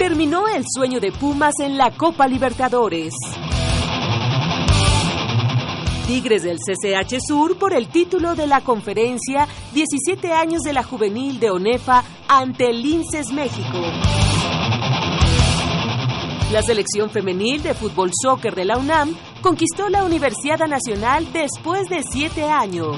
Terminó 0.00 0.48
el 0.48 0.64
sueño 0.66 0.98
de 0.98 1.12
Pumas 1.12 1.52
en 1.60 1.76
la 1.76 1.90
Copa 1.90 2.26
Libertadores. 2.26 3.12
Tigres 6.06 6.42
del 6.42 6.56
CCH 6.56 7.18
Sur 7.20 7.58
por 7.58 7.74
el 7.74 7.88
título 7.88 8.34
de 8.34 8.46
la 8.46 8.62
conferencia 8.62 9.46
17 9.74 10.32
años 10.32 10.62
de 10.62 10.72
la 10.72 10.82
juvenil 10.82 11.38
de 11.38 11.50
ONEFA 11.50 12.02
ante 12.28 12.70
el 12.70 12.80
Linces 12.80 13.30
México. 13.30 13.78
La 16.50 16.62
selección 16.62 17.10
femenil 17.10 17.62
de 17.62 17.74
fútbol 17.74 18.10
soccer 18.22 18.54
de 18.54 18.64
la 18.64 18.78
UNAM 18.78 19.14
conquistó 19.42 19.90
la 19.90 20.02
Universidad 20.02 20.66
Nacional 20.66 21.30
después 21.34 21.90
de 21.90 22.02
siete 22.10 22.44
años. 22.44 22.96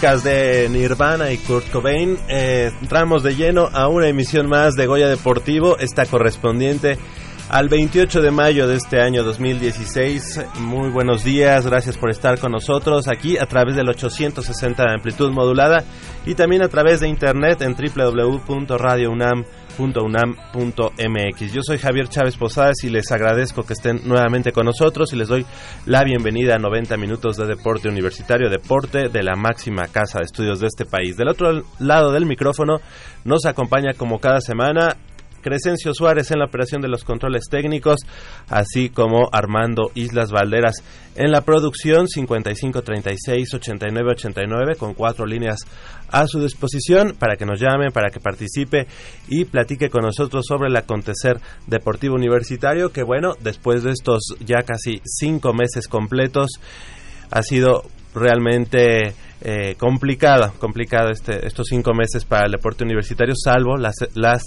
De 0.00 0.66
Nirvana 0.70 1.30
y 1.30 1.36
Kurt 1.36 1.70
Cobain, 1.70 2.16
eh, 2.26 2.72
entramos 2.80 3.22
de 3.22 3.36
lleno 3.36 3.68
a 3.70 3.86
una 3.88 4.08
emisión 4.08 4.48
más 4.48 4.74
de 4.74 4.86
Goya 4.86 5.08
Deportivo, 5.08 5.76
esta 5.76 6.06
correspondiente 6.06 6.96
al 7.50 7.68
28 7.68 8.22
de 8.22 8.30
mayo 8.30 8.66
de 8.66 8.76
este 8.76 9.02
año 9.02 9.22
2016. 9.22 10.40
Muy 10.60 10.88
buenos 10.88 11.22
días, 11.22 11.66
gracias 11.66 11.98
por 11.98 12.08
estar 12.08 12.38
con 12.38 12.52
nosotros 12.52 13.08
aquí 13.08 13.36
a 13.36 13.44
través 13.44 13.76
del 13.76 13.90
860 13.90 14.82
de 14.82 14.90
amplitud 14.90 15.30
modulada 15.32 15.84
y 16.24 16.34
también 16.34 16.62
a 16.62 16.68
través 16.68 17.00
de 17.00 17.08
internet 17.08 17.60
en 17.60 17.74
Yo 21.52 21.62
soy 21.62 21.78
Javier 21.78 22.08
Chávez 22.08 22.36
Posadas 22.36 22.84
y 22.84 22.90
les 22.90 23.10
agradezco 23.10 23.62
que 23.62 23.72
estén 23.72 24.00
nuevamente 24.04 24.52
con 24.52 24.66
nosotros 24.66 25.10
y 25.12 25.16
les 25.16 25.28
doy 25.28 25.46
la 25.86 26.04
bienvenida 26.04 26.56
a 26.56 26.58
90 26.58 26.98
minutos 26.98 27.38
de 27.38 27.46
deporte 27.46 27.88
universitario, 27.88 28.50
deporte 28.50 29.08
de 29.08 29.22
la 29.22 29.36
máxima 29.36 29.86
casa 29.88 30.18
de 30.18 30.26
estudios 30.26 30.60
de 30.60 30.66
este 30.66 30.84
país. 30.84 31.16
Del 31.16 31.28
otro 31.28 31.62
lado 31.78 32.12
del 32.12 32.26
micrófono 32.26 32.80
nos 33.24 33.46
acompaña 33.46 33.94
como 33.96 34.18
cada 34.18 34.42
semana 34.42 34.96
Crescencio 35.40 35.94
Suárez 35.94 36.30
en 36.30 36.38
la 36.38 36.44
operación 36.46 36.82
de 36.82 36.88
los 36.88 37.04
controles 37.04 37.44
técnicos, 37.50 38.00
así 38.48 38.90
como 38.90 39.28
Armando 39.32 39.90
Islas 39.94 40.32
Valderas 40.32 40.82
en 41.16 41.32
la 41.32 41.40
producción 41.42 42.06
5536-8989 42.06 44.76
con 44.76 44.94
cuatro 44.94 45.26
líneas 45.26 45.58
a 46.08 46.26
su 46.26 46.40
disposición 46.40 47.14
para 47.18 47.36
que 47.36 47.44
nos 47.46 47.60
llame, 47.60 47.90
para 47.90 48.10
que 48.10 48.20
participe 48.20 48.86
y 49.28 49.44
platique 49.44 49.90
con 49.90 50.02
nosotros 50.02 50.46
sobre 50.46 50.68
el 50.68 50.76
acontecer 50.76 51.40
deportivo 51.66 52.14
universitario 52.14 52.92
que 52.92 53.02
bueno, 53.02 53.34
después 53.40 53.82
de 53.82 53.90
estos 53.92 54.36
ya 54.40 54.62
casi 54.62 55.00
cinco 55.04 55.52
meses 55.52 55.88
completos 55.88 56.60
ha 57.30 57.42
sido 57.42 57.84
realmente 58.14 59.14
eh, 59.42 59.74
complicado, 59.78 60.52
complicado 60.58 61.10
este, 61.10 61.46
estos 61.46 61.66
cinco 61.68 61.92
meses 61.94 62.24
para 62.24 62.46
el 62.46 62.52
deporte 62.52 62.84
universitario, 62.84 63.34
salvo 63.36 63.76
las, 63.76 63.94
las 64.14 64.42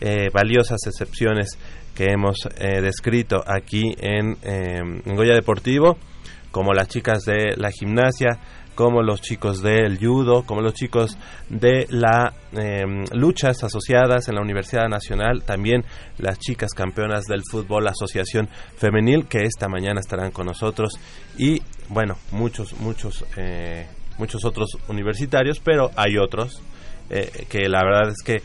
eh, 0.00 0.28
valiosas 0.32 0.78
excepciones 0.86 1.58
que 1.94 2.12
hemos 2.12 2.36
eh, 2.58 2.80
descrito 2.80 3.42
aquí 3.44 3.94
en, 3.98 4.36
en, 4.42 5.16
Goya 5.16 5.34
Deportivo, 5.34 5.98
como 6.52 6.72
las 6.72 6.86
chicas 6.86 7.24
de 7.24 7.56
la 7.56 7.72
gimnasia, 7.72 8.38
como 8.76 9.02
los 9.02 9.20
chicos 9.20 9.60
del 9.60 9.98
judo, 9.98 10.44
como 10.44 10.60
los 10.60 10.74
chicos 10.74 11.18
de 11.48 11.86
las 11.90 12.32
luchas 13.12 13.64
asociadas 13.64 14.28
en 14.28 14.36
la 14.36 14.40
Universidad 14.40 14.88
Nacional, 14.88 15.42
también 15.42 15.84
las 16.18 16.38
chicas 16.38 16.70
campeonas 16.74 17.24
del 17.24 17.42
fútbol 17.50 17.88
asociación 17.88 18.48
femenil 18.76 19.26
que 19.26 19.38
esta 19.38 19.68
mañana 19.68 19.98
estarán 19.98 20.30
con 20.30 20.46
nosotros 20.46 20.92
y 21.36 21.60
bueno, 21.88 22.18
muchos, 22.30 22.78
muchos, 22.78 23.24
eh, 23.36 23.88
muchos 24.16 24.44
otros 24.44 24.78
universitarios, 24.86 25.58
pero 25.58 25.90
hay 25.96 26.16
otros 26.16 26.62
que 27.48 27.70
la 27.70 27.82
verdad 27.82 28.10
es 28.10 28.22
que 28.22 28.42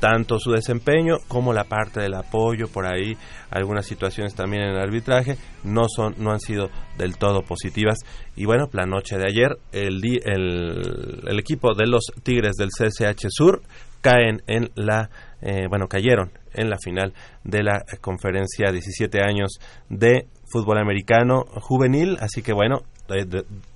tanto 0.00 0.38
su 0.38 0.52
desempeño 0.52 1.16
como 1.28 1.52
la 1.52 1.64
parte 1.64 2.00
del 2.00 2.14
apoyo 2.14 2.68
por 2.68 2.86
ahí 2.86 3.16
algunas 3.50 3.86
situaciones 3.86 4.34
también 4.34 4.62
en 4.62 4.70
el 4.70 4.80
arbitraje 4.80 5.36
no 5.64 5.86
son 5.88 6.14
no 6.18 6.32
han 6.32 6.40
sido 6.40 6.70
del 6.96 7.16
todo 7.16 7.42
positivas. 7.42 7.98
Y 8.36 8.44
bueno 8.44 8.68
la 8.72 8.86
noche 8.86 9.16
de 9.16 9.26
ayer 9.26 9.58
el, 9.72 10.00
el, 10.24 11.22
el 11.26 11.38
equipo 11.38 11.74
de 11.74 11.86
los 11.86 12.04
Tigres 12.22 12.56
del 12.56 12.68
CSH 12.68 13.26
Sur 13.28 13.62
caen 14.00 14.42
en 14.46 14.70
la 14.74 15.10
eh, 15.40 15.66
bueno 15.68 15.88
cayeron 15.88 16.30
en 16.54 16.70
la 16.70 16.78
final 16.78 17.12
de 17.44 17.62
la 17.62 17.84
conferencia 18.00 18.72
17 18.72 19.20
años 19.22 19.58
de 19.88 20.26
fútbol 20.50 20.78
americano 20.78 21.44
juvenil. 21.60 22.16
Así 22.20 22.42
que 22.42 22.52
bueno 22.52 22.82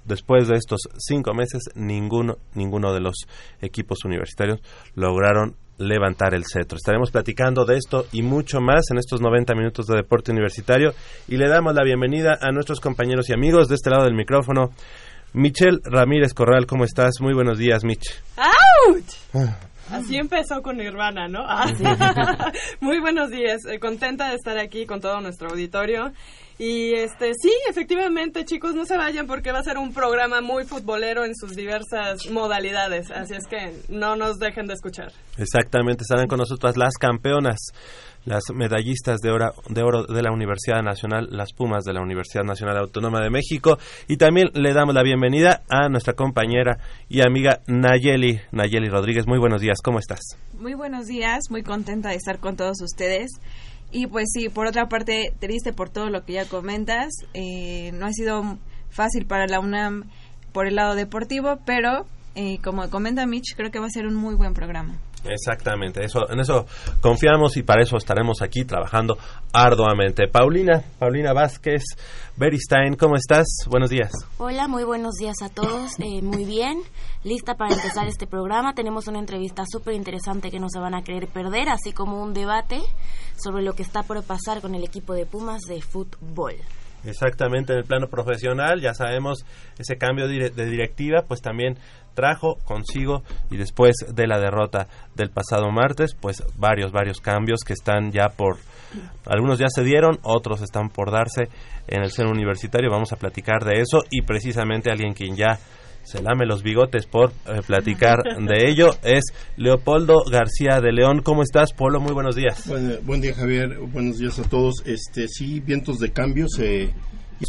después 0.05 0.47
de 0.47 0.57
estos 0.57 0.81
cinco 0.99 1.33
meses 1.33 1.63
ninguno 1.75 2.37
ninguno 2.55 2.93
de 2.93 3.01
los 3.01 3.15
equipos 3.63 4.05
universitarios 4.05 4.61
lograron 4.95 5.57
levantar 5.83 6.35
el 6.35 6.45
cetro. 6.45 6.77
Estaremos 6.77 7.11
platicando 7.11 7.65
de 7.65 7.77
esto 7.77 8.07
y 8.13 8.23
mucho 8.23 8.61
más 8.61 8.91
en 8.91 8.99
estos 8.99 9.21
90 9.21 9.55
minutos 9.55 9.87
de 9.87 9.97
deporte 9.97 10.33
universitario 10.33 10.95
y 11.29 11.37
le 11.37 11.49
damos 11.49 11.75
la 11.75 11.85
bienvenida 11.85 12.39
a 12.41 12.51
nuestros 12.53 12.81
compañeros 12.81 13.29
y 13.29 13.35
amigos 13.35 13.69
de 13.69 13.75
este 13.75 13.91
lado 13.91 14.05
del 14.05 14.15
micrófono. 14.15 14.71
Michelle 15.35 15.79
Ramírez 15.85 16.35
Corral, 16.35 16.67
¿cómo 16.67 16.85
estás? 16.85 17.21
Muy 17.21 17.35
buenos 17.35 17.59
días, 17.59 17.85
Mich. 17.85 18.05
¡Auch! 18.37 19.51
Así 19.91 20.17
empezó 20.17 20.63
con 20.63 20.77
Nirvana, 20.77 21.29
¿no? 21.29 21.41
Ah, 21.47 21.67
Muy 22.81 23.01
buenos 23.01 23.31
días, 23.31 23.61
eh, 23.71 23.79
contenta 23.79 24.29
de 24.31 24.37
estar 24.37 24.59
aquí 24.59 24.87
con 24.87 25.01
todo 25.01 25.21
nuestro 25.21 25.51
auditorio 25.51 26.13
y 26.65 26.95
este 26.95 27.33
sí, 27.35 27.51
efectivamente, 27.69 28.45
chicos, 28.45 28.77
no 28.77 28.87
se 28.87 28.97
vayan 28.97 29.27
porque 29.27 29.51
va 29.51 29.59
a 29.59 29.65
ser 29.65 29.79
un 29.79 29.93
programa 29.93 30.41
muy 30.41 30.63
futbolero 30.63 31.25
en 31.25 31.35
sus 31.35 31.57
diversas 31.57 32.31
modalidades, 32.31 33.11
así 33.11 33.35
es 33.35 33.49
que 33.49 33.75
no 33.89 34.15
nos 34.15 34.39
dejen 34.39 34.69
de 34.69 34.75
escuchar. 34.75 35.11
Exactamente, 35.39 36.03
estarán 36.03 36.29
con 36.29 36.39
nosotras 36.39 36.77
las 36.77 36.95
campeonas, 36.99 37.59
las 38.27 38.45
medallistas 38.55 39.19
de 39.19 39.33
oro, 39.33 39.47
de 39.71 39.83
oro 39.83 40.05
de 40.05 40.23
la 40.23 40.31
Universidad 40.31 40.83
Nacional, 40.85 41.27
las 41.33 41.53
Pumas 41.53 41.83
de 41.83 41.95
la 41.95 42.01
Universidad 42.01 42.45
Nacional 42.45 42.79
Autónoma 42.79 43.21
de 43.21 43.31
México 43.31 43.77
y 44.07 44.17
también 44.17 44.51
le 44.55 44.73
damos 44.73 44.95
la 44.95 45.03
bienvenida 45.03 45.63
a 45.69 45.89
nuestra 45.89 46.13
compañera 46.13 46.79
y 47.09 47.27
amiga 47.27 47.59
Nayeli, 47.67 48.41
Nayeli 48.53 48.89
Rodríguez. 48.89 49.27
Muy 49.27 49.41
buenos 49.41 49.63
días, 49.63 49.79
¿cómo 49.83 49.99
estás? 49.99 50.21
Muy 50.57 50.75
buenos 50.75 51.07
días, 51.07 51.41
muy 51.51 51.65
contenta 51.65 52.11
de 52.11 52.15
estar 52.15 52.39
con 52.39 52.55
todos 52.55 52.81
ustedes. 52.83 53.33
Y 53.93 54.07
pues 54.07 54.31
sí, 54.33 54.49
por 54.49 54.67
otra 54.67 54.89
parte, 54.89 55.35
triste 55.39 55.75
por 55.75 55.91
todo 55.91 56.09
lo 56.09 56.25
que 56.25 56.33
ya 56.33 56.47
comentas. 56.47 57.11
Eh, 57.35 57.93
no 57.93 58.07
ha 58.07 58.13
sido 58.13 58.59
fácil 58.89 59.27
para 59.27 59.47
la 59.47 59.61
UNAM 59.61 60.05
por 60.53 60.67
el 60.67 60.77
lado 60.77 60.95
deportivo, 60.95 61.59
pero 61.67 62.07
eh, 62.35 62.59
como 62.65 62.89
comenta 62.89 63.27
Mitch, 63.27 63.55
creo 63.55 63.71
que 63.71 63.79
va 63.79 63.87
a 63.87 63.91
ser 63.91 64.07
un 64.07 64.15
muy 64.15 64.35
buen 64.35 64.55
programa. 64.55 64.99
Exactamente, 65.25 66.05
eso, 66.05 66.29
en 66.31 66.41
eso 66.41 66.67
confiamos 67.01 67.57
y 67.57 67.63
para 67.63 67.83
eso 67.83 67.97
estaremos 67.97 68.43
aquí 68.43 68.65
trabajando 68.65 69.17
arduamente. 69.53 70.27
Paulina, 70.27 70.83
Paulina 70.99 71.33
Vázquez, 71.33 71.83
Beristain, 72.37 72.97
¿cómo 72.97 73.15
estás? 73.17 73.47
Buenos 73.69 73.91
días. 73.91 74.11
Hola, 74.39 74.67
muy 74.67 74.85
buenos 74.85 75.15
días 75.15 75.37
a 75.43 75.49
todos, 75.49 75.93
eh, 76.01 76.23
muy 76.23 76.45
bien, 76.45 76.79
lista 77.23 77.55
para 77.55 77.75
empezar 77.75 78.09
este 78.09 78.27
programa. 78.27 78.75
Tenemos 78.75 79.07
una 79.07 79.21
entrevista 79.21 79.63
súper 79.71 79.95
interesante 79.95 80.51
que 80.51 80.59
no 80.59 80.69
se 80.69 80.81
van 80.81 80.95
a 80.95 81.03
querer 81.03 81.29
perder, 81.29 81.69
así 81.69 81.93
como 81.93 82.21
un 82.21 82.35
debate 82.35 82.81
sobre 83.37 83.63
lo 83.63 83.75
que 83.75 83.83
está 83.83 84.03
por 84.03 84.23
pasar 84.25 84.61
con 84.61 84.75
el 84.75 84.83
equipo 84.83 85.15
de 85.15 85.27
Pumas 85.27 85.63
de 85.63 85.81
fútbol. 85.83 86.55
Exactamente, 87.05 87.73
en 87.73 87.81
el 87.81 87.85
plano 87.85 88.07
profesional, 88.09 88.81
ya 88.81 88.95
sabemos, 88.95 89.45
ese 89.77 89.97
cambio 89.97 90.29
de 90.29 90.51
directiva, 90.51 91.23
pues 91.27 91.41
también 91.41 91.77
trajo 92.15 92.57
consigo 92.65 93.23
y 93.51 93.57
después 93.57 93.95
de 94.15 94.27
la 94.27 94.39
derrota 94.39 94.89
del 95.15 95.31
pasado 95.31 95.71
martes, 95.71 96.15
pues 96.21 96.43
varios, 96.57 96.93
varios 96.93 97.21
cambios 97.21 97.61
que 97.67 97.73
están 97.73 98.13
ya 98.13 98.29
por, 98.29 98.59
algunos 99.27 99.59
ya 99.59 99.69
se 99.69 99.85
dieron, 99.85 100.19
otros 100.23 100.63
están 100.63 100.89
por 100.89 101.11
darse 101.11 101.49
en 101.89 102.03
el 102.03 102.11
seno 102.11 102.31
universitario, 102.31 102.91
vamos 102.91 103.13
a 103.13 103.17
platicar 103.17 103.65
de 103.65 103.81
eso 103.81 104.01
y 104.11 104.23
precisamente 104.23 104.91
alguien 104.91 105.15
quien 105.15 105.37
ya 105.37 105.59
se 106.05 106.21
lame 106.21 106.47
los 106.47 106.63
bigotes 106.63 107.07
por 107.07 107.31
eh, 107.31 107.61
platicar 107.67 108.19
de 108.41 108.69
ello 108.69 108.91
es 109.03 109.25
Leopoldo 109.57 110.25
García 110.31 110.81
de 110.81 110.93
León. 110.93 111.23
¿Cómo 111.23 111.43
estás, 111.43 111.73
Polo? 111.73 112.01
Muy 112.01 112.13
buenos 112.13 112.35
días. 112.35 112.69
buen 113.05 113.21
día, 113.21 113.35
Javier. 113.35 113.79
Buenos 113.79 114.19
días 114.19 114.39
a 114.39 114.43
todos. 114.43 114.83
Este, 114.85 115.29
sí, 115.29 115.61
vientos 115.61 115.99
de 115.99 116.13
cambio 116.13 116.47
se... 116.49 116.93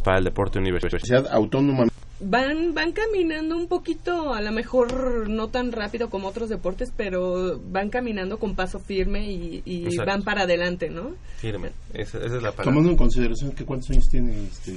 Para 0.03 0.17
el 0.17 0.23
deporte 0.23 0.57
universitario. 0.57 1.29
Autónoma 1.31 1.85
van 2.19 2.73
van 2.73 2.91
caminando 2.91 3.57
un 3.57 3.67
poquito 3.67 4.33
a 4.33 4.41
lo 4.41 4.51
mejor 4.51 5.29
no 5.29 5.49
tan 5.49 5.71
rápido 5.71 6.09
como 6.09 6.27
otros 6.27 6.49
deportes 6.49 6.91
pero 6.95 7.59
van 7.71 7.89
caminando 7.89 8.37
con 8.37 8.55
paso 8.55 8.79
firme 8.79 9.29
y, 9.29 9.97
van 9.97 10.23
para 10.23 10.43
adelante 10.43 10.89
no 10.89 11.11
firme. 11.37 11.71
Esa, 11.93 12.19
es 12.19 12.31
la 12.31 12.51
palabra. 12.51 12.63
Tomando 12.63 12.89
en 12.91 12.97
consideración 12.97 13.51
que 13.51 13.65
cuántos 13.65 13.89
años 13.91 14.05
tiene 14.09 14.45
este, 14.45 14.73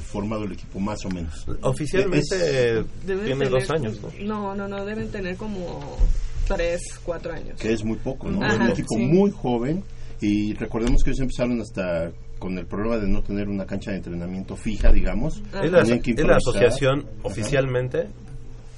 formado 0.00 0.44
el 0.44 0.52
equipo 0.52 0.80
más 0.80 1.04
o 1.04 1.10
menos. 1.10 1.46
Oficialmente 1.62 2.84
tiene 3.04 3.48
dos 3.48 3.70
años 3.70 4.00
¿no? 4.20 4.54
no 4.54 4.68
no 4.68 4.84
deben 4.84 5.10
tener 5.10 5.36
como 5.36 5.96
tres 6.46 6.80
cuatro 7.04 7.32
años. 7.32 7.60
Que 7.60 7.72
es 7.72 7.84
muy 7.84 7.98
poco 7.98 8.28
no 8.30 8.46
es 8.46 8.56
un 8.56 8.70
equipo 8.70 8.96
muy 8.96 9.30
joven 9.30 9.82
y 10.20 10.54
recordemos 10.54 11.02
que 11.02 11.10
ellos 11.10 11.20
empezaron 11.20 11.60
hasta 11.60 12.10
con 12.46 12.56
el 12.58 12.66
problema 12.66 12.96
de 12.98 13.08
no 13.08 13.24
tener 13.24 13.48
una 13.48 13.66
cancha 13.66 13.90
de 13.90 13.96
entrenamiento 13.96 14.54
fija, 14.54 14.92
digamos. 14.92 15.42
Es 15.64 15.72
la, 15.72 16.36
asociación 16.36 17.04
oficialmente 17.24 18.06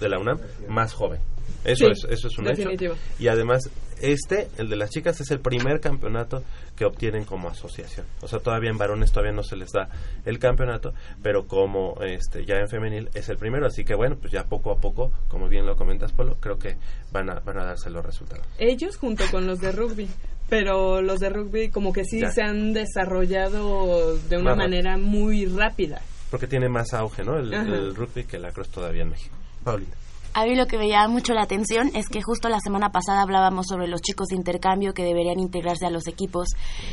de 0.00 0.08
la 0.08 0.18
UNAM 0.18 0.38
más 0.70 0.94
joven. 0.94 1.20
Eso 1.64 1.86
es 1.88 2.06
eso 2.08 2.28
es 2.28 2.38
un 2.38 2.48
hecho. 2.48 2.70
Y 3.18 3.28
además 3.28 3.68
este, 4.00 4.48
el 4.56 4.70
de 4.70 4.76
las 4.76 4.88
chicas 4.88 5.20
es 5.20 5.30
el 5.32 5.40
primer 5.40 5.80
campeonato 5.80 6.42
que 6.74 6.86
obtienen 6.86 7.26
como 7.26 7.48
asociación. 7.48 8.06
O 8.22 8.28
sea, 8.28 8.38
todavía 8.38 8.70
en 8.70 8.78
varones 8.78 9.12
todavía 9.12 9.34
no 9.34 9.42
se 9.42 9.56
les 9.56 9.70
da 9.70 9.90
el 10.24 10.38
campeonato, 10.38 10.94
pero 11.22 11.46
como 11.46 12.00
este 12.00 12.46
ya 12.46 12.54
en 12.56 12.68
femenil 12.68 13.10
es 13.12 13.28
el 13.28 13.36
primero, 13.36 13.66
así 13.66 13.84
que 13.84 13.94
bueno, 13.94 14.16
pues 14.18 14.32
ya 14.32 14.44
poco 14.44 14.72
a 14.72 14.76
poco, 14.76 15.12
como 15.28 15.46
bien 15.46 15.66
lo 15.66 15.76
comentas 15.76 16.12
Polo, 16.12 16.38
creo 16.40 16.58
que 16.58 16.76
van 17.12 17.28
a 17.28 17.40
van 17.40 17.58
a 17.58 17.66
darse 17.66 17.90
los 17.90 18.02
resultados. 18.02 18.46
Ellos 18.58 18.96
junto 18.96 19.24
con 19.30 19.46
los 19.46 19.58
de 19.60 19.72
rugby, 19.72 20.08
pero 20.48 21.02
los 21.02 21.20
de 21.20 21.28
rugby 21.28 21.70
como 21.70 21.92
que 21.92 22.04
sí 22.04 22.20
se 22.32 22.42
han 22.42 22.72
desarrollado 22.72 24.16
de 24.16 24.36
una 24.36 24.54
manera 24.54 24.96
muy 24.96 25.46
rápida. 25.46 26.00
Porque 26.30 26.46
tiene 26.46 26.68
más 26.68 26.92
auge, 26.94 27.24
¿no? 27.24 27.38
El, 27.38 27.94
rugby 27.94 28.24
que 28.24 28.38
la 28.38 28.50
cross 28.52 28.68
todavía 28.70 29.02
en 29.02 29.10
México. 29.10 29.34
Paulina. 29.64 29.92
A 30.34 30.44
mí 30.44 30.54
lo 30.54 30.66
que 30.66 30.78
me 30.78 30.88
llama 30.88 31.08
mucho 31.08 31.32
la 31.32 31.42
atención 31.42 31.90
es 31.94 32.08
que 32.08 32.22
justo 32.22 32.48
la 32.48 32.60
semana 32.60 32.90
pasada 32.90 33.22
hablábamos 33.22 33.66
sobre 33.66 33.88
los 33.88 34.02
chicos 34.02 34.28
de 34.28 34.36
intercambio 34.36 34.92
que 34.92 35.02
deberían 35.02 35.40
integrarse 35.40 35.86
a 35.86 35.90
los 35.90 36.06
equipos 36.06 36.48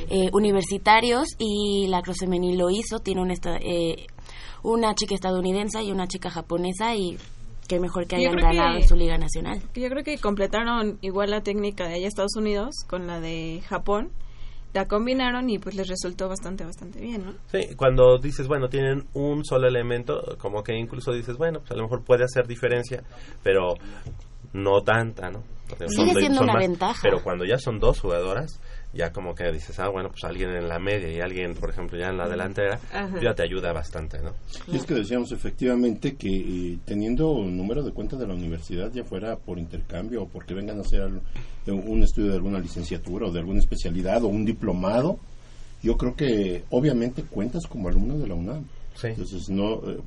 eh, 0.09 0.29
universitarios 0.31 1.27
y 1.37 1.87
la 1.89 2.01
cross 2.01 2.19
femenil 2.21 2.57
lo 2.57 2.69
hizo. 2.69 2.99
Tiene 2.99 3.21
una, 3.21 3.33
eh, 3.59 4.07
una 4.63 4.95
chica 4.95 5.15
estadounidense 5.15 5.83
y 5.83 5.91
una 5.91 6.07
chica 6.07 6.29
japonesa 6.29 6.95
y 6.95 7.17
qué 7.67 7.79
mejor 7.79 8.07
que 8.07 8.15
hayan 8.15 8.35
ganado 8.35 8.81
su 8.81 8.95
liga 8.95 9.17
nacional. 9.17 9.61
Yo 9.73 9.89
creo 9.89 10.03
que 10.03 10.17
completaron 10.17 10.97
igual 11.01 11.31
la 11.31 11.41
técnica 11.41 11.87
de 11.87 11.95
allá 11.95 12.07
Estados 12.07 12.35
Unidos 12.35 12.75
con 12.87 13.07
la 13.07 13.19
de 13.19 13.61
Japón. 13.67 14.11
La 14.73 14.87
combinaron 14.87 15.49
y 15.49 15.57
pues 15.57 15.73
les 15.75 15.87
resultó 15.87 16.27
bastante, 16.27 16.65
bastante 16.65 16.99
bien, 16.99 17.23
¿no? 17.23 17.33
Sí, 17.49 17.75
cuando 17.77 18.17
dices, 18.17 18.45
bueno, 18.45 18.67
tienen 18.67 19.05
un 19.13 19.45
solo 19.45 19.69
elemento, 19.69 20.35
como 20.37 20.63
que 20.63 20.75
incluso 20.75 21.13
dices, 21.13 21.37
bueno, 21.37 21.59
pues 21.59 21.71
a 21.71 21.75
lo 21.75 21.83
mejor 21.83 22.03
puede 22.03 22.25
hacer 22.25 22.45
diferencia, 22.45 23.01
pero 23.41 23.75
no 24.51 24.81
tanta, 24.81 25.29
¿no? 25.29 25.43
Sigue 25.87 26.13
siendo 26.15 26.41
una 26.41 26.57
ventaja. 26.57 26.99
Pero 27.01 27.23
cuando 27.23 27.45
ya 27.45 27.57
son 27.57 27.79
dos 27.79 28.01
jugadoras, 28.01 28.59
ya 28.95 29.11
como 29.11 29.35
que 29.35 29.51
dices, 29.51 29.77
ah, 29.79 29.89
bueno, 29.89 30.09
pues 30.09 30.23
alguien 30.23 30.51
en 30.51 30.69
la 30.69 30.79
media 30.79 31.11
y 31.11 31.19
alguien, 31.19 31.53
por 31.53 31.69
ejemplo, 31.69 31.97
ya 31.97 32.09
en 32.09 32.17
la 32.17 32.29
delantera, 32.29 32.79
ya 33.21 33.35
te 33.35 33.43
ayuda 33.43 33.73
bastante, 33.73 34.19
¿no? 34.21 34.31
Y 34.71 34.77
es 34.77 34.85
que 34.85 34.93
decíamos 34.93 35.31
efectivamente 35.33 36.15
que 36.15 36.29
eh, 36.29 36.77
teniendo 36.85 37.31
un 37.31 37.57
número 37.57 37.83
de 37.83 37.91
cuenta 37.91 38.15
de 38.15 38.25
la 38.25 38.33
universidad, 38.33 38.91
ya 38.93 39.03
fuera 39.03 39.35
por 39.35 39.59
intercambio 39.59 40.23
o 40.23 40.27
porque 40.27 40.53
vengan 40.53 40.77
a 40.77 40.81
hacer 40.81 41.09
un 41.67 42.03
estudio 42.03 42.29
de 42.29 42.35
alguna 42.35 42.59
licenciatura 42.59 43.27
o 43.27 43.31
de 43.31 43.39
alguna 43.39 43.59
especialidad 43.59 44.23
o 44.23 44.27
un 44.27 44.45
diplomado, 44.45 45.19
yo 45.83 45.97
creo 45.97 46.15
que 46.15 46.63
obviamente 46.69 47.23
cuentas 47.23 47.67
como 47.67 47.89
alumno 47.89 48.17
de 48.17 48.27
la 48.27 48.35
UNAM. 48.35 48.65
Entonces, 49.03 49.49
no, 49.49 49.75
eh, 49.89 49.99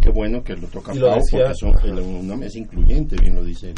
qué 0.00 0.10
bueno 0.10 0.42
que 0.42 0.56
lo 0.56 0.66
toca 0.68 0.92
Pau, 0.92 1.20
porque 1.30 1.54
son, 1.54 1.98
UNAM 1.98 2.42
es 2.44 2.56
incluyente, 2.56 3.16
bien 3.20 3.34
lo 3.34 3.44
dice. 3.44 3.74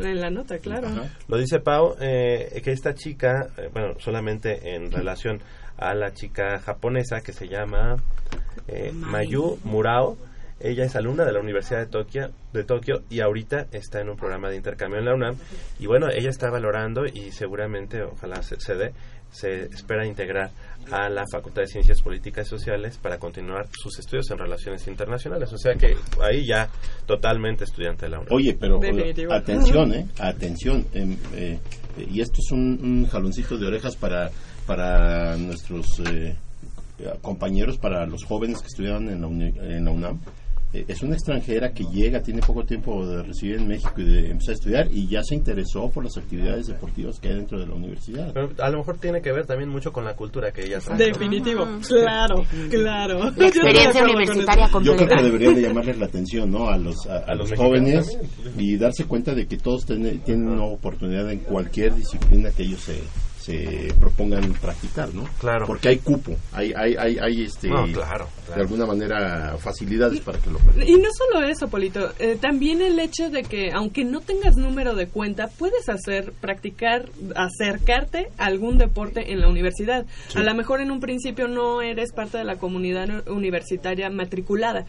En 0.00 0.20
la 0.20 0.30
nota, 0.30 0.58
claro. 0.58 0.88
Lo 1.28 1.36
dice 1.36 1.60
Pau, 1.60 1.96
eh, 2.00 2.60
que 2.62 2.72
esta 2.72 2.94
chica, 2.94 3.48
eh, 3.56 3.68
bueno, 3.72 3.94
solamente 3.98 4.74
en 4.74 4.90
relación 4.90 5.40
a 5.76 5.94
la 5.94 6.12
chica 6.12 6.58
japonesa 6.60 7.20
que 7.20 7.32
se 7.32 7.48
llama 7.48 7.96
eh, 8.68 8.92
Mayu 8.92 9.58
Murao, 9.64 10.16
ella 10.60 10.84
es 10.84 10.96
alumna 10.96 11.24
de 11.24 11.32
la 11.32 11.40
Universidad 11.40 11.80
de 11.80 11.86
Tokio, 11.86 12.30
de 12.52 12.64
Tokio 12.64 13.02
y 13.10 13.20
ahorita 13.20 13.66
está 13.72 14.00
en 14.00 14.08
un 14.08 14.16
programa 14.16 14.48
de 14.48 14.56
intercambio 14.56 14.98
en 14.98 15.04
la 15.04 15.14
UNAM. 15.14 15.36
Y 15.78 15.86
bueno, 15.86 16.08
ella 16.10 16.30
está 16.30 16.48
valorando 16.48 17.04
y 17.06 17.32
seguramente, 17.32 18.02
ojalá 18.02 18.42
se, 18.42 18.58
se 18.60 18.74
dé, 18.74 18.92
se 19.34 19.64
espera 19.64 20.06
integrar 20.06 20.50
a 20.92 21.08
la 21.08 21.24
Facultad 21.30 21.62
de 21.62 21.68
Ciencias 21.68 22.00
Políticas 22.02 22.46
y 22.46 22.50
Sociales 22.50 22.98
para 23.02 23.18
continuar 23.18 23.66
sus 23.72 23.98
estudios 23.98 24.30
en 24.30 24.38
relaciones 24.38 24.86
internacionales. 24.86 25.52
O 25.52 25.58
sea 25.58 25.74
que 25.74 25.96
ahí 26.22 26.46
ya 26.46 26.68
totalmente 27.04 27.64
estudiante 27.64 28.06
de 28.06 28.10
la 28.10 28.20
UNAM. 28.20 28.32
Oye, 28.32 28.56
pero 28.58 28.80
atención, 29.30 29.92
¿eh? 29.92 30.06
Atención. 30.20 30.86
Em, 30.92 31.16
eh, 31.34 31.58
y 32.10 32.20
esto 32.20 32.36
es 32.38 32.52
un, 32.52 33.06
jaloncito 33.10 33.58
de 33.58 33.66
orejas 33.66 33.96
para, 33.96 34.30
para 34.66 35.36
nuestros 35.36 36.00
eh, 36.06 36.36
compañeros, 37.20 37.76
para 37.78 38.06
los 38.06 38.24
jóvenes 38.24 38.60
que 38.60 38.68
estudiaban 38.68 39.08
en 39.08 39.20
la, 39.20 39.26
en 39.26 39.84
la 39.84 39.90
UNAM 39.90 40.20
es 40.88 41.02
una 41.02 41.14
extranjera 41.14 41.72
que 41.72 41.84
llega, 41.84 42.20
tiene 42.20 42.40
poco 42.40 42.64
tiempo 42.64 43.06
de 43.06 43.22
residir 43.22 43.56
en 43.56 43.68
México 43.68 43.92
y 43.98 44.04
de 44.04 44.30
empezar 44.30 44.50
a 44.50 44.54
estudiar 44.54 44.88
y 44.90 45.06
ya 45.06 45.22
se 45.22 45.34
interesó 45.34 45.88
por 45.88 46.04
las 46.04 46.16
actividades 46.16 46.66
deportivas 46.66 47.20
que 47.20 47.28
hay 47.28 47.34
dentro 47.36 47.60
de 47.60 47.66
la 47.66 47.74
universidad. 47.74 48.32
Pero 48.32 48.50
a 48.58 48.70
lo 48.70 48.78
mejor 48.78 48.98
tiene 48.98 49.22
que 49.22 49.32
ver 49.32 49.46
también 49.46 49.68
mucho 49.68 49.92
con 49.92 50.04
la 50.04 50.14
cultura 50.14 50.52
que 50.52 50.64
ella 50.64 50.80
trae. 50.80 50.98
Definitivo, 50.98 51.66
claro, 51.86 52.44
claro. 52.70 53.30
La 53.36 53.46
experiencia 53.46 54.02
universitaria 54.02 54.68
completa. 54.70 55.00
Yo 55.00 55.06
creo 55.06 55.18
que 55.18 55.24
debería 55.24 55.50
de 55.52 55.62
llamarles 55.62 55.98
la 55.98 56.06
atención 56.06 56.50
¿no? 56.50 56.68
a 56.68 56.76
los, 56.76 57.06
a, 57.06 57.34
los, 57.34 57.52
jóvenes 57.52 58.18
y 58.58 58.76
darse 58.76 59.04
cuenta 59.04 59.34
de 59.34 59.46
que 59.46 59.56
todos 59.56 59.86
tienen 59.86 60.48
una 60.48 60.64
oportunidad 60.64 61.30
en 61.30 61.40
cualquier 61.40 61.94
disciplina 61.94 62.50
que 62.50 62.64
ellos 62.64 62.80
se 62.80 62.94
se 63.44 63.92
propongan 64.00 64.54
practicar, 64.54 65.12
¿no? 65.14 65.24
Claro. 65.38 65.66
Porque 65.66 65.88
hay 65.88 65.98
cupo, 65.98 66.34
hay, 66.52 66.72
hay, 66.74 66.96
hay, 66.96 67.18
hay 67.18 67.42
este, 67.42 67.68
claro, 67.68 68.28
de 68.54 68.62
alguna 68.62 68.86
manera 68.86 69.56
facilidades 69.58 70.20
para 70.20 70.38
que 70.38 70.50
lo 70.50 70.58
practiquen. 70.58 70.88
Y 70.88 71.02
no 71.02 71.08
solo 71.12 71.46
eso, 71.46 71.68
Polito, 71.68 72.10
eh, 72.18 72.38
también 72.40 72.80
el 72.80 72.98
hecho 72.98 73.28
de 73.28 73.42
que 73.42 73.70
aunque 73.72 74.04
no 74.04 74.20
tengas 74.20 74.56
número 74.56 74.94
de 74.94 75.08
cuenta, 75.08 75.48
puedes 75.48 75.90
hacer, 75.90 76.32
practicar, 76.40 77.10
acercarte 77.36 78.28
a 78.38 78.46
algún 78.46 78.78
deporte 78.78 79.32
en 79.32 79.40
la 79.40 79.48
universidad. 79.48 80.06
A 80.34 80.42
lo 80.42 80.54
mejor 80.54 80.80
en 80.80 80.90
un 80.90 81.00
principio 81.00 81.46
no 81.46 81.82
eres 81.82 82.12
parte 82.12 82.38
de 82.38 82.44
la 82.44 82.56
comunidad 82.56 83.28
universitaria 83.28 84.08
matriculada, 84.08 84.86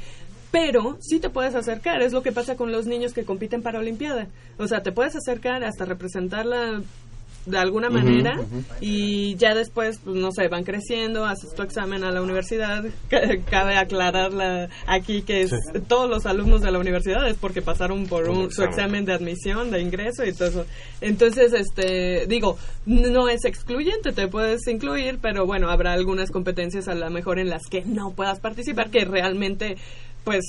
pero 0.51 0.97
sí 1.01 1.19
te 1.19 1.29
puedes 1.29 1.55
acercar. 1.55 2.01
Es 2.01 2.13
lo 2.13 2.24
que 2.24 2.31
pasa 2.31 2.55
con 2.55 2.71
los 2.71 2.85
niños 2.85 3.12
que 3.12 3.25
compiten 3.25 3.62
para 3.62 3.79
Olimpiada. 3.79 4.27
O 4.57 4.67
sea, 4.67 4.81
te 4.81 4.93
puedes 4.93 5.13
acercar 5.13 5.65
hasta 5.65 5.83
representarla 5.83 6.81
de 7.45 7.57
alguna 7.57 7.89
manera 7.89 8.39
y 8.81 9.35
ya 9.35 9.53
después, 9.53 9.99
pues, 10.03 10.15
no 10.15 10.31
sé, 10.31 10.47
van 10.47 10.63
creciendo, 10.63 11.25
haces 11.25 11.53
tu 11.53 11.61
examen 11.61 12.03
a 12.03 12.11
la 12.11 12.21
universidad, 12.21 12.83
cabe 13.49 13.77
aclararla 13.77 14.69
aquí 14.87 15.21
que 15.21 15.41
es 15.41 15.51
todos 15.87 16.09
los 16.09 16.25
alumnos 16.25 16.61
de 16.61 16.71
la 16.71 16.79
universidad 16.79 17.27
es 17.27 17.37
porque 17.37 17.61
pasaron 17.61 18.07
por 18.07 18.29
un, 18.29 18.51
su 18.51 18.63
examen 18.63 19.05
de 19.05 19.13
admisión, 19.13 19.71
de 19.71 19.81
ingreso 19.81 20.25
y 20.25 20.33
todo 20.33 20.47
eso. 20.47 20.65
Entonces, 21.01 21.53
este, 21.53 22.25
digo, 22.27 22.57
no 22.85 23.29
es 23.29 23.45
excluyente, 23.45 24.11
te 24.11 24.27
puedes 24.27 24.67
incluir, 24.67 25.19
pero 25.21 25.45
bueno, 25.45 25.69
habrá 25.69 25.93
algunas 25.93 26.31
competencias 26.31 26.87
a 26.87 26.95
lo 26.95 27.09
mejor 27.09 27.39
en 27.39 27.49
las 27.49 27.67
que 27.67 27.83
no 27.85 28.11
puedas 28.11 28.39
participar, 28.39 28.89
que 28.89 29.05
realmente, 29.05 29.77
pues, 30.23 30.43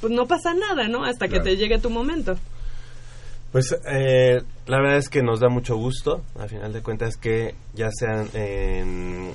pues 0.00 0.12
no 0.12 0.26
pasa 0.26 0.54
nada, 0.54 0.88
¿no? 0.88 1.04
Hasta 1.04 1.28
que 1.28 1.40
te 1.40 1.56
llegue 1.56 1.78
tu 1.78 1.90
momento. 1.90 2.36
Pues 3.52 3.74
eh, 3.90 4.42
la 4.66 4.78
verdad 4.78 4.98
es 4.98 5.08
que 5.08 5.22
nos 5.22 5.40
da 5.40 5.48
mucho 5.48 5.76
gusto, 5.76 6.22
a 6.38 6.46
final 6.48 6.72
de 6.72 6.82
cuentas, 6.82 7.16
que 7.16 7.54
ya 7.74 7.88
sean 7.90 8.28
en, 8.34 9.32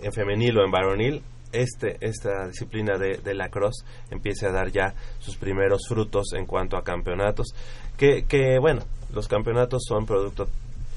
en 0.00 0.12
femenil 0.12 0.58
o 0.58 0.64
en 0.64 0.70
varonil, 0.70 1.22
este, 1.52 1.96
esta 2.00 2.46
disciplina 2.48 2.96
de, 2.98 3.18
de 3.18 3.34
la 3.34 3.48
cross 3.48 3.84
empiece 4.10 4.46
a 4.46 4.52
dar 4.52 4.70
ya 4.70 4.94
sus 5.18 5.36
primeros 5.36 5.82
frutos 5.88 6.32
en 6.34 6.46
cuanto 6.46 6.76
a 6.76 6.84
campeonatos, 6.84 7.48
que, 7.96 8.24
que 8.26 8.58
bueno, 8.60 8.82
los 9.12 9.26
campeonatos 9.26 9.84
son 9.86 10.06
producto 10.06 10.48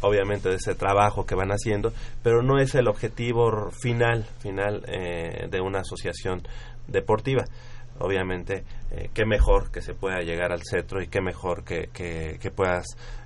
obviamente 0.01 0.49
de 0.49 0.55
ese 0.55 0.75
trabajo 0.75 1.25
que 1.25 1.35
van 1.35 1.49
haciendo, 1.49 1.91
pero 2.23 2.41
no 2.41 2.59
es 2.59 2.75
el 2.75 2.87
objetivo 2.87 3.69
final, 3.71 4.25
final 4.39 4.83
eh, 4.87 5.47
de 5.49 5.61
una 5.61 5.79
asociación 5.79 6.41
deportiva. 6.87 7.45
Obviamente, 7.99 8.63
eh, 8.91 9.09
qué 9.13 9.25
mejor 9.25 9.71
que 9.71 9.81
se 9.81 9.93
pueda 9.93 10.21
llegar 10.21 10.51
al 10.51 10.61
cetro 10.63 11.01
y 11.01 11.07
qué 11.07 11.21
mejor 11.21 11.63
que, 11.63 11.89
que, 11.93 12.51
puedas 12.51 12.85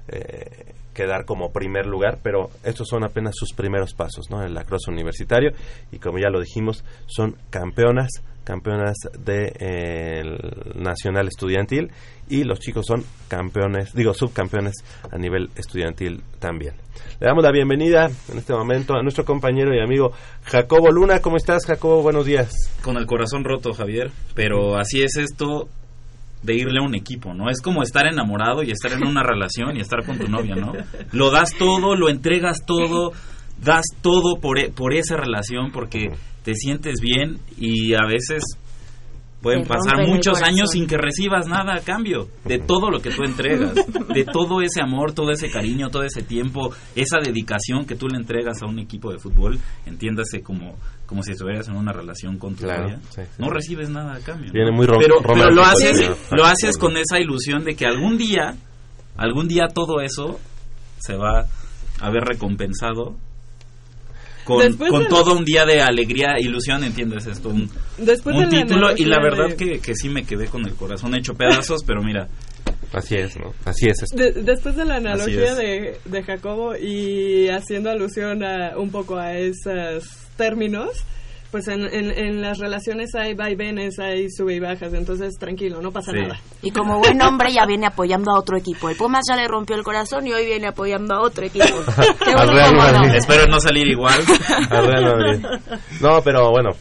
eh, 0.09 0.73
quedar 0.93 1.25
como 1.25 1.51
primer 1.51 1.85
lugar, 1.85 2.19
pero 2.21 2.49
estos 2.63 2.87
son 2.89 3.03
apenas 3.03 3.35
sus 3.35 3.53
primeros 3.53 3.93
pasos 3.93 4.29
¿no? 4.29 4.41
en 4.41 4.47
el 4.47 4.53
lacrosse 4.53 4.91
universitario 4.91 5.51
y 5.91 5.99
como 5.99 6.19
ya 6.19 6.29
lo 6.29 6.41
dijimos, 6.41 6.83
son 7.07 7.37
campeonas, 7.49 8.09
campeonas 8.43 8.95
de 9.17 9.53
eh, 9.59 10.23
nacional 10.75 11.27
estudiantil 11.27 11.91
y 12.29 12.43
los 12.43 12.59
chicos 12.59 12.85
son 12.85 13.03
campeones, 13.27 13.93
digo 13.93 14.13
subcampeones 14.13 14.75
a 15.11 15.17
nivel 15.17 15.49
estudiantil 15.55 16.23
también. 16.39 16.73
Le 17.19 17.27
damos 17.27 17.43
la 17.43 17.51
bienvenida 17.51 18.09
en 18.31 18.37
este 18.37 18.53
momento 18.53 18.95
a 18.95 19.01
nuestro 19.01 19.25
compañero 19.25 19.73
y 19.73 19.79
amigo 19.79 20.11
Jacobo 20.43 20.91
Luna. 20.91 21.19
¿Cómo 21.19 21.37
estás, 21.37 21.65
Jacobo? 21.65 22.01
Buenos 22.01 22.25
días. 22.25 22.51
Con 22.81 22.97
el 22.97 23.05
corazón 23.05 23.43
roto, 23.43 23.73
Javier, 23.73 24.11
pero 24.35 24.77
así 24.77 25.01
es 25.03 25.17
esto 25.17 25.52
de 26.43 26.55
irle 26.55 26.79
a 26.79 26.85
un 26.85 26.95
equipo, 26.95 27.33
¿no? 27.33 27.49
Es 27.49 27.61
como 27.61 27.81
estar 27.81 28.05
enamorado 28.05 28.63
y 28.63 28.71
estar 28.71 28.91
en 28.91 29.07
una 29.07 29.23
relación 29.31 29.77
y 29.77 29.81
estar 29.81 30.05
con 30.05 30.17
tu 30.19 30.27
novia, 30.27 30.55
¿no? 30.55 30.73
Lo 31.11 31.31
das 31.31 31.51
todo, 31.57 31.95
lo 31.95 32.09
entregas 32.09 32.65
todo, 32.65 33.13
das 33.63 33.85
todo 34.01 34.39
por, 34.41 34.59
e, 34.59 34.69
por 34.69 34.93
esa 34.93 35.15
relación 35.15 35.71
porque 35.71 36.09
te 36.43 36.53
sientes 36.55 36.99
bien 36.99 37.39
y 37.57 37.93
a 37.93 38.05
veces 38.05 38.43
pueden 39.43 39.63
pasar 39.65 40.07
muchos 40.07 40.41
años 40.41 40.71
sin 40.71 40.87
que 40.87 40.97
recibas 40.97 41.47
nada 41.47 41.75
a 41.75 41.81
cambio 41.81 42.29
de 42.45 42.57
todo 42.59 42.89
lo 42.89 42.99
que 42.99 43.11
tú 43.11 43.23
entregas, 43.23 43.75
de 43.75 44.23
todo 44.23 44.61
ese 44.61 44.81
amor, 44.81 45.11
todo 45.11 45.31
ese 45.31 45.51
cariño, 45.51 45.89
todo 45.89 46.03
ese 46.03 46.23
tiempo, 46.23 46.73
esa 46.95 47.19
dedicación 47.19 47.85
que 47.85 47.95
tú 47.95 48.07
le 48.07 48.17
entregas 48.17 48.63
a 48.63 48.65
un 48.65 48.79
equipo 48.79 49.11
de 49.11 49.19
fútbol, 49.19 49.59
entiéndase 49.85 50.41
como 50.41 50.77
como 51.05 51.21
si 51.21 51.33
estuvieras 51.33 51.67
en 51.67 51.75
una 51.75 51.91
relación 51.91 52.39
con 52.39 52.55
tu 52.55 52.65
novia, 52.65 52.99
no 53.37 53.49
recibes 53.49 53.89
nada 53.89 54.15
a 54.15 54.19
cambio. 54.19 54.51
Viene 54.51 54.71
muy 54.71 54.87
pero, 54.87 55.17
pero 55.21 55.51
lo 55.51 55.61
haces, 55.61 56.09
lo 56.31 56.45
haces 56.45 56.77
con 56.77 56.97
esa 56.97 57.19
ilusión 57.19 57.65
de 57.65 57.75
que 57.75 57.85
algún 57.85 58.17
día, 58.17 58.55
algún 59.17 59.47
día 59.47 59.67
todo 59.67 60.01
eso 60.01 60.39
se 60.97 61.15
va 61.15 61.45
a 61.99 62.09
ver 62.09 62.23
recompensado 62.23 63.17
con, 64.43 64.73
con 64.77 65.07
todo 65.07 65.37
un 65.37 65.45
día 65.45 65.65
de 65.65 65.81
alegría, 65.81 66.35
ilusión, 66.39 66.83
entiendes 66.83 67.25
esto, 67.27 67.49
un, 67.49 67.69
un 67.99 68.49
título 68.49 68.95
y 68.95 69.05
la 69.05 69.21
verdad 69.21 69.55
que, 69.55 69.79
que 69.79 69.95
sí 69.95 70.09
me 70.09 70.23
quedé 70.23 70.47
con 70.47 70.65
el 70.65 70.73
corazón 70.73 71.15
hecho 71.15 71.33
pedazos, 71.33 71.83
pero 71.85 72.01
mira, 72.01 72.27
Así 72.93 73.15
es, 73.15 73.37
¿no? 73.37 73.53
Así 73.65 73.87
es. 73.87 74.03
Esto. 74.03 74.15
De, 74.15 74.31
después 74.31 74.75
de 74.75 74.85
la 74.85 74.97
analogía 74.97 75.55
de, 75.55 75.97
de, 76.05 76.23
Jacobo 76.23 76.75
y 76.75 77.49
haciendo 77.49 77.89
alusión 77.89 78.43
a, 78.43 78.77
un 78.77 78.91
poco 78.91 79.17
a 79.17 79.35
esos 79.35 80.27
términos, 80.37 81.03
pues 81.53 81.67
en, 81.67 81.83
en, 81.83 82.09
en, 82.09 82.41
las 82.41 82.57
relaciones 82.57 83.13
hay 83.13 83.35
vaivenes, 83.35 83.99
hay 83.99 84.27
sube 84.31 84.55
y 84.55 84.59
bajas, 84.59 84.91
entonces 84.91 85.37
tranquilo, 85.37 85.83
no 85.83 85.91
pasa 85.91 86.11
sí. 86.11 86.17
nada. 86.17 86.39
Y 86.63 86.71
como 86.71 86.97
buen 86.97 87.21
hombre 87.21 87.53
ya 87.53 87.67
viene 87.67 87.85
apoyando 87.85 88.31
a 88.31 88.39
otro 88.39 88.57
equipo. 88.57 88.89
El 88.89 88.95
Pumas 88.95 89.21
ya 89.29 89.35
le 89.35 89.47
rompió 89.47 89.75
el 89.75 89.83
corazón 89.83 90.25
y 90.25 90.33
hoy 90.33 90.47
viene 90.47 90.65
apoyando 90.65 91.13
a 91.13 91.21
otro 91.21 91.45
equipo. 91.45 91.67
Qué 92.25 92.31
Al 92.31 92.47
Real. 92.47 92.73
No. 92.75 93.13
Espero 93.13 93.45
no 93.45 93.59
salir 93.59 93.85
igual. 93.85 94.19
Al 94.71 94.87
Real. 94.87 95.61
No, 96.01 96.23
pero 96.23 96.49
bueno, 96.49 96.71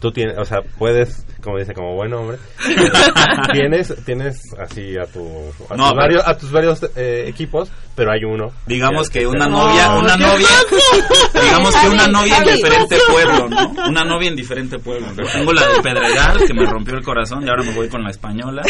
tú 0.00 0.10
tienes, 0.12 0.38
o 0.38 0.46
sea, 0.46 0.60
puedes, 0.78 1.26
como 1.42 1.58
dice, 1.58 1.72
como 1.74 1.94
buen 1.94 2.12
hombre, 2.14 2.38
tienes, 3.52 3.94
tienes 4.04 4.40
así 4.58 4.96
a, 4.96 5.06
tu, 5.06 5.26
a, 5.68 5.76
No, 5.76 5.88
tus, 5.88 5.96
varios, 5.96 6.26
a 6.26 6.36
tus 6.36 6.50
varios 6.52 6.82
eh, 6.96 7.24
equipos, 7.28 7.70
pero 7.94 8.12
hay 8.12 8.24
uno. 8.24 8.50
Digamos 8.66 9.10
que 9.10 9.26
una 9.26 9.46
No, 9.46 9.66
novia, 9.68 9.90
una 9.92 10.16
¿qué 10.16 10.22
novia, 10.22 10.46
pasa? 10.48 11.42
digamos 11.44 11.76
que 11.76 11.88
una 11.88 12.06
novia 12.08 12.38
en 12.38 12.44
diferente 12.56 12.96
pueblo, 13.08 13.48
¿no? 13.48 13.88
Una 13.88 14.04
novia 14.04 14.28
en 14.28 14.36
diferente 14.36 14.78
pueblo. 14.78 15.06
Tengo 15.32 15.52
la 15.52 15.66
de 15.66 15.80
Pedregal 15.82 16.44
que 16.46 16.54
me 16.54 16.64
rompió 16.66 16.94
el 16.94 17.02
corazón 17.04 17.44
y 17.44 17.48
ahora 17.48 17.62
me 17.62 17.72
voy 17.72 17.88
con 17.88 18.02
la 18.02 18.10
española. 18.10 18.62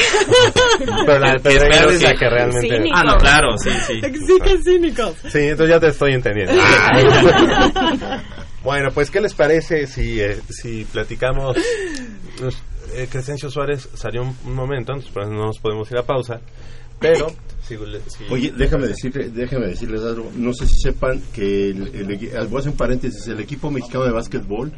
Pero 1.06 1.18
la 1.18 1.32
de 1.32 1.40
Pedregal 1.40 1.90
es 1.90 2.02
la 2.02 2.14
que 2.14 2.28
realmente- 2.28 2.76
Cínico. 2.76 2.96
Ah, 2.96 3.04
no, 3.04 3.16
claro, 3.16 3.56
sí, 3.58 3.70
sí. 3.86 4.00
Sí, 4.00 4.38
que 4.42 4.58
cínico. 4.62 5.14
Sí, 5.28 5.38
entonces 5.38 5.68
ya 5.70 5.80
te 5.80 5.88
estoy 5.88 6.12
entendiendo. 6.14 6.52
bueno, 8.64 8.90
pues, 8.92 9.10
¿qué 9.10 9.20
les 9.20 9.34
parece 9.34 9.86
si, 9.86 10.20
eh, 10.20 10.38
si 10.48 10.84
platicamos? 10.84 11.56
Eh, 12.92 13.06
Crescencio 13.08 13.48
Suárez 13.50 13.88
salió 13.94 14.22
un, 14.22 14.34
un 14.46 14.52
momento, 14.54 14.90
entonces 14.92 15.12
por 15.12 15.22
eso 15.22 15.30
no 15.32 15.46
nos 15.46 15.60
podemos 15.60 15.88
ir 15.92 15.98
a 15.98 16.02
pausa, 16.02 16.40
pero... 16.98 17.28
si- 17.62 17.76
si- 18.08 18.24
Oye, 18.32 18.52
déjame 18.56 18.88
decirle, 18.88 19.28
déjame 19.30 19.66
decirles 19.68 20.00
algo. 20.02 20.32
No 20.34 20.52
sé 20.52 20.66
si 20.66 20.74
sepan 20.80 21.22
que 21.32 21.70
el, 21.70 22.48
voy 22.48 22.56
a 22.56 22.58
hacer 22.58 22.72
un 22.72 22.76
paréntesis. 22.76 23.28
El 23.28 23.38
equipo 23.38 23.70
mexicano 23.70 24.06
de 24.06 24.10
básquetbol, 24.10 24.72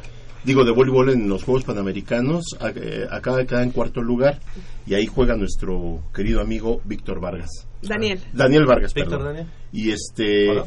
digo 0.45 0.63
de 0.63 0.73
voleibol 0.73 1.09
en 1.09 1.27
los 1.27 1.43
Juegos 1.43 1.65
Panamericanos, 1.65 2.45
a- 2.61 2.69
eh, 2.77 3.07
acaba 3.11 3.39
de 3.39 3.47
quedar 3.47 3.63
en 3.63 3.71
cuarto 3.71 4.03
lugar 4.03 4.41
y 4.87 4.93
ahí 4.93 5.07
juega 5.07 5.35
nuestro 5.35 6.03
querido 6.15 6.43
amigo 6.43 6.83
Víctor 6.85 7.19
Vargas. 7.19 7.49
Daniel, 7.81 8.21
Daniel 8.35 8.67
Vargas, 8.67 8.93
Víctor 8.93 9.19
perdón. 9.21 9.35
Daniel. 9.37 9.47
Y 9.73 9.91
este 9.91 10.51
Hola. 10.51 10.67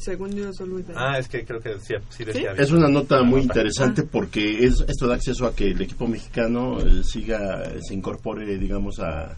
Según 0.00 0.32
yo 0.32 0.52
solo 0.52 0.78
Daniel. 0.78 0.96
Ah, 0.96 1.18
es 1.18 1.28
que 1.28 1.44
creo 1.44 1.60
que 1.60 1.70
decía, 1.70 2.00
sí 2.08 2.24
decía. 2.24 2.52
es 2.56 2.70
una 2.72 2.88
nota 2.88 3.20
Una 3.20 3.30
muy 3.30 3.40
interesante 3.42 4.02
porque 4.02 4.64
es, 4.64 4.84
esto 4.88 5.06
da 5.06 5.14
acceso 5.14 5.46
a 5.46 5.54
que 5.54 5.70
el 5.70 5.80
equipo 5.80 6.06
mexicano 6.08 6.78
eh, 6.80 7.02
siga, 7.04 7.62
se 7.80 7.94
incorpore, 7.94 8.58
digamos, 8.58 8.98
a, 9.00 9.36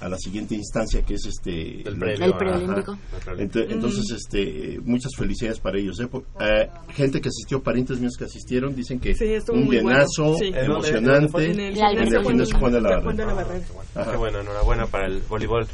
a 0.00 0.08
la 0.08 0.16
siguiente 0.18 0.54
instancia 0.56 1.02
que 1.02 1.14
es 1.14 1.26
este 1.26 1.86
El 1.88 1.96
previo, 1.96 2.24
El 2.26 2.34
preolímpico. 2.34 2.98
el 3.14 3.20
preolímpico. 3.22 3.60
Ent- 3.66 3.72
Entonces, 3.72 4.10
este, 4.10 4.80
muchas 4.84 5.12
felicidades 5.16 5.60
para 5.60 5.78
ellos. 5.78 6.00
¿eh? 6.00 6.08
Por- 6.08 6.24
eh, 6.40 6.68
gente 6.90 7.20
que 7.20 7.28
asistió, 7.28 7.62
parientes 7.62 8.00
míos 8.00 8.14
que 8.18 8.24
asistieron, 8.24 8.74
dicen 8.74 8.98
que 8.98 9.14
Sí, 9.14 9.26
un 9.50 9.64
muy 9.64 9.76
bueno. 9.80 9.90
llenazo, 9.90 10.36
Sí. 10.38 10.46
¿En 10.48 10.56
emocionante. 10.56 11.24
en 11.24 11.28
fue? 11.30 11.50
En 11.52 11.60
el 11.60 11.74
gimnasio 11.74 12.18
el 12.18 12.24
Juan 12.24 12.36
de- 12.38 12.52
Juan 12.52 12.72
de 12.72 12.80
la 12.80 13.00
Juan 13.02 13.16
de 13.16 13.26
la 13.26 13.34
Barrera. 13.34 13.64
Ajá. 13.94 14.10
Qué 14.10 14.16
bueno, 14.16 14.40
enhorabuena 14.40 14.86
para 14.86 15.06
el 15.06 15.20
voleibol 15.28 15.66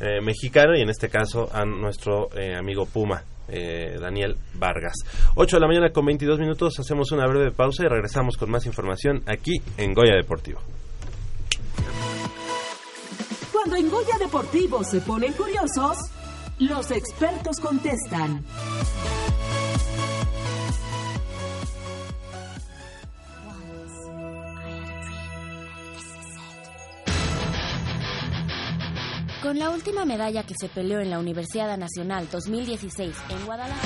eh, 0.00 0.20
mexicano 0.22 0.76
y 0.76 0.80
en 0.82 0.88
este 0.90 1.08
caso 1.08 1.48
a 1.52 1.64
nuestro 1.64 2.28
eh, 2.36 2.54
amigo 2.56 2.84
Puma, 2.86 3.22
eh, 3.48 3.96
Daniel 4.00 4.36
Vargas. 4.54 4.94
8 5.34 5.56
de 5.56 5.60
la 5.60 5.66
mañana 5.66 5.90
con 5.90 6.06
22 6.06 6.38
minutos, 6.38 6.78
hacemos 6.78 7.12
una 7.12 7.26
breve 7.26 7.50
pausa 7.50 7.84
y 7.84 7.88
regresamos 7.88 8.36
con 8.36 8.50
más 8.50 8.66
información 8.66 9.22
aquí 9.26 9.54
en 9.76 9.94
Goya 9.94 10.14
Deportivo. 10.14 10.60
Cuando 13.52 13.76
en 13.76 13.90
Goya 13.90 14.18
Deportivo 14.18 14.84
se 14.84 15.00
ponen 15.00 15.32
curiosos, 15.32 15.96
los 16.58 16.90
expertos 16.90 17.58
contestan. 17.60 18.44
Con 29.44 29.58
la 29.58 29.68
última 29.68 30.06
medalla 30.06 30.42
que 30.42 30.54
se 30.58 30.70
peleó 30.70 31.00
en 31.00 31.10
la 31.10 31.18
Universidad 31.18 31.76
Nacional 31.76 32.26
2016 32.32 33.14
en 33.28 33.44
Guadalajara. 33.44 33.84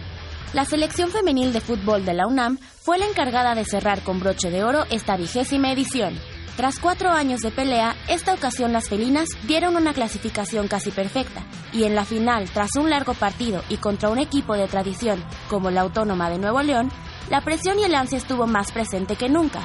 la 0.53 0.65
selección 0.65 1.09
femenil 1.09 1.51
de 1.51 1.61
fútbol 1.61 2.05
de 2.05 2.13
la 2.13 2.27
UNAM 2.27 2.59
fue 2.81 2.99
la 2.99 3.07
encargada 3.07 3.55
de 3.55 3.65
cerrar 3.65 4.03
con 4.03 4.19
broche 4.19 4.51
de 4.51 4.63
oro 4.63 4.85
esta 4.91 5.17
vigésima 5.17 5.71
edición. 5.71 6.17
Tras 6.55 6.77
cuatro 6.77 7.09
años 7.09 7.41
de 7.41 7.49
pelea, 7.49 7.95
esta 8.07 8.35
ocasión 8.35 8.71
las 8.71 8.87
felinas 8.87 9.27
dieron 9.47 9.75
una 9.75 9.93
clasificación 9.93 10.67
casi 10.67 10.91
perfecta, 10.91 11.43
y 11.71 11.85
en 11.85 11.95
la 11.95 12.05
final, 12.05 12.47
tras 12.51 12.75
un 12.75 12.91
largo 12.91 13.15
partido 13.15 13.63
y 13.69 13.77
contra 13.77 14.11
un 14.11 14.19
equipo 14.19 14.53
de 14.53 14.67
tradición 14.67 15.23
como 15.49 15.71
la 15.71 15.81
Autónoma 15.81 16.29
de 16.29 16.37
Nuevo 16.37 16.61
León, 16.61 16.91
la 17.31 17.41
presión 17.41 17.79
y 17.79 17.85
el 17.85 17.95
ansia 17.95 18.19
estuvo 18.19 18.45
más 18.45 18.71
presente 18.71 19.15
que 19.15 19.29
nunca. 19.29 19.61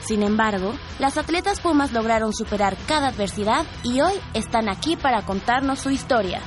Sin 0.00 0.24
embargo, 0.24 0.74
las 0.98 1.16
atletas 1.16 1.60
Pumas 1.60 1.92
lograron 1.92 2.32
superar 2.32 2.76
cada 2.88 3.08
adversidad 3.08 3.64
y 3.84 4.00
hoy 4.00 4.14
están 4.34 4.68
aquí 4.68 4.96
para 4.96 5.22
contarnos 5.22 5.78
su 5.78 5.90
historia. 5.90 6.40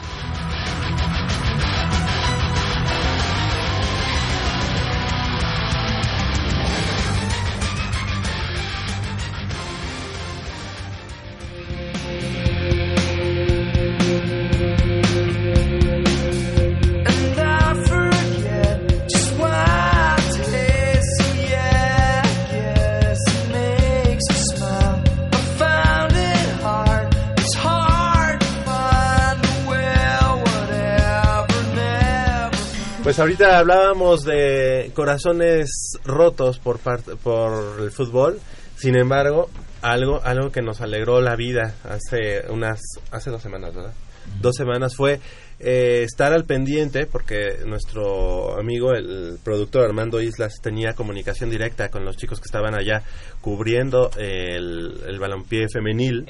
Pues 33.15 33.21
ahorita 33.21 33.59
hablábamos 33.59 34.25
de 34.25 34.91
corazones 34.93 35.69
rotos 36.03 36.59
por 36.59 36.79
parte 36.79 37.15
por 37.15 37.79
el 37.79 37.89
fútbol. 37.89 38.41
Sin 38.75 38.97
embargo, 38.97 39.49
algo 39.81 40.19
algo 40.21 40.51
que 40.51 40.61
nos 40.61 40.81
alegró 40.81 41.21
la 41.21 41.37
vida 41.37 41.75
hace 41.85 42.43
unas 42.49 42.81
hace 43.11 43.29
dos 43.29 43.41
semanas, 43.41 43.73
¿verdad? 43.73 43.93
Dos 44.41 44.57
semanas 44.57 44.97
fue 44.97 45.21
eh, 45.61 46.03
estar 46.03 46.33
al 46.33 46.43
pendiente 46.43 47.05
porque 47.05 47.59
nuestro 47.65 48.59
amigo 48.59 48.91
el 48.91 49.39
productor 49.41 49.85
Armando 49.85 50.19
Islas 50.19 50.55
tenía 50.61 50.91
comunicación 50.91 51.49
directa 51.49 51.87
con 51.87 52.03
los 52.03 52.17
chicos 52.17 52.41
que 52.41 52.47
estaban 52.47 52.75
allá 52.75 53.01
cubriendo 53.39 54.11
el, 54.17 55.03
el 55.07 55.19
balompié 55.19 55.69
femenil. 55.69 56.29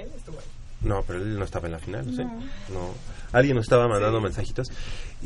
No, 0.82 1.01
pero 1.01 1.18
él 1.18 1.39
no 1.39 1.46
estaba 1.46 1.65
en 1.65 1.72
la 1.72 1.80
final, 1.80 2.06
¿sí? 2.15 2.22
No. 2.72 2.94
Alguien 3.32 3.56
nos 3.56 3.65
estaba 3.65 3.88
mandando 3.88 4.22
mensajitos 4.22 4.68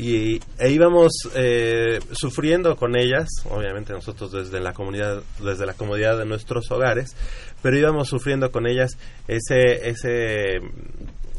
y 0.01 0.39
e 0.58 0.70
íbamos 0.72 1.12
eh, 1.36 2.00
sufriendo 2.13 2.75
con 2.77 2.96
ellas, 2.98 3.27
obviamente 3.50 3.91
nosotros 3.94 4.32
desde 4.32 4.60
la 4.62 4.72
comunidad, 4.74 5.22
desde 5.44 5.65
la 5.65 5.74
comodidad 5.74 6.18
de 6.18 6.25
nuestros 6.25 6.72
hogares, 6.72 7.15
pero 7.62 7.77
íbamos 7.77 8.08
sufriendo 8.08 8.50
con 8.51 8.65
ellas 8.65 8.98
ese 9.27 9.89
ese 9.89 10.60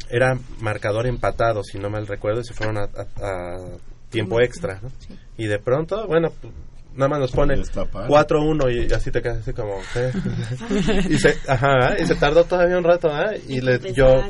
era 0.09 0.37
marcador 0.59 1.07
empatado, 1.07 1.63
si 1.63 1.79
no 1.79 1.89
mal 1.89 2.05
recuerdo, 2.05 2.41
y 2.41 2.45
se 2.45 2.53
fueron 2.53 2.77
a, 2.77 2.81
a- 2.83 3.25
a 3.25 3.57
tiempo 4.09 4.39
extra, 4.41 4.79
¿no? 4.81 4.91
Y 5.37 5.47
de 5.47 5.57
pronto, 5.57 6.05
bueno, 6.05 6.31
nada 6.95 7.07
más 7.09 7.19
nos 7.21 7.31
pone 7.31 7.55
Destapar. 7.55 8.09
4-1 8.09 8.89
y 8.89 8.93
así 8.93 9.09
te 9.09 9.21
quedas 9.21 9.37
así 9.39 9.53
como... 9.53 9.77
¿qué? 9.93 10.11
y, 11.09 11.17
se, 11.17 11.37
ajá, 11.47 11.97
y 11.97 12.05
se 12.05 12.15
tardó 12.15 12.43
todavía 12.43 12.77
un 12.77 12.83
rato, 12.83 13.09
¿ah? 13.09 13.31
Y 13.47 13.61
le, 13.61 13.79
yo 13.93 14.21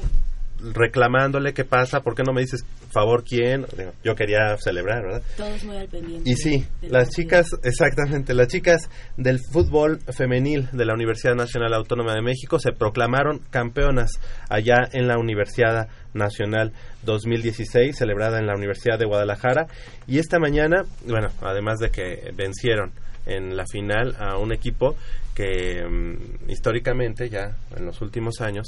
reclamándole 0.74 1.54
qué 1.54 1.66
pasa, 1.66 2.02
¿por 2.02 2.16
qué 2.16 2.24
no 2.24 2.34
me 2.34 2.42
dices 2.42 2.64
favor 2.92 3.24
quién? 3.24 3.66
Yo 4.04 4.16
quería 4.16 4.58
celebrar, 4.58 5.04
¿verdad? 5.04 5.22
Todos 5.38 5.64
muy 5.64 5.78
al 5.78 5.88
pendiente. 5.88 6.30
Y 6.30 6.36
sí, 6.36 6.66
las 6.82 7.10
chicas, 7.10 7.48
exactamente, 7.64 8.34
las 8.34 8.48
chicas 8.48 8.90
del 9.18 9.40
fútbol 9.52 10.00
femenil 10.16 10.70
de 10.72 10.86
la 10.86 10.94
Universidad 10.94 11.36
Nacional 11.36 11.74
Autónoma 11.74 12.14
de 12.14 12.22
México 12.22 12.60
se 12.60 12.72
proclamaron 12.72 13.40
campeonas 13.50 14.12
allá 14.50 14.88
en 14.92 15.08
la 15.08 15.18
Universidad 15.18 15.88
Nacional 16.14 16.74
2016, 17.04 17.98
celebrada 17.98 18.40
en 18.40 18.48
la 18.48 18.56
Universidad 18.56 19.00
de 19.00 19.06
Guadalajara. 19.06 19.68
Y 20.08 20.20
esta 20.20 20.40
mañana, 20.40 20.84
bueno, 21.08 21.30
además 21.42 21.80
de 21.80 21.90
que 21.90 22.32
vencieron 22.36 22.92
en 23.26 23.56
la 23.56 23.66
final 23.72 24.16
a 24.20 24.38
un 24.38 24.52
equipo 24.52 24.96
que 25.42 25.84
mm, 25.84 26.52
históricamente 26.52 27.28
ya 27.28 27.58
en 27.76 27.88
los 27.88 28.00
últimos 28.02 28.42
años 28.42 28.68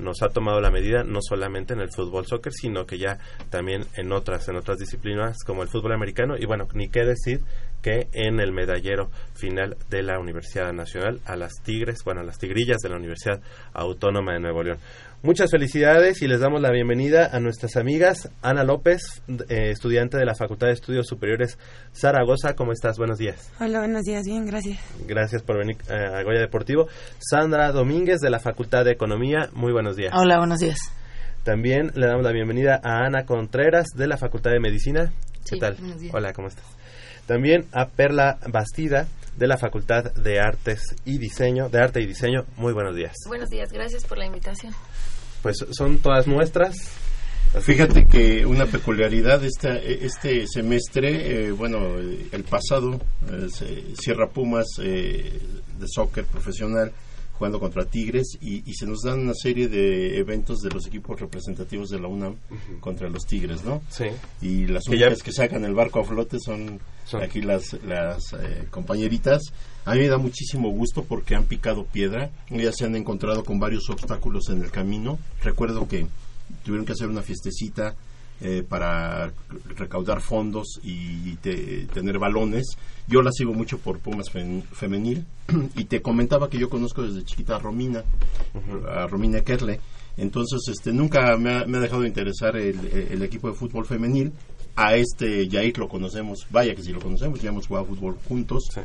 nos 0.00 0.22
ha 0.22 0.28
tomado 0.28 0.58
la 0.58 0.70
medida 0.70 1.04
no 1.04 1.18
solamente 1.20 1.74
en 1.74 1.80
el 1.80 1.90
fútbol 1.94 2.24
soccer 2.24 2.50
sino 2.50 2.86
que 2.86 2.96
ya 2.96 3.18
también 3.50 3.84
en 3.94 4.10
otras 4.10 4.48
en 4.48 4.56
otras 4.56 4.78
disciplinas 4.78 5.44
como 5.44 5.62
el 5.62 5.68
fútbol 5.68 5.92
americano 5.92 6.36
y 6.38 6.46
bueno 6.46 6.66
ni 6.72 6.88
qué 6.88 7.04
decir 7.04 7.42
que 7.82 8.08
en 8.12 8.40
el 8.40 8.52
medallero 8.52 9.10
final 9.34 9.76
de 9.90 10.02
la 10.02 10.18
Universidad 10.18 10.72
Nacional 10.72 11.20
a 11.26 11.36
las 11.36 11.52
Tigres, 11.62 12.02
bueno, 12.02 12.22
a 12.22 12.24
las 12.24 12.38
Tigrillas 12.38 12.78
de 12.78 12.88
la 12.88 12.96
Universidad 12.96 13.42
Autónoma 13.74 14.32
de 14.32 14.40
Nuevo 14.40 14.62
León. 14.62 14.78
Muchas 15.24 15.50
felicidades 15.50 16.20
y 16.20 16.28
les 16.28 16.40
damos 16.40 16.60
la 16.60 16.70
bienvenida 16.70 17.30
a 17.32 17.40
nuestras 17.40 17.76
amigas 17.76 18.28
Ana 18.42 18.62
López, 18.62 19.22
eh, 19.48 19.70
estudiante 19.70 20.18
de 20.18 20.26
la 20.26 20.34
Facultad 20.34 20.66
de 20.66 20.74
Estudios 20.74 21.06
Superiores 21.06 21.58
Zaragoza. 21.94 22.54
¿Cómo 22.54 22.72
estás? 22.72 22.98
Buenos 22.98 23.16
días. 23.16 23.50
Hola, 23.58 23.78
buenos 23.78 24.02
días, 24.02 24.24
bien, 24.26 24.44
gracias. 24.44 24.78
Gracias 25.06 25.42
por 25.42 25.56
venir 25.56 25.78
eh, 25.88 25.94
a 25.94 26.22
Goya 26.24 26.40
Deportivo. 26.40 26.88
Sandra 27.18 27.72
Domínguez 27.72 28.20
de 28.20 28.28
la 28.28 28.38
Facultad 28.38 28.84
de 28.84 28.92
Economía. 28.92 29.48
Muy 29.54 29.72
buenos 29.72 29.96
días. 29.96 30.12
Hola, 30.14 30.36
buenos 30.36 30.58
días. 30.58 30.76
También 31.42 31.90
le 31.94 32.06
damos 32.06 32.22
la 32.22 32.32
bienvenida 32.32 32.78
a 32.84 33.06
Ana 33.06 33.24
Contreras 33.24 33.86
de 33.96 34.06
la 34.06 34.18
Facultad 34.18 34.50
de 34.50 34.60
Medicina. 34.60 35.10
¿Qué 35.48 35.54
Sí, 35.54 35.58
tal? 35.58 35.76
buenos 35.76 36.00
días. 36.00 36.14
Hola, 36.14 36.34
¿cómo 36.34 36.48
estás? 36.48 36.66
También 37.26 37.64
a 37.72 37.88
Perla 37.88 38.38
Bastida 38.52 39.06
de 39.38 39.46
la 39.46 39.56
Facultad 39.56 40.12
de 40.12 40.38
Artes 40.38 40.82
y 41.06 41.16
Diseño, 41.16 41.70
de 41.70 41.80
Arte 41.80 42.02
y 42.02 42.06
Diseño. 42.06 42.44
Muy 42.56 42.74
buenos 42.74 42.94
días. 42.94 43.14
Buenos 43.26 43.48
días, 43.48 43.72
gracias 43.72 44.04
por 44.04 44.18
la 44.18 44.26
invitación. 44.26 44.74
Pues 45.44 45.58
son 45.72 45.98
todas 45.98 46.26
nuestras. 46.26 46.74
Fíjate 47.60 48.06
que 48.06 48.46
una 48.46 48.64
peculiaridad 48.64 49.44
esta, 49.44 49.76
este 49.76 50.46
semestre, 50.46 51.48
eh, 51.48 51.52
bueno, 51.52 51.98
el 51.98 52.44
pasado, 52.44 52.98
eh, 53.30 53.92
Sierra 54.00 54.30
Pumas 54.30 54.64
eh, 54.80 55.38
de 55.78 55.86
soccer 55.86 56.24
profesional 56.24 56.92
jugando 57.38 57.58
contra 57.58 57.84
Tigres 57.84 58.38
y, 58.40 58.62
y 58.68 58.74
se 58.74 58.86
nos 58.86 59.00
dan 59.02 59.20
una 59.20 59.34
serie 59.34 59.68
de 59.68 60.18
eventos 60.18 60.60
de 60.60 60.70
los 60.70 60.86
equipos 60.86 61.18
representativos 61.20 61.90
de 61.90 61.98
la 62.00 62.06
UNAM 62.08 62.36
contra 62.80 63.08
los 63.08 63.26
Tigres, 63.26 63.64
¿no? 63.64 63.82
Sí. 63.90 64.04
Y 64.40 64.66
las 64.66 64.84
Que 64.84 64.96
ya- 64.98 65.06
únicas 65.06 65.22
que 65.22 65.32
sacan 65.32 65.64
el 65.64 65.74
barco 65.74 66.00
a 66.00 66.04
flote 66.04 66.38
son, 66.38 66.78
Son- 67.04 67.22
aquí 67.22 67.42
las, 67.42 67.72
las 67.84 68.32
eh, 68.34 68.66
compañeritas. 68.70 69.42
A 69.84 69.94
mí 69.94 70.00
me 70.00 70.08
da 70.08 70.18
muchísimo 70.18 70.70
gusto 70.70 71.02
porque 71.04 71.34
han 71.34 71.44
picado 71.44 71.84
piedra, 71.84 72.30
ya 72.50 72.72
se 72.72 72.84
han 72.86 72.94
encontrado 72.96 73.44
con 73.44 73.58
varios 73.58 73.90
obstáculos 73.90 74.48
en 74.50 74.62
el 74.62 74.70
camino. 74.70 75.18
Recuerdo 75.42 75.86
que 75.88 76.06
tuvieron 76.64 76.86
que 76.86 76.92
hacer 76.92 77.08
una 77.08 77.22
fiestecita 77.22 77.94
eh, 78.40 78.62
para 78.68 79.32
recaudar 79.76 80.20
fondos 80.20 80.80
y 80.82 81.36
te- 81.36 81.86
tener 81.92 82.18
balones. 82.18 82.76
Yo 83.06 83.22
la 83.22 83.30
sigo 83.32 83.52
mucho 83.52 83.78
por 83.78 83.98
Pumas 84.00 84.30
Femenil 84.30 85.24
y 85.76 85.84
te 85.84 86.00
comentaba 86.02 86.48
que 86.48 86.58
yo 86.58 86.68
conozco 86.68 87.02
desde 87.02 87.24
chiquita 87.24 87.56
a 87.56 87.58
Romina, 87.58 88.02
a 88.88 89.06
Romina 89.06 89.40
Kerle. 89.42 89.80
Entonces, 90.16 90.60
este, 90.68 90.92
nunca 90.92 91.36
me 91.36 91.52
ha, 91.54 91.64
me 91.66 91.78
ha 91.78 91.80
dejado 91.80 92.02
de 92.02 92.08
interesar 92.08 92.56
el, 92.56 92.78
el 93.10 93.22
equipo 93.22 93.48
de 93.48 93.54
fútbol 93.54 93.84
femenil. 93.86 94.32
A 94.76 94.96
este 94.96 95.46
Yair 95.48 95.78
lo 95.78 95.88
conocemos, 95.88 96.46
vaya 96.50 96.74
que 96.74 96.82
si 96.82 96.92
lo 96.92 97.00
conocemos, 97.00 97.40
ya 97.40 97.50
hemos 97.50 97.66
jugado 97.66 97.86
fútbol 97.86 98.16
juntos. 98.28 98.64
Sí. 98.72 98.80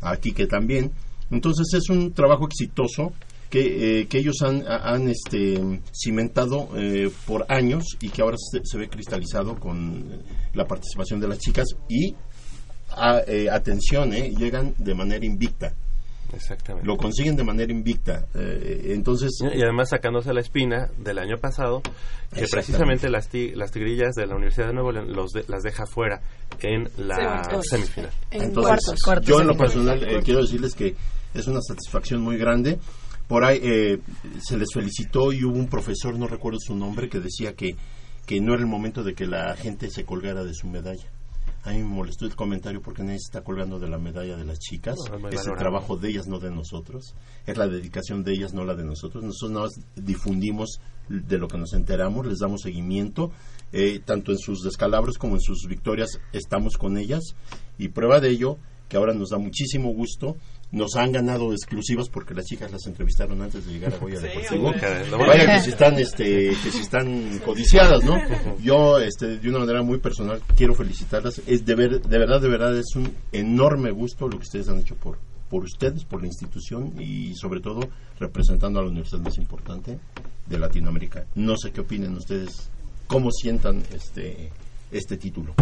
A 0.00 0.16
Quique 0.16 0.46
también. 0.46 0.90
Entonces, 1.30 1.66
es 1.74 1.88
un 1.90 2.12
trabajo 2.12 2.46
exitoso 2.46 3.12
que, 3.50 4.00
eh, 4.00 4.06
que 4.06 4.18
ellos 4.18 4.36
han, 4.42 4.66
ha- 4.66 4.92
han 4.92 5.08
este, 5.08 5.80
cimentado 5.92 6.68
eh, 6.76 7.10
por 7.26 7.46
años 7.48 7.84
y 8.00 8.08
que 8.10 8.22
ahora 8.22 8.36
se, 8.38 8.60
se 8.64 8.78
ve 8.78 8.88
cristalizado 8.88 9.58
con 9.58 10.22
la 10.54 10.66
participación 10.66 11.20
de 11.20 11.28
las 11.28 11.38
chicas 11.38 11.66
y 11.88 12.14
a- 12.90 13.20
eh, 13.26 13.48
atención, 13.50 14.12
eh, 14.14 14.32
llegan 14.36 14.74
de 14.78 14.94
manera 14.94 15.24
invicta. 15.24 15.74
Exactamente. 16.32 16.84
Lo 16.86 16.96
consiguen 16.96 17.36
de 17.36 17.44
manera 17.44 17.70
invicta. 17.70 18.26
eh, 18.34 18.88
entonces, 18.94 19.30
Y 19.54 19.62
además 19.62 19.90
sacándose 19.90 20.32
la 20.34 20.40
espina 20.40 20.90
del 20.98 21.18
año 21.20 21.36
pasado, 21.40 21.82
que 22.34 22.46
precisamente 22.50 23.08
las, 23.08 23.28
ti- 23.28 23.52
las 23.54 23.70
tigrillas 23.70 24.12
de 24.16 24.26
la 24.26 24.34
Universidad 24.34 24.66
de 24.66 24.72
Nuevo 24.74 24.90
León 24.90 25.12
los 25.12 25.30
de- 25.30 25.44
las 25.46 25.62
deja 25.62 25.86
fuera 25.86 26.20
en 26.60 26.88
la 26.98 27.44
Segundos. 27.44 27.66
semifinal. 27.70 28.10
En 28.32 28.42
Entonces, 28.42 28.70
cuartos, 28.70 29.02
cuartos. 29.04 29.26
yo 29.28 29.40
en 29.40 29.46
lo 29.46 29.56
personal 29.56 30.02
eh, 30.02 30.20
quiero 30.24 30.42
decirles 30.42 30.74
que 30.74 30.96
es 31.32 31.46
una 31.46 31.60
satisfacción 31.62 32.20
muy 32.22 32.36
grande. 32.38 32.78
Por 33.28 33.44
ahí 33.44 33.58
eh, 33.62 34.00
se 34.40 34.56
les 34.56 34.68
felicitó 34.72 35.32
y 35.32 35.44
hubo 35.44 35.58
un 35.58 35.68
profesor, 35.68 36.18
no 36.18 36.26
recuerdo 36.28 36.58
su 36.60 36.74
nombre, 36.76 37.08
que 37.08 37.20
decía 37.20 37.54
que, 37.54 37.76
que 38.24 38.40
no 38.40 38.52
era 38.54 38.62
el 38.62 38.68
momento 38.68 39.02
de 39.02 39.14
que 39.14 39.26
la 39.26 39.56
gente 39.56 39.90
se 39.90 40.04
colgara 40.04 40.44
de 40.44 40.54
su 40.54 40.68
medalla. 40.68 41.10
A 41.64 41.70
mí 41.72 41.78
me 41.78 41.84
molestó 41.84 42.26
el 42.26 42.36
comentario 42.36 42.80
porque 42.80 43.02
nadie 43.02 43.18
se 43.18 43.26
está 43.26 43.40
colgando 43.42 43.80
de 43.80 43.88
la 43.88 43.98
medalla 43.98 44.36
de 44.36 44.44
las 44.44 44.60
chicas. 44.60 44.94
No, 45.10 45.28
es 45.28 45.40
es 45.40 45.46
el 45.48 45.56
trabajo 45.56 45.96
de 45.96 46.10
ellas, 46.10 46.28
no 46.28 46.38
de 46.38 46.48
nosotros. 46.52 47.16
Es 47.44 47.56
la 47.56 47.66
dedicación 47.66 48.22
de 48.22 48.34
ellas, 48.34 48.54
no 48.54 48.64
la 48.64 48.76
de 48.76 48.84
nosotros. 48.84 49.24
Nosotros 49.24 49.50
nada 49.50 49.66
más 49.66 49.74
difundimos 49.96 50.78
de 51.08 51.38
lo 51.38 51.48
que 51.48 51.58
nos 51.58 51.72
enteramos, 51.72 52.24
les 52.24 52.38
damos 52.38 52.62
seguimiento. 52.62 53.32
eh, 53.72 53.98
tanto 54.04 54.30
en 54.30 54.38
sus 54.38 54.62
descalabros 54.62 55.18
como 55.18 55.34
en 55.34 55.40
sus 55.40 55.66
victorias 55.66 56.20
estamos 56.32 56.76
con 56.76 56.98
ellas. 56.98 57.34
Y 57.78 57.88
prueba 57.88 58.20
de 58.20 58.30
ello, 58.30 58.58
que 58.88 58.96
ahora 58.96 59.12
nos 59.12 59.30
da 59.30 59.38
muchísimo 59.38 59.92
gusto. 59.92 60.36
Nos 60.72 60.96
han 60.96 61.12
ganado 61.12 61.52
exclusivas 61.52 62.08
porque 62.08 62.34
las 62.34 62.44
chicas 62.44 62.70
las 62.72 62.84
entrevistaron 62.86 63.40
antes 63.40 63.64
de 63.66 63.72
llegar 63.72 63.94
a 63.94 63.98
Goya 63.98 64.20
Sí, 64.20 64.26
Deportivo. 64.26 64.72
Vaya 65.18 65.46
que 65.54 65.60
si 65.60 65.70
están, 65.70 65.94
este, 65.98 66.50
que 66.62 66.70
si 66.72 66.80
están 66.80 67.38
codiciadas, 67.44 68.02
¿no? 68.04 68.18
Yo, 68.60 68.98
este, 68.98 69.38
de 69.38 69.48
una 69.48 69.60
manera 69.60 69.82
muy 69.82 69.98
personal, 69.98 70.40
quiero 70.56 70.74
felicitarlas. 70.74 71.40
Es 71.46 71.64
de, 71.64 71.74
ver- 71.76 72.02
de 72.02 72.18
verdad, 72.18 72.40
de 72.40 72.48
verdad, 72.48 72.76
es 72.76 72.94
un 72.96 73.14
enorme 73.32 73.90
gusto 73.92 74.26
lo 74.28 74.38
que 74.38 74.42
ustedes 74.44 74.68
han 74.68 74.80
hecho 74.80 74.96
por, 74.96 75.18
por 75.48 75.62
ustedes, 75.62 76.04
por 76.04 76.20
la 76.20 76.26
institución 76.26 77.00
y 77.00 77.32
sobre 77.36 77.60
todo 77.60 77.88
representando 78.18 78.80
a 78.80 78.82
la 78.82 78.88
universidad 78.88 79.20
más 79.20 79.38
importante 79.38 79.98
de 80.46 80.58
Latinoamérica. 80.58 81.24
No 81.36 81.56
sé 81.56 81.70
qué 81.70 81.82
opinen 81.82 82.14
ustedes, 82.16 82.68
cómo 83.06 83.30
sientan 83.30 83.84
este, 83.94 84.50
este 84.90 85.16
título. 85.16 85.54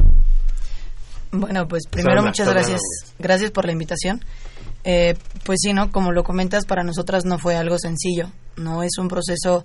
Bueno, 1.30 1.66
pues 1.68 1.82
primero 1.90 2.16
Sandra, 2.22 2.30
muchas 2.30 2.48
gracias. 2.48 2.80
Gracias 3.18 3.50
por 3.50 3.66
la 3.66 3.72
invitación. 3.72 4.20
Eh, 4.84 5.16
pues 5.44 5.60
sí, 5.62 5.72
¿no? 5.72 5.90
Como 5.90 6.12
lo 6.12 6.24
comentas, 6.24 6.66
para 6.66 6.84
nosotras 6.84 7.24
no 7.24 7.38
fue 7.38 7.56
algo 7.56 7.78
sencillo. 7.78 8.30
No 8.56 8.82
es 8.82 8.98
un 8.98 9.08
proceso 9.08 9.64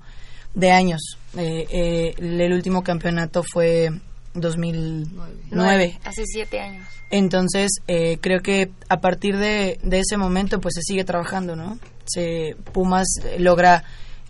de 0.53 0.71
años. 0.71 1.17
Eh, 1.38 1.65
eh, 1.69 2.15
el 2.17 2.53
último 2.53 2.84
campeonato 2.84 3.43
fue 3.43 3.91
2009. 4.34 5.99
Hace 6.03 6.23
siete 6.25 6.60
años. 6.60 6.88
Entonces, 7.12 7.71
eh, 7.88 8.17
creo 8.21 8.41
que 8.41 8.71
a 8.88 8.97
partir 8.97 9.38
de, 9.38 9.79
de 9.84 9.99
ese 9.99 10.17
momento, 10.17 10.60
pues 10.60 10.75
se 10.75 10.82
sigue 10.82 11.03
trabajando, 11.03 11.55
¿no? 11.55 11.79
Se, 12.05 12.55
Pumas 12.71 13.08
logra 13.38 13.84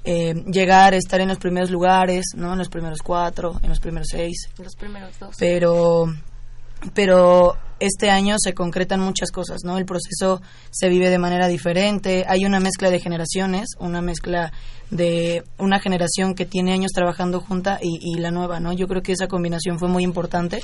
llegar, 0.05 0.95
estar 0.95 1.21
en 1.21 1.27
los 1.27 1.37
primeros 1.37 1.69
lugares, 1.69 2.25
¿no? 2.35 2.53
En 2.53 2.57
los 2.57 2.69
primeros 2.69 2.99
cuatro, 3.03 3.59
en 3.61 3.69
los 3.69 3.79
primeros 3.79 4.07
seis. 4.09 4.49
Los 4.57 4.75
primeros 4.75 5.19
dos. 5.19 5.35
Pero 5.37 6.07
pero 6.93 7.57
este 7.79 8.09
año 8.09 8.35
se 8.37 8.53
concretan 8.53 8.99
muchas 8.99 9.31
cosas, 9.31 9.63
¿no? 9.63 9.77
El 9.77 9.85
proceso 9.85 10.41
se 10.71 10.89
vive 10.89 11.09
de 11.09 11.17
manera 11.17 11.47
diferente, 11.47 12.25
hay 12.27 12.45
una 12.45 12.59
mezcla 12.59 12.89
de 12.89 12.99
generaciones, 12.99 13.69
una 13.79 14.01
mezcla 14.01 14.51
de 14.91 15.43
una 15.57 15.79
generación 15.79 16.33
que 16.35 16.45
tiene 16.45 16.73
años 16.73 16.91
trabajando 16.91 17.39
junta 17.39 17.79
y, 17.81 17.99
y 18.01 18.19
la 18.19 18.31
nueva, 18.31 18.59
¿no? 18.59 18.73
Yo 18.73 18.87
creo 18.87 19.01
que 19.01 19.11
esa 19.11 19.27
combinación 19.27 19.79
fue 19.79 19.87
muy 19.87 20.03
importante, 20.03 20.61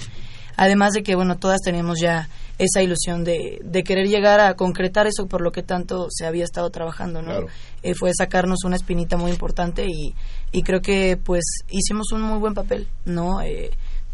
además 0.58 0.94
de 0.94 1.04
que, 1.04 1.16
bueno, 1.16 1.38
todas 1.38 1.62
teníamos 1.62 2.00
ya 2.02 2.28
esa 2.58 2.82
ilusión 2.82 3.24
de, 3.24 3.60
de 3.64 3.84
querer 3.84 4.08
llegar 4.08 4.40
a 4.40 4.56
concretar 4.56 5.08
eso 5.08 5.28
por 5.28 5.42
lo 5.42 5.52
que 5.52 5.62
tanto 5.62 6.08
se 6.10 6.26
había 6.26 6.44
estado 6.44 6.70
trabajando, 6.70 7.22
¿no? 7.22 7.32
Claro. 7.32 7.48
Eh, 7.84 7.94
fue 7.94 8.12
sacarnos 8.18 8.64
una 8.64 8.78
espinita 8.78 9.18
muy 9.18 9.32
importante 9.32 9.86
y, 9.86 10.16
y 10.52 10.64
creo 10.64 10.82
que, 10.82 11.18
pues, 11.18 11.44
hicimos 11.70 12.12
un 12.14 12.22
muy 12.22 12.40
buen 12.40 12.54
papel, 12.54 12.88
¿no? 13.06 13.42
Eh, 13.42 13.72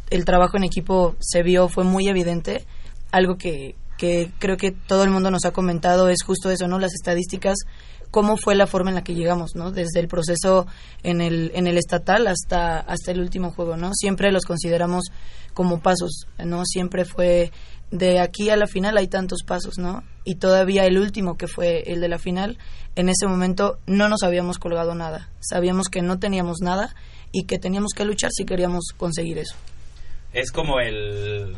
el 0.09 0.25
trabajo 0.25 0.57
en 0.57 0.63
equipo 0.63 1.15
se 1.19 1.43
vio, 1.43 1.69
fue 1.69 1.83
muy 1.83 2.07
evidente, 2.07 2.65
algo 3.12 3.38
que, 3.38 3.76
que 3.97 4.32
creo 4.39 4.58
que 4.58 4.71
todo 4.71 5.04
el 5.04 5.12
mundo 5.12 5.32
nos 5.32 5.45
ha 5.45 5.52
comentado 5.52 6.10
es 6.10 6.24
justo 6.24 6.50
eso, 6.50 6.67
¿no? 6.67 6.80
Las 6.80 6.93
estadísticas, 6.93 7.58
cómo 8.10 8.38
fue 8.38 8.56
la 8.56 8.67
forma 8.67 8.89
en 8.89 8.95
la 8.95 9.04
que 9.04 9.15
llegamos, 9.15 9.56
¿no? 9.56 9.71
Desde 9.71 10.00
el 10.00 10.08
proceso 10.08 10.67
en 11.04 11.21
el, 11.21 11.52
en 11.54 11.67
el 11.67 11.78
estatal 11.78 12.28
hasta, 12.28 12.80
hasta 12.80 13.12
el 13.12 13.19
último 13.19 13.52
juego, 13.52 13.78
¿no? 13.78 13.91
Siempre 13.93 14.32
los 14.32 14.45
consideramos 14.45 15.06
como 15.54 15.82
pasos, 15.82 16.28
¿no? 16.43 16.65
Siempre 16.65 17.06
fue 17.06 17.52
de 17.91 18.19
aquí 18.19 18.50
a 18.50 18.56
la 18.56 18.67
final 18.67 18.97
hay 18.97 19.08
tantos 19.08 19.43
pasos, 19.45 19.78
¿no? 19.78 20.04
Y 20.24 20.36
todavía 20.36 20.86
el 20.86 20.97
último, 20.97 21.38
que 21.38 21.47
fue 21.47 21.84
el 21.86 22.00
de 22.00 22.08
la 22.08 22.19
final, 22.19 22.58
en 22.95 23.10
ese 23.10 23.28
momento 23.28 23.78
no 23.86 24.08
nos 24.08 24.24
habíamos 24.24 24.60
colgado 24.60 24.95
nada. 24.95 25.30
Sabíamos 25.41 25.89
que 25.89 26.02
no 26.02 26.17
teníamos 26.17 26.60
nada 26.62 26.95
y 27.32 27.43
que 27.43 27.60
teníamos 27.60 27.91
que 27.93 28.06
luchar 28.06 28.32
si 28.34 28.45
queríamos 28.45 28.93
conseguir 28.97 29.38
eso. 29.38 29.56
Es 30.34 30.52
como 30.52 30.80
el 30.80 31.58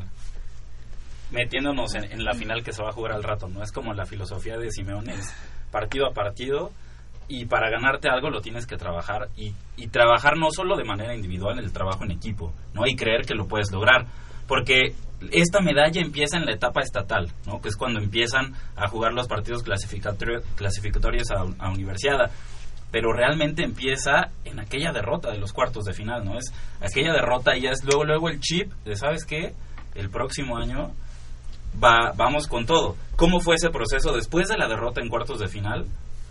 metiéndonos 1.34 1.96
en, 1.96 2.24
la 2.24 2.34
final 2.34 2.64
que 2.64 2.72
se 2.72 2.82
va 2.82 2.90
a 2.90 2.94
jugar 2.94 3.14
al 3.14 3.24
rato, 3.24 3.48
¿no? 3.48 3.64
Es 3.64 3.72
como 3.72 3.94
la 3.94 4.06
filosofía 4.06 4.58
de 4.58 4.72
Simeone, 4.72 5.14
es 5.14 5.36
partido 5.72 6.08
a 6.08 6.14
partido 6.14 6.72
y 7.28 7.46
para 7.46 7.70
ganarte 7.70 8.10
algo 8.10 8.30
lo 8.30 8.42
tienes 8.42 8.68
que 8.68 8.78
trabajar 8.78 9.30
y, 9.36 9.54
y 9.76 9.88
trabajar 9.88 10.38
no 10.38 10.52
solo 10.52 10.78
de 10.78 10.84
manera 10.84 11.16
individual, 11.16 11.58
el 11.58 11.74
trabajo 11.74 12.04
en 12.04 12.12
equipo, 12.12 12.54
¿no? 12.74 12.86
Y 12.86 12.96
creer 12.96 13.26
que 13.26 13.34
lo 13.34 13.48
puedes 13.48 13.72
lograr, 13.72 14.06
porque 14.48 14.94
esta 15.32 15.62
medalla 15.62 16.02
empieza 16.02 16.38
en 16.38 16.46
la 16.46 16.54
etapa 16.54 16.82
estatal, 16.82 17.32
¿no? 17.48 17.60
Que 17.62 17.70
es 17.70 17.76
cuando 17.76 18.00
empiezan 18.00 18.54
a 18.76 18.88
jugar 18.88 19.14
los 19.14 19.28
partidos 19.28 19.64
clasificatorios, 19.64 20.44
clasificatorios 20.56 21.32
a, 21.32 21.42
a 21.66 21.72
universidad 21.72 22.32
pero 22.92 23.12
realmente 23.12 23.64
empieza 23.64 24.30
en 24.46 24.60
aquella 24.60 24.92
derrota 24.92 25.32
de 25.32 25.40
los 25.40 25.52
cuartos 25.52 25.84
de 25.84 25.94
final, 25.94 26.24
¿no? 26.24 26.38
Es 26.38 26.54
aquella 26.80 27.12
derrota 27.12 27.58
y 27.58 27.62
ya 27.62 27.72
es 27.72 27.84
luego 27.84 28.04
luego 28.04 28.30
el 28.30 28.40
chip 28.40 28.72
de 28.86 28.96
sabes 28.96 29.26
qué, 29.26 29.56
el 29.96 30.12
próximo 30.12 30.58
año 30.58 30.92
va, 31.82 32.14
vamos 32.16 32.48
con 32.48 32.66
todo. 32.66 32.96
¿Cómo 33.16 33.40
fue 33.40 33.56
ese 33.56 33.70
proceso 33.70 34.14
después 34.14 34.48
de 34.48 34.58
la 34.58 34.68
derrota 34.68 35.02
en 35.02 35.10
cuartos 35.10 35.40
de 35.40 35.48
final? 35.48 35.86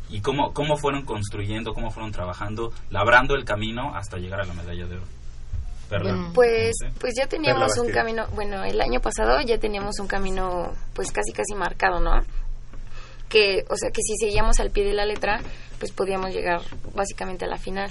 ¿Y 0.08 0.20
cómo, 0.20 0.52
cómo 0.52 0.76
fueron 0.76 1.04
construyendo, 1.04 1.72
cómo 1.72 1.90
fueron 1.90 2.12
trabajando, 2.12 2.72
labrando 2.90 3.34
el 3.34 3.44
camino 3.44 3.94
hasta 3.94 4.18
llegar 4.18 4.40
a 4.40 4.44
la 4.44 4.54
medalla 4.54 4.86
de 4.86 4.96
oro? 4.96 5.06
Perla. 5.88 6.30
Pues, 6.34 6.72
pues 6.98 7.14
ya 7.16 7.26
teníamos 7.26 7.76
un 7.78 7.90
camino, 7.90 8.26
bueno, 8.34 8.64
el 8.64 8.80
año 8.80 9.00
pasado 9.00 9.40
ya 9.40 9.58
teníamos 9.58 9.98
un 10.00 10.06
camino 10.06 10.72
pues 10.94 11.12
casi 11.12 11.32
casi 11.32 11.54
marcado, 11.54 12.00
¿no? 12.00 12.20
Que, 13.28 13.64
o 13.68 13.76
sea, 13.76 13.90
que 13.90 14.02
si 14.02 14.16
seguíamos 14.16 14.60
al 14.60 14.70
pie 14.70 14.84
de 14.84 14.94
la 14.94 15.06
letra, 15.06 15.40
pues 15.78 15.92
podíamos 15.92 16.30
llegar 16.30 16.60
básicamente 16.94 17.44
a 17.44 17.48
la 17.48 17.56
final. 17.56 17.90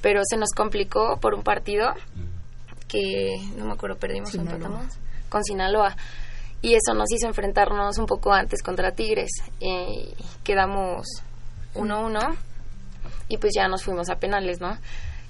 Pero 0.00 0.22
se 0.24 0.36
nos 0.36 0.50
complicó 0.50 1.18
por 1.20 1.34
un 1.34 1.42
partido 1.42 1.92
que, 2.88 3.36
no 3.56 3.66
me 3.66 3.72
acuerdo, 3.72 3.96
perdimos 3.96 4.34
o 4.34 4.40
empatamos 4.40 4.86
con 5.28 5.44
Sinaloa. 5.44 5.96
Y 6.62 6.74
eso 6.74 6.94
nos 6.94 7.10
hizo 7.12 7.26
enfrentarnos 7.26 7.98
un 7.98 8.06
poco 8.06 8.32
antes 8.32 8.62
contra 8.62 8.92
Tigres. 8.92 9.30
Eh, 9.60 10.14
quedamos 10.44 11.06
1-1 11.74 12.36
y 13.28 13.38
pues 13.38 13.52
ya 13.56 13.68
nos 13.68 13.84
fuimos 13.84 14.10
a 14.10 14.16
penales, 14.16 14.60
¿no? 14.60 14.76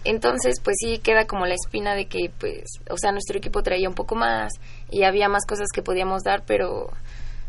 Entonces, 0.05 0.61
pues 0.65 0.77
sí 0.81 0.99
queda 0.99 1.27
como 1.27 1.47
la 1.47 1.55
espina 1.55 1.95
de 1.95 2.07
que, 2.07 2.31
pues, 2.39 2.65
o 2.89 2.97
sea, 2.97 3.13
nuestro 3.13 3.37
equipo 3.37 3.63
traía 3.63 3.89
un 3.89 3.95
poco 3.95 4.15
más 4.15 4.53
y 4.91 5.05
había 5.05 5.29
más 5.29 5.45
cosas 5.47 5.67
que 5.75 5.83
podíamos 5.83 6.23
dar, 6.23 6.43
pero, 6.47 6.89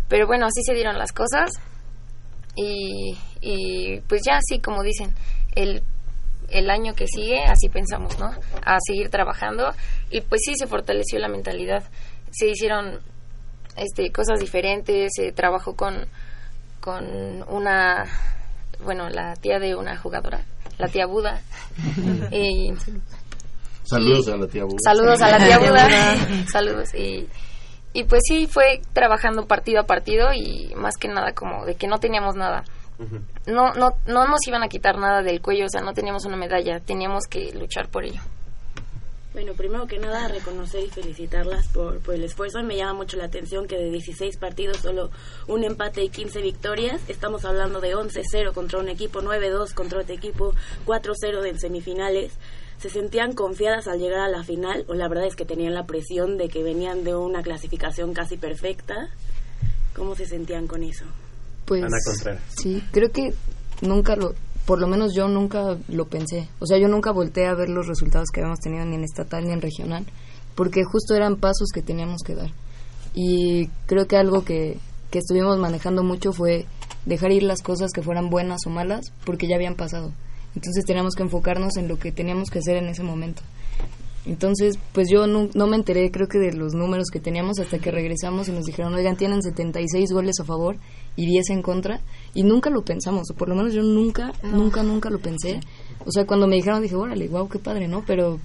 pero 0.09 0.27
bueno, 0.27 0.45
así 0.45 0.61
se 0.63 0.73
dieron 0.73 0.97
las 0.97 1.13
cosas 1.13 1.51
y, 2.55 3.17
y 3.39 4.01
pues 4.01 4.21
ya 4.25 4.37
así 4.37 4.59
como 4.59 4.83
dicen, 4.83 5.13
el, 5.55 5.81
el 6.49 6.69
año 6.69 6.93
que 6.93 7.07
sigue, 7.07 7.43
así 7.45 7.69
pensamos, 7.69 8.19
¿no? 8.19 8.31
A 8.65 8.77
seguir 8.85 9.09
trabajando 9.09 9.73
y 10.09 10.19
pues 10.19 10.41
sí 10.43 10.53
se 10.55 10.67
fortaleció 10.67 11.19
la 11.19 11.29
mentalidad, 11.29 11.83
se 12.31 12.49
hicieron 12.49 12.99
este, 13.81 14.11
cosas 14.11 14.39
diferentes, 14.39 15.11
se 15.15 15.31
trabajó 15.31 15.75
con, 15.75 16.05
con 16.79 17.05
una, 17.47 18.05
bueno, 18.83 19.09
la 19.09 19.35
tía 19.35 19.59
de 19.59 19.75
una 19.75 19.97
jugadora, 19.97 20.45
la 20.77 20.87
tía 20.87 21.07
Buda. 21.07 21.41
y, 22.31 22.73
Saludos 23.83 24.27
a 24.27 24.37
la 24.37 24.47
tía 24.47 24.63
Buda. 24.65 24.77
Saludos 24.83 25.21
a 25.21 25.31
la 25.31 25.45
tía 25.45 25.57
Buda. 25.57 25.87
Saludos. 26.51 26.93
Y, 26.93 27.27
y 27.93 28.03
pues 28.03 28.21
sí, 28.27 28.47
fue 28.47 28.81
trabajando 28.93 29.47
partido 29.47 29.81
a 29.81 29.85
partido 29.85 30.27
y 30.33 30.73
más 30.75 30.95
que 30.97 31.07
nada 31.07 31.33
como 31.33 31.65
de 31.65 31.75
que 31.75 31.87
no 31.87 31.97
teníamos 31.97 32.35
nada. 32.35 32.63
No, 33.47 33.73
no, 33.73 33.89
no 34.05 34.27
nos 34.27 34.47
iban 34.47 34.61
a 34.61 34.67
quitar 34.67 34.99
nada 34.99 35.23
del 35.23 35.41
cuello, 35.41 35.65
o 35.65 35.69
sea, 35.69 35.81
no 35.81 35.91
teníamos 35.91 36.23
una 36.25 36.37
medalla, 36.37 36.79
teníamos 36.79 37.23
que 37.27 37.51
luchar 37.53 37.89
por 37.89 38.05
ello. 38.05 38.21
Bueno, 39.33 39.53
primero 39.53 39.87
que 39.87 39.97
nada, 39.97 40.27
reconocer 40.27 40.83
y 40.83 40.89
felicitarlas 40.89 41.67
por, 41.69 41.99
por 41.99 42.15
el 42.15 42.23
esfuerzo. 42.25 42.61
Me 42.63 42.75
llama 42.75 42.95
mucho 42.95 43.15
la 43.15 43.25
atención 43.25 43.65
que 43.65 43.77
de 43.77 43.89
16 43.89 44.35
partidos, 44.35 44.77
solo 44.77 45.09
un 45.47 45.63
empate 45.63 46.03
y 46.03 46.09
15 46.09 46.41
victorias. 46.41 47.01
Estamos 47.07 47.45
hablando 47.45 47.79
de 47.79 47.95
11-0 47.95 48.53
contra 48.53 48.79
un 48.79 48.89
equipo, 48.89 49.21
9-2 49.21 49.73
contra 49.73 50.01
otro 50.01 50.13
equipo, 50.13 50.53
4-0 50.85 51.47
en 51.47 51.59
semifinales. 51.59 52.33
¿Se 52.79 52.89
sentían 52.89 53.33
confiadas 53.33 53.87
al 53.87 53.99
llegar 53.99 54.19
a 54.19 54.27
la 54.27 54.43
final 54.43 54.83
o 54.89 54.95
la 54.95 55.07
verdad 55.07 55.27
es 55.27 55.35
que 55.37 55.45
tenían 55.45 55.75
la 55.75 55.85
presión 55.85 56.37
de 56.37 56.49
que 56.49 56.61
venían 56.61 57.05
de 57.05 57.15
una 57.15 57.41
clasificación 57.41 58.13
casi 58.13 58.35
perfecta? 58.35 59.11
¿Cómo 59.95 60.15
se 60.15 60.25
sentían 60.25 60.67
con 60.67 60.83
eso? 60.83 61.05
Pues 61.65 61.83
Ana 61.83 61.97
Contreras. 62.05 62.41
sí, 62.49 62.83
creo 62.91 63.11
que 63.11 63.33
nunca 63.81 64.15
lo, 64.17 64.33
por 64.65 64.79
lo 64.79 64.87
menos 64.87 65.13
yo 65.13 65.27
nunca 65.27 65.77
lo 65.87 66.05
pensé. 66.07 66.47
O 66.59 66.65
sea, 66.65 66.77
yo 66.77 66.87
nunca 66.87 67.11
volteé 67.11 67.47
a 67.47 67.55
ver 67.55 67.69
los 67.69 67.87
resultados 67.87 68.29
que 68.29 68.41
habíamos 68.41 68.59
tenido 68.59 68.85
ni 68.85 68.95
en 68.95 69.03
estatal 69.03 69.45
ni 69.45 69.53
en 69.53 69.61
regional, 69.61 70.05
porque 70.55 70.83
justo 70.83 71.15
eran 71.15 71.37
pasos 71.37 71.69
que 71.73 71.81
teníamos 71.81 72.21
que 72.25 72.35
dar. 72.35 72.51
Y 73.13 73.67
creo 73.85 74.07
que 74.07 74.17
algo 74.17 74.43
que, 74.43 74.77
que 75.09 75.19
estuvimos 75.19 75.57
manejando 75.57 76.03
mucho 76.03 76.31
fue 76.31 76.65
dejar 77.05 77.31
ir 77.31 77.43
las 77.43 77.61
cosas 77.61 77.91
que 77.91 78.01
fueran 78.01 78.29
buenas 78.29 78.61
o 78.65 78.69
malas, 78.69 79.11
porque 79.25 79.47
ya 79.47 79.55
habían 79.55 79.75
pasado. 79.75 80.11
Entonces 80.55 80.85
teníamos 80.85 81.15
que 81.15 81.23
enfocarnos 81.23 81.77
en 81.77 81.87
lo 81.87 81.97
que 81.97 82.11
teníamos 82.11 82.49
que 82.49 82.59
hacer 82.59 82.77
en 82.77 82.87
ese 82.87 83.03
momento. 83.03 83.41
Entonces, 84.25 84.77
pues 84.93 85.07
yo 85.09 85.25
no, 85.25 85.49
no 85.55 85.65
me 85.65 85.75
enteré, 85.75 86.11
creo 86.11 86.27
que 86.27 86.37
de 86.37 86.53
los 86.53 86.75
números 86.75 87.07
que 87.11 87.19
teníamos 87.19 87.59
hasta 87.59 87.79
que 87.79 87.89
regresamos 87.89 88.47
y 88.47 88.51
nos 88.51 88.65
dijeron, 88.65 88.93
oigan, 88.93 89.17
tienen 89.17 89.41
76 89.41 90.11
goles 90.11 90.39
a 90.39 90.43
favor 90.43 90.75
y 91.15 91.25
10 91.25 91.49
en 91.49 91.61
contra. 91.63 92.01
Y 92.33 92.43
nunca 92.43 92.69
lo 92.69 92.83
pensamos, 92.83 93.29
o 93.29 93.33
por 93.33 93.49
lo 93.49 93.55
menos 93.55 93.73
yo 93.73 93.81
nunca, 93.81 94.31
nunca, 94.43 94.83
nunca 94.83 95.09
lo 95.09 95.19
pensé. 95.19 95.59
O 96.05 96.11
sea, 96.11 96.25
cuando 96.25 96.47
me 96.47 96.55
dijeron 96.55 96.81
dije, 96.81 96.95
órale, 96.95 97.27
wow, 97.27 97.49
qué 97.49 97.59
padre, 97.59 97.87
¿no? 97.87 98.03
Pero, 98.05 98.39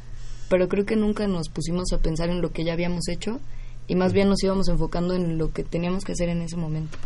pero 0.49 0.69
creo 0.69 0.85
que 0.85 0.97
nunca 0.97 1.27
nos 1.27 1.49
pusimos 1.49 1.93
a 1.93 1.99
pensar 1.99 2.29
en 2.31 2.43
lo 2.43 2.51
que 2.51 2.65
ya 2.65 2.73
habíamos 2.73 3.09
hecho 3.09 3.41
y 3.89 3.95
más 3.95 4.13
bien 4.13 4.29
nos 4.29 4.43
íbamos 4.43 4.69
enfocando 4.69 5.15
en 5.15 5.39
lo 5.39 5.53
que 5.53 5.63
teníamos 5.63 6.05
que 6.05 6.13
hacer 6.13 6.29
en 6.29 6.43
ese 6.43 6.57
momento. 6.57 6.99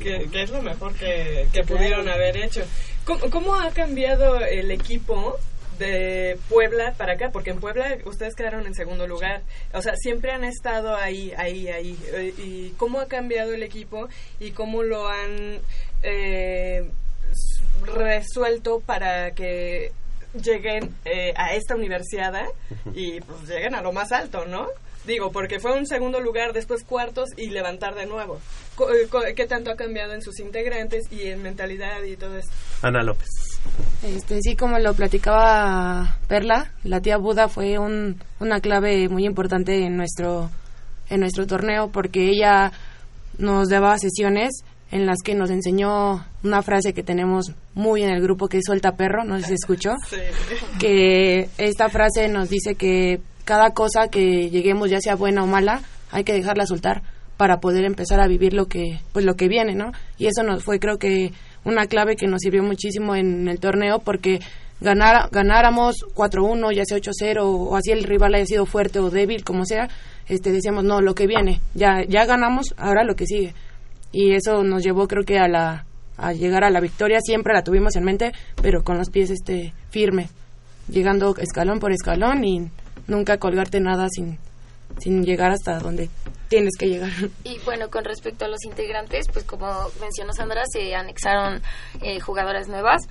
que, 0.00 0.28
que 0.30 0.42
es 0.42 0.50
lo 0.50 0.62
mejor 0.62 0.94
que, 0.94 1.48
que 1.52 1.62
pudieron 1.62 2.08
haber 2.08 2.36
hecho. 2.36 2.62
¿Cómo, 3.04 3.30
¿Cómo 3.30 3.54
ha 3.54 3.70
cambiado 3.70 4.38
el 4.40 4.70
equipo 4.70 5.36
de 5.78 6.38
Puebla 6.50 6.94
para 6.98 7.14
acá? 7.14 7.30
Porque 7.32 7.50
en 7.50 7.60
Puebla 7.60 7.96
ustedes 8.04 8.34
quedaron 8.34 8.66
en 8.66 8.74
segundo 8.74 9.06
lugar. 9.06 9.42
O 9.72 9.80
sea, 9.80 9.94
siempre 9.96 10.32
han 10.32 10.44
estado 10.44 10.94
ahí, 10.94 11.32
ahí, 11.36 11.68
ahí. 11.68 11.98
Eh, 12.12 12.34
¿Y 12.36 12.70
cómo 12.76 13.00
ha 13.00 13.06
cambiado 13.06 13.54
el 13.54 13.62
equipo 13.62 14.08
y 14.38 14.50
cómo 14.50 14.82
lo 14.82 15.08
han 15.08 15.60
eh, 16.02 16.90
resuelto 17.84 18.80
para 18.84 19.32
que 19.32 19.92
lleguen 20.42 20.94
eh, 21.04 21.32
a 21.36 21.54
esta 21.54 21.74
universidad 21.74 22.44
y 22.94 23.20
pues 23.20 23.48
lleguen 23.48 23.74
a 23.74 23.82
lo 23.82 23.92
más 23.92 24.12
alto, 24.12 24.44
¿no? 24.46 24.66
Digo, 25.06 25.30
porque 25.32 25.58
fue 25.58 25.72
un 25.78 25.86
segundo 25.86 26.20
lugar, 26.20 26.52
después 26.52 26.84
cuartos 26.84 27.30
y 27.36 27.48
levantar 27.48 27.94
de 27.94 28.04
nuevo. 28.04 28.40
Eh, 28.80 29.34
¿Qué 29.34 29.46
tanto 29.46 29.70
ha 29.70 29.76
cambiado 29.76 30.12
en 30.12 30.20
sus 30.20 30.38
integrantes 30.38 31.10
y 31.10 31.28
en 31.28 31.42
mentalidad 31.42 32.02
y 32.02 32.16
todo 32.16 32.36
eso? 32.36 32.50
Ana 32.82 33.02
López. 33.02 33.28
Este, 34.04 34.40
sí, 34.42 34.54
como 34.54 34.78
lo 34.78 34.92
platicaba 34.94 36.18
Perla, 36.28 36.72
la 36.84 37.00
tía 37.00 37.16
Buda 37.16 37.48
fue 37.48 37.78
un- 37.78 38.22
una 38.38 38.60
clave 38.60 39.08
muy 39.08 39.24
importante 39.24 39.82
en 39.86 39.96
nuestro, 39.96 40.50
en 41.08 41.20
nuestro 41.20 41.46
torneo 41.46 41.88
porque 41.90 42.28
ella 42.28 42.70
nos 43.38 43.68
daba 43.70 43.96
sesiones 43.98 44.62
en 44.90 45.06
las 45.06 45.18
que 45.22 45.34
nos 45.34 45.50
enseñó 45.50 46.24
una 46.42 46.62
frase 46.62 46.94
que 46.94 47.02
tenemos 47.02 47.52
muy 47.74 48.02
en 48.02 48.10
el 48.10 48.22
grupo 48.22 48.48
que 48.48 48.58
es 48.58 48.64
suelta 48.64 48.96
perro, 48.96 49.24
no 49.24 49.36
sé 49.36 49.42
si 49.42 49.48
se 49.48 49.54
escuchó, 49.54 49.90
que 50.80 51.48
esta 51.58 51.88
frase 51.88 52.28
nos 52.28 52.48
dice 52.48 52.74
que 52.74 53.20
cada 53.44 53.70
cosa 53.70 54.08
que 54.08 54.50
lleguemos, 54.50 54.90
ya 54.90 55.00
sea 55.00 55.14
buena 55.14 55.42
o 55.42 55.46
mala, 55.46 55.82
hay 56.10 56.24
que 56.24 56.32
dejarla 56.32 56.66
soltar 56.66 57.02
para 57.36 57.60
poder 57.60 57.84
empezar 57.84 58.20
a 58.20 58.26
vivir 58.26 58.52
lo 58.52 58.66
que 58.66 59.00
pues 59.12 59.24
lo 59.24 59.34
que 59.36 59.48
viene, 59.48 59.74
¿no? 59.74 59.92
Y 60.18 60.26
eso 60.26 60.42
nos 60.42 60.64
fue 60.64 60.80
creo 60.80 60.98
que 60.98 61.32
una 61.64 61.86
clave 61.86 62.16
que 62.16 62.26
nos 62.26 62.40
sirvió 62.40 62.62
muchísimo 62.62 63.14
en 63.14 63.48
el 63.48 63.60
torneo 63.60 64.00
porque 64.00 64.40
ganar, 64.80 65.28
ganáramos 65.30 66.04
4-1, 66.14 66.72
ya 66.74 66.84
sea 66.84 66.98
8-0 66.98 67.40
o 67.42 67.76
así 67.76 67.90
el 67.90 68.04
rival 68.04 68.34
haya 68.34 68.46
sido 68.46 68.66
fuerte 68.66 68.98
o 68.98 69.10
débil, 69.10 69.44
como 69.44 69.64
sea, 69.64 69.88
este 70.28 70.52
decíamos, 70.52 70.84
no, 70.84 71.00
lo 71.00 71.14
que 71.14 71.26
viene, 71.26 71.60
ya 71.74 72.04
ya 72.08 72.24
ganamos, 72.26 72.74
ahora 72.76 73.04
lo 73.04 73.14
que 73.14 73.26
sigue. 73.26 73.54
Y 74.12 74.34
eso 74.34 74.62
nos 74.64 74.82
llevó 74.82 75.06
creo 75.06 75.24
que 75.24 75.38
a 75.38 75.48
la 75.48 75.84
a 76.16 76.32
llegar 76.32 76.64
a 76.64 76.70
la 76.70 76.80
victoria, 76.80 77.20
siempre 77.20 77.54
la 77.54 77.62
tuvimos 77.62 77.94
en 77.94 78.04
mente, 78.04 78.32
pero 78.60 78.82
con 78.82 78.98
los 78.98 79.08
pies 79.08 79.30
este 79.30 79.72
firme, 79.90 80.28
llegando 80.88 81.36
escalón 81.36 81.78
por 81.78 81.92
escalón 81.92 82.44
y 82.44 82.68
nunca 83.06 83.38
colgarte 83.38 83.78
nada 83.80 84.08
sin 84.10 84.38
sin 84.98 85.24
llegar 85.24 85.52
hasta 85.52 85.78
donde 85.78 86.10
tienes 86.48 86.72
que 86.78 86.88
llegar. 86.88 87.10
Y 87.44 87.58
bueno, 87.60 87.88
con 87.90 88.04
respecto 88.04 88.44
a 88.44 88.48
los 88.48 88.64
integrantes, 88.64 89.26
pues 89.32 89.44
como 89.44 89.66
mencionó 90.00 90.32
Sandra, 90.32 90.64
se 90.66 90.94
anexaron 90.94 91.62
eh, 92.02 92.20
jugadoras 92.20 92.68
nuevas, 92.68 93.02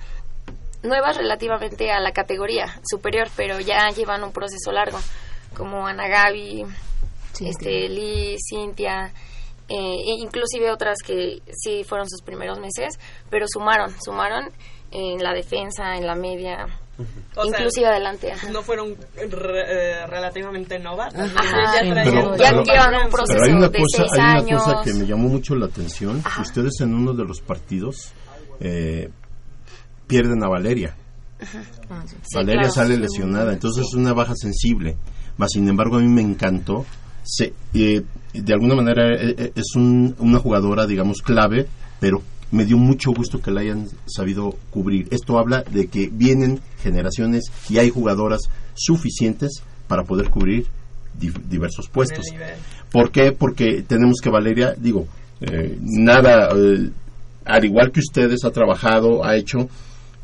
nuevas 0.82 1.16
relativamente 1.16 1.90
a 1.90 2.00
la 2.00 2.12
categoría 2.12 2.80
superior, 2.88 3.28
pero 3.36 3.60
ya 3.60 3.88
llevan 3.90 4.22
un 4.22 4.32
proceso 4.32 4.70
largo, 4.72 4.98
como 5.56 5.86
Ana 5.86 6.08
Gaby, 6.08 6.64
este, 7.40 7.88
Liz, 7.88 8.40
Cintia, 8.48 9.12
eh, 9.68 9.96
e 10.06 10.14
inclusive 10.22 10.70
otras 10.70 10.98
que 11.04 11.42
sí 11.52 11.84
fueron 11.84 12.08
sus 12.08 12.22
primeros 12.22 12.58
meses, 12.58 12.98
pero 13.30 13.46
sumaron, 13.48 13.92
sumaron 14.02 14.50
en 14.90 15.22
la 15.22 15.32
defensa, 15.34 15.96
en 15.96 16.06
la 16.06 16.14
media, 16.14 16.66
O 17.36 17.42
sea, 17.44 17.58
inclusive 17.58 17.86
adelante. 17.86 18.32
ajá. 18.32 18.48
No 18.50 18.62
fueron 18.62 18.96
re- 19.14 20.00
eh, 20.00 20.06
relativamente 20.06 20.78
novatas. 20.78 21.30
Ajá. 21.36 21.74
Ya 21.82 21.92
traían- 21.92 22.04
Pero, 22.14 22.36
ya 22.36 22.50
pero- 22.50 22.64
llevan 22.64 22.94
un 23.04 23.10
proceso 23.10 23.32
pero 23.38 23.44
hay 23.44 23.52
una 23.52 23.68
de 23.68 23.78
cosa, 23.78 23.96
seis 24.08 24.12
hay 24.14 24.20
años. 24.40 24.62
una 24.66 24.74
cosa 24.74 24.84
que 24.84 24.94
me 24.94 25.06
llamó 25.06 25.28
mucho 25.28 25.54
la 25.54 25.66
atención. 25.66 26.22
Ustedes 26.40 26.80
en 26.80 26.94
uno 26.94 27.12
de 27.12 27.24
los 27.24 27.40
partidos 27.42 28.12
eh, 28.60 29.10
pierden 30.06 30.42
a 30.42 30.48
Valeria. 30.48 30.96
Valeria 32.34 32.62
claro. 32.62 32.72
sale 32.74 32.96
lesionada, 32.96 33.52
entonces 33.52 33.84
es 33.86 33.94
una 33.94 34.12
baja 34.12 34.34
sensible. 34.34 34.96
Mas, 35.36 35.50
sin 35.52 35.68
embargo, 35.68 35.96
a 35.98 36.00
mí 36.00 36.08
me 36.08 36.22
encantó. 36.22 36.84
Se, 37.30 37.52
eh, 37.74 38.02
de 38.32 38.52
alguna 38.54 38.74
manera 38.74 39.14
eh, 39.14 39.34
eh, 39.36 39.52
es 39.54 39.74
un- 39.76 40.14
una 40.18 40.38
jugadora, 40.38 40.86
digamos, 40.86 41.18
clave, 41.20 41.66
pero 42.00 42.22
me 42.50 42.64
dio 42.64 42.78
mucho 42.78 43.12
gusto 43.12 43.40
que 43.42 43.50
la 43.50 43.60
hayan 43.60 43.86
sabido 44.06 44.54
cubrir. 44.70 45.08
Esto 45.10 45.38
habla 45.38 45.62
de 45.70 45.88
que 45.88 46.08
vienen 46.10 46.60
generaciones 46.82 47.44
y 47.68 47.76
hay 47.76 47.90
jugadoras 47.90 48.40
suficientes 48.74 49.62
para 49.88 50.04
poder 50.04 50.30
cubrir 50.30 50.66
di- 51.18 51.30
diversos 51.50 51.88
puestos. 51.88 52.24
¿Por 52.90 53.10
qué? 53.10 53.32
Porque 53.32 53.82
tenemos 53.86 54.20
que 54.22 54.30
Valeria, 54.30 54.74
digo, 54.78 55.06
eh, 55.42 55.76
nada, 55.82 56.48
eh, 56.56 56.90
al 57.44 57.64
igual 57.66 57.92
que 57.92 58.00
ustedes, 58.00 58.44
ha 58.44 58.50
trabajado, 58.50 59.22
ha 59.24 59.36
hecho 59.36 59.68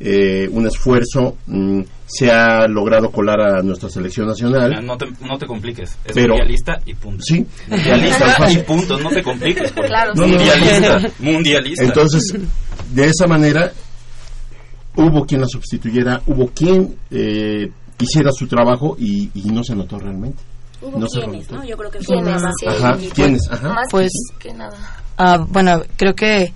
eh, 0.06 0.46
un 0.52 0.66
esfuerzo, 0.66 1.38
mm, 1.46 1.80
se 2.06 2.30
ha 2.30 2.66
logrado 2.68 3.10
colar 3.10 3.40
a 3.40 3.62
nuestra 3.62 3.88
selección 3.88 4.26
nacional. 4.26 4.84
No 4.84 4.98
te, 4.98 5.06
no 5.22 5.38
te 5.38 5.46
compliques. 5.46 5.96
Es 6.04 6.12
Pero- 6.12 6.34
mundialista 6.34 6.74
y 6.84 6.94
punto. 6.94 7.22
Sí. 7.24 7.46
Mundialista 7.68 8.50
y 8.50 8.58
punto. 8.58 8.98
No 8.98 9.08
te 9.08 9.22
compliques. 9.22 9.72
Claro, 9.72 10.12
sí. 10.14 10.20
Mundialista. 10.20 11.00
Mundialista. 11.20 11.84
Entonces, 11.84 12.34
de 12.92 13.04
esa 13.06 13.26
manera, 13.26 13.72
hubo 14.96 15.24
quien 15.26 15.40
la 15.40 15.48
sustituyera, 15.48 16.20
hubo 16.26 16.48
quien 16.48 16.94
eh, 17.10 17.70
hiciera 17.98 18.30
su 18.32 18.46
trabajo 18.46 18.96
y, 18.98 19.30
y 19.34 19.50
no 19.50 19.64
se 19.64 19.74
notó 19.74 19.98
realmente. 19.98 20.42
Hubo 20.82 20.98
no 20.98 21.06
quienes. 21.06 21.50
¿no? 21.50 21.64
Yo 21.64 21.76
creo 21.78 21.90
que 21.90 21.98
una 22.12 22.38
Sí. 22.60 22.66
Ajá, 22.66 22.98
¿quiénes? 23.14 23.40
Ajá. 23.50 23.68
Más 23.72 23.88
Pues- 23.90 24.12
que 24.38 24.52
nada. 24.52 24.76
Ah, 25.16 25.44
bueno, 25.48 25.82
creo 25.96 26.14
que 26.14 26.52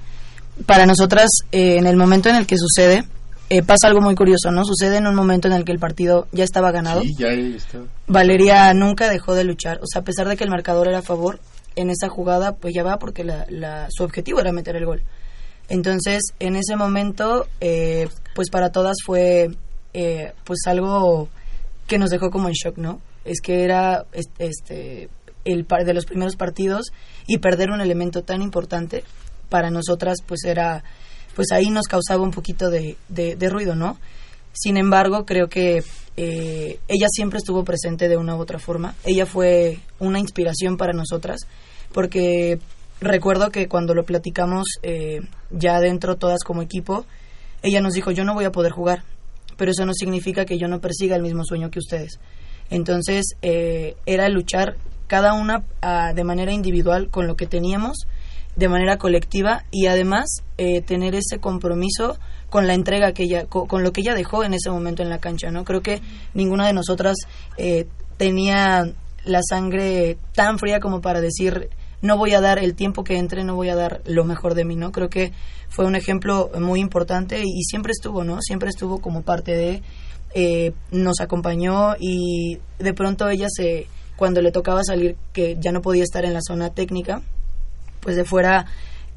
para 0.67 0.85
nosotras, 0.85 1.29
eh, 1.53 1.77
en 1.79 1.87
el 1.87 1.97
momento 1.97 2.29
en 2.29 2.37
el 2.37 2.47
que 2.47 2.57
sucede, 2.59 3.05
eh, 3.51 3.63
pasa 3.63 3.87
algo 3.89 4.01
muy 4.01 4.15
curioso, 4.15 4.51
¿no? 4.51 4.65
Sucede 4.65 4.97
en 4.99 5.07
un 5.07 5.15
momento 5.15 5.49
en 5.49 5.55
el 5.55 5.65
que 5.65 5.73
el 5.73 5.79
partido 5.79 6.27
ya 6.33 6.45
estaba 6.45 6.71
ganado. 6.71 7.01
Sí, 7.03 7.15
ya 7.19 7.29
está. 7.29 7.79
Valeria 8.07 8.73
nunca 8.75 9.09
dejó 9.09 9.35
de 9.35 9.45
luchar, 9.45 9.79
o 9.83 9.87
sea, 9.87 10.03
a 10.03 10.05
pesar 10.05 10.29
de 10.29 10.37
que 10.37 10.45
el 10.45 10.51
marcador 10.51 10.89
era 10.89 10.99
a 10.99 11.03
favor, 11.03 11.41
en 11.77 11.91
esa 11.91 12.09
jugada 12.09 12.53
pues 12.57 12.75
ya 12.75 12.83
va 12.83 12.99
porque 12.99 13.25
la, 13.25 13.47
la- 13.49 13.87
su 13.91 14.03
objetivo 14.05 14.41
era 14.41 14.53
meter 14.53 14.77
el 14.77 14.85
gol. 14.87 15.03
Entonces, 15.69 16.23
en 16.41 16.57
ese 16.57 16.77
momento, 16.77 17.47
eh, 17.61 18.09
pues 18.35 18.49
para 18.51 18.71
todas 18.73 18.97
fue 19.05 19.51
eh, 19.93 20.33
pues 20.45 20.61
algo 20.67 21.29
que 21.87 21.99
nos 21.99 22.11
dejó 22.11 22.31
como 22.31 22.49
en 22.49 22.55
shock, 22.55 22.79
¿no? 22.79 23.01
Es 23.25 23.41
que 23.43 23.65
era 23.65 24.05
este, 24.13 24.47
este, 24.47 25.09
el 25.45 25.65
par 25.65 25.85
de 25.85 25.95
los 25.95 26.07
primeros 26.07 26.37
partidos 26.37 26.87
y 27.27 27.39
perder 27.39 27.71
un 27.71 27.81
elemento 27.81 28.23
tan 28.23 28.41
importante 28.43 29.05
para 29.51 29.71
nosotras 29.71 30.19
pues 30.27 30.45
era 30.45 30.85
pues 31.39 31.53
ahí 31.53 31.71
nos 31.71 31.87
causaba 31.87 32.25
un 32.25 32.33
poquito 32.33 32.69
de, 32.69 32.97
de- 33.09 33.49
ruido, 33.49 33.77
¿no? 33.77 33.97
Sin 34.53 34.77
embargo, 34.77 35.25
creo 35.25 35.47
que 35.49 35.85
eh, 36.17 36.81
ella 36.89 37.07
siempre 37.09 37.39
estuvo 37.39 37.63
presente 37.63 38.09
de 38.09 38.17
una 38.17 38.35
u 38.35 38.41
otra 38.41 38.59
forma. 38.59 38.97
Ella 39.05 39.25
fue 39.25 39.79
una 40.01 40.19
inspiración 40.19 40.77
para 40.77 40.93
nosotras, 40.93 41.43
porque 41.93 42.59
recuerdo 43.01 43.51
que 43.53 43.69
cuando 43.69 43.95
lo 43.95 44.03
platicamos 44.03 44.65
eh, 44.83 45.21
ya 45.51 45.79
dentro 45.79 46.17
todas 46.17 46.43
como 46.43 46.61
equipo, 46.61 47.07
ella 47.63 47.81
nos 47.81 47.95
dijo, 47.95 48.11
yo 48.11 48.25
no 48.25 48.35
voy 48.35 48.45
a 48.45 48.51
poder 48.51 48.73
jugar, 48.73 49.05
pero 49.57 49.71
eso 49.71 49.87
no 49.87 49.93
significa 49.95 50.45
que 50.45 50.59
yo 50.59 50.67
no 50.67 50.81
persiga 50.81 51.15
el 51.15 51.23
mismo 51.23 51.45
sueño 51.45 51.71
que 51.71 51.79
ustedes. 51.79 52.19
Entonces, 52.69 53.37
eh, 53.43 53.95
era 54.07 54.29
luchar 54.29 54.75
cada 55.07 55.35
una 55.35 55.63
ah, 55.83 56.13
de 56.15 56.25
manera 56.25 56.51
individual 56.53 57.11
con 57.11 57.29
lo 57.29 57.37
que 57.37 57.47
teníamos, 57.47 58.09
de 58.59 58.69
manera 58.69 58.99
colectiva 58.99 59.65
y 59.71 59.87
además 59.87 60.43
eh, 60.59 60.83
tener 60.83 61.15
ese 61.15 61.39
compromiso 61.39 62.19
con 62.51 62.67
la 62.67 62.75
entrega 62.75 63.13
que 63.13 63.23
ella, 63.23 63.47
co- 63.47 63.67
con, 63.67 63.83
lo 63.85 63.93
que 63.93 64.01
ella 64.01 64.15
dejó 64.15 64.43
en 64.43 64.53
ese 64.53 64.69
momento 64.71 65.03
en 65.03 65.11
la 65.11 65.19
cancha, 65.19 65.51
¿no? 65.51 65.65
Creo 65.65 65.81
que 65.81 66.01
ninguna 66.35 66.67
de 66.67 66.73
nosotras 66.73 67.17
eh, 67.57 67.87
tenía 68.17 68.93
la 69.25 69.41
sangre 69.49 70.19
tan 70.35 70.59
fría 70.59 70.81
como 70.81 71.01
para 71.01 71.21
decir 71.21 71.69
no 72.01 72.17
voy 72.17 72.33
a 72.35 72.41
dar 72.41 72.59
el 72.59 72.75
tiempo 72.75 73.05
que 73.05 73.17
entre, 73.19 73.45
no 73.45 73.55
voy 73.55 73.69
a 73.69 73.77
dar 73.77 74.01
lo 74.07 74.25
mejor 74.25 74.55
de 74.55 74.65
mí, 74.65 74.77
¿no? 74.77 74.91
Creo 74.93 75.09
que 75.09 75.33
fue 75.69 75.85
un 75.85 75.95
ejemplo 75.97 76.51
muy 76.61 76.81
importante 76.81 77.41
y, 77.41 77.45
y 77.61 77.63
siempre 77.65 77.93
estuvo, 77.93 78.25
¿no? 78.25 78.41
Siempre 78.41 78.71
estuvo 78.71 79.01
como 79.01 79.23
parte 79.23 79.53
de, 79.57 79.83
eh, 80.35 80.73
nos 80.91 81.21
acompañó 81.21 81.95
y 81.99 82.59
de 82.79 82.95
pronto 82.95 83.29
ella 83.29 83.47
se, 83.51 83.87
cuando 84.17 84.41
le 84.43 84.51
tocaba 84.53 84.83
salir, 84.85 85.17
que 85.33 85.57
ya 85.61 85.71
no 85.73 85.81
podía 85.83 86.03
estar 86.05 86.25
en 86.25 86.35
la 86.35 86.41
zona 86.41 86.71
técnica, 86.71 87.23
pues 88.01 88.17
de 88.17 88.25
fuera 88.25 88.67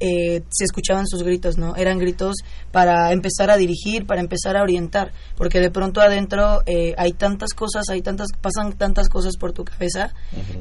eh, 0.03 0.41
se 0.49 0.65
escuchaban 0.65 1.05
sus 1.05 1.21
gritos, 1.21 1.59
¿no? 1.59 1.75
Eran 1.75 1.99
gritos 1.99 2.37
para 2.71 3.11
empezar 3.11 3.51
a 3.51 3.57
dirigir, 3.57 4.07
para 4.07 4.19
empezar 4.19 4.57
a 4.57 4.63
orientar, 4.63 5.11
porque 5.37 5.59
de 5.59 5.69
pronto 5.69 6.01
adentro 6.01 6.63
eh, 6.65 6.95
hay 6.97 7.13
tantas 7.13 7.53
cosas, 7.53 7.87
hay 7.89 8.01
tantas, 8.01 8.29
pasan 8.41 8.73
tantas 8.73 9.09
cosas 9.09 9.37
por 9.37 9.53
tu 9.53 9.63
cabeza 9.63 10.11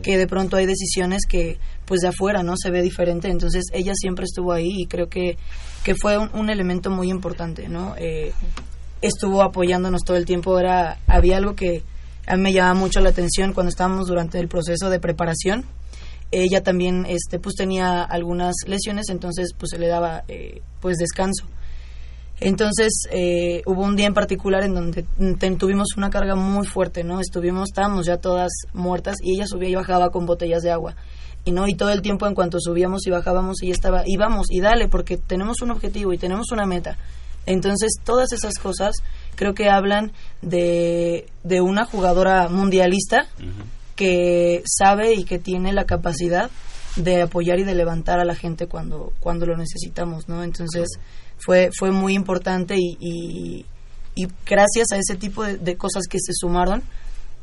que 0.03 0.19
de 0.19 0.27
pronto 0.27 0.59
hay 0.59 0.67
decisiones 0.67 1.23
que 1.27 1.59
pues 1.87 2.03
de 2.03 2.09
afuera, 2.09 2.43
¿no? 2.43 2.53
Se 2.59 2.71
ve 2.71 2.83
diferente, 2.83 3.29
entonces 3.29 3.65
ella 3.73 3.95
siempre 3.95 4.27
estuvo 4.27 4.53
ahí 4.53 4.83
y 4.83 4.87
creo 4.87 5.09
que, 5.09 5.39
que 5.85 5.95
fue 5.95 6.19
un, 6.19 6.29
un 6.35 6.51
elemento 6.51 6.91
muy 6.91 7.09
importante, 7.09 7.67
¿no? 7.67 7.95
Eh, 7.97 8.35
estuvo 9.01 9.43
apoyándonos 9.43 10.03
todo 10.05 10.19
el 10.19 10.27
tiempo, 10.27 10.59
era, 10.59 10.99
había 11.07 11.39
algo 11.39 11.55
que 11.55 11.83
a 12.27 12.37
mí 12.37 12.43
me 12.43 12.53
llamaba 12.53 12.75
mucho 12.75 13.01
la 13.01 13.09
atención 13.09 13.55
cuando 13.55 13.71
estábamos 13.71 14.07
durante 14.07 14.39
el 14.39 14.49
proceso 14.49 14.91
de 14.91 15.01
preparación, 15.01 15.65
ella 16.31 16.63
también 16.63 17.07
este 17.09 17.39
pues 17.39 17.57
tenía 17.57 18.03
algunas 18.03 18.55
lesiones 18.67 19.09
entonces 19.09 19.53
pues 19.59 19.71
se 19.71 19.79
le 19.79 19.89
daba 19.89 20.25
eh, 20.29 20.63
pues 20.81 20.97
descanso. 20.99 21.47
Entonces 22.43 23.03
eh, 23.11 23.63
hubo 23.67 23.83
un 23.83 23.97
día 23.97 24.07
en 24.07 24.15
particular 24.15 24.63
en 24.63 24.75
donde 24.75 25.05
tuvimos 25.59 25.89
una 25.97 26.09
carga 26.09 26.37
muy 26.37 26.67
fuerte 26.67 27.05
no 27.05 27.21
estuvimos 27.21 27.69
estábamos 27.71 28.07
ya 28.07 28.17
todas 28.17 28.51
muertas 28.73 29.17
y 29.23 29.35
ella 29.35 29.47
subía 29.47 29.69
y 29.69 29.75
bajaba 29.75 30.11
con 30.11 30.25
botellas 30.25 30.63
de 30.63 30.71
agua 30.71 30.95
y 31.45 31.53
no 31.53 31.69
y 31.69 31.75
todo 31.75 31.91
el 31.91 32.03
tiempo 32.03 32.27
en 32.27 32.35
cuanto 32.35 32.59
subíamos 32.61 33.07
y 33.07 33.11
bajábamos 33.11 33.63
ella 33.63 33.73
estaba 33.73 34.03
y 34.07 34.17
vamos 34.17 34.47
y 34.51 34.61
dale 34.61 34.89
porque 34.89 35.17
tenemos 35.17 35.61
un 35.61 35.71
objetivo 35.71 36.13
y 36.13 36.19
tenemos 36.19 36.51
una 36.51 36.67
meta. 36.67 36.97
Entonces 37.47 37.93
todas 38.05 38.33
esas 38.33 38.55
cosas 38.55 38.97
creo 39.35 39.55
que 39.55 39.69
hablan 39.69 40.13
de, 40.43 41.27
de 41.43 41.61
una 41.61 41.85
jugadora 41.85 42.49
mundialista 42.49 43.27
que 44.01 44.63
sabe 44.65 45.13
y 45.13 45.25
que 45.25 45.39
tiene 45.39 45.75
la 45.75 45.85
capacidad 45.85 46.51
de 46.97 47.21
apoyar 47.21 47.59
y 47.59 47.65
de 47.65 47.75
levantar 47.75 48.19
a 48.19 48.25
la 48.25 48.35
gente 48.35 48.67
cuando 48.67 49.13
cuando 49.21 49.45
lo 49.45 49.59
necesitamos 49.59 50.27
no 50.27 50.43
entonces 50.43 50.89
fue 51.37 51.69
fue 51.79 51.91
muy 51.91 52.15
importante 52.15 52.77
y, 52.79 52.97
y, 52.99 53.67
y 54.15 54.27
gracias 54.47 54.87
a 54.93 54.97
ese 54.97 55.17
tipo 55.17 55.45
de, 55.45 55.59
de 55.59 55.77
cosas 55.77 56.05
que 56.09 56.19
se 56.19 56.33
sumaron 56.33 56.83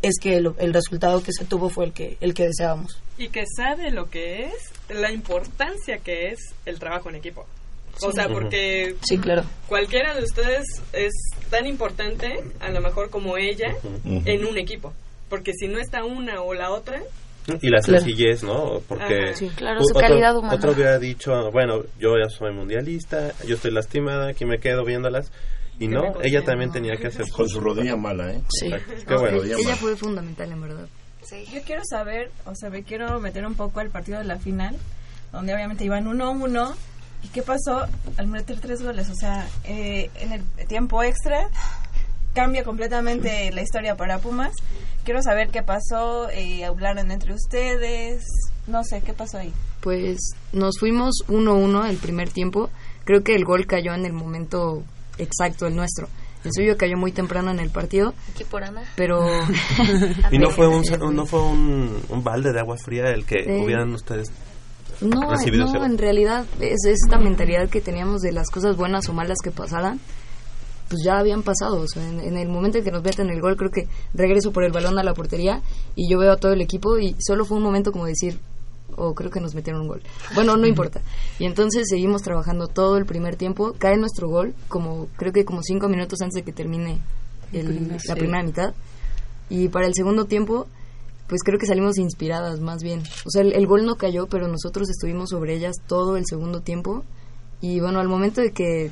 es 0.02 0.16
que 0.20 0.36
el, 0.36 0.52
el 0.58 0.74
resultado 0.74 1.22
que 1.22 1.32
se 1.32 1.46
tuvo 1.46 1.70
fue 1.70 1.86
el 1.86 1.94
que 1.94 2.18
el 2.22 2.34
que 2.34 2.46
deseábamos. 2.46 3.00
Y 3.18 3.30
que 3.30 3.44
sabe 3.56 3.92
lo 3.92 4.10
que 4.10 4.46
es, 4.46 4.72
la 4.90 5.12
importancia 5.12 6.00
que 6.00 6.30
es 6.30 6.40
el 6.66 6.80
trabajo 6.80 7.10
en 7.10 7.16
equipo. 7.16 7.46
O 8.02 8.12
sea, 8.12 8.28
porque 8.28 8.96
sí 9.02 9.18
claro. 9.18 9.44
cualquiera 9.68 10.14
de 10.16 10.24
ustedes 10.24 10.66
es 10.94 11.14
tan 11.50 11.66
importante, 11.66 12.44
a 12.60 12.70
lo 12.70 12.80
mejor 12.80 13.10
como 13.10 13.38
ella, 13.38 13.76
en 14.06 14.46
un 14.46 14.58
equipo. 14.58 14.94
Porque 15.30 15.52
si 15.54 15.68
no 15.68 15.80
está 15.80 16.04
una 16.04 16.42
o 16.42 16.54
la 16.54 16.72
otra, 16.72 17.02
Y 17.62 17.70
la 17.70 17.80
Claro. 17.80 18.02
sencillez, 18.02 18.44
¿no? 18.44 18.82
Porque 18.90 19.34
sí. 19.36 19.48
Claro, 19.56 19.80
su 19.82 19.92
otro, 19.98 20.02
calidad 20.08 20.36
humana. 20.36 20.54
otro 20.56 20.74
hubiera 20.74 21.00
dicho, 21.00 21.32
bueno, 21.54 21.82
yo 21.98 22.16
ya 22.22 22.28
soy 22.30 22.52
mundialista, 22.54 23.32
yo 23.46 23.56
estoy 23.56 23.72
lastimada, 23.72 24.28
aquí 24.32 24.44
me 24.44 24.60
quedo 24.60 24.84
viéndolas. 24.84 25.32
Y 25.80 25.88
no, 25.88 26.20
ella 26.24 26.44
también 26.44 26.72
tenía 26.74 26.98
que 26.98 27.08
hacer 27.08 27.30
Con 27.30 27.48
su 27.48 27.62
rodilla 27.62 27.96
mala, 27.96 28.34
¿eh? 28.34 28.42
Sí. 28.50 28.70
Qué 29.08 29.16
bueno. 29.16 29.44
Ella 29.44 29.76
fue 29.78 29.96
fundamental, 29.96 30.52
en 30.52 30.62
verdad. 30.62 30.88
Yo 31.54 31.62
quiero 31.66 31.84
saber, 31.90 32.32
o 32.46 32.54
sea, 32.56 32.70
me 32.70 32.84
quiero 32.84 33.20
meter 33.22 33.46
un 33.46 33.54
poco 33.56 33.80
al 33.80 33.92
partido 33.92 34.18
de 34.18 34.26
la 34.26 34.38
final, 34.40 34.76
donde 35.32 35.54
obviamente 35.54 35.86
iban 35.86 36.06
1-1. 36.06 36.74
¿Y 37.24 37.28
qué 37.30 37.42
pasó 37.44 37.86
al 38.18 38.28
meter 38.28 38.60
tres 38.60 38.82
goles? 38.84 39.10
O 39.10 39.16
sea, 39.16 39.48
eh, 39.66 40.10
en 40.20 40.34
el 40.34 40.44
tiempo 40.68 41.02
extra 41.04 41.48
cambia 42.34 42.64
completamente 42.64 43.52
la 43.52 43.62
historia 43.62 43.96
para 43.96 44.20
Pumas. 44.20 44.52
Quiero 45.08 45.22
saber 45.22 45.48
qué 45.52 45.64
pasó, 45.64 46.30
eh, 46.32 46.66
hablaron 46.66 47.12
entre 47.12 47.34
ustedes, 47.34 48.26
no 48.68 48.84
sé, 48.84 49.02
¿qué 49.02 49.14
pasó 49.14 49.38
ahí? 49.38 49.54
Pues 49.80 50.18
nos 50.52 50.78
fuimos 50.80 51.24
1-1 51.30 51.90
el 51.90 51.96
primer 51.96 52.28
tiempo. 52.30 52.70
Creo 53.06 53.24
que 53.24 53.34
el 53.34 53.46
gol 53.46 53.66
cayó 53.68 53.94
en 53.94 54.06
el 54.06 54.12
momento 54.12 54.84
exacto, 55.18 55.66
el 55.66 55.78
nuestro. 55.78 56.10
El 56.44 56.52
suyo 56.52 56.76
cayó 56.76 56.98
muy 56.98 57.14
temprano 57.14 57.52
en 57.52 57.60
el 57.62 57.70
partido, 57.70 58.14
Aquí 58.34 58.44
por 58.44 58.66
Ana. 58.66 58.84
pero... 58.98 59.26
Y 60.32 60.40
no 60.40 60.50
fue 60.50 60.68
un, 60.68 60.84
no 61.16 61.26
fue 61.26 61.42
un, 61.42 62.02
un 62.10 62.24
balde 62.26 62.52
de 62.52 62.60
agua 62.60 62.76
fría 62.78 63.06
el 63.12 63.26
que 63.26 63.46
Sí. 63.46 63.64
hubieran 63.64 63.94
ustedes 63.94 64.28
No, 65.00 65.32
recibido 65.32 65.68
no 65.68 65.76
ese 65.78 65.86
en 65.86 65.98
realidad 65.98 66.46
es 66.60 66.84
esta 66.86 67.18
mentalidad 67.18 67.70
que 67.70 67.80
teníamos 67.80 68.20
de 68.24 68.34
las 68.34 68.50
cosas 68.50 68.76
buenas 68.76 69.08
o 69.08 69.14
malas 69.14 69.38
que 69.42 69.52
pasaran, 69.52 70.02
pues 70.90 71.02
ya 71.04 71.20
habían 71.20 71.44
pasado. 71.44 71.82
O 71.82 71.88
sea, 71.88 72.08
en, 72.08 72.20
en 72.20 72.38
el 72.38 72.48
momento 72.50 72.78
en 72.78 72.84
que 72.84 72.92
nos 72.92 73.04
meten 73.04 73.30
el 73.30 73.42
gol, 73.42 73.56
creo 73.58 73.72
que 73.72 73.88
regreso 74.14 74.52
por 74.52 74.64
el 74.64 74.72
balón 74.72 74.98
a 75.00 75.04
la 75.04 75.14
portería 75.14 75.62
y 75.96 76.10
yo 76.10 76.18
veo 76.20 76.32
a 76.32 76.38
todo 76.38 76.54
el 76.54 76.62
equipo 76.62 76.98
y 76.98 77.16
solo 77.20 77.46
fue 77.46 77.58
un 77.58 77.64
momento 77.64 77.92
como 77.92 78.06
decir, 78.06 78.40
oh, 78.96 79.14
creo 79.14 79.30
que 79.30 79.40
nos 79.42 79.54
metieron 79.54 79.82
un 79.84 79.88
gol. 79.90 80.02
Bueno, 80.36 80.56
no 80.58 80.66
importa. 80.68 81.02
Y 81.40 81.46
entonces 81.46 81.88
seguimos 81.90 82.22
trabajando 82.22 82.68
todo 82.68 82.98
el 82.98 83.06
primer 83.06 83.36
tiempo. 83.36 83.74
Cae 83.78 83.98
nuestro 83.98 84.30
gol, 84.30 84.54
como 84.70 85.08
creo 85.18 85.34
que 85.34 85.46
como 85.46 85.62
cinco 85.64 85.88
minutos 85.90 86.22
antes 86.22 86.36
de 86.36 86.44
que 86.44 86.54
termine 86.54 87.00
el- 87.54 87.68
primer, 87.68 87.92
la 87.94 88.00
sí. 88.00 88.14
primera 88.14 88.44
mitad. 88.44 88.74
Y 89.50 89.68
para 89.70 89.88
el 89.88 89.94
segundo 89.94 90.26
tiempo, 90.26 90.68
pues 91.28 91.42
creo 91.44 91.60
que 91.60 91.66
salimos 91.66 91.98
inspiradas 91.98 92.60
más 92.62 92.82
bien. 92.84 93.02
O 93.26 93.30
sea, 93.30 93.42
el, 93.42 93.54
el 93.54 93.68
gol 93.68 93.86
no 93.86 93.96
cayó, 93.96 94.28
pero 94.28 94.48
nosotros 94.48 94.90
estuvimos 94.90 95.30
sobre 95.30 95.54
ellas 95.56 95.76
todo 95.88 96.16
el 96.18 96.24
segundo 96.26 96.62
tiempo. 96.62 97.04
Y 97.62 97.80
bueno, 97.80 98.00
al 98.00 98.08
momento 98.08 98.40
de 98.42 98.52
que 98.52 98.92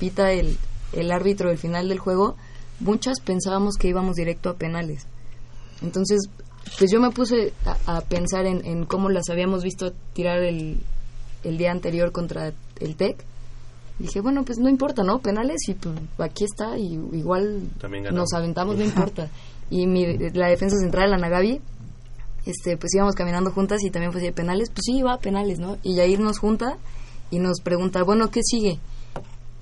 pita 0.00 0.32
el, 0.32 0.56
el 0.96 1.12
árbitro 1.12 1.48
del 1.48 1.58
final 1.58 1.88
del 1.88 1.98
juego, 1.98 2.36
muchas 2.80 3.20
pensábamos 3.20 3.76
que 3.76 3.88
íbamos 3.88 4.16
directo 4.16 4.50
a 4.50 4.54
penales. 4.54 5.06
Entonces, 5.82 6.28
pues 6.78 6.90
yo 6.90 7.00
me 7.00 7.10
puse 7.10 7.52
a, 7.64 7.96
a 7.96 8.00
pensar 8.00 8.46
en, 8.46 8.64
en 8.66 8.86
cómo 8.86 9.08
las 9.08 9.28
habíamos 9.30 9.62
visto 9.62 9.92
tirar 10.14 10.42
el, 10.42 10.78
el 11.44 11.58
día 11.58 11.70
anterior 11.70 12.12
contra 12.12 12.52
el 12.80 12.96
TEC. 12.96 13.24
Dije, 13.98 14.20
bueno, 14.20 14.44
pues 14.44 14.58
no 14.58 14.68
importa, 14.68 15.02
¿no? 15.02 15.20
Penales 15.20 15.56
y 15.68 15.74
pues 15.74 15.96
aquí 16.18 16.44
está 16.44 16.76
y 16.76 16.94
igual 17.12 17.62
nos 18.12 18.32
aventamos, 18.34 18.76
no 18.76 18.84
importa. 18.84 19.30
Y 19.70 19.86
mi, 19.86 20.18
la 20.34 20.48
defensa 20.48 20.76
central, 20.76 21.10
la 21.10 21.16
Nagabi, 21.18 21.60
este, 22.44 22.76
pues 22.76 22.94
íbamos 22.94 23.14
caminando 23.14 23.50
juntas 23.50 23.82
y 23.84 23.90
también 23.90 24.12
pues 24.12 24.30
penales, 24.32 24.70
pues 24.70 24.82
sí, 24.84 25.02
va 25.02 25.14
a 25.14 25.18
penales, 25.18 25.58
¿no? 25.58 25.78
Y 25.82 25.96
Yair 25.96 26.20
nos 26.20 26.38
junta 26.38 26.76
y 27.30 27.38
nos 27.38 27.60
pregunta, 27.60 28.02
bueno, 28.02 28.30
¿qué 28.30 28.40
sigue? 28.42 28.78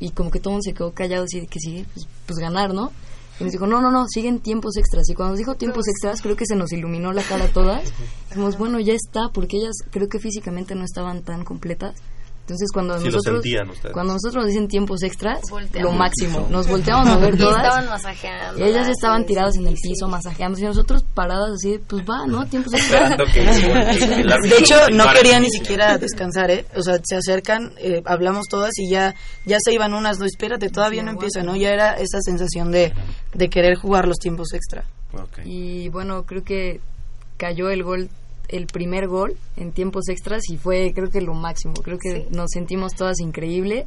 Y 0.05 0.11
como 0.11 0.31
que 0.31 0.39
todo 0.39 0.51
el 0.51 0.55
mundo 0.57 0.65
se 0.65 0.75
quedó 0.75 0.93
callado 0.93 1.25
así 1.25 1.41
de 1.41 1.47
que 1.47 1.59
sigue, 1.59 1.87
pues, 1.95 2.07
pues 2.27 2.39
ganar, 2.39 2.75
¿no? 2.75 2.93
Y 3.41 3.45
nos 3.45 3.53
dijo, 3.53 3.67
no, 3.67 3.81
no, 3.81 3.91
no, 3.91 4.07
siguen 4.07 4.41
tiempos 4.41 4.77
extras. 4.77 5.09
Y 5.09 5.15
cuando 5.15 5.31
nos 5.31 5.39
dijo 5.39 5.55
tiempos 5.55 5.89
extras, 5.89 6.21
creo 6.21 6.37
que 6.37 6.45
se 6.45 6.57
nos 6.57 6.73
iluminó 6.73 7.15
la 7.15 7.23
cara 7.23 7.47
a 7.47 7.49
todas. 7.49 7.91
Dijimos, 8.29 8.59
bueno, 8.59 8.79
ya 8.81 8.93
está, 8.93 9.31
porque 9.33 9.57
ellas 9.57 9.77
creo 9.91 10.09
que 10.09 10.19
físicamente 10.19 10.75
no 10.75 10.85
estaban 10.85 11.23
tan 11.23 11.43
completas. 11.43 11.95
Entonces 12.45 12.69
cuando 12.75 12.99
Sí, 12.99 13.07
lo 13.07 13.13
nosotros 13.13 13.43
sentían 13.43 13.71
ustedes. 13.71 13.93
cuando 13.95 14.13
nosotros 14.13 14.45
nos 14.45 14.47
dicen 14.49 14.69
tiempos 14.69 15.03
extras, 15.03 15.41
Volteamos. 15.51 15.93
lo 15.93 15.99
máximo. 15.99 16.47
Nos 16.51 16.69
volteamos 16.69 17.09
a 17.09 17.17
ver 17.17 17.35
Y 17.35 17.39
todas. 17.39 17.57
estaban 17.65 17.87
masajeando. 17.89 18.61
Y 18.61 18.69
ellas 18.69 18.89
estaban 18.89 19.23
sí, 19.23 19.27
tiradas 19.29 19.55
sí, 19.55 19.61
en 19.61 19.67
el 19.69 19.77
sí. 19.79 19.89
piso, 19.89 20.09
masajeándose, 20.09 20.63
y 20.65 20.67
nosotros 20.67 21.05
paradas 21.15 21.51
así, 21.55 21.79
pues 21.89 22.03
va, 22.05 22.27
¿no? 22.27 22.45
Tiempos 22.47 22.75
extras. 22.75 23.17
De 23.35 24.59
hecho, 24.59 24.77
no 24.93 25.05
querían 25.15 25.43
ni 25.43 25.51
siquiera 25.51 25.97
descansar, 25.99 26.51
¿eh? 26.51 26.67
O 26.77 26.83
sea, 26.83 26.99
se 27.03 27.17
acercan, 27.17 27.73
eh, 27.79 28.03
hablamos 28.05 28.47
todas 28.49 28.73
y 28.77 28.91
ya 28.91 29.15
ya 29.47 29.57
se 29.65 29.73
iban 29.73 29.95
unas, 29.95 30.19
no, 30.19 30.27
espérate, 30.27 30.69
todavía 30.69 31.03
no 31.03 31.13
empieza, 31.13 31.43
¿no? 31.43 31.57
Ya 31.57 31.71
era 31.71 31.95
esa 31.95 32.19
sensación 32.21 32.71
de, 32.71 32.93
de 33.33 33.49
querer 33.49 33.77
jugar 33.77 34.07
los 34.07 34.19
tiempos 34.19 34.53
extra. 34.53 34.85
Y 35.45 35.89
bueno, 35.91 36.25
creo 36.25 36.43
que 36.45 36.81
cayó 37.37 37.71
el 37.71 37.83
gol, 37.85 38.11
el 38.49 38.67
primer 38.67 39.09
gol 39.09 39.37
en 39.57 39.73
tiempos 39.73 40.09
extras 40.09 40.43
y 40.51 40.57
fue 40.57 40.93
creo 40.95 41.11
que 41.11 41.21
lo 41.21 41.35
máximo. 41.35 41.75
Creo 41.75 41.99
que 41.99 42.27
nos 42.31 42.51
sentimos 42.51 42.95
todas 42.95 43.21
increíble, 43.21 43.87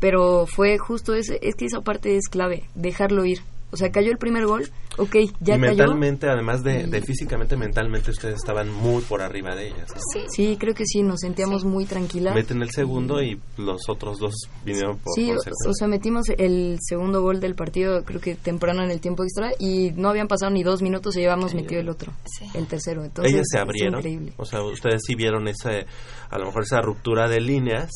pero 0.00 0.46
fue 0.46 0.78
justo 0.78 1.14
ese, 1.14 1.38
es 1.42 1.54
que 1.54 1.66
esa 1.66 1.80
parte 1.80 2.16
es 2.16 2.28
clave, 2.28 2.64
dejarlo 2.74 3.24
ir. 3.24 3.40
O 3.72 3.76
sea, 3.76 3.90
cayó 3.90 4.10
el 4.12 4.18
primer 4.18 4.44
gol, 4.44 4.70
ok, 4.98 5.14
ya 5.40 5.56
y 5.56 5.58
cayó. 5.58 5.58
mentalmente, 5.58 6.28
además 6.28 6.62
de, 6.62 6.86
de 6.86 7.00
físicamente, 7.00 7.56
mentalmente 7.56 8.10
ustedes 8.10 8.34
estaban 8.36 8.70
muy 8.70 9.02
por 9.02 9.22
arriba 9.22 9.54
de 9.56 9.68
ellas. 9.68 9.88
¿no? 9.94 10.20
Sí, 10.28 10.56
creo 10.60 10.74
que 10.74 10.84
sí, 10.84 11.02
nos 11.02 11.20
sentíamos 11.20 11.64
muy 11.64 11.86
tranquilas. 11.86 12.34
Meten 12.34 12.60
el 12.60 12.70
segundo 12.70 13.22
y 13.22 13.40
los 13.56 13.88
otros 13.88 14.18
dos 14.18 14.34
vinieron 14.64 14.98
por 14.98 15.14
Sí, 15.14 15.30
o, 15.32 15.72
sea, 15.72 15.88
metimos 15.88 16.26
el 16.36 16.78
segundo 16.82 17.22
gol 17.22 17.40
del 17.40 17.54
partido, 17.54 18.04
creo 18.04 18.20
que 18.20 18.34
temprano 18.34 18.84
en 18.84 18.90
el 18.90 19.00
tiempo 19.00 19.24
extra, 19.24 19.52
y 19.58 19.92
no 19.96 20.10
habían 20.10 20.28
pasado 20.28 20.52
ni 20.52 20.62
dos 20.62 20.82
minutos 20.82 21.16
y 21.16 21.20
llevamos 21.20 21.54
metido 21.54 21.80
el 21.80 21.88
otro, 21.88 22.12
el 22.54 22.66
tercero. 22.66 23.04
Entonces, 23.04 23.32
Ellas 23.32 23.46
se 23.50 23.58
abrieron. 23.58 24.00
increíble. 24.00 24.34
O 24.36 24.44
sea, 24.44 24.62
ustedes 24.62 25.00
sí 25.06 25.14
vieron 25.14 25.48
ese, 25.48 25.86
a 26.28 26.38
lo 26.38 26.44
mejor 26.46 26.64
esa 26.64 26.82
ruptura 26.82 27.26
de 27.28 27.40
líneas 27.40 27.90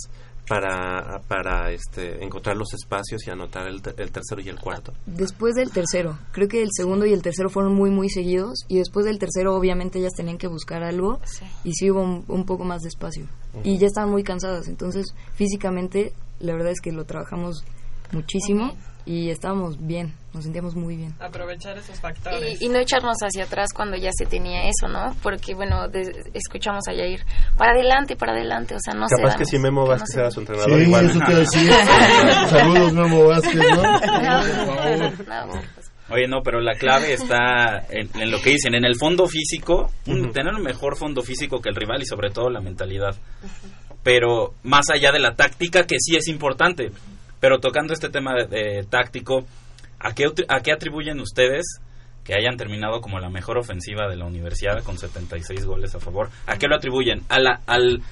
para, 0.49 1.21
para 1.29 1.71
este, 1.71 2.23
encontrar 2.25 2.57
los 2.57 2.73
espacios 2.75 3.27
y 3.27 3.31
anotar 3.31 3.67
el, 3.67 3.83
el 3.97 4.11
tercero 4.11 4.41
y 4.41 4.49
el 4.49 4.59
cuarto. 4.59 4.93
Después 5.07 5.55
del 5.55 5.71
tercero, 5.71 6.19
creo 6.33 6.49
que 6.49 6.63
el 6.63 6.69
segundo 6.73 7.07
y 7.07 7.13
el 7.13 7.23
tercero 7.23 7.49
fueron 7.51 7.75
muy, 7.75 7.91
muy 7.91 8.09
seguidos, 8.09 8.65
y 8.69 8.79
después 8.79 9.07
del 9.07 9.19
tercero, 9.19 9.55
obviamente, 9.55 9.99
ellas 9.99 10.13
tenían 10.17 10.39
que 10.39 10.47
buscar 10.47 10.83
algo, 10.83 11.21
y 11.65 11.73
sí 11.73 11.91
hubo 11.91 12.03
un, 12.03 12.25
un 12.29 12.45
poco 12.45 12.65
más 12.65 12.83
de 12.83 12.89
espacio. 12.89 13.27
Y 13.65 13.79
ya 13.79 13.87
estaban 13.87 14.11
muy 14.11 14.23
cansadas, 14.23 14.69
entonces, 14.69 15.07
físicamente, 15.35 16.13
la 16.41 16.53
verdad 16.53 16.73
es 16.73 16.81
que 16.81 16.93
lo 16.93 17.05
trabajamos 17.05 17.65
muchísimo, 18.13 18.73
y 19.07 19.31
estábamos 19.31 19.77
bien, 19.87 20.13
nos 20.35 20.43
sentíamos 20.45 20.75
muy 20.75 20.97
bien. 20.97 21.15
Aprovechar 21.21 21.79
esos 21.79 21.99
factores. 22.01 22.61
Y, 22.61 22.67
y 22.67 22.69
no 22.69 22.79
echarnos 22.79 23.17
hacia 23.23 23.45
atrás 23.45 23.69
cuando 23.75 23.97
ya 23.97 24.11
se 24.13 24.27
tenía 24.27 24.63
eso, 24.69 24.89
¿no? 24.89 25.15
Porque, 25.23 25.55
bueno, 25.55 25.89
de- 25.89 26.13
escuchamos 26.35 26.83
a 26.89 26.93
Yair, 26.93 27.25
para 27.57 27.71
adelante, 27.73 28.17
para 28.17 28.33
adelante, 28.33 28.75
o 28.75 28.79
sea, 28.85 28.95
no 28.95 29.07
se 29.09 29.17
Capaz 29.17 29.37
que 29.37 29.45
si 29.45 29.59
Memo 29.59 29.83
no 29.83 29.87
Vázquez 29.89 30.09
se 30.13 30.21
era 30.21 30.31
su 30.31 30.41
entrenador 30.41 30.73
Sí, 30.79 30.85
igual. 30.87 31.07
eso 31.07 31.19
te 31.21 31.31
iba 31.31 31.37
a 31.37 31.41
decir. 31.41 31.71
Saludos, 32.51 32.93
Memo 32.93 33.25
Vázquez, 33.27 33.55
¿no? 33.57 33.83
No, 35.27 35.61
Oye, 36.09 36.29
no, 36.29 36.41
pero 36.45 36.61
la 36.61 36.75
clave 36.75 37.15
está 37.15 37.79
en, 37.91 38.09
en 38.21 38.31
lo 38.31 38.41
que 38.41 38.51
dicen, 38.51 38.75
en 38.77 38.85
el 38.85 38.95
fondo 38.97 39.27
físico, 39.27 39.91
tener 40.05 40.55
un 40.55 40.63
mejor 40.63 40.97
fondo 40.97 41.21
físico 41.23 41.61
que 41.61 41.69
el 41.69 41.75
rival 41.75 42.01
y 42.03 42.07
sobre 42.07 42.31
todo 42.31 42.49
la 42.49 42.61
mentalidad. 42.61 43.17
Pero 44.05 44.55
más 44.63 44.89
allá 44.91 45.11
de 45.11 45.19
la 45.19 45.35
táctica, 45.35 45.85
que 45.85 45.97
sí 45.99 46.15
es 46.17 46.29
importante, 46.29 46.93
pero 47.47 47.61
tocando 47.61 47.93
este 47.93 48.09
tema 48.09 48.33
de, 48.35 48.47
de 48.49 48.83
táctico, 48.91 49.45
¿a 50.01 50.13
qué, 50.15 50.25
¿a 50.49 50.61
qué 50.63 50.73
atribuyen 50.73 51.21
ustedes 51.21 51.65
que 52.25 52.35
hayan 52.35 52.57
terminado 52.57 53.01
como 53.01 53.21
la 53.21 53.31
mejor 53.31 53.57
ofensiva 53.57 54.09
de 54.09 54.17
la 54.17 54.25
universidad 54.25 54.83
con 54.83 54.99
76 54.99 55.65
goles 55.65 55.95
a 55.95 56.01
favor? 56.01 56.29
¿A 56.49 56.57
qué 56.59 56.67
lo 56.67 56.75
atribuyen? 56.75 57.23
¿A 57.29 57.39
la, 57.39 57.61
al, 57.69 58.03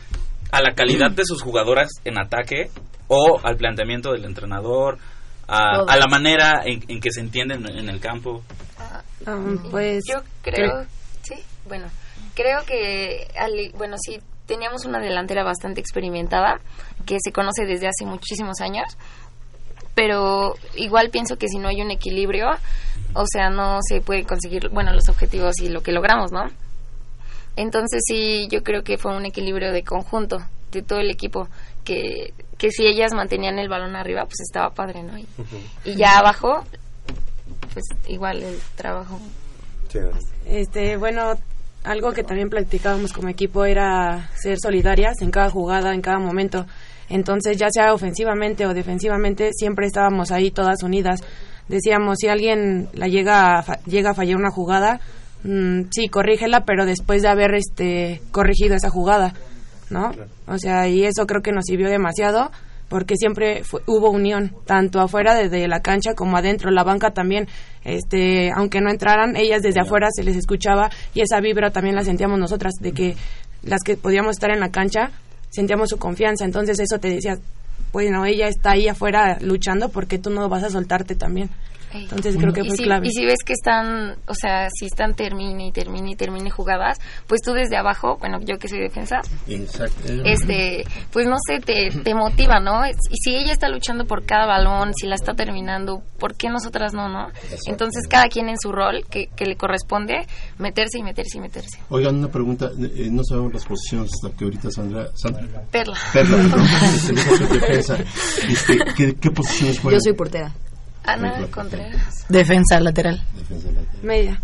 a 0.52 0.62
la 0.62 0.72
calidad 0.76 1.10
de 1.10 1.24
sus 1.24 1.42
jugadoras 1.42 1.88
en 2.04 2.16
ataque 2.16 2.70
o 3.08 3.40
al 3.42 3.56
planteamiento 3.56 4.12
del 4.12 4.24
entrenador? 4.24 4.98
A, 5.48 5.96
la 5.96 6.06
manera 6.08 6.62
en, 6.64 6.84
en 6.86 7.00
que 7.00 7.10
se 7.10 7.18
entienden 7.18 7.66
en 7.68 7.88
el 7.88 7.98
campo. 7.98 8.44
pues 9.72 10.04
yo 10.08 10.22
creo, 10.42 10.84
sí, 11.22 11.34
bueno, 11.66 11.86
creo 12.36 12.64
que, 12.64 13.26
al- 13.36 13.72
bueno, 13.76 13.96
sí, 13.98 14.20
teníamos 14.46 14.84
una 14.84 15.00
delantera 15.00 15.42
bastante 15.42 15.80
experimentada, 15.80 16.60
que 17.06 17.16
se 17.22 17.32
conoce 17.32 17.64
desde 17.66 17.86
hace 17.88 18.04
muchísimos 18.06 18.60
años, 18.60 18.84
pero 19.94 20.54
igual 20.76 21.10
pienso 21.10 21.36
que 21.36 21.48
si 21.48 21.58
no 21.58 21.68
hay 21.68 21.80
un 21.80 21.90
equilibrio, 21.90 22.46
o 23.14 23.24
sea, 23.30 23.50
no 23.50 23.78
se 23.86 24.00
puede 24.00 24.24
conseguir, 24.24 24.68
bueno, 24.70 24.92
los 24.92 25.08
objetivos 25.08 25.60
y 25.60 25.68
lo 25.68 25.82
que 25.82 25.92
logramos, 25.92 26.32
¿no? 26.32 26.44
Entonces 27.56 28.02
sí, 28.06 28.48
yo 28.50 28.62
creo 28.62 28.82
que 28.82 28.98
fue 28.98 29.16
un 29.16 29.26
equilibrio 29.26 29.72
de 29.72 29.84
conjunto, 29.84 30.38
de 30.72 30.82
todo 30.82 30.98
el 30.98 31.10
equipo, 31.10 31.48
que, 31.84 32.34
que 32.58 32.70
si 32.70 32.86
ellas 32.86 33.12
mantenían 33.14 33.58
el 33.58 33.68
balón 33.68 33.94
arriba, 33.94 34.24
pues 34.24 34.40
estaba 34.40 34.70
padre, 34.74 35.02
¿no? 35.02 35.16
Y, 35.16 35.26
y 35.84 35.94
ya 35.94 36.18
abajo, 36.18 36.64
pues 37.72 37.84
igual 38.08 38.42
el 38.42 38.58
trabajo. 38.74 39.20
Este, 40.46 40.96
bueno, 40.96 41.34
algo 41.84 42.12
que 42.12 42.24
también 42.24 42.50
platicábamos 42.50 43.12
como 43.12 43.28
equipo 43.28 43.64
era 43.64 44.30
ser 44.34 44.58
solidarias 44.60 45.20
en 45.20 45.30
cada 45.30 45.50
jugada, 45.50 45.94
en 45.94 46.00
cada 46.00 46.18
momento. 46.18 46.66
Entonces, 47.14 47.56
ya 47.56 47.68
sea 47.70 47.94
ofensivamente 47.94 48.66
o 48.66 48.74
defensivamente, 48.74 49.50
siempre 49.52 49.86
estábamos 49.86 50.32
ahí 50.32 50.50
todas 50.50 50.82
unidas. 50.82 51.20
Decíamos, 51.68 52.18
si 52.18 52.26
alguien 52.26 52.88
la 52.92 53.06
llega 53.06 53.58
a, 53.58 53.62
fa- 53.62 53.78
llega 53.86 54.10
a 54.10 54.14
fallar 54.14 54.36
una 54.36 54.50
jugada, 54.50 54.98
mm, 55.44 55.82
sí, 55.92 56.08
corrígela, 56.08 56.64
pero 56.64 56.84
después 56.86 57.22
de 57.22 57.28
haber 57.28 57.54
este 57.54 58.20
corregido 58.32 58.74
esa 58.74 58.90
jugada, 58.90 59.32
¿no? 59.90 60.10
O 60.48 60.58
sea, 60.58 60.88
y 60.88 61.04
eso 61.04 61.24
creo 61.26 61.40
que 61.40 61.52
nos 61.52 61.64
sirvió 61.66 61.88
demasiado 61.88 62.50
porque 62.88 63.14
siempre 63.16 63.62
hubo 63.86 64.10
unión, 64.10 64.52
tanto 64.66 65.00
afuera 65.00 65.34
desde 65.34 65.68
la 65.68 65.80
cancha 65.80 66.14
como 66.14 66.36
adentro, 66.36 66.70
la 66.70 66.82
banca 66.84 67.12
también, 67.12 67.46
este, 67.84 68.50
aunque 68.54 68.80
no 68.80 68.90
entraran, 68.90 69.36
ellas 69.36 69.62
desde 69.62 69.80
afuera 69.80 70.08
se 70.12 70.22
les 70.24 70.36
escuchaba 70.36 70.90
y 71.14 71.20
esa 71.22 71.40
vibra 71.40 71.70
también 71.70 71.94
la 71.96 72.04
sentíamos 72.04 72.38
nosotras, 72.38 72.74
de 72.80 72.92
que 72.92 73.16
las 73.62 73.82
que 73.84 73.96
podíamos 73.96 74.32
estar 74.32 74.50
en 74.50 74.60
la 74.60 74.70
cancha 74.70 75.10
sentíamos 75.54 75.90
su 75.90 75.98
confianza, 75.98 76.44
entonces 76.44 76.78
eso 76.80 76.98
te 76.98 77.08
decía, 77.08 77.38
bueno, 77.94 78.26
ella 78.26 78.48
está 78.48 78.72
ahí 78.72 78.88
afuera 78.88 79.38
luchando 79.40 79.88
porque 79.88 80.18
tú 80.18 80.28
no 80.28 80.48
vas 80.48 80.64
a 80.64 80.70
soltarte 80.70 81.14
también. 81.14 81.48
Entonces 81.94 82.36
creo 82.36 82.52
que 82.52 82.64
fue 82.64 82.74
y 82.74 82.76
si, 82.76 82.84
clave. 82.84 83.06
Y 83.06 83.10
si 83.10 83.24
ves 83.24 83.38
que 83.44 83.52
están, 83.52 84.16
o 84.26 84.34
sea, 84.34 84.68
si 84.70 84.86
están 84.86 85.14
termine 85.14 85.68
y 85.68 85.72
termine 85.72 86.12
y 86.12 86.16
termine 86.16 86.50
jugadas, 86.50 86.98
pues 87.26 87.40
tú 87.40 87.52
desde 87.52 87.76
abajo, 87.76 88.16
bueno, 88.18 88.38
yo 88.40 88.58
que 88.58 88.68
soy 88.68 88.80
defensa, 88.80 89.20
este, 90.24 90.84
pues 91.12 91.26
no 91.26 91.36
sé, 91.46 91.60
te, 91.60 91.90
te 92.02 92.14
motiva, 92.14 92.58
¿no? 92.60 92.86
Y 92.86 93.16
si 93.22 93.36
ella 93.36 93.52
está 93.52 93.68
luchando 93.68 94.06
por 94.06 94.24
cada 94.24 94.46
balón, 94.46 94.92
si 94.94 95.06
la 95.06 95.14
está 95.14 95.34
terminando, 95.34 96.02
¿por 96.18 96.34
qué 96.34 96.48
nosotras 96.48 96.92
no, 96.94 97.08
no? 97.08 97.28
Entonces 97.66 98.08
cada 98.08 98.26
quien 98.26 98.48
en 98.48 98.56
su 98.60 98.72
rol 98.72 99.04
que, 99.08 99.28
que 99.28 99.46
le 99.46 99.56
corresponde, 99.56 100.26
meterse 100.58 100.98
y 100.98 101.02
meterse 101.02 101.38
y 101.38 101.40
meterse. 101.40 101.78
Oigan, 101.90 102.16
una 102.16 102.28
pregunta, 102.28 102.70
eh, 102.76 103.08
no 103.10 103.22
sabemos 103.24 103.54
las 103.54 103.64
posiciones 103.64 104.10
hasta 104.14 104.36
que 104.36 104.44
ahorita 104.44 104.70
Sandra... 104.70 105.08
Sandra. 105.14 105.62
Perla. 105.70 105.96
Perla, 106.12 106.36
¿no? 106.42 106.56
Este. 107.90 108.52
Este, 108.52 108.78
¿qué, 108.96 109.14
¿Qué 109.14 109.30
posiciones 109.30 109.78
juegan? 109.80 109.98
Yo 109.98 110.02
soy 110.02 110.12
portera. 110.14 110.52
Ana 111.04 111.46
Contreras. 111.50 112.24
Defensa 112.28 112.80
lateral. 112.80 113.22
Defensa 113.36 113.68
lateral. 113.68 113.88
Media. 114.02 114.40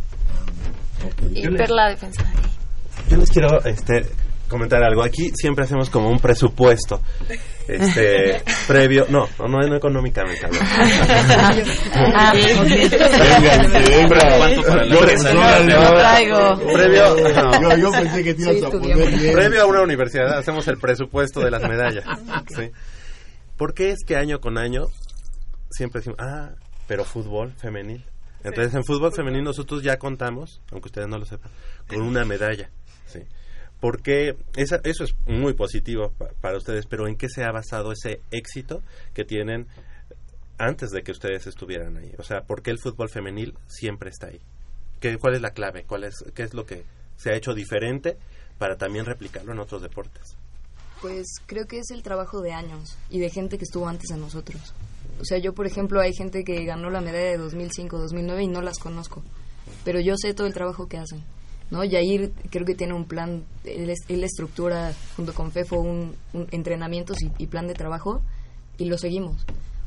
Y 1.32 1.48
Perla 1.48 1.88
defensa. 1.88 2.22
Yo 3.08 3.16
les 3.16 3.30
quiero 3.30 3.64
este, 3.64 4.06
comentar 4.48 4.82
algo. 4.82 5.02
Aquí 5.02 5.30
siempre 5.34 5.64
hacemos 5.64 5.88
como 5.88 6.10
un 6.10 6.18
presupuesto. 6.18 7.00
Este, 7.66 8.42
previo, 8.66 9.06
no, 9.08 9.28
no, 9.38 9.48
no, 9.48 9.58
no 9.60 9.76
económicamente. 9.76 10.46
Ah, 12.12 12.32
traigo. 15.98 16.56
Previo, 16.72 17.16
no. 17.34 17.62
Yo, 17.62 17.76
yo 17.76 17.90
pensé 17.90 18.24
que 18.24 18.34
te 18.34 18.42
ibas 18.42 18.62
a 18.64 18.70
poner 18.70 18.96
bien. 18.96 19.34
Previo 19.34 19.62
a 19.62 19.66
una 19.66 19.82
universidad 19.82 20.38
hacemos 20.38 20.66
el 20.68 20.78
presupuesto 20.78 21.40
de 21.40 21.50
las 21.50 21.62
medallas. 21.62 22.04
¿sí? 22.48 22.70
¿Por 23.60 23.74
qué 23.74 23.90
es 23.90 23.98
que 24.06 24.16
año 24.16 24.40
con 24.40 24.56
año 24.56 24.86
siempre 25.70 26.00
decimos, 26.00 26.16
ah, 26.18 26.52
pero 26.88 27.04
fútbol 27.04 27.52
femenil? 27.58 28.02
Entonces 28.42 28.72
en 28.72 28.84
fútbol 28.84 29.12
femenil 29.12 29.44
nosotros 29.44 29.82
ya 29.82 29.98
contamos, 29.98 30.62
aunque 30.72 30.86
ustedes 30.88 31.08
no 31.08 31.18
lo 31.18 31.26
sepan, 31.26 31.50
con 31.86 32.00
una 32.00 32.24
medalla. 32.24 32.70
¿sí? 33.04 33.20
Porque 33.78 34.34
esa, 34.56 34.80
eso 34.82 35.04
es 35.04 35.14
muy 35.26 35.52
positivo 35.52 36.10
pa- 36.16 36.30
para 36.40 36.56
ustedes, 36.56 36.86
pero 36.86 37.06
¿en 37.06 37.16
qué 37.16 37.28
se 37.28 37.44
ha 37.44 37.52
basado 37.52 37.92
ese 37.92 38.22
éxito 38.30 38.82
que 39.12 39.24
tienen 39.26 39.66
antes 40.56 40.88
de 40.88 41.02
que 41.02 41.12
ustedes 41.12 41.46
estuvieran 41.46 41.98
ahí? 41.98 42.14
O 42.18 42.22
sea, 42.22 42.44
¿por 42.44 42.62
qué 42.62 42.70
el 42.70 42.78
fútbol 42.78 43.10
femenil 43.10 43.58
siempre 43.66 44.08
está 44.08 44.28
ahí? 44.28 44.40
¿Qué, 45.00 45.18
¿Cuál 45.18 45.34
es 45.34 45.42
la 45.42 45.50
clave? 45.50 45.84
¿Cuál 45.84 46.04
es, 46.04 46.14
¿Qué 46.34 46.44
es 46.44 46.54
lo 46.54 46.64
que 46.64 46.84
se 47.18 47.30
ha 47.30 47.36
hecho 47.36 47.52
diferente 47.52 48.16
para 48.56 48.76
también 48.78 49.04
replicarlo 49.04 49.52
en 49.52 49.58
otros 49.58 49.82
deportes? 49.82 50.38
Pues 51.00 51.26
creo 51.46 51.66
que 51.66 51.78
es 51.78 51.90
el 51.90 52.02
trabajo 52.02 52.40
de 52.40 52.52
años 52.52 52.96
y 53.08 53.20
de 53.20 53.30
gente 53.30 53.58
que 53.58 53.64
estuvo 53.64 53.88
antes 53.88 54.08
de 54.08 54.16
nosotros. 54.16 54.74
O 55.20 55.24
sea, 55.24 55.38
yo, 55.38 55.54
por 55.54 55.66
ejemplo, 55.66 56.00
hay 56.00 56.12
gente 56.14 56.44
que 56.44 56.64
ganó 56.64 56.90
la 56.90 57.00
medalla 57.00 57.30
de 57.30 57.38
2005, 57.38 57.98
2009 57.98 58.42
y 58.42 58.48
no 58.48 58.62
las 58.62 58.78
conozco. 58.78 59.22
Pero 59.84 60.00
yo 60.00 60.14
sé 60.16 60.34
todo 60.34 60.46
el 60.46 60.54
trabajo 60.54 60.88
que 60.88 60.98
hacen. 60.98 61.22
¿no? 61.70 61.84
Yair 61.84 62.32
creo 62.50 62.66
que 62.66 62.74
tiene 62.74 62.94
un 62.94 63.04
plan, 63.04 63.44
él, 63.64 63.94
él 64.08 64.24
estructura 64.24 64.92
junto 65.16 65.32
con 65.34 65.52
FEFO 65.52 65.80
un, 65.80 66.16
un 66.32 66.48
entrenamientos 66.50 67.22
y, 67.22 67.30
y 67.38 67.46
plan 67.46 67.66
de 67.66 67.74
trabajo 67.74 68.22
y 68.76 68.86
lo 68.86 68.98
seguimos. 68.98 69.46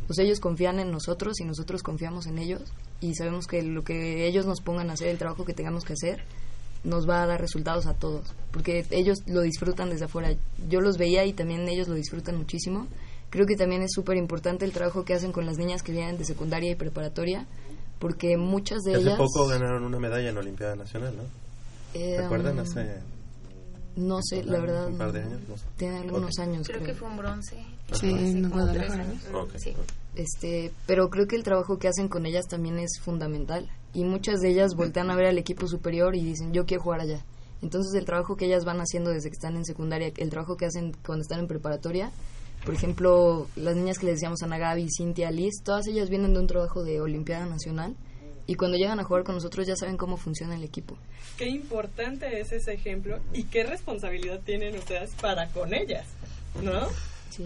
Sea, 0.09 0.25
ellos 0.25 0.39
confían 0.39 0.79
en 0.79 0.91
nosotros 0.91 1.39
y 1.39 1.45
nosotros 1.45 1.81
confiamos 1.81 2.27
en 2.27 2.37
ellos 2.37 2.61
y 3.01 3.15
sabemos 3.15 3.47
que 3.47 3.63
lo 3.63 3.83
que 3.83 4.27
ellos 4.27 4.45
nos 4.45 4.61
pongan 4.61 4.89
a 4.89 4.93
hacer, 4.93 5.07
el 5.07 5.17
trabajo 5.17 5.45
que 5.45 5.53
tengamos 5.53 5.85
que 5.85 5.93
hacer, 5.93 6.23
nos 6.83 7.07
va 7.09 7.23
a 7.23 7.27
dar 7.27 7.39
resultados 7.39 7.85
a 7.85 7.93
todos, 7.93 8.33
porque 8.51 8.85
ellos 8.91 9.19
lo 9.25 9.41
disfrutan 9.41 9.89
desde 9.89 10.05
afuera. 10.05 10.33
Yo 10.69 10.81
los 10.81 10.97
veía 10.97 11.25
y 11.25 11.33
también 11.33 11.67
ellos 11.69 11.87
lo 11.87 11.95
disfrutan 11.95 12.35
muchísimo. 12.37 12.87
Creo 13.29 13.45
que 13.45 13.55
también 13.55 13.81
es 13.81 13.91
súper 13.93 14.17
importante 14.17 14.65
el 14.65 14.71
trabajo 14.73 15.05
que 15.05 15.13
hacen 15.13 15.31
con 15.31 15.45
las 15.45 15.57
niñas 15.57 15.81
que 15.81 15.91
vienen 15.91 16.17
de 16.17 16.25
secundaria 16.25 16.71
y 16.71 16.75
preparatoria, 16.75 17.45
porque 17.99 18.37
muchas 18.37 18.79
de 18.83 18.93
Hace 18.95 19.01
ellas... 19.03 19.17
poco 19.17 19.47
ganaron 19.47 19.83
una 19.83 19.97
medalla 19.99 20.29
en 20.29 20.35
la 20.35 20.41
Olimpiada 20.41 20.75
Nacional, 20.75 21.15
¿no? 21.15 21.23
eh, 21.99 22.17
¿Recuerdan? 22.21 22.55
um, 22.59 22.59
Hace 22.59 22.97
No 23.95 24.19
sé, 24.21 24.43
la 24.43 24.59
verdad... 24.59 24.87
un 24.87 24.97
par 24.97 25.11
de 25.13 25.21
años, 25.23 25.39
no 25.47 25.57
sé. 25.57 25.63
Tiene 25.77 25.97
algunos 25.99 26.37
años, 26.39 26.67
Creo 26.67 26.79
creo. 26.81 26.93
que 26.93 26.99
fue 26.99 27.07
un 27.09 27.17
bronce. 27.17 27.55
Sí, 27.93 27.93
hace 27.93 28.09
en 28.09 28.49
Guadalajara. 28.49 29.03
años. 29.03 29.23
Ok. 29.33 29.51
Sí. 29.57 29.73
Este, 30.15 30.71
pero 30.85 31.09
creo 31.09 31.27
que 31.27 31.35
el 31.35 31.43
trabajo 31.43 31.79
que 31.79 31.87
hacen 31.87 32.07
con 32.07 32.25
ellas 32.25 32.47
también 32.47 32.77
es 32.79 32.99
fundamental. 32.99 33.69
Y 33.93 34.03
muchas 34.03 34.39
de 34.39 34.49
ellas 34.49 34.75
voltean 34.75 35.11
a 35.11 35.15
ver 35.15 35.27
al 35.27 35.37
equipo 35.37 35.67
superior 35.67 36.15
y 36.15 36.23
dicen, 36.23 36.53
yo 36.53 36.65
quiero 36.65 36.83
jugar 36.83 37.01
allá. 37.01 37.23
Entonces 37.61 37.93
el 37.93 38.05
trabajo 38.05 38.35
que 38.35 38.45
ellas 38.45 38.65
van 38.65 38.79
haciendo 38.79 39.11
desde 39.11 39.29
que 39.29 39.35
están 39.35 39.55
en 39.55 39.65
secundaria, 39.65 40.11
el 40.17 40.29
trabajo 40.29 40.57
que 40.57 40.65
hacen 40.65 40.93
cuando 41.05 41.21
están 41.21 41.39
en 41.39 41.47
preparatoria, 41.47 42.11
por 42.65 42.73
ejemplo, 42.73 43.47
las 43.55 43.75
niñas 43.75 43.99
que 43.99 44.05
les 44.05 44.15
decíamos 44.15 44.41
Ana 44.41 44.57
Gaby, 44.57 44.87
Cintia, 44.89 45.31
Liz, 45.31 45.61
todas 45.63 45.87
ellas 45.87 46.09
vienen 46.09 46.33
de 46.33 46.39
un 46.39 46.47
trabajo 46.47 46.83
de 46.83 47.01
Olimpiada 47.01 47.45
Nacional 47.45 47.95
y 48.47 48.55
cuando 48.55 48.77
llegan 48.77 48.99
a 48.99 49.03
jugar 49.03 49.23
con 49.23 49.35
nosotros 49.35 49.67
ya 49.67 49.75
saben 49.75 49.97
cómo 49.97 50.17
funciona 50.17 50.55
el 50.55 50.63
equipo. 50.63 50.97
Qué 51.37 51.47
importante 51.47 52.39
es 52.39 52.51
ese 52.51 52.73
ejemplo 52.73 53.19
y 53.33 53.43
qué 53.43 53.63
responsabilidad 53.63 54.39
tienen 54.45 54.75
ustedes 54.75 55.11
para 55.21 55.49
con 55.49 55.73
ellas, 55.73 56.07
¿no? 56.61 56.87
Sí. 57.29 57.45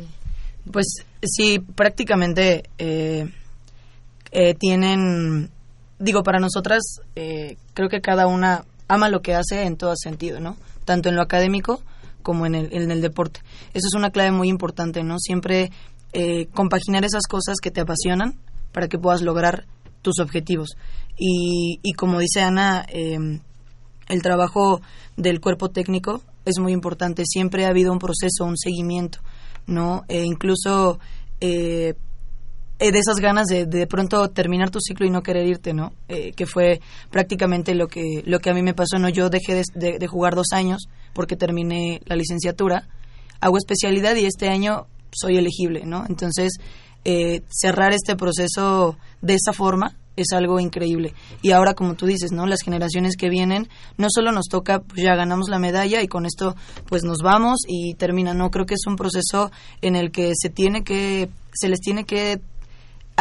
Pues 0.71 1.05
sí, 1.21 1.59
prácticamente 1.59 2.63
eh, 2.77 3.31
eh, 4.31 4.53
tienen, 4.55 5.49
digo, 5.99 6.23
para 6.23 6.39
nosotras, 6.39 6.81
eh, 7.15 7.57
creo 7.73 7.89
que 7.89 8.01
cada 8.01 8.27
una 8.27 8.65
ama 8.87 9.09
lo 9.09 9.21
que 9.21 9.35
hace 9.35 9.63
en 9.63 9.77
todo 9.77 9.93
sentido, 9.95 10.39
¿no? 10.39 10.57
Tanto 10.85 11.09
en 11.09 11.15
lo 11.15 11.21
académico 11.21 11.81
como 12.21 12.45
en 12.45 12.55
el, 12.55 12.69
en 12.73 12.91
el 12.91 13.01
deporte. 13.01 13.41
Eso 13.73 13.87
es 13.87 13.93
una 13.93 14.11
clave 14.11 14.31
muy 14.31 14.49
importante, 14.49 15.03
¿no? 15.03 15.17
Siempre 15.19 15.71
eh, 16.13 16.47
compaginar 16.53 17.05
esas 17.05 17.23
cosas 17.27 17.57
que 17.61 17.71
te 17.71 17.81
apasionan 17.81 18.35
para 18.71 18.87
que 18.87 18.97
puedas 18.97 19.21
lograr 19.21 19.65
tus 20.01 20.19
objetivos. 20.19 20.69
Y, 21.17 21.79
y 21.81 21.93
como 21.93 22.19
dice 22.19 22.41
Ana, 22.41 22.85
eh, 22.89 23.39
el 24.07 24.21
trabajo 24.21 24.81
del 25.15 25.41
cuerpo 25.41 25.69
técnico 25.69 26.21
es 26.45 26.59
muy 26.59 26.71
importante. 26.71 27.23
Siempre 27.25 27.65
ha 27.65 27.69
habido 27.69 27.91
un 27.91 27.99
proceso, 27.99 28.45
un 28.45 28.57
seguimiento, 28.57 29.19
¿no? 29.67 30.03
E 30.07 30.23
incluso 30.23 30.99
eh, 31.41 31.93
eh, 32.79 32.91
de 32.91 32.99
esas 32.99 33.17
ganas 33.17 33.47
de, 33.47 33.65
de 33.65 33.87
pronto 33.87 34.29
terminar 34.29 34.69
tu 34.69 34.79
ciclo 34.79 35.05
y 35.05 35.09
no 35.09 35.21
querer 35.23 35.45
irte, 35.47 35.73
¿no? 35.73 35.93
Eh, 36.09 36.31
que 36.33 36.45
fue 36.45 36.79
prácticamente 37.11 37.75
lo 37.75 37.87
que 37.87 38.23
lo 38.25 38.39
que 38.39 38.49
a 38.49 38.53
mí 38.53 38.61
me 38.63 38.73
pasó, 38.73 38.97
¿no? 38.99 39.09
Yo 39.09 39.29
dejé 39.29 39.55
de, 39.55 39.63
de- 39.75 39.99
de 39.99 40.07
jugar 40.07 40.35
dos 40.35 40.47
años 40.53 40.87
porque 41.13 41.35
terminé 41.35 42.01
la 42.05 42.15
licenciatura, 42.15 42.87
hago 43.41 43.57
especialidad 43.57 44.15
y 44.15 44.25
este 44.25 44.49
año 44.49 44.87
soy 45.11 45.37
elegible, 45.37 45.85
¿no? 45.85 46.05
Entonces, 46.07 46.53
eh, 47.05 47.41
cerrar 47.49 47.93
este 47.93 48.15
proceso 48.15 48.97
de 49.21 49.35
esa 49.35 49.53
forma 49.53 49.95
es 50.17 50.33
algo 50.33 50.59
increíble. 50.59 51.13
Y 51.41 51.51
ahora, 51.51 51.73
como 51.73 51.93
tú 51.93 52.05
dices, 52.05 52.31
¿no? 52.33 52.45
Las 52.45 52.63
generaciones 52.63 53.15
que 53.15 53.29
vienen, 53.29 53.69
no 53.97 54.07
solo 54.09 54.33
nos 54.33 54.47
toca, 54.49 54.79
pues 54.79 55.01
ya 55.03 55.15
ganamos 55.15 55.47
la 55.47 55.59
medalla 55.59 56.01
y 56.01 56.07
con 56.07 56.25
esto, 56.25 56.55
pues 56.87 57.03
nos 57.03 57.19
vamos 57.23 57.59
y 57.67 57.93
termina. 57.93 58.33
No, 58.33 58.51
creo 58.51 58.65
que 58.65 58.73
es 58.73 58.85
un 58.87 58.97
proceso 58.97 59.51
en 59.81 59.95
el 59.95 60.11
que 60.11 60.33
se 60.35 60.49
tiene 60.49 60.83
que, 60.83 61.29
se 61.53 61.69
les 61.69 61.79
tiene 61.79 62.03
que 62.03 62.41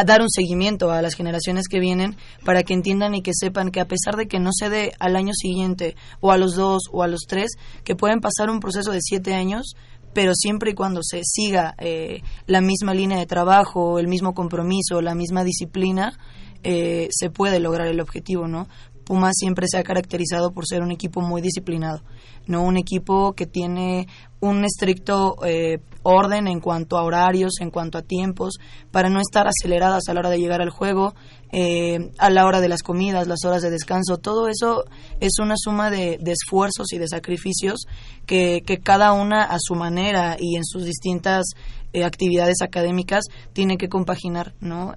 dar 0.05 0.21
un 0.21 0.31
seguimiento 0.31 0.91
a 0.91 1.01
las 1.01 1.15
generaciones 1.15 1.69
que 1.69 1.81
vienen 1.81 2.17
para 2.45 2.63
que 2.63 2.75
entiendan 2.75 3.15
y 3.15 3.23
que 3.23 3.33
sepan 3.35 3.71
que 3.71 3.81
a 3.81 3.87
pesar 3.87 4.17
de 4.17 4.27
que 4.27 4.39
no 4.39 4.51
se 4.53 4.69
dé 4.69 4.93
al 4.99 5.17
año 5.17 5.33
siguiente 5.33 5.97
o 6.21 6.33
a 6.33 6.39
los 6.39 6.55
dos 6.55 6.83
o 6.93 7.03
a 7.03 7.09
los 7.09 7.23
tres, 7.27 7.53
que 7.85 7.97
pueden 7.97 8.21
pasar 8.21 8.51
un 8.51 8.61
proceso 8.61 8.91
de 8.91 9.01
siete 9.01 9.35
años, 9.35 9.75
pero 10.13 10.33
siempre 10.35 10.71
y 10.71 10.75
cuando 10.75 11.01
se 11.03 11.21
siga 11.25 11.75
eh, 11.79 12.23
la 12.47 12.61
misma 12.61 12.95
línea 12.95 13.19
de 13.19 13.27
trabajo, 13.27 13.99
el 13.99 14.09
mismo 14.09 14.35
compromiso, 14.35 15.01
la 15.01 15.15
misma 15.15 15.45
disciplina, 15.45 16.19
eh, 16.63 17.09
se 17.11 17.31
puede 17.31 17.61
lograr 17.61 17.89
el 17.89 18.01
objetivo, 18.01 18.47
¿no? 18.47 18.69
Puma 19.07 19.31
siempre 19.33 19.69
se 19.69 19.79
ha 19.79 19.85
caracterizado 19.85 20.51
por 20.51 20.67
ser 20.67 20.83
un 20.83 20.91
equipo 20.91 21.21
muy 21.21 21.41
disciplinado, 21.41 22.03
no 22.49 22.65
un 22.65 22.77
equipo 22.77 23.35
que 23.35 23.47
tiene 23.47 24.09
un 24.41 24.65
estricto 24.65 25.37
eh, 25.47 25.79
orden 26.03 26.49
en 26.49 26.59
cuanto 26.59 26.99
a 26.99 27.05
horarios, 27.05 27.61
en 27.61 27.71
cuanto 27.71 27.99
a 27.99 28.03
tiempos, 28.03 28.55
para 28.91 29.09
no 29.09 29.21
estar 29.21 29.47
aceleradas 29.47 30.09
a 30.09 30.15
la 30.15 30.21
hora 30.21 30.31
de 30.31 30.39
llegar 30.39 30.61
al 30.61 30.71
juego, 30.71 31.15
eh, 31.53 32.11
a 32.19 32.31
la 32.31 32.47
hora 32.47 32.61
de 32.61 32.69
las 32.69 32.83
comidas, 32.83 33.29
las 33.29 33.45
horas 33.45 33.63
de 33.63 33.71
descanso, 33.71 34.19
todo 34.19 34.49
eso 34.49 34.85
es 35.21 35.39
una 35.39 35.55
suma 35.57 35.89
de, 35.89 36.19
de 36.21 36.33
esfuerzos 36.33 36.93
y 36.93 36.99
de 36.99 37.07
sacrificios 37.07 37.87
que, 38.27 38.63
que 38.67 38.79
cada 38.79 39.13
una 39.13 39.45
a 39.45 39.59
su 39.61 39.77
manera 39.77 40.37
y 40.39 40.57
en 40.57 40.65
sus 40.65 40.85
distintas 40.85 41.47
eh, 41.93 42.05
actividades 42.05 42.57
académicas 42.61 43.25
tiene 43.53 43.79
que 43.79 43.89
compaginar, 43.89 44.55
¿no? 44.61 44.95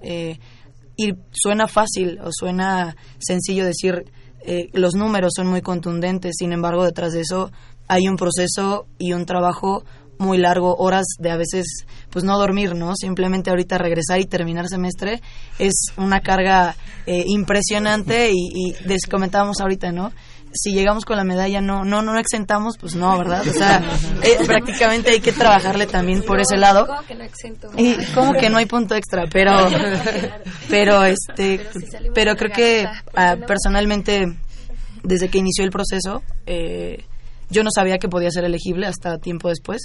Y 1.00 1.14
suena 1.32 1.66
fácil 1.66 2.18
o 2.22 2.28
suena 2.30 2.94
sencillo 3.18 3.64
decir 3.64 4.04
eh, 4.42 4.68
los 4.74 4.94
números 4.94 5.32
son 5.34 5.46
muy 5.46 5.62
contundentes, 5.62 6.34
sin 6.38 6.52
embargo, 6.52 6.84
detrás 6.84 7.12
de 7.14 7.22
eso 7.22 7.50
hay 7.88 8.06
un 8.06 8.16
proceso 8.16 8.86
y 8.98 9.14
un 9.14 9.24
trabajo 9.24 9.82
muy 10.18 10.36
largo, 10.36 10.76
horas 10.76 11.06
de 11.18 11.30
a 11.30 11.38
veces, 11.38 11.86
pues 12.10 12.22
no 12.22 12.36
dormir, 12.36 12.74
¿no? 12.74 12.92
Simplemente 12.94 13.48
ahorita 13.48 13.78
regresar 13.78 14.20
y 14.20 14.26
terminar 14.26 14.68
semestre 14.68 15.22
es 15.58 15.86
una 15.96 16.20
carga 16.20 16.76
eh, 17.06 17.24
impresionante 17.26 18.30
y, 18.30 18.74
y 18.76 18.96
comentábamos 19.10 19.56
ahorita, 19.62 19.92
¿no? 19.92 20.12
Si 20.52 20.72
llegamos 20.72 21.04
con 21.04 21.16
la 21.16 21.24
medalla, 21.24 21.60
no, 21.60 21.84
no, 21.84 22.02
no 22.02 22.18
exentamos, 22.18 22.76
pues 22.78 22.94
no, 22.96 23.16
¿verdad? 23.18 23.46
O 23.46 23.52
sea, 23.52 23.82
eh, 24.22 24.36
prácticamente 24.46 25.10
hay 25.10 25.20
que 25.20 25.32
trabajarle 25.32 25.86
también 25.86 26.22
por 26.22 26.40
ese 26.40 26.56
lado. 26.56 26.86
¿Cómo 26.86 27.02
que 27.06 27.14
no 27.14 27.24
exento? 27.24 27.70
Y 27.76 27.94
como 28.14 28.32
que 28.32 28.50
no 28.50 28.58
hay 28.58 28.66
punto 28.66 28.94
extra, 28.94 29.26
pero, 29.32 29.52
pero 30.68 31.04
este, 31.04 31.60
pero 32.14 32.36
creo 32.36 32.50
que 32.50 32.86
ah, 33.14 33.36
personalmente, 33.46 34.26
desde 35.04 35.28
que 35.28 35.38
inició 35.38 35.64
el 35.64 35.70
proceso, 35.70 36.22
eh, 36.46 37.04
yo 37.48 37.62
no 37.64 37.70
sabía 37.74 37.98
que 37.98 38.08
podía 38.08 38.30
ser 38.30 38.44
elegible 38.44 38.86
hasta 38.86 39.18
tiempo 39.18 39.48
después, 39.48 39.82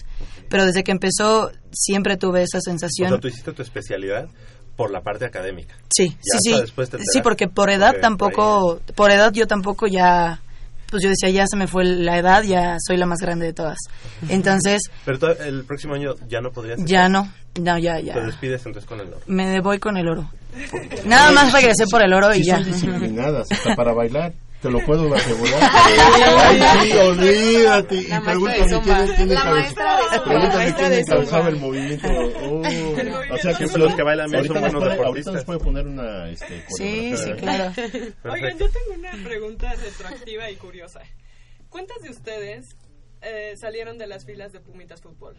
pero 0.50 0.66
desde 0.66 0.84
que 0.84 0.92
empezó 0.92 1.52
siempre 1.72 2.18
tuve 2.18 2.44
esa 2.44 2.60
O 2.60 2.62
sensación. 2.62 3.10
sea, 3.10 3.20
tú 3.20 3.28
hiciste 3.28 3.52
tu 3.54 3.62
especialidad 3.62 4.28
por 4.76 4.92
la 4.92 5.02
parte 5.02 5.26
académica. 5.26 5.76
Sí, 5.96 6.10
Ya 6.10 6.40
sí, 6.40 6.54
sí. 6.54 6.98
Sí, 7.14 7.22
porque 7.22 7.48
por 7.48 7.70
edad 7.70 7.96
tampoco, 8.02 8.80
por 8.96 9.10
edad 9.12 9.32
yo 9.32 9.48
tampoco 9.48 9.88
ya, 9.88 10.42
pues 10.96 11.04
yo 11.04 11.10
decía, 11.10 11.30
ya 11.30 11.46
se 11.48 11.58
me 11.58 11.68
fue 11.68 11.84
la 11.86 12.18
edad, 12.18 12.44
ya 12.44 12.78
soy 12.80 12.98
la 12.98 13.06
más 13.06 13.20
grande 13.20 13.46
de 13.48 13.54
todas. 13.54 13.78
Entonces, 14.30 14.82
Pero 15.06 15.18
el 15.44 15.64
próximo 15.66 15.94
año 15.96 16.16
ya 16.28 16.42
no 16.42 16.52
podrías. 16.52 16.80
ya 16.86 17.10
no, 17.10 17.32
no, 17.60 17.78
ya, 17.78 17.96
Te 17.98 18.04
ya. 18.06 18.20
despides 18.20 18.66
entonces 18.66 18.88
con 18.88 19.00
el 19.00 19.08
oro. 19.08 19.20
Me 19.28 19.60
voy 19.62 19.80
con 19.80 19.98
el 19.98 20.08
oro. 20.08 20.30
Nada 21.06 21.32
más 21.32 21.52
regresé 21.52 21.86
por 21.92 22.02
el 22.02 22.14
oro 22.14 22.34
y 22.34 22.38
Sí 22.40 22.46
ya. 22.46 22.56
son 22.58 22.66
disciplinadas, 22.66 23.52
hasta 23.52 23.76
para 23.76 23.94
bailar. 23.94 24.34
Te 24.62 24.72
lo 24.72 24.80
puedo 24.84 25.14
asegurar. 25.14 25.60
Ay, 25.62 26.90
sí, 26.92 26.98
olvídate. 26.98 27.96
Y 27.96 28.08
pregúntame 28.24 28.82
quién 28.84 29.16
tiene 29.16 29.34
La 29.36 29.44
cabeza-. 29.44 30.24
Pregúntame 30.24 30.74
quién 30.76 31.06
Zumba. 31.06 31.50
el 31.50 31.56
movimiento. 31.58 32.08
Oh. 32.46 33.34
O 33.34 33.38
sea 33.38 33.54
que 33.58 33.66
Los 33.78 33.96
que 33.96 34.04
bailan 34.04 34.28
bien 34.30 34.38
ahorita 34.38 34.54
son 34.54 34.62
nos 34.64 34.72
buenos 34.72 34.74
puede- 34.74 34.90
deportistas. 34.98 35.06
Ahorita 35.06 35.32
nos 35.32 35.46
puede 35.46 35.60
poner 35.60 35.88
una 35.88 36.30
este, 36.30 36.64
Sí, 36.78 37.16
sí, 37.18 37.32
claro. 37.34 37.74
Oigan, 38.24 38.58
yo 38.58 38.66
tengo 38.70 39.00
una 39.00 39.12
pregunta 39.24 39.74
retroactiva 39.74 40.50
y 40.50 40.56
curiosa. 40.56 41.02
¿Cuántas 41.70 41.98
de 42.02 42.10
ustedes 42.10 42.76
eh, 43.22 43.56
salieron 43.58 43.98
de 43.98 44.08
las 44.08 44.26
filas 44.26 44.52
de 44.54 44.62
Pumitas 44.62 45.02
Fútbol? 45.02 45.36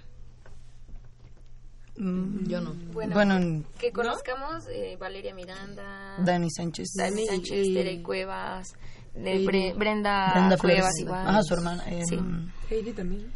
Mm, 1.96 2.46
Yo 2.48 2.60
no. 2.60 2.74
Bueno, 2.92 3.14
Bueno, 3.14 3.64
que 3.78 3.90
conozcamos 3.92 4.66
eh, 4.68 4.96
Valeria 5.00 5.34
Miranda, 5.34 6.16
Dani 6.18 6.50
Sánchez. 6.50 6.88
Dani 6.94 7.24
Dani 7.24 7.26
Sánchez, 7.26 7.66
y- 7.66 7.74
Tere 7.74 8.02
Cuevas, 8.02 8.74
de 9.16 9.36
y- 9.36 9.46
Bre- 9.46 9.74
Brenda, 9.76 10.32
Brenda 10.34 10.56
Flores. 10.58 10.84
Igual. 11.00 11.26
Ajá, 11.28 11.42
su 11.42 11.54
hermana. 11.54 11.82
eh, 11.88 12.02
Sí. 12.08 12.18
Heidi 12.70 12.92
también. 12.92 13.32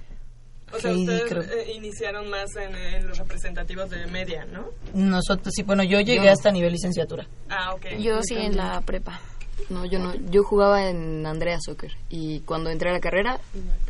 O 0.73 0.79
sea, 0.79 0.91
Heidi, 0.93 1.03
ustedes 1.03 1.23
creo. 1.29 1.43
eh, 1.43 1.73
iniciaron 1.75 2.31
más 2.31 2.55
en, 2.57 2.75
en 2.77 3.09
los 3.09 3.19
representativos 3.19 3.91
de 3.91 4.07
media, 4.07 4.45
¿no? 4.45 4.67
Nosotros, 4.95 5.53
sí, 5.55 5.63
bueno, 5.65 5.83
yo 5.83 6.01
llegué 6.01 6.27
Yo- 6.27 6.33
hasta 6.33 6.51
nivel 6.53 6.73
licenciatura. 6.73 7.27
Ah, 7.49 7.75
ok. 7.75 7.87
Yo 7.99 8.23
sí 8.23 8.37
en 8.37 8.57
la 8.57 8.81
prepa. 8.83 9.21
No, 9.69 9.85
yo 9.85 9.99
no. 9.99 10.15
Yo 10.31 10.43
jugaba 10.45 10.89
en 10.89 11.27
Andrea 11.27 11.59
Soccer 11.61 11.93
y 12.09 12.41
cuando 12.41 12.71
entré 12.71 12.91
a 12.91 12.93
la 12.93 13.01
carrera 13.01 13.41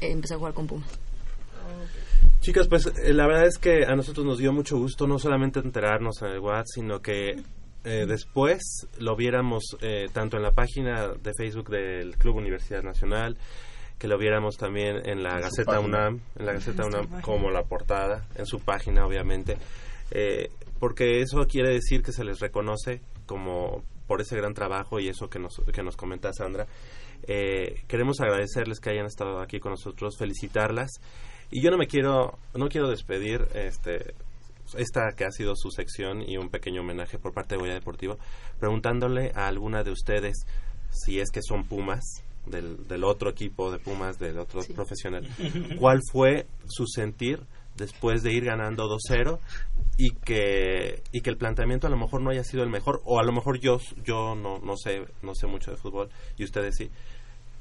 eh, 0.01 0.11
empecé 0.11 0.35
a 0.35 0.39
jugar 0.39 0.53
con 0.55 0.67
Pumas. 0.67 0.89
Chicas, 2.41 2.67
pues 2.69 2.87
eh, 2.87 3.13
la 3.13 3.27
verdad 3.27 3.47
es 3.47 3.59
que 3.59 3.85
a 3.85 3.95
nosotros 3.95 4.25
nos 4.25 4.39
dio 4.39 4.53
mucho 4.53 4.79
gusto 4.79 5.07
no 5.07 5.19
solamente 5.19 5.61
enterarnos 5.61 6.23
en 6.23 6.29
el 6.29 6.39
WhatsApp, 6.41 6.67
sino 6.75 7.01
que 7.01 7.37
eh, 7.85 8.05
después 8.07 8.87
lo 8.99 9.17
viéramos 9.17 9.77
eh, 9.81 10.09
tanto 10.13 10.37
en 10.37 10.43
la 10.43 10.53
página 10.53 11.09
de 11.09 11.33
Facebook 11.35 11.71
del 11.71 12.17
Club 12.17 12.37
Universidad 12.37 12.83
Nacional, 12.83 13.39
que 13.99 14.09
lo 14.09 14.19
viéramos 14.19 14.57
también 14.57 15.07
en 15.09 15.23
la 15.23 15.37
En 15.37 15.41
Gaceta. 15.43 15.81
UNAM, 15.81 16.21
en 16.39 16.47
la 16.47 16.53
Gaceta 16.55 16.87
UNAM 16.87 17.03
página. 17.03 17.23
como 17.23 17.51
la 17.51 17.63
portada, 17.65 18.27
en 18.35 18.47
su 18.47 18.61
página 18.61 19.07
obviamente, 19.07 19.57
eh, 20.11 20.51
porque 20.79 21.21
eso 21.21 21.47
quiere 21.47 21.73
decir 21.73 22.03
que 22.03 22.13
se 22.13 22.25
les 22.25 22.41
reconoce 22.41 23.01
como 23.27 23.83
por 24.07 24.21
ese 24.21 24.37
gran 24.37 24.55
trabajo 24.55 24.99
y 24.99 25.09
eso 25.09 25.29
que 25.31 25.39
nos, 25.39 25.61
que 25.73 25.83
nos 25.83 25.97
comenta 25.97 26.33
Sandra. 26.33 26.67
Eh, 27.29 27.83
queremos 27.87 28.21
agradecerles 28.21 28.81
que 28.81 28.91
hayan 28.91 29.07
estado 29.07 29.41
aquí 29.41 29.61
con 29.61 29.73
nosotros, 29.73 30.17
felicitarlas 30.19 30.91
y 31.51 31.63
yo 31.63 31.71
no 31.71 31.77
me 31.77 31.87
quiero, 31.87 32.39
no 32.55 32.69
quiero 32.69 32.89
despedir 32.89 33.47
este 33.55 34.15
esta 34.77 35.13
que 35.17 35.25
ha 35.25 35.31
sido 35.31 35.55
su 35.57 35.71
sección 35.71 36.23
y 36.29 36.37
un 36.37 36.49
pequeño 36.49 36.83
homenaje 36.83 37.19
por 37.19 37.33
parte 37.33 37.55
de 37.55 37.61
Goya 37.61 37.75
Deportivo, 37.75 38.19
preguntándole 38.59 39.33
a 39.35 39.47
alguna 39.47 39.83
de 39.83 39.91
ustedes 39.91 40.47
si 40.91 41.21
es 41.21 41.31
que 41.31 41.41
son 41.43 41.65
Pumas, 41.65 42.23
del, 42.47 42.87
del 42.89 43.05
otro 43.05 43.31
equipo 43.31 43.71
de 43.71 43.79
Pumas, 43.79 44.19
del 44.19 44.39
otro 44.39 44.63
profesional, 44.75 45.29
cuál 45.79 46.01
fue 46.11 46.47
su 46.67 46.87
sentir 46.87 47.41
después 47.77 48.23
de 48.23 48.33
ir 48.33 48.45
ganando 48.45 48.89
2-0 48.89 49.39
y 49.97 50.11
que 50.11 51.03
y 51.13 51.21
que 51.21 51.31
el 51.31 51.37
planteamiento 51.37 51.87
a 51.87 51.91
lo 51.91 51.97
mejor 51.97 52.21
no 52.21 52.31
haya 52.31 52.45
sido 52.45 52.63
el 52.63 52.71
mejor 52.71 53.01
o 53.05 53.19
a 53.19 53.25
lo 53.25 53.33
mejor 53.33 53.59
yo 53.59 53.79
yo 54.05 54.35
no 54.35 54.59
no 54.59 54.77
sé 54.77 55.07
no 55.23 55.35
sé 55.35 55.47
mucho 55.47 55.71
de 55.71 55.77
fútbol 55.77 56.11
y 56.37 56.45
ustedes 56.45 56.77
sí. 56.77 56.91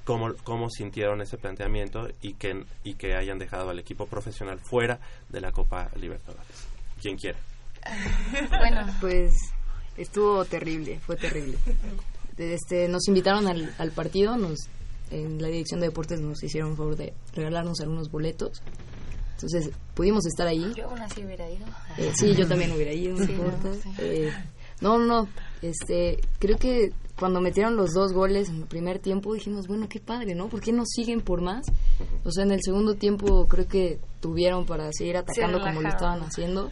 Cómo, 0.05 0.33
cómo 0.43 0.71
sintieron 0.71 1.21
ese 1.21 1.37
planteamiento 1.37 2.07
y 2.23 2.33
que, 2.33 2.65
y 2.83 2.95
que 2.95 3.13
hayan 3.13 3.37
dejado 3.37 3.69
al 3.69 3.77
equipo 3.77 4.07
profesional 4.07 4.57
fuera 4.57 4.99
de 5.27 5.39
la 5.39 5.51
Copa 5.51 5.91
Libertadores. 5.97 6.68
Quien 7.01 7.17
quiera. 7.17 7.37
Bueno, 8.59 8.85
Pues 8.99 9.33
estuvo 9.97 10.43
terrible, 10.45 10.99
fue 10.99 11.15
terrible. 11.15 11.57
Este, 12.37 12.87
nos 12.87 13.07
invitaron 13.07 13.47
al, 13.47 13.73
al 13.77 13.91
partido, 13.91 14.37
nos 14.37 14.59
en 15.11 15.41
la 15.41 15.47
dirección 15.47 15.79
de 15.79 15.87
deportes 15.87 16.19
nos 16.21 16.41
hicieron 16.43 16.77
favor 16.77 16.95
de 16.95 17.13
regalarnos 17.33 17.79
algunos 17.81 18.11
boletos. 18.11 18.61
Entonces 19.33 19.71
pudimos 19.95 20.25
estar 20.25 20.45
ahí. 20.47 20.71
yo 20.75 20.87
aún 20.89 20.99
así 20.99 21.23
hubiera 21.25 21.49
ido. 21.49 21.65
Eh, 21.97 22.11
sí, 22.15 22.35
yo 22.35 22.47
también 22.47 22.71
hubiera 22.71 22.93
ido, 22.93 23.17
no 23.17 23.25
Sí, 23.25 23.31
importa. 23.31 23.69
no, 23.69 23.73
sí. 23.73 23.89
Eh, 23.99 24.31
no, 24.81 24.97
no, 24.99 25.27
este, 25.61 26.19
creo 26.39 26.57
que 26.57 26.91
cuando 27.17 27.41
metieron 27.41 27.75
los 27.75 27.91
dos 27.93 28.13
goles 28.13 28.49
en 28.49 28.57
el 28.61 28.65
primer 28.67 28.99
tiempo 28.99 29.33
dijimos, 29.33 29.67
bueno, 29.67 29.89
qué 29.89 29.99
padre, 29.99 30.35
¿no? 30.35 30.47
¿Por 30.47 30.61
qué 30.61 30.71
no 30.71 30.83
siguen 30.85 31.21
por 31.21 31.41
más? 31.41 31.65
O 32.23 32.31
sea, 32.31 32.43
en 32.45 32.51
el 32.51 32.59
segundo 32.63 32.95
tiempo 32.95 33.45
creo 33.47 33.67
que 33.67 33.99
tuvieron 34.21 34.65
para 34.65 34.89
seguir 34.93 35.17
atacando 35.17 35.59
como 35.59 35.81
lo 35.81 35.89
estaban 35.89 36.21
haciendo. 36.21 36.69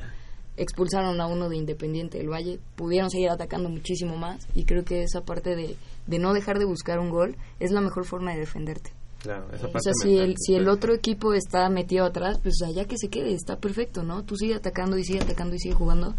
Expulsaron 0.57 1.21
a 1.21 1.27
uno 1.27 1.49
de 1.49 1.55
Independiente 1.57 2.17
del 2.17 2.29
Valle, 2.29 2.59
pudieron 2.75 3.09
seguir 3.11 3.29
atacando 3.29 3.69
muchísimo 3.69 4.17
más 4.17 4.47
y 4.55 4.65
creo 4.65 4.83
que 4.83 5.03
esa 5.03 5.21
parte 5.21 5.55
de, 5.55 5.75
de 6.07 6.19
no 6.19 6.33
dejar 6.33 6.57
de 6.59 6.65
buscar 6.65 6.99
un 6.99 7.09
gol 7.11 7.35
es 7.59 7.71
la 7.71 7.79
mejor 7.81 8.05
forma 8.05 8.33
de 8.33 8.39
defenderte. 8.39 8.91
Claro, 9.19 9.45
esa 9.53 9.67
O 9.67 9.71
parte 9.71 9.83
sea, 9.83 9.93
si 10.01 10.17
el, 10.17 10.35
si 10.37 10.55
el 10.55 10.67
otro 10.67 10.93
equipo 10.93 11.33
está 11.33 11.69
metido 11.69 12.05
atrás, 12.05 12.39
pues 12.41 12.55
allá 12.65 12.85
que 12.85 12.97
se 12.97 13.09
quede, 13.09 13.33
está 13.33 13.57
perfecto, 13.57 14.03
¿no? 14.03 14.23
Tú 14.23 14.35
sigue 14.35 14.55
atacando 14.55 14.97
y 14.97 15.03
sigue 15.03 15.21
atacando 15.21 15.55
y 15.55 15.59
sigue 15.59 15.73
jugando. 15.75 16.15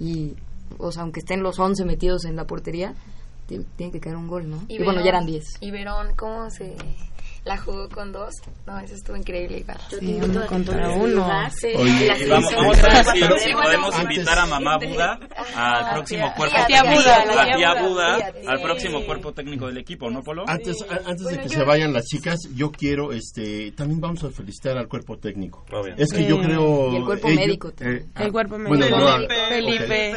Y, 0.00 0.34
o 0.78 0.90
sea, 0.92 1.02
aunque 1.02 1.20
estén 1.20 1.42
los 1.42 1.58
11 1.58 1.84
metidos 1.84 2.24
en 2.24 2.36
la 2.36 2.46
portería, 2.46 2.94
ti- 3.46 3.64
tiene 3.76 3.92
que 3.92 4.00
caer 4.00 4.16
un 4.16 4.28
gol, 4.28 4.48
¿no? 4.50 4.62
Y, 4.68 4.82
bueno, 4.82 5.00
ya 5.02 5.08
eran 5.10 5.26
10. 5.26 5.44
Y 5.60 5.70
Verón, 5.70 6.08
¿cómo 6.16 6.50
se 6.50 6.74
la 7.44 7.56
jugó 7.56 7.88
con 7.88 8.12
dos? 8.12 8.34
No, 8.66 8.78
eso 8.80 8.94
estuvo 8.94 9.16
increíble 9.16 9.58
igual. 9.60 9.78
Yo 9.90 9.98
Sí, 9.98 10.18
uno 10.22 10.40
que 10.42 10.46
contra 10.46 10.88
uno. 10.90 11.22
jugase 11.24 11.74
Oye, 11.76 12.12
Y 12.24 12.28
vamos, 12.28 12.54
vamos 12.54 12.78
a 12.78 12.88
ver 12.88 13.04
si, 13.04 13.20
de- 13.20 13.38
si 13.38 13.52
podemos 13.52 14.02
invitar 14.02 14.38
a 14.38 14.46
mamá 14.46 14.76
Buda 14.78 15.18
al 15.54 15.94
próximo 15.94 16.32
cuerpo 16.36 16.56
técnico, 16.66 17.02
la 17.34 17.56
tía 17.56 17.74
Buda, 17.82 18.32
al 18.46 18.60
próximo 18.62 19.04
cuerpo 19.06 19.32
técnico 19.32 19.66
del 19.66 19.78
equipo, 19.78 20.10
¿no, 20.10 20.22
Polo? 20.22 20.44
Antes, 20.46 20.76
a- 20.88 20.94
antes 21.08 21.18
de 21.18 21.24
Bueno, 21.24 21.42
que 21.42 21.48
yo- 21.48 21.58
se 21.58 21.64
vayan 21.64 21.92
las 21.92 22.04
chicas, 22.04 22.38
yo 22.54 22.70
quiero, 22.70 23.12
este, 23.12 23.72
también 23.72 24.00
vamos 24.00 24.22
a 24.24 24.30
felicitar 24.30 24.76
al 24.78 24.88
cuerpo 24.88 25.18
técnico. 25.18 25.64
Obvio. 25.72 25.94
Es 25.96 26.12
que 26.12 26.26
yo 26.26 26.36
Sí. 26.36 26.42
creo... 26.42 26.92
Y 26.92 26.96
el 26.96 27.04
cuerpo 27.04 27.28
ello- 27.28 27.40
médico 27.40 27.72
también. 27.72 28.02
eh, 28.02 28.06
El 28.16 28.26
ah, 28.28 28.30
cuerpo 28.32 28.58
bueno, 28.58 28.70
médico. 28.76 28.98
no, 28.98 29.28
Felipe. 29.48 30.14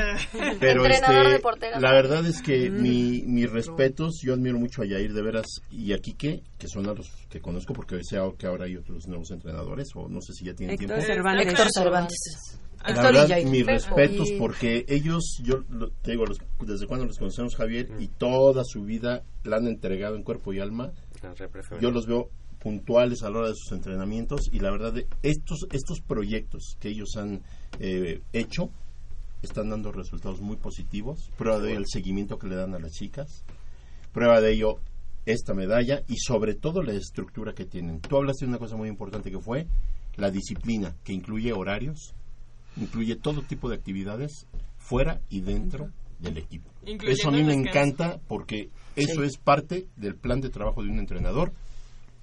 Pero 0.60 0.86
este, 0.86 1.12
de 1.14 1.42
la 1.80 1.92
verdad 1.92 2.26
es 2.26 2.42
que 2.42 2.70
mi, 2.70 3.24
mis 3.26 3.50
respetos, 3.50 4.20
yo 4.24 4.34
admiro 4.34 4.58
mucho 4.60 4.82
a 4.82 4.86
Yair 4.86 5.14
de 5.14 5.22
veras 5.22 5.46
y 5.70 5.94
a 5.94 5.98
Quique, 5.98 6.42
que 6.58 6.68
son 6.68 6.88
a 6.88 6.94
los 6.94 7.08
que 7.30 7.40
conozco 7.42 7.74
porque 7.74 8.00
sea 8.04 8.24
que 8.38 8.48
ahora 8.48 8.66
hay 8.66 8.76
otros 8.76 9.08
nuevos 9.08 9.32
entrenadores 9.32 9.90
o 9.96 10.10
no 10.10 10.20
sé 10.22 10.34
si 10.34 10.46
ya 10.46 10.54
tienen 10.54 10.74
Héctor 10.76 10.98
tiempo. 10.98 11.06
Cervantes. 11.14 11.48
Héctor 11.48 11.68
Cervantes. 11.74 12.18
La 12.84 12.90
Héctor 12.90 13.14
verdad, 13.14 13.44
mis 13.46 13.66
respetos 13.66 14.30
Y- 14.32 14.38
porque 14.40 14.86
ellos, 14.88 15.38
yo 15.44 15.64
lo- 15.70 15.92
te 16.02 16.12
digo, 16.12 16.26
los- 16.26 16.40
desde 16.66 16.88
cuando 16.88 17.06
los 17.06 17.18
conocemos 17.18 17.56
Javier 17.56 17.90
y 18.00 18.08
toda 18.08 18.64
su 18.66 18.84
vida 18.84 19.24
la 19.44 19.58
han 19.58 19.68
entregado 19.68 20.16
en 20.16 20.24
cuerpo 20.24 20.52
y 20.52 20.60
alma, 20.60 20.92
yo 21.80 21.92
los 21.92 22.08
veo 22.08 22.30
puntuales 22.60 23.24
a 23.24 23.30
la 23.30 23.40
hora 23.40 23.48
de 23.50 23.56
sus 23.56 23.72
entrenamientos 23.72 24.42
y 24.52 24.60
la 24.60 24.72
verdad 24.72 24.94
de 24.94 25.08
estos 25.24 25.60
estos 25.72 26.00
proyectos 26.02 26.76
que 26.80 26.90
ellos 26.90 27.16
han 27.18 27.42
eh, 27.80 28.22
hecho 28.34 28.70
están 29.42 29.70
dando 29.70 29.92
resultados 29.92 30.42
muy 30.42 30.58
positivos. 30.58 31.32
Prueba 31.38 31.60
de 31.60 31.72
ello 31.72 31.80
el 31.80 31.86
seguimiento 31.88 32.38
que 32.38 32.48
le 32.48 32.56
dan 32.56 32.76
a 32.76 32.80
las 32.80 32.92
chicas. 32.92 33.44
Prueba 34.14 34.42
de 34.42 34.52
ello 34.54 34.76
esta 35.26 35.54
medalla 35.54 36.02
y 36.08 36.18
sobre 36.18 36.56
todo 36.56 36.82
la 36.82 36.94
estructura 36.94 37.54
que 37.54 37.66
tienen 37.66 38.00
tú 38.02 38.18
hablaste 38.18 38.46
de 38.46 38.50
una 38.50 38.58
cosa 38.60 38.76
muy 38.76 38.90
importante 38.90 39.30
que 39.32 39.40
fue 39.40 39.68
la 40.18 40.32
disciplina 40.32 40.96
que 41.04 41.14
incluye 41.14 41.54
horarios 41.54 42.14
incluye 42.78 43.16
todo 43.16 43.42
tipo 43.44 43.70
de 43.70 43.76
actividades 43.76 44.48
fuera 44.78 45.22
y 45.30 45.42
dentro 45.42 45.90
del 46.20 46.38
equipo 46.38 46.70
eso 46.86 47.30
a 47.30 47.32
mí 47.32 47.44
me 47.44 47.54
encanta 47.54 48.20
porque 48.28 48.70
Eso 48.96 49.22
Sí. 49.22 49.28
es 49.28 49.38
parte 49.38 49.88
del 49.96 50.16
plan 50.16 50.42
de 50.42 50.50
trabajo 50.50 50.84
de 50.84 50.90
un 50.90 51.00
entrenador 51.00 51.54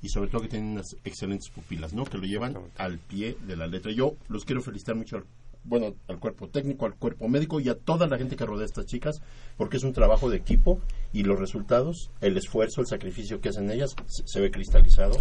y 0.02 0.08
sobre 0.10 0.28
todo 0.30 0.42
que 0.42 0.48
tienen 0.48 0.68
unas 0.72 0.94
excelentes 1.02 1.48
pupilas, 1.50 1.92
¿no? 1.94 2.04
Que 2.04 2.18
lo 2.18 2.24
llevan 2.24 2.56
al 2.76 2.98
pie 2.98 3.36
de 3.46 3.56
la 3.56 3.66
letra. 3.66 3.90
Yo 3.90 4.14
los 4.28 4.44
quiero 4.44 4.60
felicitar 4.60 4.94
mucho 4.94 5.24
bueno, 5.64 5.94
al 6.08 6.18
cuerpo 6.18 6.48
técnico, 6.48 6.86
al 6.86 6.94
cuerpo 6.94 7.28
médico 7.28 7.60
y 7.60 7.68
a 7.68 7.74
toda 7.74 8.06
la 8.06 8.16
gente 8.16 8.36
que 8.36 8.46
rodea 8.46 8.62
a 8.62 8.66
estas 8.66 8.86
chicas, 8.86 9.20
porque 9.56 9.76
es 9.76 9.84
un 9.84 9.92
trabajo 9.92 10.30
de 10.30 10.36
equipo 10.36 10.80
y 11.12 11.22
los 11.22 11.38
resultados, 11.38 12.10
el 12.20 12.36
esfuerzo, 12.36 12.80
el 12.80 12.86
sacrificio 12.86 13.40
que 13.40 13.50
hacen 13.50 13.70
ellas 13.70 13.94
se, 14.06 14.26
se 14.26 14.40
ve 14.40 14.50
cristalizado. 14.50 15.18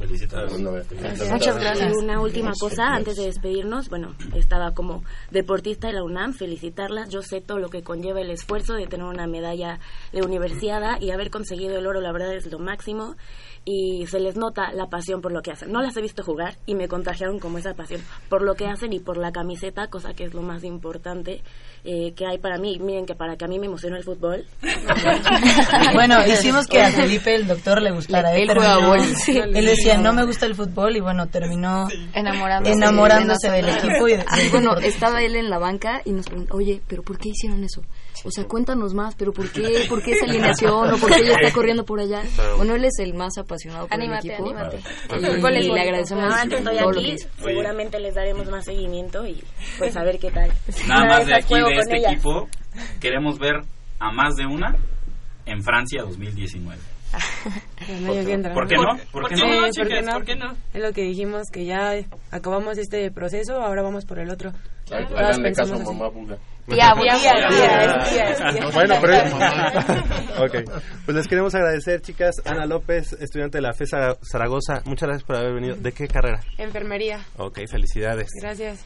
Bueno, 0.50 0.72
Muchas 1.32 1.58
gracias. 1.58 1.94
Y 1.94 2.04
una 2.04 2.22
última 2.22 2.54
cosa, 2.60 2.94
antes 2.94 3.18
de 3.18 3.26
despedirnos, 3.26 3.90
bueno, 3.90 4.16
estaba 4.36 4.74
como 4.74 5.04
deportista 5.32 5.88
de 5.88 5.94
la 5.94 6.04
UNAM, 6.04 6.34
felicitarlas. 6.34 7.10
Yo 7.10 7.22
sé 7.22 7.42
todo 7.42 7.60
lo 7.60 7.70
que 7.70 7.84
conlleva 7.84 8.22
el 8.22 8.32
esfuerzo 8.32 8.74
de 8.74 8.88
tener 8.88 9.06
una 9.06 9.28
medalla 9.28 9.80
de 10.12 10.22
universidad 10.22 11.02
y 11.02 11.12
haber 11.12 11.30
conseguido 11.30 11.78
el 11.78 11.88
oro, 11.88 12.02
la 12.02 12.12
verdad 12.12 12.34
es 12.36 12.52
lo 12.52 12.60
máximo. 12.60 13.16
Y 13.70 14.08
se 14.08 14.22
les 14.22 14.38
nota 14.38 14.72
la 14.72 14.88
pasión 14.88 15.22
por 15.22 15.34
lo 15.34 15.42
que 15.42 15.52
hacen. 15.52 15.74
No 15.74 15.82
las 15.82 15.98
he 15.98 16.02
visto 16.02 16.24
jugar 16.24 16.56
y 16.66 16.74
me 16.74 16.88
contagiaron 16.88 17.38
como 17.38 17.58
esa 17.58 17.74
pasión 17.74 18.02
por 18.30 18.42
lo 18.42 18.56
que 18.56 18.66
hacen 18.66 18.94
y 18.94 19.00
por 19.00 19.18
la 19.18 19.34
camiseta, 19.34 19.88
cosa 19.88 20.14
que 20.14 20.24
es 20.24 20.34
lo 20.34 20.42
más 20.42 20.64
importante 20.64 21.42
eh, 21.84 22.14
que 22.16 22.26
hay 22.26 22.38
para 22.38 22.58
mí. 22.58 22.80
Miren 22.80 23.06
que 23.06 23.14
para 23.14 23.36
que 23.36 23.44
a 23.44 23.48
mí 23.50 23.60
me 23.60 23.66
emociona 23.66 23.98
el 23.98 24.06
fútbol. 24.06 24.46
Bueno, 25.94 26.26
hicimos 26.28 26.68
que 26.68 26.82
a 26.82 26.92
Felipe 26.92 27.34
el 27.36 27.48
doctor 27.48 27.82
le 27.82 27.92
gustara. 27.92 28.34
Él 28.36 28.50
juega 28.54 28.78
vóley. 28.88 29.16
Sí. 29.16 29.38
Él 29.38 29.66
decía, 29.66 29.98
no 29.98 30.14
me 30.14 30.26
gusta 30.26 30.46
el 30.46 30.56
fútbol 30.56 30.96
y 30.96 31.00
bueno, 31.02 31.28
terminó 31.28 31.88
enamorándose, 32.14 32.74
enamorándose 32.76 33.50
del 33.52 33.68
equipo 33.70 34.08
y 34.08 34.18
de- 34.18 34.26
bueno, 34.52 34.78
estaba 34.78 35.22
él 35.22 35.36
en 35.36 35.50
la 35.50 35.58
banca 35.60 36.02
y 36.06 36.12
nos 36.12 36.26
preguntó, 36.28 36.56
oye, 36.56 36.82
pero 36.88 37.04
¿por 37.04 37.18
qué 37.18 37.30
hicieron 37.30 37.64
eso? 37.64 37.82
O 38.24 38.32
sea, 38.32 38.46
cuéntanos 38.46 38.94
más, 38.94 39.16
pero 39.16 39.32
¿por 39.34 39.50
qué, 39.52 39.86
por 39.90 40.02
qué 40.02 40.12
esa 40.14 40.26
alineación 40.26 40.94
o 40.94 40.98
por 40.98 41.10
qué 41.12 41.18
ella 41.22 41.36
está 41.42 41.54
corriendo 41.54 41.84
por 41.86 42.00
allá? 42.00 42.22
Bueno, 42.58 42.76
él 42.76 42.86
es 42.86 42.98
el 43.00 43.14
más 43.14 43.38
apasionado 43.38 43.57
por 43.88 43.94
Anímate, 43.94 44.28
el 44.28 44.34
equipo. 44.34 44.50
anímate. 44.50 44.78
Y, 45.58 45.66
y 45.66 45.72
le 45.74 45.82
agradecemos 45.82 46.24
Ahora 46.24 46.46
que 46.48 46.56
estoy 46.58 46.78
aquí, 46.78 47.16
seguramente 47.42 48.00
les 48.00 48.16
daremos 48.16 48.48
más 48.50 48.66
seguimiento 48.66 49.26
y 49.26 49.44
pues 49.78 49.96
a 49.98 50.04
ver 50.04 50.20
qué 50.20 50.32
tal. 50.32 50.52
Nada 50.88 51.04
Una 51.04 51.18
más 51.18 51.26
de 51.28 51.36
aquí, 51.36 51.54
de 51.56 51.74
este 51.80 51.98
ellas. 51.98 52.12
equipo, 52.14 52.48
queremos 53.00 53.38
ver 53.40 53.56
a 54.00 54.12
más 54.12 54.36
de 54.36 54.46
una 54.46 54.76
en 55.46 55.62
Francia 55.64 56.04
2019. 56.04 56.78
Entro. 57.88 58.54
¿Por 58.54 58.68
qué 58.68 58.76
no? 58.76 58.98
¿Por 59.12 59.28
qué 59.30 59.36
no? 59.36 59.42
Sí, 59.42 59.48
¿por 59.48 59.70
chicas, 59.72 59.88
qué 59.88 60.02
no? 60.02 60.12
¿por 60.14 60.26
qué 60.26 60.36
no? 60.36 60.54
Es 60.74 60.82
lo 60.82 60.92
que 60.94 61.02
dijimos, 61.04 61.50
que 61.52 61.66
ya 61.66 61.94
acabamos 62.32 62.78
este 62.78 63.10
proceso, 63.12 63.62
ahora 63.62 63.82
vamos 63.82 64.06
por 64.06 64.20
el 64.20 64.30
otro. 64.30 64.50
Há- 64.92 65.08
Todas 65.08 65.30
Háganle 65.38 65.54
caso 65.54 65.76
a 65.76 65.80
mamá 65.80 66.10
Buga. 66.10 66.38
Tía. 66.68 66.94
Bueno, 68.74 68.96
pero... 69.02 69.16
ok, 70.46 70.72
pues 71.06 71.16
les 71.18 71.28
queremos 71.28 71.56
agradecer, 71.56 72.02
chicas. 72.02 72.36
Ana 72.46 72.66
López, 72.66 73.14
estudiante 73.14 73.60
de 73.60 73.62
la 73.62 73.74
FESA 73.74 74.18
Zaragoza, 74.22 74.82
muchas 74.86 75.08
gracias 75.08 75.24
por 75.24 75.38
haber 75.38 75.54
venido. 75.54 75.76
¿De 75.76 75.94
qué 75.94 76.08
carrera? 76.08 76.42
Enfermería. 76.58 77.20
Ok, 77.38 77.60
felicidades. 77.72 78.28
Gracias. 78.42 78.86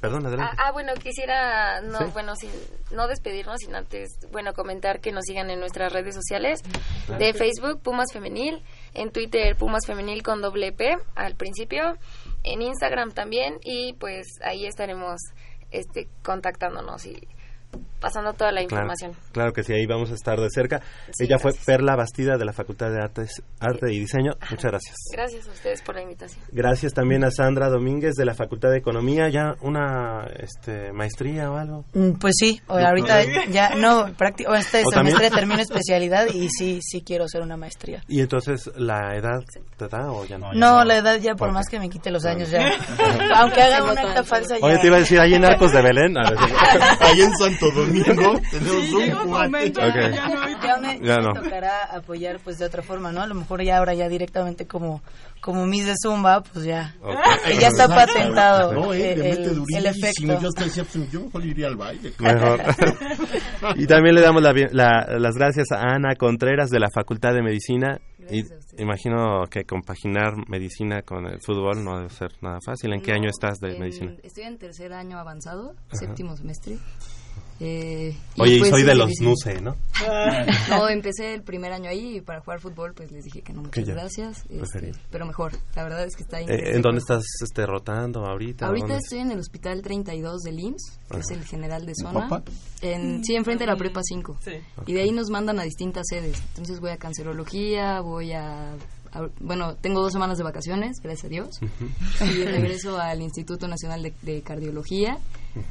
Perdón, 0.00 0.24
Ah, 0.24 0.28
adelante. 0.28 0.56
ah, 0.58 0.72
bueno, 0.72 0.92
quisiera 0.94 1.80
no, 1.80 1.98
Sí. 1.98 2.04
bueno, 2.12 2.34
sin, 2.36 2.50
no 2.92 3.08
despedirnos, 3.08 3.58
sin 3.58 3.74
antes, 3.74 4.08
bueno, 4.30 4.52
comentar 4.52 5.00
que 5.00 5.10
nos 5.12 5.24
sigan 5.24 5.50
en 5.50 5.58
nuestras 5.60 5.92
redes 5.92 6.14
sociales 6.14 6.62
Claro. 7.06 7.24
de 7.24 7.32
Facebook 7.34 7.82
Pumas 7.82 8.12
Femenil, 8.12 8.62
en 8.94 9.10
Twitter 9.10 9.56
Pumas 9.56 9.86
Femenil 9.86 10.22
con 10.22 10.40
doble 10.40 10.72
P 10.72 10.96
al 11.16 11.34
principio, 11.36 11.96
en 12.44 12.62
Instagram 12.62 13.12
también 13.12 13.58
y 13.62 13.94
pues 13.94 14.26
ahí 14.44 14.66
estaremos 14.66 15.16
este 15.70 16.08
contactándonos 16.22 17.04
y 17.04 17.20
pasando 18.00 18.32
toda 18.32 18.52
la 18.52 18.60
Claro, 18.64 18.84
información. 18.86 19.12
claro 19.32 19.52
que 19.52 19.62
sí, 19.62 19.72
ahí 19.72 19.86
vamos 19.86 20.10
a 20.10 20.14
estar 20.14 20.38
de 20.40 20.48
cerca. 20.50 20.80
Ella 21.18 21.38
fue 21.38 21.52
Perla 21.66 21.96
Bastida 21.96 22.36
de 22.36 22.44
la 22.44 22.52
Facultad 22.52 22.90
de 22.90 23.00
Artes, 23.02 23.42
Arte 23.60 23.92
y 23.92 24.00
Diseño. 24.00 24.32
Muchas 24.50 24.70
gracias. 24.70 24.96
Gracias 25.12 25.48
a 25.48 25.50
ustedes 25.52 25.82
por 25.82 25.94
la 25.94 26.02
invitación. 26.02 26.44
Gracias 26.52 26.92
también 26.94 27.24
a 27.24 27.30
Sandra 27.30 27.68
Domínguez 27.68 28.14
de 28.14 28.24
la 28.24 28.34
Facultad 28.34 28.70
de 28.70 28.78
Economía. 28.78 29.28
¿Ya 29.28 29.54
una 29.62 30.24
este, 30.38 30.92
maestría 30.92 31.50
o 31.50 31.56
algo? 31.56 31.84
Mm, 31.94 32.12
Pues 32.20 32.34
sí, 32.38 32.60
o- 32.68 32.76
ahorita 32.78 33.22
ya 33.50 33.70
no, 33.76 34.00
o 34.02 34.54
este 34.54 34.82
¿O 34.84 34.90
también? 34.90 35.16
semestre 35.16 35.30
termino 35.30 35.60
especialidad 35.60 36.26
y 36.32 36.48
sí, 36.50 36.80
sí 36.82 37.02
quiero 37.02 37.24
hacer 37.24 37.42
una 37.42 37.56
maestría. 37.56 38.02
¿Y 38.08 38.20
entonces 38.20 38.70
la 38.76 39.14
edad 39.16 39.40
te 39.76 39.88
da 39.88 40.10
o 40.12 40.24
ya 40.24 40.38
no? 40.38 40.52
No, 40.52 40.84
la 40.84 40.96
edad 40.98 41.18
ya 41.20 41.34
por 41.34 41.52
más 41.52 41.66
que 41.68 41.78
me 41.78 41.88
quite 41.88 42.10
los 42.10 42.24
años 42.24 42.50
ya. 42.50 42.60
Aunque 43.36 43.62
haga 43.62 43.84
una 43.90 44.00
acta 44.00 44.24
falsa 44.24 44.56
ya. 44.58 44.64
Oye, 44.66 44.78
te 44.78 44.86
iba 44.86 44.96
a 44.96 45.00
decir, 45.00 45.18
ahí 45.20 45.34
en 45.34 45.44
Arcos 45.44 45.72
de 45.72 45.82
Belén. 45.82 46.14
Ahí 47.00 47.20
en 47.20 47.32
Santo 47.36 47.70
Domingo 47.70 47.87
tenemos 47.92 48.92
un 48.92 49.28
cuate. 49.30 49.72
Ya, 49.72 49.86
Ok. 49.88 50.62
ya 50.64 50.76
me, 50.78 51.00
Ya 51.00 51.16
no. 51.18 51.32
tocará 51.32 51.84
apoyar 51.94 52.38
pues 52.42 52.58
de 52.58 52.66
otra 52.66 52.82
forma, 52.82 53.12
¿no? 53.12 53.20
A 53.22 53.26
lo 53.26 53.34
mejor 53.34 53.62
ya 53.62 53.78
ahora 53.78 53.94
ya 53.94 54.08
directamente 54.08 54.66
como 54.66 55.02
como 55.40 55.66
Miss 55.66 55.86
de 55.86 55.94
Zumba, 56.02 56.42
pues 56.42 56.64
ya. 56.64 56.94
Ok. 57.00 57.14
Ya 57.60 57.68
está 57.68 57.86
patentado 57.88 58.72
No, 58.72 58.92
eh, 58.92 59.12
el, 59.12 59.20
el- 59.22 59.62
el 59.76 59.86
efecto. 59.86 60.40
Yo 60.40 60.48
decía, 60.56 60.84
pues, 60.84 61.10
yo 61.12 61.20
mejor 61.20 61.44
iría 61.46 61.68
al 61.68 61.76
baile. 61.76 62.12
Mejor. 62.18 62.60
y 63.76 63.86
también 63.86 64.14
le 64.16 64.20
damos 64.20 64.42
la 64.42 64.52
bien- 64.52 64.70
la- 64.72 65.06
las 65.18 65.34
gracias 65.36 65.70
a 65.72 65.80
Ana 65.80 66.14
Contreras 66.16 66.70
de 66.70 66.80
la 66.80 66.88
Facultad 66.92 67.34
de 67.34 67.42
Medicina. 67.42 67.98
Y 68.30 68.42
imagino 68.76 69.44
que 69.50 69.64
compaginar 69.64 70.34
medicina 70.48 71.00
con 71.02 71.24
el 71.26 71.40
fútbol 71.40 71.82
no 71.82 71.96
debe 71.96 72.10
ser 72.10 72.30
nada 72.42 72.58
fácil. 72.62 72.92
¿En 72.92 73.00
qué 73.00 73.12
No, 73.12 73.16
año 73.18 73.30
estás 73.30 73.58
de 73.58 73.72
en- 73.74 73.80
medicina? 73.80 74.12
Estoy 74.22 74.44
en 74.44 74.58
tercer 74.58 74.92
año 74.92 75.18
avanzado, 75.18 75.74
Ajá. 75.86 75.96
séptimo 75.96 76.36
semestre. 76.36 76.76
Eh, 77.60 78.16
y 78.36 78.40
Oye, 78.40 78.54
y 78.54 78.58
pues 78.60 78.70
soy 78.70 78.82
sí, 78.82 78.86
de 78.86 78.94
los 78.94 79.10
NUCE, 79.20 79.60
¿no? 79.60 79.76
No, 80.70 80.88
empecé 80.88 81.34
el 81.34 81.42
primer 81.42 81.72
año 81.72 81.90
ahí 81.90 82.18
y 82.18 82.20
para 82.20 82.40
jugar 82.40 82.60
fútbol 82.60 82.92
pues 82.94 83.10
les 83.10 83.24
dije 83.24 83.42
que 83.42 83.52
no, 83.52 83.62
muchas 83.62 83.84
gracias. 83.84 84.44
este, 84.48 84.92
pero 85.10 85.26
mejor, 85.26 85.52
la 85.74 85.82
verdad 85.82 86.04
es 86.04 86.14
que 86.14 86.22
está 86.22 86.38
Eh, 86.38 86.42
increíble. 86.44 86.76
¿En 86.76 86.82
dónde 86.82 86.98
estás 87.00 87.24
este, 87.42 87.66
rotando 87.66 88.24
ahorita? 88.24 88.66
Ahorita 88.68 88.96
estoy 88.98 89.18
en 89.20 89.32
el 89.32 89.40
hospital 89.40 89.82
32 89.82 90.42
del 90.42 90.60
IMSS, 90.60 90.98
que 91.10 91.18
es 91.18 91.30
el 91.30 91.44
general 91.44 91.84
de 91.84 91.92
¿En 91.92 91.96
zona. 91.96 92.42
En, 92.80 93.24
sí, 93.24 93.34
enfrente 93.34 93.64
de 93.64 93.72
la 93.72 93.76
prepa 93.76 94.00
5. 94.04 94.36
Sí. 94.40 94.52
Y 94.86 94.92
de 94.92 95.00
ahí 95.02 95.10
nos 95.10 95.28
mandan 95.30 95.58
a 95.58 95.64
distintas 95.64 96.04
sedes. 96.08 96.40
Entonces 96.50 96.78
voy 96.80 96.90
a 96.90 96.96
cancerología, 96.96 98.00
voy 98.00 98.32
a... 98.34 98.74
a- 99.12 99.28
bueno, 99.40 99.74
tengo 99.74 100.00
dos 100.00 100.12
semanas 100.12 100.38
de 100.38 100.44
vacaciones, 100.44 100.98
gracias 101.02 101.24
a 101.24 101.28
Dios. 101.28 101.58
Y 102.20 102.44
regreso 102.44 102.98
al 103.00 103.20
Instituto 103.20 103.66
Nacional 103.66 104.02
de, 104.02 104.12
de 104.22 104.42
Cardiología. 104.42 105.18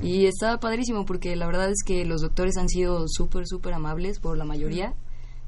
Y 0.01 0.25
está 0.25 0.59
padrísimo 0.59 1.05
porque 1.05 1.35
la 1.35 1.47
verdad 1.47 1.69
es 1.69 1.83
que 1.85 2.05
los 2.05 2.21
doctores 2.21 2.57
han 2.57 2.69
sido 2.69 3.05
súper, 3.07 3.47
súper 3.47 3.73
amables 3.73 4.19
por 4.19 4.37
la 4.37 4.45
mayoría. 4.45 4.93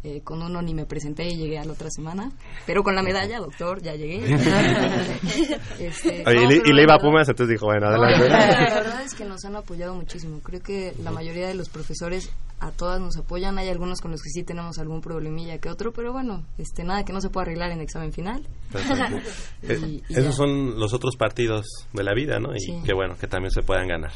Eh, 0.02 0.22
con 0.24 0.42
uno 0.42 0.62
ni 0.62 0.74
me 0.74 0.86
presenté 0.86 1.28
y 1.28 1.36
llegué 1.36 1.60
a 1.60 1.66
la 1.66 1.74
otra 1.74 1.90
semana. 1.90 2.32
Pero 2.66 2.84
con 2.84 2.96
la 2.96 3.04
medalla, 3.04 3.40
doctor, 3.40 3.82
ya 3.82 3.96
llegué. 3.96 4.20
Este, 5.80 6.24
Oye, 6.26 6.38
y, 6.40 6.44
no, 6.44 6.50
le, 6.50 6.58
pero 6.60 6.70
y 6.70 6.74
le 6.74 6.84
iba 6.84 6.94
a 6.96 7.00
Pumas, 7.00 7.28
entonces 7.30 7.54
dijo, 7.54 7.66
bueno, 7.66 7.90
no, 7.90 8.04
adelante. 8.04 8.30
la 8.30 8.76
verdad 8.76 9.02
es 9.04 9.14
que 9.14 9.26
nos 9.26 9.44
han 9.46 9.56
apoyado 9.56 9.94
muchísimo. 9.96 10.40
Creo 10.42 10.62
que 10.62 10.94
la 11.04 11.12
mayoría 11.12 11.48
de 11.48 11.54
los 11.56 11.70
profesores 11.70 12.30
a 12.60 12.72
todas 12.72 13.00
nos 13.00 13.18
apoyan. 13.18 13.58
Hay 13.58 13.70
algunos 13.70 14.02
con 14.02 14.12
los 14.12 14.22
que 14.22 14.30
sí 14.30 14.44
tenemos 14.44 14.78
algún 14.80 15.02
problemilla 15.02 15.58
que 15.60 15.70
otro, 15.70 15.92
pero 15.94 16.12
bueno, 16.12 16.46
este 16.58 16.84
nada 16.84 17.04
que 17.06 17.14
no 17.14 17.22
se 17.22 17.30
pueda 17.30 17.44
arreglar 17.44 17.72
en 17.72 17.82
examen 17.82 18.12
final. 18.14 18.46
Y- 19.64 19.96
y 19.96 20.04
Esos 20.10 20.24
ya. 20.26 20.32
son 20.32 20.80
los 20.80 20.94
otros 20.94 21.16
partidos 21.18 21.66
de 21.94 22.04
la 22.04 22.14
vida, 22.14 22.40
¿no? 22.40 22.56
Y 22.56 22.60
Sí. 22.60 22.82
qué 22.86 22.94
bueno 22.94 23.16
que 23.20 23.28
también 23.28 23.52
se 23.52 23.62
puedan 23.62 23.88
ganar. 23.88 24.12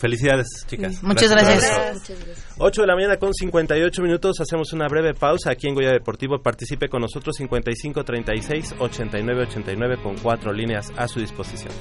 Felicidades, 0.00 0.46
chicas. 0.66 0.96
Sí. 0.96 1.06
Muchas 1.06 1.30
gracias. 1.30 1.60
gracias. 1.60 2.46
8 2.56 2.80
de 2.80 2.86
la 2.86 2.94
mañana 2.94 3.18
con 3.18 3.34
58 3.34 4.02
minutos, 4.02 4.40
hacemos 4.40 4.72
una 4.72 4.88
breve 4.88 5.12
pausa 5.12 5.50
aquí 5.50 5.68
en 5.68 5.74
Goya 5.74 5.92
Deportivo. 5.92 6.40
Participe 6.40 6.88
con 6.88 7.02
nosotros 7.02 7.36
55 7.36 8.02
36 8.02 8.76
89 8.78 9.42
89 9.42 9.98
con 10.02 10.16
cuatro 10.16 10.54
líneas 10.54 10.90
a 10.96 11.06
su 11.06 11.20
disposición. 11.20 11.74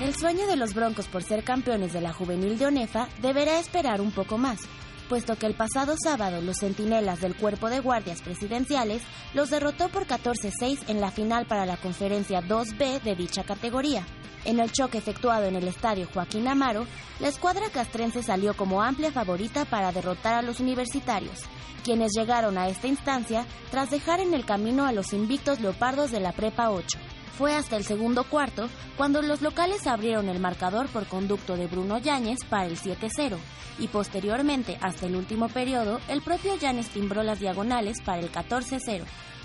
El 0.00 0.14
sueño 0.14 0.46
de 0.46 0.56
los 0.56 0.72
Broncos 0.72 1.08
por 1.08 1.22
ser 1.22 1.44
campeones 1.44 1.92
de 1.92 2.00
la 2.00 2.12
juvenil 2.12 2.56
de 2.56 2.66
ONEFA 2.66 3.08
deberá 3.20 3.58
esperar 3.58 4.00
un 4.00 4.12
poco 4.12 4.38
más, 4.38 4.60
puesto 5.04 5.36
que 5.36 5.46
el 5.46 5.54
pasado 5.54 5.94
sábado 6.02 6.40
los 6.40 6.58
centinelas 6.58 7.20
del 7.20 7.36
Cuerpo 7.36 7.70
de 7.70 7.80
Guardias 7.80 8.22
Presidenciales 8.22 9.02
los 9.34 9.50
derrotó 9.50 9.88
por 9.88 10.06
14-6 10.06 10.88
en 10.88 11.00
la 11.00 11.10
final 11.10 11.46
para 11.46 11.66
la 11.66 11.76
conferencia 11.76 12.40
2B 12.40 13.02
de 13.02 13.14
dicha 13.14 13.44
categoría. 13.44 14.04
En 14.44 14.60
el 14.60 14.70
choque 14.70 14.98
efectuado 14.98 15.46
en 15.46 15.56
el 15.56 15.68
estadio 15.68 16.08
Joaquín 16.12 16.48
Amaro, 16.48 16.86
la 17.20 17.28
escuadra 17.28 17.70
castrense 17.70 18.22
salió 18.22 18.54
como 18.54 18.82
amplia 18.82 19.10
favorita 19.10 19.64
para 19.64 19.90
derrotar 19.92 20.34
a 20.34 20.42
los 20.42 20.60
universitarios, 20.60 21.40
quienes 21.82 22.12
llegaron 22.14 22.58
a 22.58 22.68
esta 22.68 22.86
instancia 22.86 23.46
tras 23.70 23.90
dejar 23.90 24.20
en 24.20 24.34
el 24.34 24.44
camino 24.44 24.84
a 24.84 24.92
los 24.92 25.12
invictos 25.12 25.60
leopardos 25.60 26.10
de 26.10 26.20
la 26.20 26.32
Prepa 26.32 26.70
8. 26.70 26.98
Fue 27.36 27.52
hasta 27.54 27.76
el 27.76 27.84
segundo 27.84 28.22
cuarto 28.24 28.68
cuando 28.96 29.20
los 29.20 29.42
locales 29.42 29.88
abrieron 29.88 30.28
el 30.28 30.38
marcador 30.38 30.86
por 30.88 31.06
conducto 31.06 31.56
de 31.56 31.66
Bruno 31.66 31.98
Yáñez 31.98 32.38
para 32.48 32.66
el 32.66 32.78
7-0 32.78 33.36
y 33.80 33.88
posteriormente 33.88 34.78
hasta 34.80 35.06
el 35.06 35.16
último 35.16 35.48
periodo 35.48 36.00
el 36.08 36.22
propio 36.22 36.54
Yáñez 36.54 36.90
timbró 36.90 37.24
las 37.24 37.40
diagonales 37.40 38.00
para 38.04 38.20
el 38.20 38.30
14-0. 38.30 39.02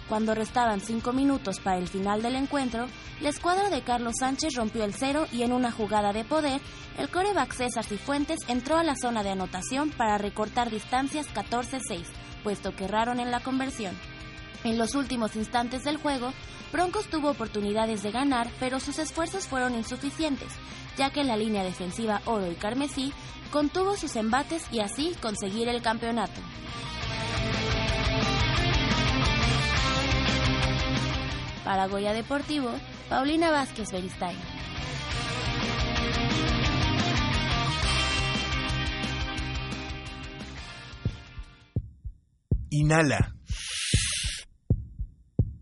Cuando 0.08 0.36
restaban 0.36 0.82
cinco 0.82 1.14
minutos 1.14 1.60
para 1.60 1.78
el 1.78 1.88
final 1.88 2.22
del 2.22 2.36
encuentro, 2.36 2.88
la 3.22 3.30
escuadra 3.30 3.70
de 3.70 3.82
Carlos 3.82 4.16
Sánchez 4.20 4.56
rompió 4.56 4.84
el 4.84 4.94
cero 4.94 5.28
y 5.32 5.42
en 5.44 5.52
una 5.52 5.72
jugada 5.72 6.14
de 6.14 6.24
poder, 6.24 6.62
el 6.98 7.10
coreback 7.10 7.54
César 7.54 7.86
Cifuentes 7.86 8.40
entró 8.48 8.78
a 8.78 8.84
la 8.84 8.96
zona 8.96 9.24
de 9.24 9.30
anotación 9.30 9.92
para 9.92 10.18
recortar 10.18 10.72
distancias 10.72 11.28
14-6, 11.34 12.06
puesto 12.44 12.76
que 12.76 12.86
erraron 12.86 13.20
en 13.20 13.30
la 13.30 13.40
conversión. 13.40 13.96
En 14.64 14.78
los 14.78 14.95
últimos 14.95 15.36
instantes 15.36 15.84
del 15.84 15.97
juego, 15.97 16.34
Broncos 16.72 17.07
tuvo 17.07 17.32
oportunidades 17.32 18.03
de 18.03 18.12
ganar, 18.12 18.49
pero 18.60 18.80
sus 18.80 18.99
esfuerzos 18.99 19.47
fueron 19.47 19.74
insuficientes, 19.74 20.49
ya 20.97 21.10
que 21.12 21.24
la 21.24 21.38
línea 21.38 21.64
defensiva 21.64 22.22
oro 22.26 22.51
y 22.51 22.55
carmesí 22.55 23.14
contuvo 23.51 23.95
sus 23.95 24.16
embates 24.16 24.66
y 24.72 24.82
así 24.82 25.16
conseguir 25.22 25.68
el 25.70 25.82
campeonato. 25.82 26.39
Para 31.64 31.88
Goya 31.88 32.14
Deportivo, 32.14 32.72
Paulina 33.10 33.51
Vázquez 33.51 33.91
Beristain. 33.91 34.38
Inhala. 42.72 43.39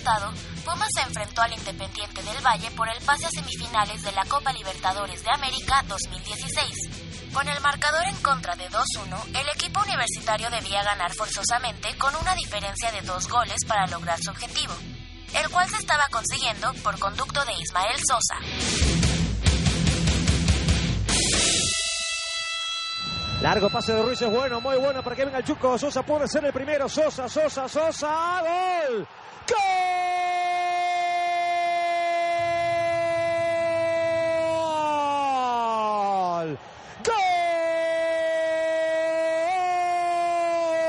Abarrotado, 0.00 0.32
Pumas 0.64 0.88
se 0.94 1.02
enfrentó 1.02 1.42
al 1.42 1.52
Independiente 1.52 2.22
del 2.22 2.44
Valle 2.44 2.70
por 2.72 2.88
el 2.88 3.02
pase 3.02 3.26
a 3.26 3.30
semifinales 3.30 4.02
de 4.02 4.12
la 4.12 4.24
Copa 4.24 4.52
Libertadores 4.52 5.22
de 5.24 5.30
América 5.32 5.82
2016. 5.88 7.32
Con 7.32 7.48
el 7.48 7.60
marcador 7.60 8.06
en 8.06 8.16
contra 8.16 8.56
de 8.56 8.68
2-1, 8.68 9.40
el 9.40 9.48
equipo 9.54 9.80
universitario 9.80 10.50
debía 10.50 10.82
ganar 10.82 11.12
forzosamente 11.14 11.96
con 11.96 12.14
una 12.16 12.34
diferencia 12.34 12.90
de 12.92 13.02
dos 13.02 13.28
goles 13.28 13.64
para 13.66 13.86
lograr 13.86 14.18
su 14.20 14.30
objetivo, 14.30 14.74
el 15.34 15.48
cual 15.50 15.68
se 15.68 15.76
estaba 15.76 16.06
consiguiendo 16.10 16.72
por 16.82 16.98
conducto 16.98 17.44
de 17.44 17.52
Ismael 17.54 18.00
Sosa. 18.06 18.89
Largo 23.42 23.70
pase 23.70 23.94
de 23.94 24.02
Ruiz 24.02 24.20
es 24.20 24.30
bueno, 24.30 24.60
muy 24.60 24.76
bueno 24.76 25.02
para 25.02 25.16
que 25.16 25.24
venga 25.24 25.38
el 25.38 25.44
Chuco. 25.44 25.78
Sosa 25.78 26.02
puede 26.02 26.28
ser 26.28 26.44
el 26.44 26.52
primero. 26.52 26.86
Sosa, 26.90 27.26
Sosa, 27.26 27.66
Sosa. 27.68 28.42
¡Gol! 28.42 29.06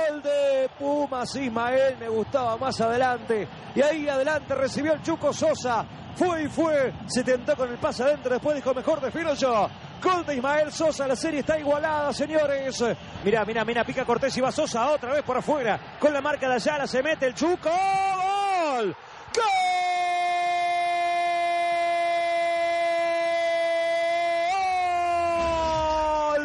¡Gol! 0.10 0.22
De 0.22 0.70
Pumas 0.78 1.34
Ismael. 1.34 1.96
Me 1.98 2.10
gustaba 2.10 2.58
más 2.58 2.82
adelante. 2.82 3.48
Y 3.74 3.82
ahí 3.82 4.10
adelante 4.10 4.54
recibió 4.56 4.92
el 4.92 5.02
Chuco 5.02 5.32
Sosa. 5.32 5.86
Fue 6.16 6.44
y 6.44 6.48
fue. 6.50 6.92
Se 7.08 7.24
tentó 7.24 7.56
con 7.56 7.70
el 7.70 7.78
pase 7.78 8.04
adentro. 8.04 8.34
Después 8.34 8.58
dijo, 8.58 8.74
mejor 8.74 9.00
defino 9.00 9.34
yo. 9.36 9.70
Gol 10.02 10.26
de 10.26 10.36
Ismael 10.36 10.72
Sosa, 10.72 11.08
la 11.08 11.16
serie 11.16 11.42
está 11.42 11.60
igualada, 11.60 12.12
señores. 12.14 12.84
Mira, 13.24 13.46
mira, 13.46 13.64
mira, 13.64 13.84
pica 13.84 14.04
Cortés 14.04 14.36
y 14.38 14.42
va 14.42 14.52
Sosa 14.52 14.90
otra 14.90 15.14
vez 15.14 15.24
por 15.24 15.38
afuera. 15.38 15.98
Con 16.00 16.12
la 16.14 16.22
marca 16.22 16.48
de 16.50 16.56
Ayala 16.56 16.88
se 16.88 17.04
mete 17.04 17.28
el 17.28 17.36
Chuco. 17.36 17.70
¡Gol! 17.70 18.96
¡Gol! 19.36 19.62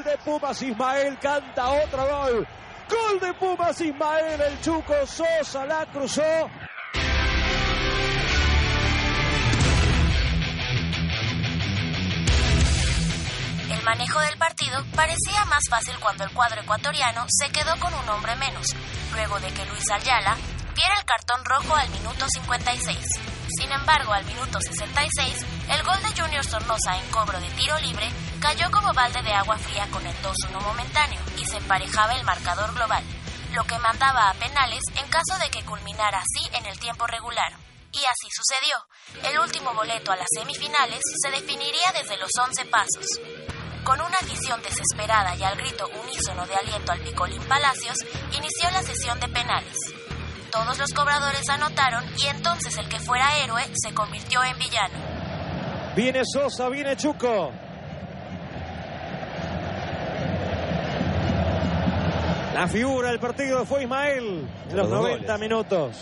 de 0.04 0.18
Pumas 0.18 0.62
Ismael 0.62 1.18
canta 1.18 1.70
otro 1.70 2.06
gol. 2.06 2.46
Gol 2.88 3.20
de 3.20 3.34
Pumas 3.34 3.80
Ismael, 3.80 4.40
el 4.40 4.60
Chuco 4.60 5.06
Sosa 5.06 5.66
la 5.66 5.86
cruzó. 5.86 6.48
Manejo 13.86 14.18
del 14.18 14.36
partido 14.36 14.84
parecía 14.96 15.44
más 15.44 15.62
fácil 15.70 15.96
cuando 16.00 16.24
el 16.24 16.32
cuadro 16.32 16.60
ecuatoriano 16.60 17.24
se 17.28 17.50
quedó 17.50 17.78
con 17.78 17.94
un 17.94 18.08
hombre 18.08 18.34
menos, 18.34 18.66
luego 19.12 19.38
de 19.38 19.54
que 19.54 19.64
Luis 19.66 19.88
Ayala 19.92 20.36
viera 20.74 20.98
el 20.98 21.04
cartón 21.04 21.44
rojo 21.44 21.76
al 21.76 21.88
minuto 21.90 22.26
56. 22.28 22.98
Sin 23.56 23.70
embargo, 23.70 24.12
al 24.12 24.24
minuto 24.24 24.60
66, 24.60 25.46
el 25.70 25.82
gol 25.84 26.02
de 26.02 26.20
Junior 26.20 26.44
Sornosa 26.44 26.98
en 26.98 27.08
cobro 27.12 27.38
de 27.38 27.48
tiro 27.50 27.78
libre 27.78 28.10
cayó 28.40 28.72
como 28.72 28.92
balde 28.92 29.22
de 29.22 29.32
agua 29.32 29.56
fría 29.56 29.86
con 29.92 30.04
el 30.04 30.16
2-1 30.20 30.60
momentáneo 30.62 31.20
y 31.38 31.44
se 31.44 31.58
emparejaba 31.58 32.16
el 32.16 32.24
marcador 32.24 32.74
global, 32.74 33.04
lo 33.52 33.62
que 33.68 33.78
mandaba 33.78 34.30
a 34.30 34.34
penales 34.34 34.82
en 34.96 35.08
caso 35.10 35.38
de 35.40 35.48
que 35.50 35.64
culminara 35.64 36.18
así 36.18 36.44
en 36.58 36.66
el 36.66 36.76
tiempo 36.80 37.06
regular. 37.06 37.52
Y 37.92 37.98
así 37.98 38.28
sucedió. 38.34 39.30
El 39.30 39.38
último 39.38 39.72
boleto 39.72 40.10
a 40.10 40.16
las 40.16 40.26
semifinales 40.36 41.00
se 41.22 41.30
definiría 41.30 41.92
desde 41.94 42.18
los 42.18 42.30
11 42.36 42.64
pasos. 42.66 43.06
Con 43.86 44.00
una 44.00 44.16
afición 44.20 44.60
desesperada 44.62 45.36
y 45.36 45.44
al 45.44 45.56
grito 45.56 45.88
unísono 46.02 46.44
de 46.44 46.56
aliento 46.56 46.90
al 46.90 46.98
Picolín 47.02 47.40
Palacios, 47.42 47.96
inició 48.36 48.68
la 48.72 48.82
sesión 48.82 49.20
de 49.20 49.28
penales. 49.28 49.76
Todos 50.50 50.76
los 50.76 50.92
cobradores 50.92 51.48
anotaron 51.48 52.02
y 52.18 52.26
entonces 52.26 52.76
el 52.78 52.88
que 52.88 52.98
fuera 52.98 53.38
héroe 53.44 53.62
se 53.74 53.94
convirtió 53.94 54.42
en 54.42 54.58
villano. 54.58 54.94
Viene 55.94 56.22
Sosa, 56.24 56.68
viene 56.68 56.96
Chuco. 56.96 57.52
La 62.54 62.66
figura 62.66 63.10
del 63.10 63.20
partido 63.20 63.64
fue 63.64 63.84
Ismael 63.84 64.48
en 64.68 64.76
los 64.76 64.88
90 64.88 65.38
minutos. 65.38 65.96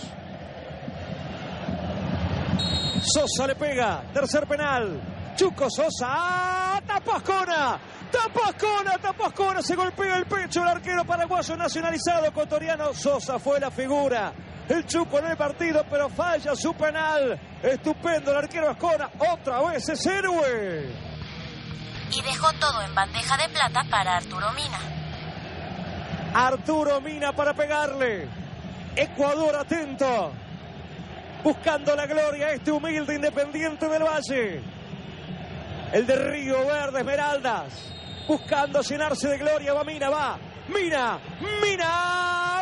Sosa 3.02 3.46
le 3.46 3.54
pega, 3.56 4.04
tercer 4.14 4.46
penal. 4.46 5.13
Chuco 5.36 5.68
Sosa. 5.68 6.80
Tapascona, 6.86 7.78
Tapascona, 8.10 8.98
Tapascona, 8.98 9.62
se 9.62 9.74
golpea 9.74 10.16
el 10.18 10.26
pecho 10.26 10.62
el 10.62 10.68
arquero 10.68 11.04
paraguayo 11.04 11.56
nacionalizado 11.56 12.26
ecuatoriano. 12.26 12.94
Sosa 12.94 13.38
fue 13.38 13.58
la 13.58 13.70
figura. 13.70 14.32
El 14.68 14.86
Chuco 14.86 15.18
en 15.18 15.26
el 15.26 15.36
partido, 15.36 15.84
pero 15.90 16.08
falla 16.08 16.54
su 16.54 16.74
penal. 16.74 17.38
Estupendo 17.62 18.30
el 18.30 18.36
arquero 18.38 18.70
Ascona, 18.70 19.10
otra 19.18 19.60
vez 19.62 19.88
es 19.88 20.06
héroe. 20.06 20.90
Y 22.10 22.22
dejó 22.22 22.52
todo 22.60 22.82
en 22.82 22.94
bandeja 22.94 23.36
de 23.36 23.48
plata 23.48 23.84
para 23.90 24.16
Arturo 24.16 24.52
Mina. 24.52 24.78
Arturo 26.34 27.00
Mina 27.00 27.32
para 27.32 27.54
pegarle. 27.54 28.28
Ecuador 28.96 29.56
atento. 29.56 30.32
Buscando 31.42 31.94
la 31.94 32.06
gloria, 32.06 32.52
este 32.52 32.70
humilde 32.70 33.16
independiente 33.16 33.86
del 33.88 34.02
Valle. 34.02 34.73
El 35.94 36.08
de 36.08 36.16
Río 36.16 36.66
Verde 36.66 36.98
Esmeraldas. 36.98 37.72
Buscando 38.26 38.82
llenarse 38.82 39.28
de 39.28 39.38
gloria. 39.38 39.72
Va 39.74 39.84
Mina, 39.84 40.10
va. 40.10 40.36
Mina, 40.66 41.20
Mina. 41.62 42.60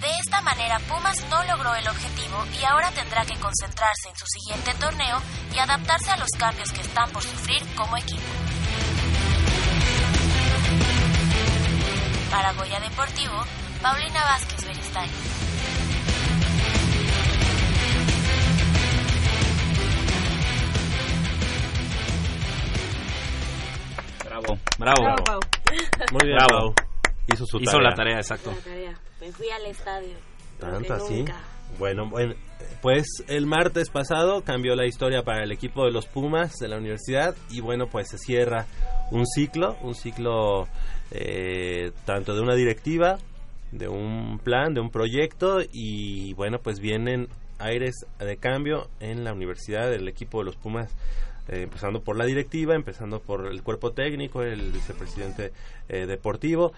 De 0.00 0.08
esta 0.20 0.40
manera 0.40 0.78
Pumas 0.88 1.22
no 1.28 1.44
logró 1.44 1.74
el 1.74 1.86
objetivo 1.86 2.46
y 2.58 2.64
ahora 2.64 2.90
tendrá 2.92 3.26
que 3.26 3.38
concentrarse 3.38 4.08
en 4.08 4.16
su 4.16 4.24
siguiente 4.26 4.72
torneo 4.80 5.20
y 5.54 5.58
adaptarse 5.58 6.12
a 6.12 6.16
los 6.16 6.30
cambios 6.38 6.72
que 6.72 6.80
están 6.80 7.10
por 7.10 7.22
sufrir 7.22 7.62
como 7.76 7.98
equipo. 7.98 8.22
Para 12.30 12.54
Goya 12.54 12.80
Deportivo, 12.80 13.44
Paulina 13.82 14.24
Vázquez 14.24 14.64
Beristain. 14.64 15.41
Bravo, 24.42 24.58
bravo. 24.78 25.02
Bravo, 25.02 25.24
Pau. 25.24 25.40
Muy 26.12 26.26
bien, 26.26 26.36
Bravo. 26.36 26.74
Pau. 26.74 26.86
Hizo 27.32 27.46
su 27.46 27.58
Hizo 27.58 27.72
tarea. 27.72 27.88
la 27.90 27.94
tarea, 27.94 28.16
exacto. 28.16 28.50
La 28.50 28.56
tarea. 28.62 28.94
Me 29.20 29.32
fui 29.32 29.48
al 29.50 29.66
estadio. 29.66 30.16
Tanto 30.58 30.94
así. 30.94 31.24
Bueno, 31.78 32.08
bueno, 32.10 32.34
pues 32.82 33.06
el 33.28 33.46
martes 33.46 33.88
pasado 33.88 34.42
cambió 34.42 34.74
la 34.76 34.86
historia 34.86 35.22
para 35.22 35.42
el 35.42 35.52
equipo 35.52 35.84
de 35.86 35.90
los 35.92 36.06
Pumas 36.06 36.58
de 36.58 36.68
la 36.68 36.76
universidad 36.76 37.34
y 37.50 37.60
bueno, 37.60 37.86
pues 37.86 38.10
se 38.10 38.18
cierra 38.18 38.66
un 39.10 39.26
ciclo, 39.26 39.76
un 39.82 39.94
ciclo 39.94 40.68
eh, 41.10 41.92
tanto 42.04 42.34
de 42.34 42.42
una 42.42 42.54
directiva, 42.54 43.18
de 43.70 43.88
un 43.88 44.38
plan, 44.38 44.74
de 44.74 44.80
un 44.80 44.90
proyecto 44.90 45.60
y 45.72 46.34
bueno, 46.34 46.58
pues 46.62 46.78
vienen 46.78 47.28
aires 47.58 47.94
de 48.18 48.36
cambio 48.36 48.88
en 49.00 49.24
la 49.24 49.32
universidad 49.32 49.88
del 49.90 50.08
equipo 50.08 50.40
de 50.40 50.44
los 50.46 50.56
Pumas. 50.56 50.94
Eh, 51.48 51.62
empezando 51.62 52.02
por 52.02 52.16
la 52.16 52.24
directiva, 52.24 52.74
empezando 52.74 53.20
por 53.20 53.46
el 53.46 53.62
cuerpo 53.62 53.92
técnico, 53.92 54.42
el 54.42 54.70
vicepresidente 54.72 55.52
eh, 55.88 56.06
deportivo. 56.06 56.72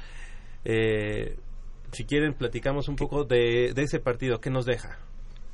Eh, 0.64 1.36
si 1.92 2.04
quieren, 2.04 2.34
platicamos 2.34 2.88
un 2.88 2.96
poco 2.96 3.24
de, 3.24 3.72
de 3.74 3.82
ese 3.82 4.00
partido. 4.00 4.40
¿Qué 4.40 4.50
nos 4.50 4.66
deja? 4.66 4.98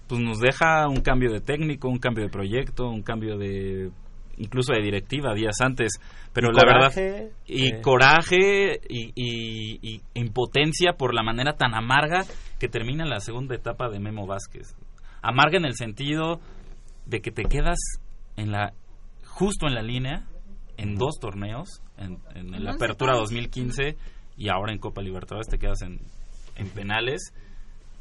Pues 0.09 0.21
nos 0.21 0.41
deja 0.41 0.89
un 0.89 1.01
cambio 1.03 1.31
de 1.33 1.41
técnico, 1.41 1.89
un 1.89 1.99
cambio 1.99 2.25
de 2.25 2.31
proyecto, 2.31 2.89
un 2.89 3.03
cambio 3.03 3.37
de 3.37 3.91
incluso 4.39 4.73
de 4.73 4.81
directiva 4.81 5.35
días 5.35 5.57
antes, 5.61 5.93
pero 6.33 6.49
Y 6.51 6.55
la 6.55 6.63
coraje, 6.63 7.01
verdad 7.13 7.31
y 7.47 7.67
eh. 7.75 7.81
coraje 7.83 8.81
y, 8.89 9.13
y- 9.15 9.79
y 9.83 10.01
impotencia 10.15 10.95
por 10.95 11.13
la 11.15 11.23
manera 11.23 11.53
tan 11.59 11.75
amarga 11.75 12.25
que 12.59 12.69
termina 12.69 13.05
la 13.05 13.21
segunda 13.21 13.55
etapa 13.55 13.91
de 13.91 14.01
Memo 14.01 14.27
Vázquez. 14.27 14.75
Amarga 15.21 15.59
en 15.59 15.67
el 15.67 15.75
sentido 15.75 16.41
de 17.05 17.21
que 17.21 17.31
te 17.33 17.43
quedas 17.45 17.79
en 18.37 18.51
la 18.51 18.73
justo 19.31 19.67
en 19.67 19.75
la 19.75 19.83
línea 19.83 20.27
en 20.77 20.97
dos 20.97 21.19
torneos, 21.21 21.83
en, 21.99 22.19
en 22.35 22.55
En 22.55 22.65
la 22.65 22.73
Apertura 22.73 23.13
juegos. 23.13 23.31
2015 23.31 23.97
y 24.37 24.49
ahora 24.49 24.73
en 24.73 24.79
Copa 24.79 25.03
Libertadores 25.03 25.49
te 25.49 25.59
quedas 25.59 25.83
en, 25.83 26.01
en 26.57 26.69
penales 26.71 27.33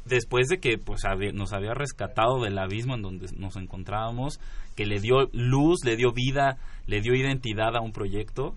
después 0.06 0.48
de 0.48 0.58
que 0.58 0.78
pues 0.78 1.04
había- 1.04 1.32
nos 1.32 1.52
había 1.52 1.74
rescatado 1.74 2.40
del 2.42 2.58
abismo 2.58 2.94
en 2.94 3.02
donde 3.02 3.26
nos 3.36 3.56
encontrábamos, 3.56 4.40
que 4.74 4.86
le 4.86 4.98
dio 4.98 5.28
luz, 5.32 5.84
le 5.84 5.96
dio 5.96 6.12
vida, 6.12 6.56
le 6.86 7.00
dio 7.02 7.14
identidad 7.14 7.76
a 7.76 7.80
un 7.82 7.92
proyecto 7.92 8.56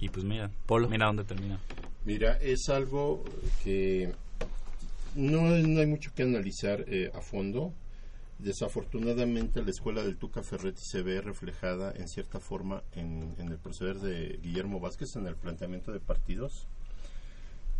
y 0.00 0.08
pues 0.08 0.24
mira, 0.24 0.50
mira 0.88 1.06
dónde 1.06 1.24
termina. 1.24 1.60
Mira, 2.04 2.36
es 2.40 2.68
algo 2.68 3.22
que 3.62 4.12
no, 5.14 5.42
no 5.42 5.80
hay 5.80 5.86
mucho 5.86 6.10
que 6.14 6.22
analizar 6.24 6.84
eh, 6.88 7.10
a 7.14 7.20
fondo. 7.20 7.72
Desafortunadamente 8.42 9.62
la 9.62 9.70
escuela 9.70 10.02
del 10.02 10.16
Tuca 10.16 10.42
Ferretti 10.42 10.80
se 10.82 11.02
ve 11.02 11.20
reflejada 11.20 11.92
en 11.94 12.08
cierta 12.08 12.40
forma 12.40 12.82
en, 12.92 13.34
el 13.38 13.58
proceder 13.58 13.98
de 13.98 14.38
Guillermo 14.42 14.80
Vázquez 14.80 15.14
en 15.16 15.26
el 15.26 15.36
planteamiento 15.36 15.92
de 15.92 16.00
partidos. 16.00 16.66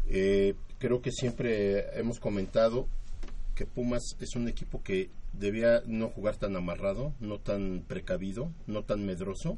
Eh, 0.06 0.54
creo 0.78 1.00
que 1.00 1.12
siempre 1.12 1.98
hemos 1.98 2.20
comentado 2.20 2.88
que 3.54 3.64
Pumas 3.64 4.16
es 4.20 4.36
un 4.36 4.48
equipo 4.48 4.82
que 4.82 5.10
debía 5.32 5.82
no 5.86 6.08
jugar 6.08 6.36
tan 6.36 6.56
amarrado, 6.56 7.14
no 7.20 7.38
tan 7.38 7.82
precavido, 7.86 8.52
no 8.66 8.82
tan 8.82 9.06
medroso. 9.06 9.56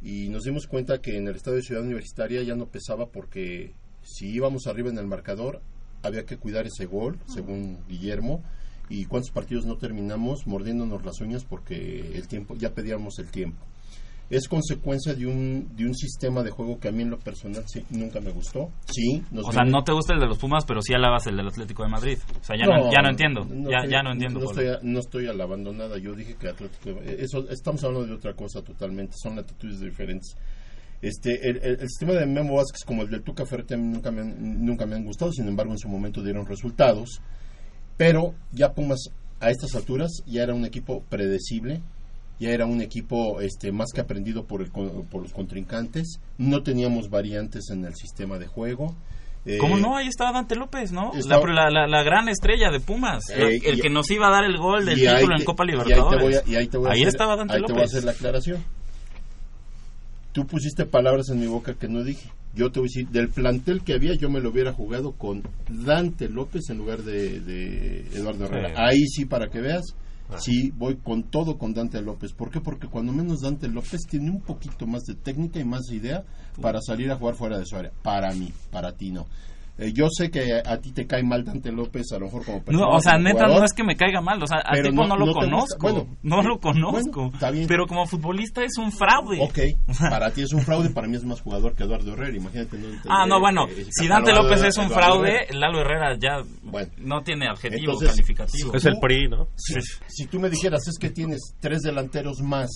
Y 0.00 0.28
nos 0.28 0.44
dimos 0.44 0.68
cuenta 0.68 1.00
que 1.00 1.16
en 1.16 1.26
el 1.26 1.36
estadio 1.36 1.56
de 1.56 1.62
Ciudad 1.62 1.82
Universitaria 1.82 2.42
ya 2.42 2.54
no 2.54 2.66
pesaba 2.66 3.06
porque 3.06 3.74
si 4.02 4.28
íbamos 4.28 4.66
arriba 4.66 4.90
en 4.90 4.98
el 4.98 5.06
marcador 5.06 5.60
había 6.02 6.24
que 6.24 6.38
cuidar 6.38 6.66
ese 6.66 6.86
gol, 6.86 7.18
según 7.26 7.84
Guillermo. 7.88 8.44
Y 8.90 9.06
cuántos 9.06 9.30
partidos 9.30 9.64
no 9.64 9.76
terminamos 9.76 10.46
mordiéndonos 10.46 11.04
las 11.04 11.20
uñas 11.20 11.44
porque 11.44 12.12
el 12.14 12.28
tiempo 12.28 12.54
ya 12.56 12.74
pedíamos 12.74 13.18
el 13.20 13.30
tiempo. 13.30 13.64
Es 14.28 14.46
consecuencia 14.46 15.12
de 15.14 15.26
un, 15.26 15.74
de 15.74 15.86
un 15.86 15.94
sistema 15.94 16.42
de 16.44 16.50
juego 16.50 16.78
que 16.78 16.86
a 16.88 16.92
mí 16.92 17.02
en 17.02 17.10
lo 17.10 17.18
personal 17.18 17.64
sí, 17.66 17.84
nunca 17.90 18.20
me 18.20 18.30
gustó. 18.30 18.70
Sí, 18.86 19.22
nos 19.32 19.48
O 19.48 19.52
sea, 19.52 19.64
no 19.64 19.82
te 19.82 19.92
gusta 19.92 20.14
el 20.14 20.20
de 20.20 20.26
los 20.26 20.38
Pumas, 20.38 20.64
pero 20.64 20.82
sí 20.82 20.94
alabas 20.94 21.26
el 21.26 21.36
del 21.36 21.48
Atlético 21.48 21.82
de 21.82 21.88
Madrid. 21.88 22.18
O 22.40 22.44
sea, 22.44 22.56
ya 22.56 22.64
no, 22.64 22.92
ya 22.92 23.02
no 23.02 23.08
entiendo. 23.10 23.40
ya, 23.48 23.78
estoy- 23.78 23.90
ya 23.90 24.02
no 24.04 24.12
entiendo. 24.12 24.38
No 24.40 24.50
estoy, 24.50 24.66
no 24.82 24.98
estoy 25.00 25.26
alabando 25.26 25.72
nada. 25.72 25.98
Yo 25.98 26.14
dije 26.14 26.36
que 26.36 26.48
Atlético. 26.48 27.00
de- 27.00 27.22
Eso, 27.24 27.48
estamos 27.50 27.82
hablando 27.82 28.06
de 28.06 28.14
otra 28.14 28.34
cosa 28.34 28.62
totalmente. 28.62 29.14
Son 29.20 29.34
latitudes 29.34 29.80
diferentes. 29.80 30.36
Este, 31.02 31.48
el, 31.48 31.56
el- 31.56 31.80
el 31.80 31.88
sistema 31.88 32.12
de 32.12 32.26
Memo 32.26 32.54
Vázquez, 32.54 32.84
como 32.86 33.02
el 33.02 33.10
del 33.10 33.22
Tuca 33.22 33.44
Ferretti, 33.46 33.74
nunca 33.76 34.12
me, 34.12 34.20
han, 34.20 34.64
nunca 34.64 34.86
me 34.86 34.94
han 34.94 35.04
gustado. 35.04 35.32
Sin 35.32 35.48
embargo, 35.48 35.72
en 35.72 35.78
su 35.78 35.88
momento 35.88 36.22
dieron 36.22 36.46
resultados. 36.46 37.20
Pero 38.00 38.32
ya 38.50 38.72
Pumas, 38.72 39.10
a 39.40 39.50
estas 39.50 39.74
alturas, 39.74 40.10
ya 40.26 40.42
era 40.42 40.54
un 40.54 40.64
equipo 40.64 41.02
predecible. 41.10 41.82
Ya 42.38 42.48
era 42.48 42.64
un 42.64 42.80
equipo 42.80 43.42
este, 43.42 43.72
más 43.72 43.88
que 43.94 44.00
aprendido 44.00 44.46
por, 44.46 44.62
el, 44.62 44.70
por 44.70 45.20
los 45.22 45.34
contrincantes. 45.34 46.18
No 46.38 46.62
teníamos 46.62 47.10
variantes 47.10 47.68
en 47.68 47.84
el 47.84 47.94
sistema 47.94 48.38
de 48.38 48.46
juego. 48.46 48.96
Eh, 49.44 49.58
¿Cómo 49.58 49.76
no? 49.76 49.98
Ahí 49.98 50.06
estaba 50.08 50.32
Dante 50.32 50.56
López, 50.56 50.90
¿no? 50.92 51.12
Estaba- 51.12 51.46
La, 51.70 51.86
la- 51.86 52.02
gran 52.02 52.30
estrella 52.30 52.70
de 52.70 52.80
Pumas. 52.80 53.28
Eh, 53.28 53.60
el 53.62 53.78
y- 53.78 53.80
que 53.82 53.90
nos 53.90 54.10
iba 54.10 54.28
a 54.28 54.30
dar 54.30 54.44
el 54.44 54.56
gol 54.56 54.86
del 54.86 54.98
y 54.98 55.02
título 55.06 55.36
en 55.36 55.44
Copa 55.44 55.64
y 55.66 55.70
ahí 55.70 55.76
te 55.76 55.84
Libertadores. 55.84 56.22
voy 56.22 56.34
a- 56.34 56.42
y 56.46 56.54
ahí 56.56 56.66
te 56.68 56.78
voy 56.78 56.88
a 56.88 56.92
hacer- 56.92 57.08
estaba 57.08 57.36
Dante 57.36 57.54
ahí 57.54 57.62
te 57.62 57.72
voy 57.74 57.82
a 57.82 57.84
hacer 57.84 58.04
la 58.04 58.12
aclaración. 58.12 58.64
Tú 60.32 60.46
pusiste 60.46 60.86
palabras 60.86 61.28
en 61.30 61.40
mi 61.40 61.46
boca 61.46 61.74
que 61.74 61.88
no 61.88 62.04
dije. 62.04 62.30
Yo 62.54 62.70
te 62.70 62.80
voy 62.80 62.86
a 62.88 62.90
decir, 62.90 63.08
del 63.08 63.28
plantel 63.28 63.82
que 63.82 63.94
había, 63.94 64.14
yo 64.14 64.28
me 64.30 64.40
lo 64.40 64.50
hubiera 64.50 64.72
jugado 64.72 65.12
con 65.12 65.42
Dante 65.68 66.28
López 66.28 66.68
en 66.70 66.78
lugar 66.78 67.02
de, 67.02 67.40
de 67.40 68.00
Eduardo 68.14 68.44
Herrera. 68.46 68.68
Sí. 68.68 68.74
Ahí 68.76 69.06
sí, 69.08 69.24
para 69.24 69.48
que 69.48 69.60
veas, 69.60 69.94
Ah. 70.32 70.36
sí 70.38 70.70
voy 70.76 70.96
con 70.96 71.24
todo 71.24 71.58
con 71.58 71.74
Dante 71.74 72.00
López. 72.00 72.32
¿Por 72.32 72.50
qué? 72.50 72.60
Porque 72.60 72.86
cuando 72.86 73.12
menos 73.12 73.40
Dante 73.40 73.66
López 73.66 74.00
tiene 74.08 74.30
un 74.30 74.40
poquito 74.40 74.86
más 74.86 75.02
de 75.02 75.14
técnica 75.16 75.58
y 75.58 75.64
más 75.64 75.86
de 75.86 75.96
idea 75.96 76.24
para 76.62 76.80
salir 76.80 77.10
a 77.10 77.16
jugar 77.16 77.34
fuera 77.34 77.58
de 77.58 77.66
su 77.66 77.74
área. 77.76 77.90
Para 78.02 78.32
mí, 78.32 78.52
para 78.70 78.92
ti 78.92 79.10
no. 79.10 79.26
Eh, 79.78 79.92
yo 79.94 80.08
sé 80.10 80.30
que 80.30 80.60
a, 80.62 80.76
ti 80.78 80.92
te 80.92 81.06
cae 81.06 81.22
mal 81.22 81.42
Dante 81.42 81.72
López, 81.72 82.12
a 82.12 82.18
lo 82.18 82.26
mejor 82.26 82.44
como 82.44 82.62
persona. 82.62 82.86
No, 82.86 82.96
o 82.96 83.00
sea, 83.00 83.16
neta, 83.16 83.44
jugador, 83.44 83.58
no 83.60 83.64
es 83.64 83.72
que 83.72 83.82
me 83.82 83.96
caiga 83.96 84.20
mal. 84.20 84.42
O 84.42 84.46
sea, 84.46 84.58
al 84.58 84.76
Pero 84.76 84.90
tipo 84.90 85.02
no- 85.02 85.08
no, 85.08 85.16
lo 85.16 85.26
no 85.26 85.32
conozco. 85.32 85.78
Bueno, 85.80 86.06
no 86.22 86.42
lo 86.42 86.58
conozco. 86.60 87.10
bueno, 87.22 87.30
está 87.32 87.50
bien. 87.50 87.66
Pero 87.66 87.86
como 87.86 88.06
futbolista 88.06 88.62
es 88.62 88.76
un 88.76 88.92
fraude. 88.92 89.38
Ok, 89.40 89.58
para 90.10 90.30
ti 90.32 90.42
es 90.42 90.52
un 90.52 90.60
fraude, 90.60 90.90
para 90.90 91.08
mí 91.08 91.16
es 91.16 91.24
más 91.24 91.40
jugador 91.40 91.74
que 91.74 91.84
Eduardo 91.84 92.12
Herrera, 92.12 92.36
imagínate. 92.36 92.76
No 92.76 92.84
entender 92.88 93.00
Ah, 93.08 93.24
no, 93.26 93.40
bueno, 93.40 93.66
que- 93.68 93.86
si 93.90 94.06
Dante 94.06 94.32
López 94.34 94.62
es 94.64 94.76
un 94.76 94.84
Eduardo 94.84 95.00
fraude, 95.02 95.34
Herrera. 95.44 95.58
Lalo 95.58 95.80
Herrera 95.80 96.18
ya 96.18 96.42
no 96.98 97.22
tiene 97.22 97.48
adjetivo 97.48 97.92
Entonces, 97.92 98.10
calificativo. 98.10 98.72
si 98.78 98.88
tú- 98.90 99.48
Si, 99.56 99.74
si 100.08 100.26
tú 100.26 100.40
me 100.40 100.50
dijeras, 100.50 100.86
es 100.88 100.98
que 100.98 101.08
tienes 101.10 101.54
tres 101.60 101.80
delanteros 101.80 102.40
más 102.40 102.68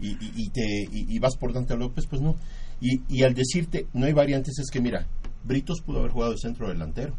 y, 0.00 0.08
y- 0.10 0.32
y 0.36 0.50
te, 0.50 0.62
y, 0.92 1.16
y 1.16 1.18
vas 1.18 1.36
por 1.36 1.52
Dante 1.52 1.76
López, 1.76 2.06
pues 2.06 2.20
no. 2.20 2.36
Y, 2.80 3.00
y 3.08 3.22
al 3.22 3.32
decirte, 3.32 3.86
no 3.94 4.06
hay 4.06 4.12
variantes, 4.12 4.58
es 4.58 4.68
que 4.70 4.80
mira, 4.80 5.06
Britos 5.44 5.80
pudo 5.80 6.00
haber 6.00 6.10
jugado 6.12 6.32
de 6.32 6.38
centro 6.38 6.68
delantero. 6.68 7.14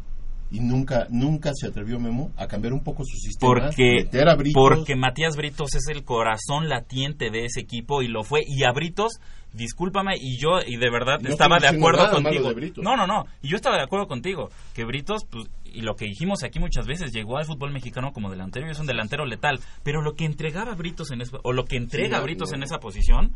Y 0.50 0.60
nunca, 0.60 1.08
nunca 1.10 1.50
se 1.54 1.66
atrevió 1.66 1.98
Memo 1.98 2.30
a 2.36 2.46
cambiar 2.46 2.74
un 2.74 2.84
poco 2.84 3.02
su 3.04 3.16
sistema. 3.16 3.52
Porque, 3.52 4.08
a 4.24 4.34
Britos. 4.36 4.62
porque 4.62 4.94
Matías 4.94 5.34
Britos 5.36 5.74
es 5.74 5.88
el 5.88 6.04
corazón 6.04 6.68
latiente 6.68 7.30
de 7.30 7.46
ese 7.46 7.60
equipo 7.60 8.02
y 8.02 8.08
lo 8.08 8.22
fue. 8.22 8.42
Y 8.46 8.62
a 8.62 8.70
Britos, 8.70 9.14
discúlpame, 9.52 10.12
y 10.20 10.38
yo, 10.38 10.60
y 10.64 10.76
de 10.76 10.90
verdad 10.90 11.18
No 11.20 11.30
estaba 11.30 11.58
de 11.58 11.66
acuerdo 11.68 12.08
contigo. 12.10 12.52
de. 12.52 12.72
No, 12.76 12.94
no, 12.96 13.06
no. 13.06 13.24
Y 13.42 13.48
yo 13.48 13.56
estaba 13.56 13.76
de 13.78 13.82
acuerdo 13.82 14.06
contigo. 14.06 14.50
Que 14.74 14.84
Britos, 14.84 15.22
pues, 15.28 15.48
y 15.64 15.80
lo 15.80 15.96
que 15.96 16.04
dijimos 16.04 16.44
aquí 16.44 16.60
muchas 16.60 16.86
veces, 16.86 17.12
llegó 17.12 17.36
al 17.38 17.46
fútbol 17.46 17.72
mexicano 17.72 18.12
como 18.12 18.30
delantero 18.30 18.68
y 18.68 18.70
es 18.70 18.78
un 18.78 18.86
delantero 18.86 19.26
letal. 19.26 19.58
Pero 19.82 20.02
lo 20.02 20.14
que 20.14 20.24
entregaba 20.24 20.74
Britos 20.74 21.10
en 21.10 21.22
esa, 21.22 21.38
o 21.42 21.52
lo 21.52 21.64
que 21.64 21.76
entrega 21.76 22.18
Sí, 22.18 22.24
Britos 22.24 22.50
no. 22.50 22.56
en 22.58 22.62
esa 22.62 22.78
posición, 22.78 23.32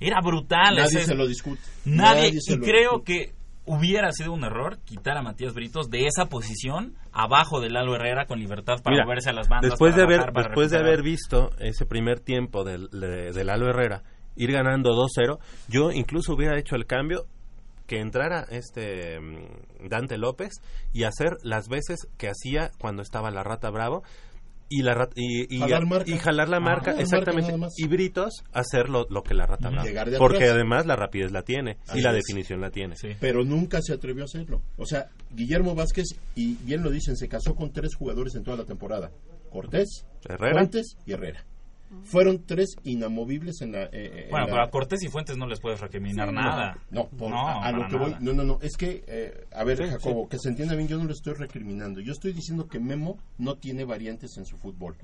era 0.00 0.20
brutal. 0.20 0.74
Nadie 0.76 0.98
Ese- 0.98 1.04
se 1.04 1.14
lo 1.14 1.28
discute. 1.28 1.60
Nadie, 1.84 2.30
y 2.30 2.56
lo 2.56 2.60
creo 2.64 3.04
que 3.04 3.34
hubiera 3.66 4.10
sido 4.12 4.32
un 4.32 4.44
error 4.44 4.78
quitar 4.84 5.16
a 5.16 5.22
Matías 5.22 5.54
Britos 5.54 5.90
de 5.90 6.06
esa 6.06 6.26
posición 6.26 6.94
abajo 7.12 7.60
de 7.60 7.70
Lalo 7.70 7.94
Herrera 7.94 8.26
con 8.26 8.38
libertad 8.38 8.76
para 8.82 8.94
Mira, 8.94 9.04
moverse 9.04 9.30
a 9.30 9.32
las 9.32 9.48
bandas. 9.48 9.70
Después 9.70 9.94
de 9.96 10.02
haber, 10.02 10.18
bajar, 10.18 10.34
después 10.34 10.70
de 10.70 10.78
haber 10.78 11.02
visto 11.02 11.50
ese 11.58 11.86
primer 11.86 12.20
tiempo 12.20 12.64
del, 12.64 12.88
de, 12.90 13.32
de 13.32 13.44
Lalo 13.44 13.68
Herrera 13.68 14.02
ir 14.36 14.52
ganando 14.52 14.90
2-0, 14.90 15.38
yo 15.68 15.90
incluso 15.92 16.34
hubiera 16.34 16.58
hecho 16.58 16.76
el 16.76 16.86
cambio 16.86 17.26
que 17.86 18.00
entrara 18.00 18.44
este 18.50 19.20
mm, 19.20 19.88
Dante 19.88 20.18
López 20.18 20.60
y 20.92 21.04
hacer 21.04 21.36
las 21.42 21.68
veces 21.68 22.08
que 22.18 22.28
hacía 22.28 22.70
cuando 22.78 23.02
estaba 23.02 23.30
la 23.30 23.42
Rata 23.42 23.70
Bravo 23.70 24.02
y 24.68 24.82
la 24.82 24.94
rat- 24.94 25.12
y, 25.14 25.54
y- 25.54 25.58
Jalar 25.60 25.86
marca. 25.86 26.10
y 26.10 26.18
jalar 26.18 26.48
la 26.48 26.56
Ah, 26.56 26.60
marca 26.60 26.90
exactamente 26.98 27.56
marca 27.56 27.74
y 27.76 27.86
Britos 27.86 28.42
hacer 28.52 28.88
lo, 28.88 29.06
lo 29.10 29.22
que 29.22 29.34
la 29.34 29.46
Rata 29.46 29.70
Bravo 29.70 29.86
Llegar 29.86 30.10
de 30.10 30.18
porque 30.18 30.36
atrás. 30.38 30.50
además 30.52 30.86
la 30.86 30.96
rapidez 30.96 31.30
la 31.32 31.42
tiene 31.42 31.78
Así 31.86 31.98
y 31.98 32.02
la 32.02 32.10
es. 32.10 32.16
definición 32.16 32.60
la 32.60 32.70
tiene 32.70 32.94
Pero 33.20 33.44
nunca 33.44 33.80
se 33.82 33.92
atrevió 33.92 34.22
a 34.22 34.26
hacerlo. 34.26 34.62
O 34.76 34.86
sea, 34.86 35.08
Guillermo 35.32 35.74
Vázquez, 35.74 36.06
y 36.34 36.54
bien 36.64 36.82
lo 36.82 36.90
dicen, 36.90 37.16
se 37.16 37.28
casó 37.28 37.54
con 37.54 37.72
tres 37.72 37.94
jugadores 37.94 38.34
en 38.34 38.42
toda 38.44 38.56
la 38.56 38.64
temporada. 38.64 39.10
Cortés, 39.50 40.04
Herrera. 40.28 40.52
Fuentes 40.54 40.96
y 41.06 41.12
Herrera. 41.12 41.44
Fueron 42.02 42.44
tres 42.44 42.76
inamovibles 42.84 43.60
en 43.62 43.72
la... 43.72 43.84
eh, 43.84 43.88
eh, 43.92 44.22
en 44.24 44.30
Bueno, 44.30 44.46
la- 44.46 44.52
pero 44.52 44.62
a 44.64 44.70
Cortés 44.70 45.02
y 45.02 45.08
Fuentes 45.08 45.36
no 45.36 45.46
les 45.46 45.60
puedes 45.60 45.80
recriminar 45.80 46.32
nada. 46.32 46.78
No, 46.90 47.08
por- 47.08 47.30
No, 47.30 47.46
a, 47.48 47.64
a 47.64 47.72
lo 47.72 47.78
para 47.78 47.90
que 47.90 47.96
voy, 47.96 48.10
nada. 48.10 48.20
no, 48.22 48.32
no, 48.32 48.44
no, 48.44 48.58
es 48.62 48.76
que, 48.76 49.04
eh, 49.06 49.44
a 49.52 49.64
ver, 49.64 49.78
Sí, 49.78 49.84
Jacobo, 49.84 50.22
sí. 50.24 50.28
que 50.30 50.38
se 50.38 50.48
entienda 50.48 50.74
bien, 50.74 50.88
yo 50.88 50.98
no 50.98 51.04
lo 51.04 51.12
estoy 51.12 51.34
recriminando, 51.34 52.00
yo 52.00 52.12
estoy 52.12 52.32
diciendo 52.32 52.66
que 52.68 52.80
Memo 52.80 53.18
no 53.38 53.56
tiene 53.56 53.84
variantes 53.84 54.36
en 54.36 54.44
su 54.46 54.56
fútbol. 54.56 54.96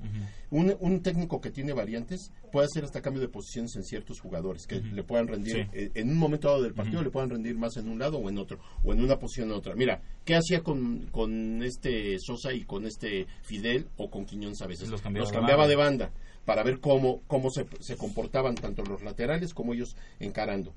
un, 0.49 0.75
un 0.79 1.01
técnico 1.01 1.39
que 1.41 1.49
tiene 1.51 1.73
variantes 1.73 2.31
puede 2.51 2.65
hacer 2.65 2.83
hasta 2.83 3.01
cambio 3.01 3.21
de 3.21 3.27
posiciones 3.29 3.75
en 3.75 3.83
ciertos 3.83 4.19
jugadores, 4.19 4.67
que 4.67 4.79
le 4.81 5.03
puedan 5.03 5.27
rendir, 5.27 5.53
Sí. 5.55 5.69
eh, 5.73 5.91
en 5.95 6.09
un 6.09 6.17
momento 6.17 6.47
dado 6.49 6.61
del 6.63 6.73
partido, 6.73 7.01
le 7.01 7.09
puedan 7.09 7.29
rendir 7.29 7.57
más 7.57 7.77
en 7.77 7.89
un 7.89 7.99
lado 7.99 8.17
o 8.17 8.29
en 8.29 8.37
otro, 8.37 8.59
o 8.83 8.93
en 8.93 9.01
una 9.03 9.17
posición 9.17 9.49
en 9.49 9.55
otra. 9.55 9.73
Mira, 9.75 10.01
¿qué 10.25 10.35
hacía 10.35 10.61
con, 10.61 11.07
con 11.11 11.63
este 11.63 12.17
Sosa 12.19 12.53
y 12.53 12.63
con 12.65 12.85
este 12.85 13.25
Fidel 13.41 13.87
o 13.97 14.09
con 14.09 14.25
Quiñones 14.25 14.61
a 14.61 14.67
veces? 14.67 14.89
Los 14.89 15.01
cambiaba 15.01 15.27
de 15.29 15.33
cambiaba 15.33 15.63
banda. 15.63 15.69
de 15.69 15.75
banda 15.75 16.11
para 16.45 16.63
ver 16.63 16.79
cómo, 16.79 17.21
cómo 17.27 17.49
se, 17.49 17.65
se 17.79 17.97
comportaban 17.97 18.55
tanto 18.55 18.83
los 18.83 19.03
laterales 19.03 19.53
como 19.53 19.73
ellos 19.73 19.95
encarando. 20.19 20.73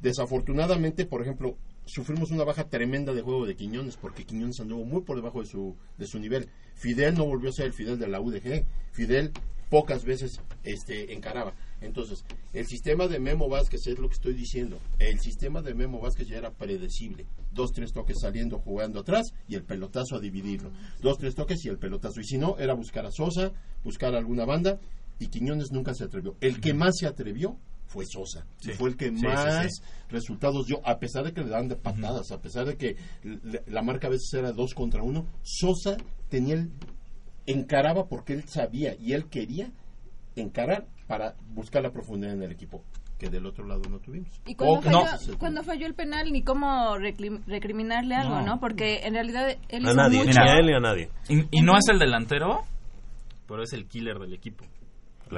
Desafortunadamente, 0.00 1.06
por 1.06 1.22
ejemplo, 1.22 1.56
sufrimos 1.84 2.30
una 2.30 2.44
baja 2.44 2.68
tremenda 2.68 3.14
de 3.14 3.22
juego 3.22 3.46
de 3.46 3.54
Quiñones 3.54 3.96
porque 3.96 4.24
Quiñones 4.24 4.58
anduvo 4.60 4.84
muy 4.84 5.02
por 5.02 5.16
debajo 5.16 5.40
de 5.40 5.46
su, 5.46 5.76
de 5.96 6.06
su 6.06 6.18
nivel. 6.18 6.48
Fidel 6.74 7.14
no 7.14 7.24
volvió 7.24 7.50
a 7.50 7.52
ser 7.52 7.66
el 7.66 7.72
Fidel 7.72 7.98
de 7.98 8.08
la 8.08 8.20
UDG. 8.20 8.64
Fidel 8.90 9.32
pocas 9.70 10.04
veces 10.04 10.40
este, 10.64 11.14
encaraba. 11.14 11.54
Entonces, 11.80 12.24
el 12.52 12.66
sistema 12.66 13.08
de 13.08 13.18
Memo 13.18 13.48
Vázquez 13.48 13.86
es 13.86 13.98
lo 13.98 14.08
que 14.08 14.14
estoy 14.14 14.34
diciendo. 14.34 14.78
El 14.98 15.18
sistema 15.20 15.62
de 15.62 15.72
Memo 15.72 16.00
Vázquez 16.00 16.28
ya 16.28 16.36
era 16.36 16.50
predecible. 16.50 17.26
Dos, 17.52 17.72
tres 17.72 17.92
toques 17.92 18.20
saliendo, 18.20 18.58
jugando 18.58 19.00
atrás 19.00 19.32
y 19.48 19.54
el 19.54 19.64
pelotazo 19.64 20.16
a 20.16 20.20
dividirlo. 20.20 20.72
Dos, 21.00 21.16
tres 21.18 21.34
toques 21.34 21.64
y 21.64 21.68
el 21.68 21.78
pelotazo. 21.78 22.20
Y 22.20 22.24
si 22.24 22.38
no, 22.38 22.58
era 22.58 22.74
buscar 22.74 23.06
a 23.06 23.10
Sosa, 23.10 23.52
buscar 23.82 24.14
a 24.14 24.18
alguna 24.18 24.44
banda 24.44 24.78
y 25.18 25.28
Quiñones 25.28 25.70
nunca 25.72 25.94
se 25.94 26.04
atrevió. 26.04 26.34
El 26.40 26.60
que 26.60 26.74
más 26.74 26.96
se 26.98 27.06
atrevió 27.06 27.56
fue 27.86 28.04
Sosa. 28.06 28.46
Sí. 28.58 28.72
fue 28.72 28.90
el 28.90 28.96
que 28.96 29.08
Sí, 29.08 29.24
más 29.26 29.66
sí. 29.74 29.82
resultados 30.08 30.66
dio, 30.66 30.80
a 30.86 30.98
pesar 30.98 31.24
de 31.24 31.32
que 31.32 31.42
le 31.42 31.50
daban 31.50 31.68
de 31.68 31.76
patadas, 31.76 32.32
a 32.32 32.40
pesar 32.40 32.64
de 32.66 32.76
que 32.76 32.96
la 33.66 33.82
marca 33.82 34.06
a 34.06 34.10
veces 34.10 34.32
era 34.32 34.52
dos 34.52 34.72
contra 34.74 35.02
uno, 35.02 35.26
Sosa 35.42 35.96
tenía 36.28 36.54
el, 36.54 36.70
encaraba 37.46 38.08
porque 38.08 38.32
él 38.32 38.44
sabía 38.48 38.94
y 38.98 39.12
él 39.12 39.26
quería 39.26 39.70
encarar 40.36 40.86
para 41.06 41.34
buscar 41.54 41.82
la 41.82 41.92
profundidad 41.92 42.32
en 42.32 42.42
el 42.42 42.52
equipo, 42.52 42.82
que 43.18 43.28
del 43.28 43.44
otro 43.44 43.66
lado 43.66 43.82
no 43.90 43.98
tuvimos. 43.98 44.30
Y 44.46 44.54
cuando, 44.54 44.80
falló, 44.80 45.38
cuando 45.38 45.62
el 45.72 45.94
penal, 45.94 46.32
ni 46.32 46.42
cómo 46.42 46.96
recriminarle 46.96 48.14
algo, 48.14 48.36
No. 48.40 48.46
¿no? 48.46 48.60
Porque 48.60 49.00
en 49.04 49.12
realidad 49.14 49.50
él 49.68 49.84
A 49.86 49.90
hizo 49.90 49.94
nadie, 49.94 50.24
mucho. 50.24 50.40
ni 50.40 50.48
a 50.48 50.54
él 50.54 50.66
ni 50.66 50.72
a 50.74 50.80
nadie. 50.80 51.10
Y, 51.28 51.58
y 51.58 51.62
no 51.62 51.76
es 51.76 51.84
el 51.90 51.98
delantero, 51.98 52.64
pero 53.46 53.62
es 53.62 53.72
el 53.74 53.86
killer 53.86 54.18
del 54.18 54.32
equipo. 54.32 54.64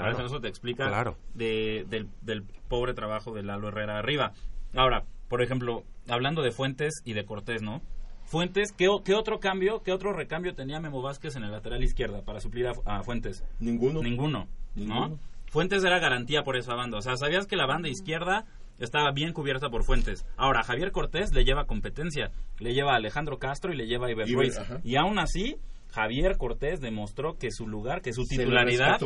Claro. 0.03 0.27
Eso 0.27 0.41
te 0.41 0.49
explica 0.49 0.89
Claro. 0.89 1.17
de- 1.35 1.85
del, 1.89 2.09
del 2.23 2.43
pobre 2.69 2.95
trabajo 2.95 3.33
de 3.35 3.43
Lalo 3.43 3.69
Herrera 3.69 3.99
arriba. 3.99 4.33
Ahora, 4.75 5.05
por 5.29 5.43
ejemplo, 5.43 5.85
hablando 6.09 6.43
de 6.43 6.51
Fuentes 6.51 7.03
y 7.05 7.13
de 7.15 7.25
Cortés, 7.25 7.63
¿no? 7.63 7.81
Fuentes, 8.25 8.73
¿qué, 8.73 8.89
qué 9.05 9.15
otro 9.15 9.39
cambio, 9.39 9.83
qué 9.83 9.93
otro 9.93 10.13
recambio 10.13 10.55
tenía 10.55 10.81
Memo 10.81 11.03
Vázquez 11.03 11.37
en 11.37 11.45
el 11.45 11.53
lateral 11.53 11.83
izquierda 11.85 12.23
para 12.23 12.41
suplir 12.41 12.67
a, 12.67 12.73
a 12.87 13.03
Fuentes? 13.03 13.45
Ninguno. 13.61 14.03
Ninguno, 14.03 14.49
Ninguno. 14.75 15.09
¿no? 15.09 15.19
Fuentes 15.47 15.85
era 15.85 15.99
garantía 16.01 16.43
por 16.43 16.57
esa 16.57 16.75
banda. 16.75 16.99
O 16.99 17.03
sea, 17.03 17.17
sabías 17.17 17.47
que 17.47 17.55
la 17.57 17.67
banda 17.67 17.89
izquierda 17.89 18.45
estaba 18.81 19.13
bien 19.13 19.33
cubierta 19.33 19.69
por 19.69 19.85
Fuentes. 19.85 20.27
Ahora, 20.37 20.65
Javier 20.65 20.91
Cortés 20.91 21.33
le 21.33 21.45
lleva 21.45 21.67
competencia. 21.67 22.33
Le 22.59 22.73
lleva 22.75 22.93
a 22.93 22.97
Alejandro 22.97 23.39
Castro 23.39 23.73
y 23.73 23.77
le 23.77 23.87
lleva 23.87 24.07
a 24.09 24.11
Iber 24.11 24.27
Iber, 24.29 24.39
Ruiz. 24.47 24.59
ajá. 24.59 24.81
Y 24.83 24.97
aún 24.97 25.19
así, 25.21 25.57
Javier 25.93 26.37
Cortés 26.39 26.81
demostró 26.81 27.39
que 27.39 27.53
su 27.53 27.69
lugar, 27.69 28.01
que 28.01 28.13
su 28.13 28.25
titularidad... 28.25 28.99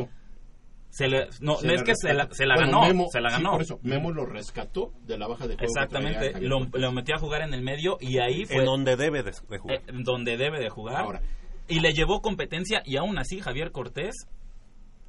Se 0.91 1.07
le, 1.07 1.29
no, 1.41 1.57
Se 1.57 1.67
no 1.67 1.73
es 1.75 1.83
que 1.83 1.93
se 1.95 2.15
la, 2.15 2.29
se 2.33 2.47
la 2.47 2.55
Bueno, 2.57 2.81
ganó, 2.81 2.87
Memo- 2.95 3.09
se 3.13 3.21
la 3.21 3.29
sí, 3.31 3.37
ganó. 3.37 3.53
por 3.53 3.63
eso, 3.63 3.79
Memo 3.83 4.11
lo 4.11 4.25
rescató 4.27 4.93
de 5.05 5.19
la 5.19 5.27
baja 5.29 5.47
de 5.47 5.55
juego. 5.57 5.71
Exactamente, 5.71 6.41
lo, 6.41 6.61
lo 6.73 6.93
metió 6.93 7.15
a 7.15 7.19
jugar 7.19 7.43
en 7.43 7.53
el 7.55 7.63
medio 7.63 7.99
y 8.01 8.19
ahí 8.19 8.47
fue 8.47 8.57
En 8.59 8.65
donde 8.65 8.97
debe 8.97 9.23
de, 9.23 9.33
de 9.49 9.59
jugar. 9.59 9.77
eh, 9.77 9.83
donde 10.03 10.37
debe 10.37 10.59
de 10.61 10.71
jugar. 10.71 10.97
Ahora. 11.03 11.23
y 11.69 11.81
le 11.81 11.93
llevó 11.93 12.21
competencia 12.23 12.83
y 12.87 12.97
aún 12.97 13.19
así 13.19 13.41
Javier 13.41 13.71
Cortés 13.71 14.15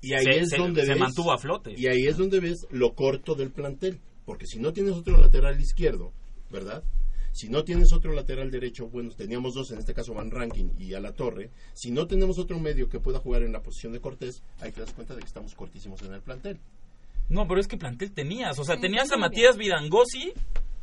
Y 0.01 0.13
ahí 0.13 0.23
se, 0.25 0.39
es 0.39 0.49
se- 0.49 0.57
donde 0.57 0.81
se 0.85 0.91
ves- 0.91 0.99
mantuvo 0.99 1.31
a 1.31 1.37
flote. 1.37 1.73
Y 1.77 1.87
ahí 1.87 2.05
es 2.07 2.17
donde 2.17 2.39
ves 2.41 2.67
lo 2.71 2.93
corto 2.93 3.35
del 3.35 3.51
plantel. 3.51 3.99
Porque 4.25 4.45
si 4.45 4.59
no 4.59 4.73
tienes 4.73 4.93
otro 4.93 5.17
lateral 5.17 5.59
izquierdo, 5.59 6.11
¿verdad? 6.51 6.83
Si 7.31 7.47
no 7.49 7.63
tienes 7.63 7.93
otro 7.93 8.11
lateral 8.13 8.51
derecho, 8.51 8.87
bueno, 8.89 9.11
teníamos 9.11 9.53
dos, 9.53 9.71
en 9.71 9.79
este 9.79 9.93
caso 9.93 10.13
Van 10.13 10.31
Rankin 10.31 10.73
y 10.79 10.93
a 10.93 10.99
la 10.99 11.13
Torre. 11.13 11.51
Si 11.73 11.91
no 11.91 12.07
tenemos 12.07 12.37
otro 12.39 12.59
medio 12.59 12.89
que 12.89 12.99
pueda 12.99 13.19
jugar 13.19 13.43
en 13.43 13.53
la 13.53 13.61
posición 13.61 13.93
de 13.93 14.01
Cortés, 14.01 14.41
ahí 14.61 14.71
te 14.71 14.81
das 14.81 14.93
cuenta 14.93 15.13
de 15.15 15.21
que 15.21 15.27
estamos 15.27 15.55
cortísimos 15.55 16.01
en 16.01 16.13
el 16.13 16.21
plantel. 16.21 16.59
No, 17.29 17.47
pero 17.47 17.61
es 17.61 17.67
que 17.67 17.77
plantel 17.77 18.11
tenías, 18.11 18.57
o 18.59 18.63
sea, 18.63 18.79
tenías 18.79 19.11
a 19.11 19.17
Matías 19.17 19.55
Vidangosi 19.55 20.33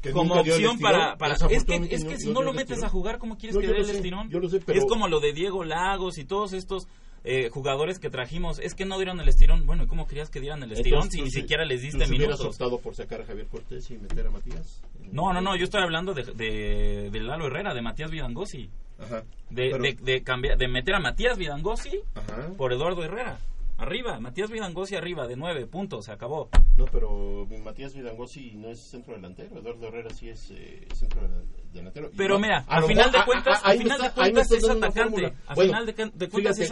Que 0.00 0.12
como 0.12 0.34
opción 0.34 0.78
para, 0.78 1.16
para 1.18 1.34
es 1.34 1.64
que 1.64 1.74
es 1.74 2.04
que 2.04 2.12
no- 2.12 2.16
si 2.18 2.30
no 2.30 2.42
lo 2.42 2.52
metes 2.52 2.70
estirón. 2.72 2.84
a 2.84 2.88
jugar, 2.88 3.18
¿cómo 3.18 3.36
quieres 3.36 3.56
No, 3.56 3.60
que 3.60 3.66
dé 3.66 3.78
el 3.78 3.84
sé, 3.86 3.96
estirón? 3.96 4.30
yo 4.30 4.38
lo 4.38 4.48
sé, 4.48 4.60
pero- 4.64 4.78
Es 4.78 4.84
como 4.86 5.08
lo 5.08 5.18
de 5.18 5.32
Diego 5.32 5.64
Lagos 5.64 6.18
y 6.18 6.24
todos 6.24 6.52
estos 6.52 6.86
eh, 7.24 7.48
jugadores 7.50 7.98
que 7.98 8.08
trajimos, 8.10 8.58
es 8.58 8.74
que 8.74 8.84
no 8.84 8.96
dieron 8.98 9.18
el 9.20 9.28
estirón. 9.28 9.66
Bueno, 9.66 9.84
¿y 9.84 9.86
cómo 9.86 10.06
querías 10.06 10.30
que 10.30 10.40
dieran 10.40 10.62
el 10.62 10.72
estirón 10.72 11.02
Entonces, 11.04 11.18
si 11.18 11.22
ni 11.24 11.30
siquiera 11.30 11.64
les 11.64 11.82
diste 11.82 12.04
sí 12.06 12.14
hubieras 12.14 12.38
minutos? 12.38 12.54
optado 12.54 12.78
por 12.78 12.94
sacar 12.94 13.20
a 13.22 13.24
Javier 13.26 13.46
Cortés 13.46 13.90
y 13.90 13.98
meter 13.98 14.26
a 14.26 14.30
Matías? 14.30 14.80
No, 15.12 15.32
no, 15.32 15.40
no, 15.40 15.56
yo 15.56 15.64
estoy 15.64 15.82
hablando 15.82 16.14
de, 16.14 16.24
de, 16.24 17.10
de 17.10 17.20
Lalo 17.20 17.46
Herrera, 17.46 17.74
de 17.74 17.82
Matías 17.82 18.10
Vidangosi. 18.10 18.68
Ajá. 18.98 19.22
De, 19.50 19.70
Pero- 19.70 19.82
de, 19.82 19.92
de 20.00 20.22
cambiar, 20.22 20.56
de 20.56 20.68
meter 20.68 20.94
a 20.94 21.00
Matías 21.00 21.36
Vidangosi 21.36 22.00
Ajá. 22.14 22.48
por 22.56 22.72
Eduardo 22.72 23.04
Herrera. 23.04 23.38
Arriba, 23.78 24.18
Matías 24.20 24.50
Vidangosi 24.50 24.94
arriba, 24.96 25.26
de 25.26 25.36
nueve 25.36 25.66
puntos, 25.66 26.06
se 26.06 26.12
acabó. 26.12 26.48
No, 26.78 26.86
pero 26.86 27.46
Matías 27.62 27.92
Vidangosi 27.94 28.52
no 28.52 28.70
es 28.70 28.80
centro 28.80 29.14
delantero. 29.14 29.58
Eduardo 29.58 29.88
Herrera 29.88 30.10
sí 30.14 30.30
es 30.30 30.50
eh, 30.50 30.86
centro 30.94 31.20
del- 31.28 31.44
delantero. 31.74 32.10
Pero 32.16 32.34
no, 32.34 32.40
mira, 32.40 32.64
al 32.66 32.84
final 32.84 33.12
de 33.12 33.18
cuentas- 33.26 33.60
al 33.62 33.76
final 33.78 34.00
de 34.00 34.10
cuentas 34.12 34.50
es 34.52 34.64
atacante. 34.68 35.34
Al 35.46 35.56
final 35.66 35.86
de 35.86 36.28
cuentas 36.30 36.58
es 36.58 36.70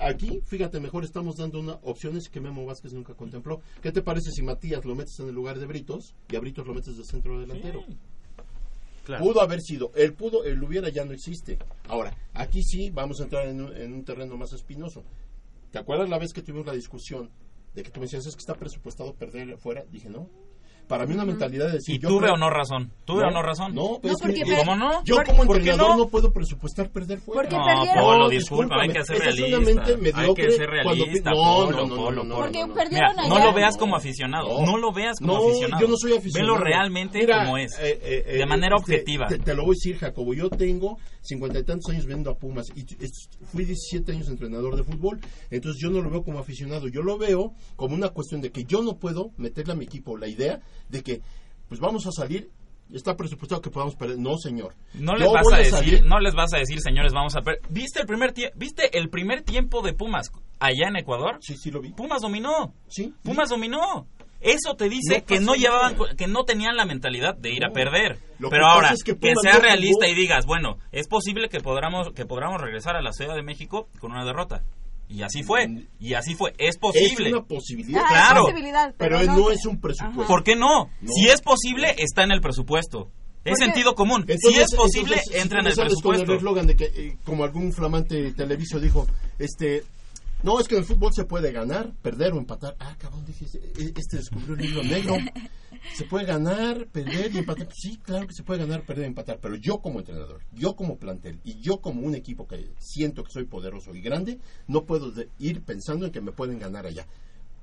aquí, 0.00 0.40
fíjate, 0.46 0.80
mejor 0.80 1.04
estamos 1.04 1.36
dando 1.36 1.60
una 1.60 1.72
opciones 1.82 2.30
que 2.30 2.40
Memo 2.40 2.64
Vázquez 2.64 2.94
nunca 2.94 3.12
contempló. 3.14 3.60
¿Qué 3.82 3.92
te 3.92 4.00
parece 4.00 4.30
si 4.30 4.42
Matías 4.42 4.86
lo 4.86 4.94
metes 4.94 5.18
en 5.20 5.28
el 5.28 5.34
lugar 5.34 5.58
de 5.58 5.66
Britos 5.66 6.14
y 6.30 6.36
a 6.36 6.40
Britos 6.40 6.66
lo 6.66 6.72
metes 6.72 6.96
de 6.96 7.04
centro 7.04 7.38
delantero? 7.38 7.84
Claro. 9.04 9.24
Pudo 9.24 9.40
haber 9.40 9.60
sido, 9.62 9.90
el 9.94 10.12
pudo, 10.14 10.44
el 10.44 10.62
hubiera 10.62 10.88
ya 10.90 11.04
no 11.04 11.12
existe. 11.12 11.58
Ahora, 11.88 12.14
aquí 12.34 12.62
sí 12.62 12.90
vamos 12.90 13.20
a 13.20 13.24
entrar 13.24 13.46
en 13.48 13.60
un, 13.62 13.74
en 13.76 13.92
un 13.94 14.04
terreno 14.04 14.36
más 14.36 14.52
espinoso. 14.52 15.02
¿Te 15.70 15.78
acuerdas 15.78 16.08
la 16.08 16.18
vez 16.18 16.32
que 16.32 16.42
tuvimos 16.42 16.66
la 16.66 16.72
discusión 16.72 17.30
de 17.74 17.82
que 17.82 17.90
tú 17.90 18.00
me 18.00 18.06
decías 18.06 18.26
es 18.26 18.34
que 18.34 18.40
está 18.40 18.54
presupuestado 18.54 19.14
perder 19.14 19.56
fuera? 19.58 19.84
Dije, 19.90 20.08
no. 20.08 20.28
Para 20.88 21.04
mí 21.04 21.12
una 21.12 21.26
mentalidad 21.26 21.66
de 21.66 21.72
decir... 21.72 21.96
¿Y 21.96 21.98
yo 21.98 22.08
tuve 22.08 22.20
creo- 22.20 22.32
o 22.32 22.36
no 22.38 22.48
razón? 22.48 22.90
¿Tuve 23.04 23.22
o 23.22 23.30
no 23.30 23.42
razón? 23.42 23.74
No, 23.74 23.98
pero 24.00 24.14
No, 24.14 24.18
porque 24.22 24.42
¿Cómo 24.56 24.74
no? 24.74 25.04
Yo 25.04 25.16
¿Por- 25.16 25.26
como 25.26 25.42
entrenador 25.42 25.88
no? 25.90 25.96
no? 25.98 26.08
puedo 26.08 26.32
presupuestar 26.32 26.88
perder 26.90 27.18
fuera. 27.20 27.42
Porque 27.42 27.56
No, 27.58 27.64
perdieron. 27.66 28.04
Polo, 28.04 28.18
No, 28.20 28.28
disculpa, 28.30 28.76
hay 28.80 28.88
que 28.88 29.04
ser 29.04 29.18
realista. 29.18 29.56
Hay 30.18 30.34
que 30.34 30.50
ser 30.52 30.70
cuando- 30.82 31.04
realista, 31.04 31.30
no, 31.32 31.36
Polo, 31.36 31.70
no, 31.76 31.86
no, 31.88 31.94
Polo, 31.96 32.24
no, 32.24 32.24
no, 32.24 32.36
Porque 32.36 32.60
no, 32.60 32.66
no. 32.68 32.74
perdieron 32.74 33.10
Mira, 33.16 33.22
allá. 33.22 33.28
no 33.38 33.44
lo 33.44 33.52
veas 33.52 33.76
como 33.76 33.96
aficionado, 33.96 34.48
No. 34.62 34.64
no, 34.66 34.78
lo 34.78 34.90
veas 34.94 35.18
como 35.20 35.34
No, 35.34 35.48
aficionado. 35.50 35.82
yo 35.82 35.88
no 35.88 35.96
soy 35.98 36.12
aficionado. 36.16 36.54
Velo 36.54 36.64
realmente 36.64 37.18
Mira, 37.18 37.44
como 37.44 37.58
es, 37.58 37.78
eh, 37.80 37.98
eh, 38.02 38.24
eh, 38.26 38.36
de 38.38 38.46
manera 38.46 38.76
te- 38.76 38.82
objetiva. 38.82 39.26
Te, 39.26 39.38
te 39.40 39.54
lo 39.54 39.64
voy 39.66 39.72
a 39.72 39.76
decir, 39.76 39.98
Jacobo. 39.98 40.32
Yo 40.32 40.48
tengo 40.48 40.96
cincuenta 41.28 41.58
y 41.58 41.64
tantos 41.64 41.90
años 41.92 42.06
viendo 42.06 42.30
a 42.30 42.38
Pumas 42.38 42.66
y 42.74 42.84
fui 43.52 43.64
17 43.64 44.12
años 44.12 44.28
entrenador 44.28 44.76
de 44.76 44.82
fútbol. 44.84 45.20
Entonces 45.50 45.80
yo 45.82 45.90
no 45.90 46.00
lo 46.00 46.10
veo 46.10 46.22
como 46.22 46.38
aficionado. 46.38 46.88
Yo 46.88 47.02
lo 47.02 47.18
veo 47.18 47.52
como 47.76 47.94
una 47.94 48.08
cuestión 48.08 48.40
de 48.40 48.50
que 48.50 48.64
yo 48.64 48.82
no 48.82 48.96
puedo 48.98 49.30
meterle 49.36 49.72
a 49.74 49.76
mi 49.76 49.84
equipo 49.84 50.16
la 50.16 50.26
idea 50.28 50.60
de 50.88 51.02
que, 51.02 51.20
pues 51.68 51.80
vamos 51.80 52.06
a 52.06 52.12
salir. 52.12 52.50
Está 52.90 53.14
presupuestado 53.18 53.60
que 53.60 53.68
podamos 53.68 53.94
perder. 53.96 54.18
No, 54.18 54.38
señor. 54.38 54.74
No 54.94 55.14
les 55.14 55.30
vas 55.30 55.52
a 55.52 55.58
decir, 55.58 55.72
salir- 55.74 56.04
no 56.06 56.20
les 56.20 56.34
vas 56.34 56.54
a 56.54 56.58
decir, 56.58 56.80
señores, 56.80 57.12
vamos 57.12 57.36
a 57.36 57.42
per- 57.42 57.60
¿Viste 57.68 58.00
el 58.00 58.06
primer 58.06 58.32
¿Viste 58.56 58.96
el 58.98 59.10
primer 59.10 59.42
tiempo 59.42 59.82
de 59.82 59.92
Pumas 59.92 60.30
allá 60.58 60.88
en 60.88 60.96
Ecuador? 60.96 61.36
Sí, 61.42 61.54
sí 61.58 61.70
lo 61.70 61.82
vi. 61.82 61.90
Pumas 61.92 62.22
dominó. 62.22 62.72
Sí. 62.88 63.12
Pumas 63.22 63.50
dominó. 63.50 64.06
Eso 64.40 64.74
te 64.76 64.88
dice 64.88 65.18
No 65.20 65.26
que 65.26 65.40
no 65.40 65.54
llevaban 65.54 65.96
nada. 65.98 66.14
que 66.16 66.26
no 66.28 66.44
tenían 66.44 66.76
la 66.76 66.84
mentalidad 66.84 67.34
de 67.36 67.52
ir 67.52 67.64
a 67.64 67.70
perder. 67.72 68.18
Lo 68.38 68.50
Pero 68.50 68.66
ahora 68.66 68.90
es 68.92 69.02
que 69.02 69.16
sea 69.42 69.58
realista 69.58 70.06
jugó- 70.06 70.12
y 70.12 70.14
digas, 70.20 70.46
bueno, 70.46 70.78
es 70.92 71.08
posible 71.08 71.48
que 71.48 71.60
podamos 71.60 72.12
que 72.14 72.24
podamos 72.24 72.60
regresar 72.60 72.94
a 72.96 73.02
la 73.02 73.12
Ciudad 73.12 73.34
de 73.34 73.42
México 73.42 73.88
con 74.00 74.12
una 74.12 74.24
derrota. 74.24 74.62
Y 75.08 75.22
así 75.22 75.42
fue. 75.42 75.66
Y 75.98 76.14
así 76.14 76.34
fue. 76.34 76.52
Es 76.58 76.78
posible. 76.78 77.28
Es 77.28 77.32
una 77.34 77.42
posibilidad. 77.44 78.02
Ah, 78.04 78.08
Claro. 78.10 78.40
es 78.42 78.46
posibilidad, 78.52 78.94
Pero, 78.98 79.18
pero, 79.20 79.32
no, 79.32 79.50
es 79.50 79.64
un 79.66 79.80
presupuesto. 79.80 80.26
¿Por 80.26 80.44
qué 80.44 80.54
no? 80.54 80.90
No. 81.00 81.12
Si 81.12 81.28
es 81.28 81.40
posible, 81.40 81.94
está 81.98 82.24
en 82.24 82.32
el 82.32 82.40
presupuesto. 82.40 83.10
Es 83.44 83.58
sentido 83.58 83.94
común. 83.94 84.26
si 84.38 84.58
es 84.60 84.74
posible, 84.74 85.16
entonces, 85.16 85.42
entra 85.42 85.60
en 85.60 85.66
el 85.68 85.72
sales 85.72 85.94
con 85.94 86.12
presupuesto. 86.12 86.32
el 86.32 86.38
eslogan 86.38 86.66
de 86.66 86.76
que, 86.76 86.84
eh, 86.84 87.16
como 87.24 87.44
algún 87.44 87.72
flamante 87.72 88.32
televiso 88.34 88.78
dijo, 88.78 89.06
este, 89.38 89.84
no, 90.42 90.60
es 90.60 90.68
que 90.68 90.74
en 90.76 90.80
el 90.82 90.86
fútbol 90.86 91.12
se 91.12 91.24
puede 91.24 91.52
ganar, 91.52 91.92
perder 92.02 92.32
o 92.32 92.38
empatar. 92.38 92.76
Ah, 92.78 92.94
cabrón, 92.98 93.24
dije, 93.26 93.44
este 93.44 93.92
este 93.96 94.16
descubrió 94.18 94.54
el 94.54 94.60
libro 94.60 94.82
negro. 94.84 95.14
Se 95.94 96.04
puede 96.04 96.24
ganar, 96.26 96.86
perder 96.88 97.32
y 97.34 97.38
empatar. 97.38 97.68
Sí, 97.72 97.98
claro 98.02 98.26
que 98.26 98.32
se 98.34 98.42
puede 98.42 98.60
ganar, 98.60 98.82
perder 98.84 99.04
y 99.04 99.08
empatar, 99.08 99.38
pero 99.40 99.54
yo 99.54 99.78
como 99.78 100.00
entrenador, 100.00 100.40
yo 100.52 100.74
como 100.74 100.98
plantel 100.98 101.38
y 101.44 101.60
yo 101.60 101.78
como 101.80 102.02
un 102.02 102.14
equipo 102.16 102.46
que 102.48 102.70
siento 102.78 103.22
que 103.22 103.30
soy 103.30 103.44
poderoso 103.44 103.94
y 103.94 104.00
grande, 104.00 104.38
no 104.66 104.84
puedo 104.84 105.12
de- 105.12 105.28
ir 105.38 105.62
pensando 105.62 106.06
en 106.06 106.12
que 106.12 106.20
me 106.20 106.32
pueden 106.32 106.58
ganar 106.58 106.84
allá. 106.86 107.06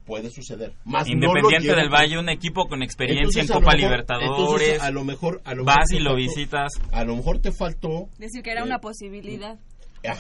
puede 0.06 0.30
suceder. 0.30 0.74
Más 0.86 1.08
Independiente 1.10 1.68
no 1.70 1.76
del 1.78 1.90
Valle, 1.90 2.20
un 2.20 2.30
equipo 2.30 2.68
con 2.68 2.84
experiencia 2.84 3.24
Entonces, 3.42 3.50
en 3.50 3.54
Copa 3.56 3.72
mejor- 3.74 3.80
Libertadores. 3.90 4.30
entonces, 4.30 4.82
a 4.82 4.92
lo 4.92 5.04
mejor, 5.04 5.42
a 5.44 5.56
lo 5.56 5.66
vas 5.66 5.78
mejor 5.90 5.96
y 6.00 6.04
lo 6.04 6.10
faltó- 6.12 6.16
visitas. 6.18 6.72
A 6.92 7.04
lo 7.04 7.16
mejor 7.16 7.40
te 7.40 7.52
faltó. 7.52 8.08
Decir 8.20 8.44
que 8.44 8.52
era 8.52 8.64
una 8.64 8.78
posibilidad. 8.78 9.58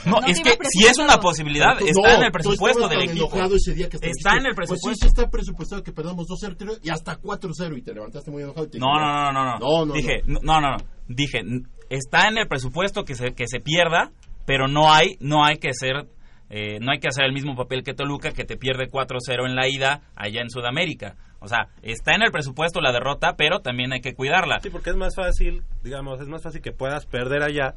No, 0.05 0.19
No 0.21 0.27
es 0.27 0.39
que 0.41 0.55
si 0.69 0.85
es 0.85 0.97
una 0.97 1.17
posibilidad, 1.17 1.77
Tú- 1.77 1.85
está 1.85 2.09
no, 2.09 2.15
en 2.15 2.23
el 2.23 2.31
presupuesto 2.31 2.87
del 2.87 3.01
equipo. 3.03 3.29
ese 3.53 3.73
día 3.73 3.89
que 3.89 3.97
Está 3.97 4.07
dijiste, 4.07 4.29
en 4.39 4.45
el 4.47 4.55
Pues 4.55 4.67
sí, 4.69 4.73
presupuesto. 4.73 5.05
sí 5.05 5.07
está 5.07 5.29
presupuestado 5.29 5.83
que 5.83 5.91
perdamos 5.91 6.27
2-0 6.27 6.79
y 6.83 6.89
hasta 6.89 7.17
4-0 7.17 7.77
y 7.77 7.81
te 7.81 7.93
levantaste 7.93 8.31
muy 8.31 8.43
enojado. 8.43 8.65
y 8.65 8.69
te 8.71 8.79
No, 8.79 8.87
dije, 8.87 8.99
no, 9.05 9.31
no, 9.31 9.31
no, 9.33 9.43
no. 9.45 9.59
No, 9.59 9.85
no, 9.85 9.93
Dije, 9.93 10.21
no, 10.27 10.39
no, 10.41 10.61
no. 10.61 10.77
Dije, 11.07 11.41
está 11.89 12.27
en 12.27 12.37
el 12.37 12.47
presupuesto 12.47 13.03
que 13.03 13.15
se, 13.15 13.33
que 13.33 13.47
se 13.47 13.59
pierda, 13.59 14.11
pero 14.45 14.67
no 14.67 14.91
hay, 14.93 15.17
no 15.19 15.43
hay 15.45 15.57
que 15.57 15.73
ser, 15.73 16.07
eh, 16.49 16.79
no 16.79 16.91
hay 16.91 16.99
que 16.99 17.07
hacer 17.07 17.25
el 17.25 17.33
mismo 17.33 17.55
papel 17.55 17.83
que 17.83 17.93
Toluca 17.93 18.31
que 18.31 18.43
te 18.45 18.57
pierde 18.57 18.89
4-0 18.89 19.45
en 19.47 19.55
la 19.55 19.67
ida 19.67 20.01
allá 20.15 20.41
en 20.41 20.49
Sudamérica. 20.49 21.15
O 21.39 21.47
sea, 21.47 21.67
está 21.83 22.15
en 22.15 22.23
el 22.23 22.31
presupuesto 22.31 22.81
la 22.81 22.91
derrota, 22.91 23.35
pero 23.37 23.59
también 23.59 23.93
hay 23.93 24.01
que 24.01 24.15
cuidarla. 24.15 24.59
Sí, 24.63 24.69
porque 24.71 24.89
es 24.89 24.95
más 24.95 25.13
fácil, 25.15 25.61
digamos, 25.83 26.19
es 26.21 26.27
más 26.27 26.41
fácil 26.41 26.61
que 26.61 26.71
puedas 26.71 27.05
perder 27.05 27.43
allá 27.43 27.75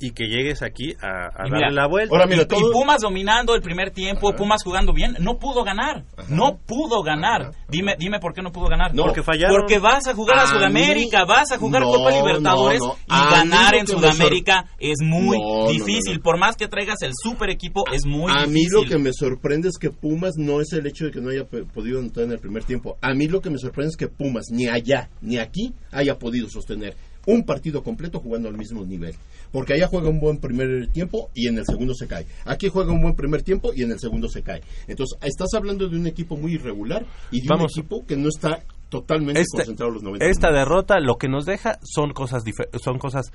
y 0.00 0.10
que 0.10 0.24
llegues 0.26 0.62
aquí 0.62 0.94
a, 1.00 1.26
a 1.26 1.48
darle 1.48 1.70
la 1.74 1.86
vuelta. 1.86 2.14
y, 2.28 2.40
y 2.40 2.72
Pumas 2.72 3.00
dominando 3.02 3.54
el 3.54 3.62
primer 3.62 3.90
tiempo, 3.90 4.34
Pumas 4.34 4.62
jugando 4.64 4.92
bien, 4.92 5.16
no 5.20 5.38
pudo 5.38 5.62
ganar, 5.64 6.04
no 6.28 6.58
pudo 6.66 7.02
ganar. 7.02 7.52
Dime, 7.68 7.94
dime 7.98 8.18
por 8.18 8.34
qué 8.34 8.42
no 8.42 8.50
pudo 8.52 8.66
ganar. 8.68 8.94
No, 8.94 9.04
porque 9.04 9.22
fallaron. 9.22 9.56
Porque 9.56 9.78
vas 9.78 10.06
a 10.06 10.14
jugar 10.14 10.38
a, 10.38 10.42
A 10.42 10.46
Sudamérica, 10.46 11.20
mí- 11.22 11.28
vas 11.28 11.52
a 11.52 11.58
jugar 11.58 11.82
no, 11.82 11.88
Copa 11.92 12.10
Libertadores 12.10 12.80
no, 12.80 12.86
no. 12.88 12.94
y 12.94 12.98
A 13.08 13.30
ganar 13.30 13.74
en 13.74 13.86
Sudamérica 13.86 14.66
es 14.78 14.98
muy 15.02 15.38
difícil. 15.72 16.14
no, 16.14 16.16
no. 16.18 16.22
Por 16.22 16.38
más 16.38 16.56
que 16.56 16.68
traigas 16.68 17.02
el 17.02 17.12
super 17.14 17.50
equipo, 17.50 17.84
es 17.92 18.04
muy 18.06 18.32
a 18.32 18.46
mí 18.46 18.54
difícil. 18.54 18.72
lo 18.72 18.84
que 18.88 18.98
me 18.98 19.12
sorprende 19.12 19.68
es 19.68 19.78
que 19.78 19.90
Pumas 19.90 20.34
no 20.36 20.60
es 20.60 20.72
el 20.72 20.86
hecho 20.86 21.04
de 21.06 21.10
que 21.12 21.20
no 21.20 21.30
haya 21.30 21.44
podido 21.44 21.98
anotar 22.00 22.24
en 22.24 22.32
el 22.32 22.38
primer 22.38 22.64
tiempo. 22.64 22.96
A 23.00 23.14
mí 23.14 23.28
lo 23.28 23.40
que 23.40 23.50
me 23.50 23.58
sorprende 23.58 23.90
es 23.90 23.96
que 23.96 24.08
Pumas 24.08 24.46
ni 24.50 24.66
allá 24.68 25.10
ni 25.20 25.38
aquí 25.38 25.72
haya 25.90 26.18
podido 26.18 26.48
sostener 26.48 26.94
un 27.26 27.44
partido 27.44 27.82
completo 27.82 28.18
jugando 28.20 28.48
al 28.48 28.56
mismo 28.56 28.84
nivel. 28.84 29.14
Porque 29.52 29.74
allá 29.74 29.86
juega 29.88 30.08
un 30.08 30.18
buen 30.20 30.38
primer 30.38 30.88
tiempo 30.88 31.30
y 31.34 31.46
en 31.48 31.58
el 31.58 31.64
segundo 31.66 31.94
se 31.94 32.06
cae. 32.06 32.26
Aquí 32.44 32.68
juega 32.68 32.92
un 32.92 33.00
buen 33.02 33.14
primer 33.14 33.42
tiempo 33.42 33.72
y 33.74 33.82
en 33.82 33.92
el 33.92 33.98
segundo 34.00 34.28
se 34.28 34.42
cae. 34.42 34.62
Entonces, 34.88 35.18
estás 35.22 35.48
hablando 35.54 35.88
de 35.88 35.96
un 35.96 36.06
equipo 36.06 36.36
muy 36.36 36.54
irregular 36.54 37.04
y 37.30 37.40
de 37.42 37.48
Vamos. 37.48 37.72
un 37.76 37.80
equipo 37.80 38.04
que 38.06 38.16
no 38.16 38.28
está 38.28 38.62
totalmente 38.88 39.40
Este- 39.40 39.56
concentrado 39.58 39.88
en 39.88 39.94
los 39.94 40.02
90 40.02 40.26
esta 40.26 40.48
minutos. 40.48 40.68
derrota 40.68 41.00
lo 41.00 41.16
que 41.16 41.26
nos 41.28 41.46
deja 41.46 41.78
son 41.82 42.12
cosas 42.12 42.44
son 42.82 42.98
cosas 42.98 43.32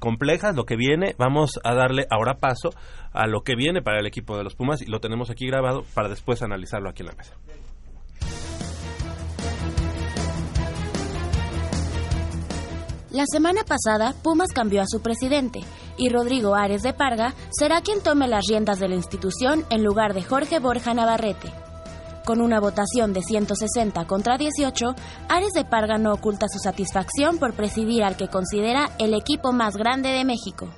complejas 0.00 0.54
lo 0.54 0.64
que 0.66 0.76
viene 0.76 1.14
vamos 1.16 1.58
a 1.64 1.74
darle 1.74 2.04
ahora 2.10 2.34
paso 2.34 2.68
a 3.12 3.26
lo 3.26 3.40
que 3.42 3.54
viene 3.56 3.80
para 3.80 4.00
el 4.00 4.06
equipo 4.06 4.36
de 4.36 4.44
los 4.44 4.54
Pumas 4.54 4.82
y 4.82 4.86
lo 4.86 5.00
tenemos 5.00 5.30
aquí 5.30 5.46
grabado 5.46 5.84
para 5.94 6.10
después 6.10 6.42
analizarlo 6.42 6.90
aquí 6.90 7.00
en 7.02 7.06
la 7.06 7.14
mesa 7.14 7.34
La 13.12 13.24
semana 13.30 13.60
pasada, 13.62 14.14
Pumas 14.22 14.48
cambió 14.54 14.80
a 14.80 14.86
su 14.86 15.02
presidente 15.02 15.60
y 15.98 16.08
Rodrigo 16.08 16.54
Ares 16.54 16.80
de 16.80 16.94
Parga 16.94 17.34
será 17.50 17.82
quien 17.82 18.02
tome 18.02 18.26
las 18.26 18.46
riendas 18.48 18.78
de 18.78 18.88
la 18.88 18.94
institución 18.94 19.66
en 19.68 19.84
lugar 19.84 20.14
de 20.14 20.22
Jorge 20.22 20.60
Borja 20.60 20.94
Navarrete. 20.94 21.52
Con 22.24 22.40
una 22.40 22.58
votación 22.58 23.12
de 23.12 23.20
160 23.20 24.06
contra 24.06 24.38
18, 24.38 24.94
Ares 25.28 25.52
de 25.52 25.66
Parga 25.66 25.98
no 25.98 26.14
oculta 26.14 26.46
su 26.48 26.58
satisfacción 26.58 27.36
por 27.36 27.52
presidir 27.52 28.02
al 28.02 28.16
que 28.16 28.28
considera 28.28 28.88
el 28.98 29.12
equipo 29.12 29.52
más 29.52 29.76
grande 29.76 30.08
de 30.08 30.24
México. 30.24 30.68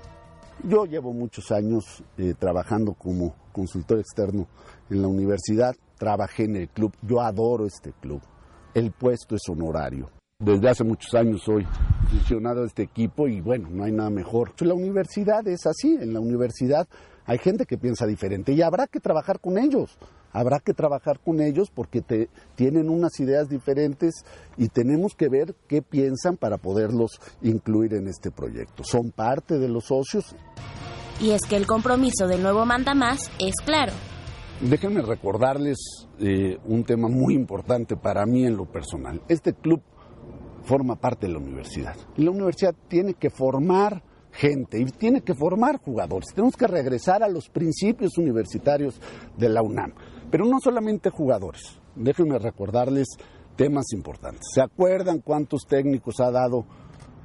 Yo 0.65 0.87
llevo 0.87 1.13
muchos 1.13 1.53
años 1.53 2.03
eh, 2.19 2.35
trabajando 2.37 2.95
como 2.95 3.37
consultor 3.53 4.01
externo 4.01 4.49
en 4.91 5.03
la 5.03 5.07
universidad, 5.07 5.77
trabajé 5.99 6.47
en 6.47 6.57
el 6.57 6.69
club, 6.69 6.93
yo 7.01 7.21
adoro 7.21 7.65
este 7.65 7.93
club, 7.93 8.21
el 8.75 8.91
puesto 8.91 9.37
es 9.37 9.43
honorario. 9.49 10.11
Desde 10.45 10.69
hace 10.69 10.85
muchos 10.85 11.15
años 11.15 11.41
soy 11.43 11.67
aficionado 12.05 12.65
a 12.65 12.67
este 12.67 12.83
equipo 12.83 13.29
y 13.29 13.41
bueno, 13.41 13.69
no 13.71 13.85
hay 13.85 13.93
nada 13.93 14.11
mejor. 14.11 14.53
La 14.61 14.75
universidad 14.75 15.47
es 15.49 15.65
así, 15.65 15.97
en 15.99 16.13
la 16.13 16.21
universidad 16.21 16.87
hay 17.25 17.39
gente 17.39 17.65
que 17.65 17.79
piensa 17.79 18.07
diferente 18.07 18.53
y 18.53 18.61
habrá 18.61 18.87
que 18.87 19.01
trabajar 19.01 19.41
con 19.41 19.57
ellos, 19.57 19.97
habrá 20.33 20.61
que 20.61 20.75
trabajar 20.75 21.19
con 21.21 21.41
ellos 21.41 21.71
porque 21.75 22.03
te, 22.03 22.29
tienen 22.57 22.91
unas 22.91 23.19
ideas 23.21 23.49
diferentes 23.49 24.13
y 24.59 24.69
tenemos 24.69 25.15
que 25.15 25.31
ver 25.31 25.55
qué 25.67 25.81
piensan 25.81 26.37
para 26.37 26.59
poderlos 26.59 27.21
incluir 27.41 27.95
en 27.95 28.07
este 28.07 28.31
proyecto. 28.31 28.85
Son 28.85 29.13
parte 29.13 29.59
de 29.59 29.69
los 29.69 29.87
socios, 29.87 30.37
Y 31.23 31.31
es 31.31 31.41
que 31.49 31.57
el 31.57 31.67
compromiso 31.67 32.27
del 32.27 32.43
nuevo 32.43 32.67
mandamás 32.67 33.31
es 33.39 33.55
claro. 33.65 33.93
Déjenme 34.61 35.01
recordarles 35.01 35.79
eh, 36.19 36.59
un 36.67 36.85
tema 36.85 37.09
muy 37.09 37.35
importante 37.35 37.97
para 37.97 38.27
mí 38.27 38.45
en 38.45 38.57
lo 38.57 38.67
personal. 38.67 39.23
Este 39.29 39.55
club 39.55 39.81
forma 40.65 40.97
parte 40.97 41.27
de 41.27 41.33
la 41.33 41.39
universidad. 41.39 41.97
Y 42.17 42.25
la 42.25 42.31
universidad 42.31 42.75
tiene 42.89 43.15
que 43.15 43.31
formar 43.31 44.03
gente 44.33 44.81
y 44.81 44.85
tiene 44.87 45.21
que 45.21 45.35
formar 45.35 45.79
jugadores. 45.79 46.27
Tenemos 46.35 46.57
que 46.57 46.67
regresar 46.67 47.23
a 47.23 47.29
los 47.29 47.49
principios 47.49 48.19
universitarios 48.19 49.01
de 49.37 49.49
la 49.49 49.63
UNAM. 49.63 49.95
Pero 50.31 50.45
no 50.45 50.59
solamente 50.61 51.11
jugadores. 51.11 51.79
Déjenme 51.95 52.39
recordarles 52.39 53.07
temas 53.57 53.93
importantes. 53.93 54.43
¿Se 54.53 54.61
acuerdan 54.61 55.21
cuántos 55.21 55.63
técnicos 55.69 56.19
ha 56.19 56.31
dado 56.31 56.67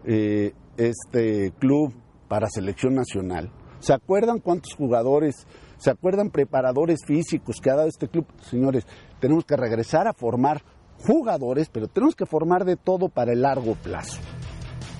eh, 0.06 0.54
este 0.78 1.52
club 1.60 1.94
para 2.28 2.48
selección 2.50 2.94
nacional? 2.94 3.52
¿Se 3.80 3.94
acuerdan 3.94 4.40
cuántos 4.40 4.76
jugadores, 4.76 5.48
se 5.78 5.90
acuerdan 5.90 6.30
preparadores 6.30 7.00
físicos 7.06 7.56
que 7.62 7.72
ha 7.72 7.76
dado 7.76 7.88
este 7.88 8.10
club? 8.10 8.28
Señores, 8.42 8.86
tenemos 9.20 9.46
que 9.46 9.56
regresar 9.56 10.08
a 10.08 10.14
formar 10.14 10.62
jugadores, 11.06 11.70
pero 11.70 11.88
tenemos 11.88 12.16
que 12.16 12.26
formar 12.26 12.66
de 12.66 12.76
todo 12.76 13.10
para 13.10 13.34
el 13.34 13.41
largo 13.41 13.76
plazo. 13.76 14.20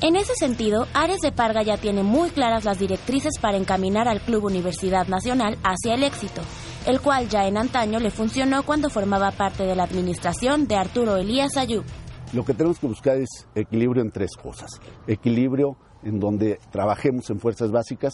En 0.02 0.16
ese 0.16 0.34
sentido, 0.34 0.88
Ares 0.94 1.20
de 1.20 1.34
Parga 1.34 1.62
ya 1.62 1.76
tiene 1.76 2.04
muy 2.04 2.30
claras 2.30 2.64
las 2.64 2.80
directrices 2.80 3.34
para 3.42 3.58
encaminar 3.58 4.08
al 4.08 4.22
Club 4.22 4.46
Universidad 4.46 5.08
Nacional 5.08 5.58
hacia 5.62 5.96
el 5.96 6.04
éxito, 6.04 6.42
el 6.86 7.02
cual 7.02 7.28
ya 7.28 7.48
en 7.48 7.58
antaño 7.58 8.00
le 8.00 8.10
funcionó 8.10 8.64
cuando 8.64 8.90
formaba 8.90 9.32
parte 9.32 9.64
de 9.64 9.76
la 9.76 9.84
administración 9.84 10.68
de 10.68 10.78
Arturo 10.78 11.18
Elías 11.18 11.58
Ayub. 11.58 11.84
Lo 12.32 12.46
que 12.46 12.54
tenemos 12.54 12.80
que 12.80 12.88
buscar 12.88 13.18
es 13.18 13.46
equilibrio 13.56 14.02
en 14.02 14.12
tres 14.12 14.38
cosas. 14.42 14.80
Equilibrio 15.06 15.76
en 16.04 16.22
donde 16.22 16.60
trabajemos 16.72 17.30
en 17.30 17.40
fuerzas 17.40 17.72
básicas, 17.72 18.14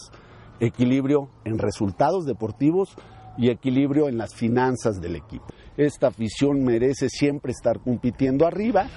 equilibrio 0.59 1.29
en 1.43 1.59
resultados 1.59 2.25
deportivos 2.25 2.95
y 3.37 3.49
equilibrio 3.49 4.07
en 4.07 4.17
las 4.17 4.33
finanzas 4.33 5.01
del 5.01 5.17
equipo. 5.17 5.45
Esta 5.77 6.07
afición 6.07 6.63
merece 6.63 7.09
siempre 7.09 7.51
estar 7.51 7.79
compitiendo 7.79 8.45
arriba. 8.47 8.87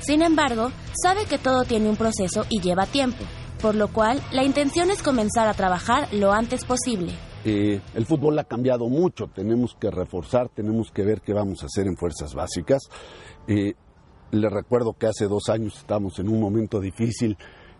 Sin 0.00 0.22
embargo, 0.22 0.70
sabe 1.02 1.24
que 1.24 1.38
todo 1.38 1.64
tiene 1.64 1.88
un 1.88 1.96
proceso 1.96 2.44
y 2.48 2.60
lleva 2.60 2.86
tiempo, 2.86 3.24
por 3.60 3.74
lo 3.74 3.88
cual 3.88 4.20
la 4.32 4.44
intención 4.44 4.90
es 4.90 5.02
comenzar 5.02 5.48
a 5.48 5.54
trabajar 5.54 6.08
lo 6.12 6.32
antes 6.32 6.64
posible. 6.64 7.12
Eh, 7.44 7.80
el 7.94 8.06
fútbol 8.06 8.38
ha 8.38 8.44
cambiado 8.44 8.88
mucho, 8.88 9.28
tenemos 9.28 9.76
que 9.80 9.90
reforzar, 9.90 10.48
tenemos 10.48 10.90
que 10.90 11.04
ver 11.04 11.20
qué 11.20 11.32
vamos 11.32 11.62
a 11.62 11.66
hacer 11.66 11.86
en 11.86 11.96
fuerzas 11.96 12.34
básicas. 12.34 12.82
Eh, 13.46 13.74
les 14.32 14.52
recuerdo 14.52 14.94
que 14.94 15.06
hace 15.06 15.28
dos 15.28 15.48
años 15.48 15.78
estamos 15.78 16.18
en 16.18 16.28
un 16.28 16.40
momento 16.40 16.80
difícil 16.80 17.36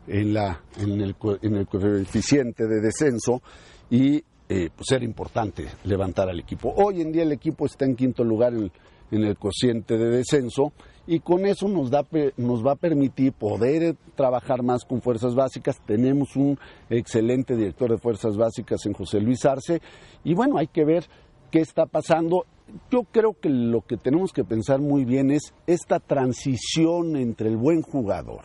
en, 0.07 0.35
la, 0.35 0.63
en, 0.79 1.01
el, 1.01 1.17
en 1.43 1.57
el 1.57 1.67
coeficiente 1.67 2.67
de 2.69 2.81
descenso 2.81 3.43
y 3.91 4.23
eh, 4.49 4.71
pues 4.75 4.91
era 4.93 5.05
importante 5.05 5.67
levantar 5.85 6.29
al 6.29 6.39
equipo. 6.39 6.73
Hoy 6.77 7.01
en 7.01 7.13
día 7.13 7.23
el 7.23 7.33
equipo 7.33 7.67
está 7.67 7.85
en 7.85 7.97
quinto 7.97 8.23
lugar 8.23 8.55
en, 8.55 8.71
en 9.11 9.25
el 9.25 9.37
cociente 9.37 9.97
de 9.97 10.09
descenso 10.11 10.73
y 11.07 11.21
con 11.21 11.47
eso 11.47 11.69
nos, 11.69 11.91
da, 11.91 12.05
nos 12.37 12.65
va 12.65 12.73
a 12.73 12.77
permitir 12.77 13.33
poder 13.33 13.83
eh, 13.83 13.95
trabajar 14.15 14.63
más 14.63 14.85
con 14.85 15.01
fuerzas 15.01 15.35
básicas. 15.35 15.81
Tenemos 15.87 16.37
un 16.37 16.59
excelente 16.91 17.57
director 17.57 17.91
de 17.91 17.99
fuerzas 17.99 18.37
básicas 18.37 18.85
en 18.87 18.93
José 18.93 19.21
Luis 19.21 19.45
Arce 19.45 19.81
y 20.25 20.35
bueno, 20.35 20.59
hay 20.59 20.67
que 20.67 20.85
ver 20.85 21.05
qué 21.51 21.61
está 21.61 21.87
pasando. 21.87 22.45
Yo 22.91 23.05
creo 23.05 23.37
que 23.41 23.49
lo 23.49 23.83
que 23.83 23.97
tenemos 23.97 24.33
que 24.33 24.45
pensar 24.45 24.81
muy 24.81 25.05
bien 25.05 25.31
es 25.31 25.55
esta 25.67 26.01
transición 26.01 27.17
entre 27.17 27.49
el 27.49 27.57
buen 27.57 27.83
jugador 27.83 28.43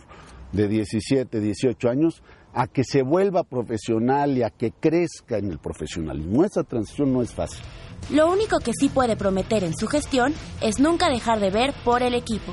de 0.52 0.68
17, 0.68 1.40
18 1.40 1.90
años 1.90 2.22
a 2.53 2.68
que 2.68 2.84
se 2.84 3.02
vuelva 3.02 3.44
profesional 3.44 4.38
y 4.38 4.44
a 4.44 4.49
que 4.49 4.72
crezca 4.72 5.38
en 5.38 5.52
el 5.52 5.60
profesionalismo. 5.60 6.44
Esa 6.44 6.64
transición 6.64 7.14
no 7.14 7.22
es 7.22 7.34
fácil. 7.34 7.64
Lo 8.10 8.32
único 8.32 8.60
que 8.60 8.72
sí 8.73 8.90
puede 8.90 9.15
prometer 9.15 9.64
en 9.64 9.76
su 9.76 9.88
gestión 9.88 10.34
es 10.61 10.80
nunca 10.80 11.10
dejar 11.10 11.40
de 11.40 11.49
ver 11.49 11.73
por 11.86 12.03
el 12.03 12.14
equipo. 12.14 12.52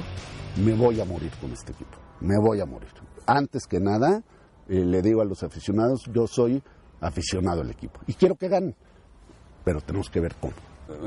Me 0.65 0.75
voy 0.75 1.01
a 1.01 1.05
morir 1.05 1.31
con 1.41 1.53
este 1.53 1.73
equipo, 1.73 1.99
me 2.21 2.35
voy 2.41 2.61
a 2.61 2.67
morir. 2.67 2.89
Antes 3.27 3.67
que 3.67 3.81
nada, 3.81 4.23
eh, 4.69 4.85
le 4.85 5.03
digo 5.03 5.21
a 5.21 5.25
los 5.25 5.43
aficionados, 5.43 6.05
yo 6.13 6.27
soy 6.27 6.63
aficionado 7.01 7.63
al 7.63 7.71
equipo 7.71 8.01
y 8.07 8.15
quiero 8.15 8.35
que 8.35 8.49
ganen, 8.49 8.75
pero 9.65 9.81
tenemos 9.81 10.11
que 10.11 10.21
ver 10.21 10.35
cómo. 10.41 10.55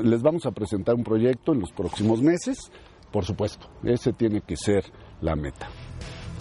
Les 0.02 0.22
vamos 0.22 0.46
a 0.46 0.52
presentar 0.52 0.94
un 0.94 1.02
proyecto 1.02 1.52
en 1.52 1.60
los 1.60 1.72
próximos 1.72 2.22
meses, 2.22 2.70
por 3.10 3.24
supuesto, 3.24 3.68
ese 3.82 4.12
tiene 4.12 4.40
que 4.40 4.56
ser 4.56 4.84
la 5.20 5.36
meta. 5.36 5.68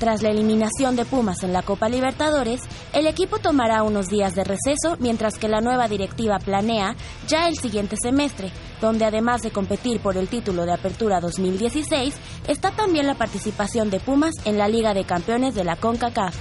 Tras 0.02 0.24
la 0.24 0.32
eliminación 0.32 0.96
de 0.96 1.06
Pumas 1.06 1.44
en 1.44 1.54
la 1.54 1.62
Copa 1.62 1.88
Libertadores, 1.88 2.64
el 2.92 3.06
equipo 3.06 3.38
tomará 3.38 3.84
unos 3.84 4.08
días 4.08 4.34
de 4.34 4.44
receso 4.44 4.98
mientras 4.98 5.38
que 5.38 5.48
la 5.48 5.62
nueva 5.62 5.88
directiva 5.88 6.40
planea, 6.40 6.96
ya 7.28 7.48
el 7.48 7.56
siguiente 7.56 7.96
semestre, 8.02 8.50
donde 8.82 9.06
además 9.06 9.44
de 9.44 9.52
competir 9.52 10.00
por 10.02 10.18
el 10.18 10.28
título 10.28 10.66
de 10.66 10.74
Apertura 10.74 11.20
2016, 11.20 12.16
está 12.48 12.72
también 12.72 13.06
la 13.06 13.14
participación 13.14 13.92
de 13.92 14.00
Pumas 14.00 14.34
en 14.44 14.58
la 14.58 14.68
Liga 14.68 14.96
de 14.96 15.04
Campeones 15.04 15.54
de 15.54 15.66
la 15.66 15.76
CONCACAF. 15.76 16.36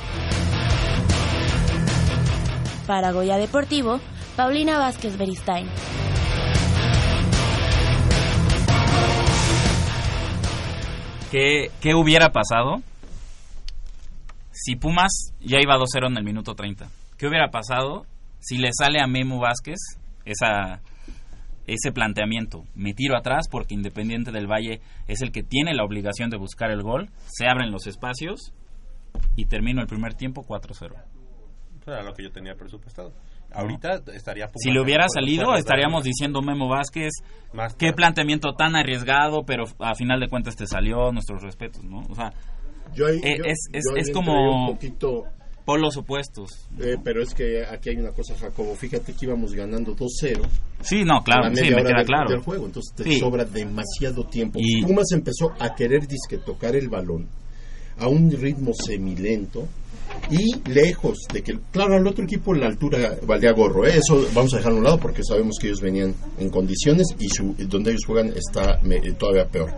Para 2.86 3.12
Goya 3.12 3.36
Deportivo, 3.36 4.00
Paulina 4.36 4.78
Vázquez 4.78 5.18
Beristain. 5.18 5.68
¿Qué, 11.30 11.70
¿Qué 11.82 11.94
hubiera 11.94 12.30
pasado 12.30 12.80
si 14.62 14.76
Pumas 14.76 15.32
ya 15.40 15.58
iba 15.60 15.76
2-0 15.76 16.08
en 16.08 16.18
el 16.18 16.24
minuto 16.24 16.54
30? 16.54 16.86
¿Qué 17.16 17.26
hubiera 17.26 17.50
pasado 17.50 18.04
si 18.40 18.58
le 18.58 18.70
sale 18.72 19.00
a 19.00 19.06
Memo 19.06 19.38
Vázquez 19.38 19.78
esa, 20.26 20.82
ese 21.66 21.92
planteamiento? 21.92 22.64
Me 22.74 22.92
tiro 22.92 23.16
atrás 23.16 23.48
porque 23.50 23.74
Independiente 23.74 24.32
del 24.32 24.46
Valle 24.46 24.80
es 25.08 25.22
el 25.22 25.32
que 25.32 25.42
tiene 25.42 25.74
la 25.74 25.84
obligación 25.84 26.28
de 26.28 26.36
buscar 26.36 26.70
el 26.70 26.82
gol, 26.82 27.08
se 27.26 27.46
abren 27.48 27.70
los 27.70 27.86
espacios 27.86 28.52
y 29.34 29.46
termino 29.46 29.80
el 29.80 29.86
primer 29.86 30.12
tiempo 30.14 30.44
4-0. 30.46 30.92
Era 31.86 32.02
lo 32.02 32.12
que 32.12 32.22
yo 32.22 32.30
tenía 32.30 32.54
presupuestado. 32.54 33.14
Ahorita 33.52 34.02
estaría 34.14 34.46
Pumas 34.46 34.62
Si 34.62 34.70
le 34.70 34.80
hubiera 34.80 35.06
salido, 35.08 35.54
estaríamos 35.54 36.04
diciendo 36.04 36.42
Memo 36.42 36.68
Vázquez, 36.68 37.10
qué 37.78 37.92
planteamiento 37.94 38.52
tan 38.52 38.76
arriesgado, 38.76 39.44
pero 39.44 39.64
a 39.80 39.94
final 39.94 40.20
de 40.20 40.28
cuentas 40.28 40.54
te 40.54 40.66
salió, 40.66 41.10
nuestros 41.12 41.42
respetos, 41.42 41.82
¿no? 41.82 42.00
O 42.10 42.14
sea, 42.14 42.32
Yo 42.94 43.08
eh, 43.08 43.20
yo- 43.22 43.44
es, 43.44 43.58
es, 43.72 43.84
yo 43.88 43.94
ahí 43.94 44.00
es 44.00 44.06
le 44.08 44.12
como 44.12 44.66
un 44.66 44.74
poquito 44.74 45.24
polos 45.64 45.96
opuestos. 45.96 46.50
Eh, 46.80 46.96
pero 47.04 47.22
es 47.22 47.32
que 47.34 47.64
aquí 47.64 47.90
hay 47.90 47.96
una 47.96 48.10
cosa, 48.12 48.34
Jacobo. 48.36 48.74
Fíjate 48.74 49.12
que 49.12 49.26
íbamos 49.26 49.52
ganando 49.54 49.94
2-0. 49.94 50.40
Sí, 50.82 51.04
no, 51.04 51.22
claro, 51.22 51.44
a 51.46 51.48
la 51.50 51.54
sí, 51.54 51.62
me 51.70 51.74
hora 51.74 51.84
queda 51.84 51.96
del, 51.98 52.06
claro. 52.06 52.30
del 52.30 52.40
juego. 52.40 52.66
Entonces 52.66 52.94
te 52.96 53.04
Sí. 53.04 53.18
sobra 53.20 53.44
demasiado 53.44 54.24
tiempo. 54.24 54.58
Y- 54.60 54.82
Pumas 54.82 55.12
empezó 55.12 55.52
a 55.60 55.74
querer 55.74 56.06
disque 56.08 56.38
tocar 56.38 56.74
el 56.74 56.88
balón 56.88 57.28
a 57.98 58.08
un 58.08 58.30
ritmo 58.32 58.72
semilento 58.74 59.68
y 60.30 60.68
lejos 60.68 61.18
de 61.32 61.42
que, 61.42 61.58
claro, 61.70 61.94
al 61.96 62.06
otro 62.06 62.24
equipo 62.24 62.52
la 62.54 62.66
altura 62.66 63.16
valía 63.26 63.52
gorro. 63.52 63.86
¿eh? 63.86 63.92
Eso 63.98 64.26
vamos 64.34 64.52
a 64.54 64.56
dejarlo 64.56 64.78
a 64.78 64.80
un 64.80 64.84
lado 64.84 64.98
porque 64.98 65.22
sabemos 65.22 65.56
que 65.60 65.68
ellos 65.68 65.80
venían 65.80 66.14
en 66.38 66.50
condiciones 66.50 67.06
y 67.18 67.28
su, 67.28 67.54
donde 67.68 67.90
ellos 67.90 68.02
juegan 68.06 68.32
está 68.34 68.80
me- 68.82 69.00
todavía 69.12 69.46
peor. 69.46 69.70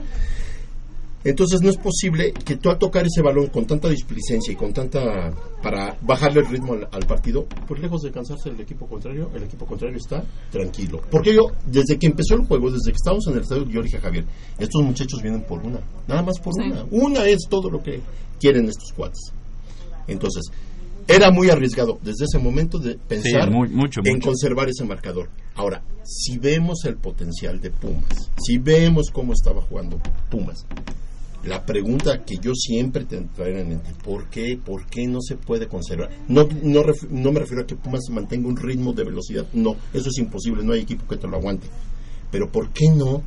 Entonces 1.25 1.61
no 1.63 1.71
es 1.71 1.77
posible 1.77 2.33
que 2.33 2.57
tú 2.57 2.69
al 2.71 2.79
tocar 2.79 3.07
ese 3.07 3.23
balón 3.23 3.47
con 3.49 3.65
tanta 3.67 3.89
displicencia 3.89 4.53
y 4.53 4.57
con 4.57 4.73
tanta 4.73 5.33
para 5.63 5.97
bajarle 6.03 6.41
el 6.41 6.49
ritmo 6.49 6.73
al, 6.73 6.89
al 6.91 7.07
partido, 7.07 7.47
pues 7.69 7.81
lejos 7.81 8.03
de 8.03 8.11
cansarse 8.11 8.49
el 8.49 8.61
equipo 8.61 8.87
contrario, 8.87 9.31
el 9.35 9.45
equipo 9.45 9.65
contrario 9.65 9.97
está 9.97 10.25
tranquilo. 10.51 11.01
Porque 11.11 11.33
yo, 11.35 11.53
desde 11.67 11.97
que 11.99 12.07
empezó 12.09 12.35
el 12.35 12.47
juego, 12.47 12.71
desde 12.71 12.91
que 12.91 12.97
estábamos 12.97 13.27
en 13.29 13.35
el 13.35 13.41
estadio, 13.43 13.65
yo 13.69 13.83
dije 13.83 13.99
a 13.99 14.01
Javier, 14.01 14.25
estos 14.59 14.83
muchachos 14.83 15.23
vienen 15.23 15.43
por 15.43 15.61
una, 15.65 15.79
nada 16.09 16.23
más 16.23 16.41
por 16.41 16.53
Sí. 16.55 16.63
una. 16.71 16.85
Una 16.91 17.27
es 17.27 17.39
todo 17.49 17.71
lo 17.71 17.83
que 17.83 18.01
quieren 18.41 18.67
estos 18.69 18.93
cuates. 18.93 19.33
Entonces, 20.09 20.43
era 21.07 21.31
muy 21.31 21.51
arriesgado 21.51 21.99
desde 22.03 22.25
ese 22.25 22.39
momento 22.39 22.79
de 22.79 22.97
pensar 22.97 23.51
muy- 23.51 23.69
mucho, 23.69 24.01
en 24.05 24.15
mucho. 24.15 24.29
conservar 24.29 24.69
ese 24.69 24.85
marcador. 24.85 25.29
Ahora, 25.55 25.83
si 26.05 26.39
vemos 26.39 26.85
el 26.85 26.97
potencial 26.97 27.61
de 27.61 27.71
Pumas, 27.71 28.31
si 28.45 28.59
vemos 28.59 29.11
cómo 29.13 29.33
estaba 29.33 29.63
jugando 29.63 29.99
Pumas, 30.31 30.65
la 31.45 31.65
pregunta 31.67 32.25
que 32.25 32.37
yo 32.37 32.55
siempre 32.55 33.05
te 33.05 33.21
traeré 33.35 33.63
en 33.63 33.71
mente, 33.71 33.91
¿por 34.05 34.29
qué, 34.29 34.59
¿por 34.65 34.87
qué 34.87 35.07
no 35.07 35.21
se 35.21 35.37
puede 35.37 35.67
conservar? 35.67 36.11
No, 36.29 36.47
no, 36.63 36.83
ref- 36.83 37.09
no 37.11 37.33
me 37.33 37.41
refiero 37.41 37.63
a 37.63 37.67
que 37.67 37.75
Pumas 37.75 38.03
mantenga 38.11 38.49
un 38.49 38.57
ritmo 38.57 38.93
de 38.93 39.05
velocidad, 39.05 39.47
no, 39.53 39.75
eso 39.93 40.09
es 40.09 40.19
imposible, 40.19 40.63
no 40.63 40.73
hay 40.73 40.81
equipo 40.83 41.07
que 41.09 41.17
te 41.17 41.27
lo 41.27 41.37
aguante. 41.37 41.67
Pero 42.31 42.51
¿por 42.51 42.71
qué 42.71 42.87
no? 42.95 43.23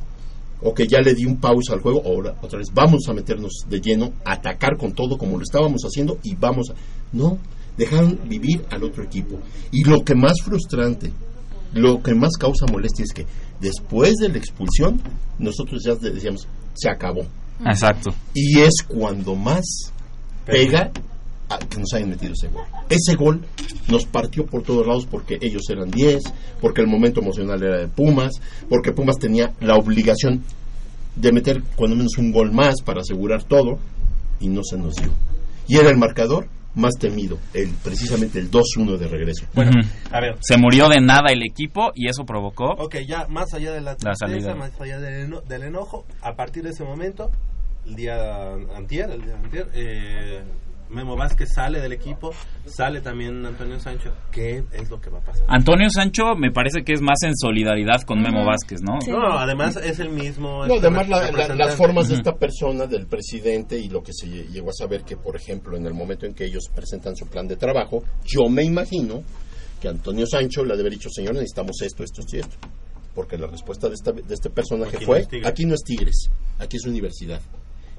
O 0.62 0.72
que 0.72 0.86
ya 0.86 1.00
le 1.02 1.14
di 1.14 1.26
un 1.26 1.36
pausa 1.36 1.74
al 1.74 1.80
juego, 1.80 2.02
ahora 2.06 2.34
otra 2.40 2.58
vez 2.58 2.68
vamos 2.72 3.02
a 3.08 3.12
meternos 3.12 3.66
de 3.68 3.80
lleno, 3.80 4.12
atacar 4.24 4.78
con 4.78 4.94
todo 4.94 5.18
como 5.18 5.36
lo 5.36 5.42
estábamos 5.42 5.82
haciendo 5.82 6.18
y 6.22 6.34
vamos 6.34 6.70
a... 6.70 6.74
No, 7.14 7.36
dejaron 7.76 8.18
vivir 8.26 8.64
al 8.70 8.82
otro 8.82 9.04
equipo. 9.04 9.38
Y 9.70 9.84
lo 9.84 10.02
que 10.02 10.14
más 10.14 10.40
frustrante, 10.42 11.12
lo 11.74 12.02
que 12.02 12.14
más 12.14 12.32
causa 12.38 12.64
molestia 12.72 13.04
es 13.04 13.12
que 13.12 13.26
después 13.60 14.14
de 14.14 14.30
la 14.30 14.38
expulsión, 14.38 15.02
nosotros 15.38 15.82
ya 15.84 15.94
decíamos, 15.94 16.48
se 16.74 16.88
acabó. 16.88 17.26
Exacto. 17.64 18.14
Y 18.34 18.60
es 18.60 18.82
cuando 18.86 19.34
más 19.34 19.64
pega 20.44 20.90
a 21.48 21.58
que 21.58 21.78
nos 21.78 21.92
hayan 21.94 22.10
metido 22.10 22.32
ese 22.32 22.48
gol. 22.48 22.64
Ese 22.88 23.14
gol 23.14 23.44
nos 23.88 24.04
partió 24.04 24.44
por 24.46 24.62
todos 24.62 24.86
lados 24.86 25.06
porque 25.06 25.38
ellos 25.40 25.62
eran 25.70 25.90
10, 25.90 26.22
porque 26.60 26.80
el 26.80 26.88
momento 26.88 27.20
emocional 27.20 27.62
era 27.62 27.78
de 27.78 27.88
Pumas, 27.88 28.32
porque 28.68 28.92
Pumas 28.92 29.18
tenía 29.18 29.54
la 29.60 29.76
obligación 29.76 30.42
de 31.14 31.32
meter 31.32 31.62
cuando 31.76 31.96
menos 31.96 32.18
un 32.18 32.32
gol 32.32 32.52
más 32.52 32.82
para 32.82 33.00
asegurar 33.00 33.44
todo 33.44 33.78
y 34.40 34.48
no 34.48 34.62
se 34.64 34.76
nos 34.76 34.94
dio. 34.96 35.10
Y 35.68 35.76
era 35.76 35.90
el 35.90 35.96
marcador 35.96 36.48
más 36.76 36.94
temido, 36.98 37.38
el 37.54 37.70
precisamente 37.82 38.38
el 38.38 38.50
2-1 38.50 38.96
de 38.98 39.08
regreso. 39.08 39.44
Bueno, 39.54 39.72
a 40.12 40.20
ver. 40.20 40.36
Se 40.40 40.56
murió 40.56 40.88
de 40.88 41.00
nada 41.00 41.30
el 41.32 41.42
equipo 41.42 41.90
y 41.94 42.08
eso 42.08 42.24
provocó 42.24 42.72
Ok, 42.78 42.96
ya 43.08 43.26
más 43.28 43.52
allá 43.54 43.72
de 43.72 43.80
la 43.80 43.92
La 43.92 43.96
tristeza, 43.96 44.26
salida. 44.28 44.54
más 44.54 44.80
allá 44.80 45.00
del, 45.00 45.24
eno- 45.26 45.40
del 45.40 45.62
enojo, 45.64 46.04
a 46.22 46.34
partir 46.36 46.62
de 46.62 46.70
ese 46.70 46.84
momento, 46.84 47.30
el 47.86 47.96
día 47.96 48.52
antier, 48.76 49.10
el 49.10 49.22
día 49.22 49.34
antier, 49.42 49.68
eh, 49.74 50.42
Memo 50.88 51.16
Vázquez 51.16 51.48
sale 51.54 51.80
del 51.80 51.92
equipo, 51.92 52.32
sale 52.64 53.00
también 53.00 53.44
Antonio 53.44 53.78
Sancho. 53.80 54.12
¿Qué 54.30 54.62
es 54.72 54.88
lo 54.90 55.00
que 55.00 55.10
va 55.10 55.18
a 55.18 55.24
pasar? 55.24 55.44
Antonio 55.48 55.88
Sancho 55.90 56.34
me 56.36 56.50
parece 56.52 56.84
que 56.84 56.92
es 56.92 57.00
más 57.02 57.22
en 57.24 57.36
solidaridad 57.36 58.02
con 58.02 58.20
Memo. 58.22 58.44
Vázquez, 58.44 58.82
¿no? 58.82 58.98
No, 59.08 59.38
además 59.38 59.76
es 59.76 59.98
el 59.98 60.10
mismo. 60.10 60.64
No, 60.66 60.74
además 60.74 61.08
la- 61.08 61.16
la- 61.18 61.26
representante. 61.26 61.64
las 61.64 61.74
formas 61.76 62.08
de 62.08 62.14
esta 62.14 62.34
persona, 62.36 62.86
del 62.86 63.06
presidente 63.06 63.78
y 63.78 63.88
lo 63.88 64.02
que 64.02 64.12
se 64.12 64.26
lle- 64.26 64.46
llegó 64.48 64.70
a 64.70 64.74
saber 64.74 65.02
que, 65.02 65.16
por 65.16 65.34
ejemplo, 65.36 65.76
en 65.76 65.86
el 65.86 65.94
momento 65.94 66.26
en 66.26 66.34
que 66.34 66.44
ellos 66.44 66.64
presentan 66.74 67.16
su 67.16 67.26
plan 67.26 67.48
de 67.48 67.56
trabajo, 67.56 68.02
yo 68.24 68.48
me 68.48 68.62
imagino 68.62 69.22
que 69.80 69.88
Antonio 69.88 70.26
Sancho 70.26 70.64
le 70.64 70.72
ha 70.72 70.76
de 70.76 70.82
haber 70.82 70.92
dicho, 70.92 71.08
señor, 71.10 71.34
necesitamos 71.34 71.80
esto, 71.82 72.04
esto 72.04 72.22
y 72.32 72.38
esto. 72.38 72.56
Porque 73.14 73.36
la 73.38 73.46
respuesta 73.46 73.88
de, 73.88 73.94
esta, 73.94 74.12
de 74.12 74.34
este 74.34 74.50
personaje 74.50 74.96
Aquí 74.96 75.04
no 75.04 75.12
fue, 75.12 75.26
aquí 75.44 75.64
no 75.64 75.74
es 75.74 75.80
Tigres, 75.82 76.30
aquí 76.58 76.76
es 76.76 76.84
universidad. 76.86 77.40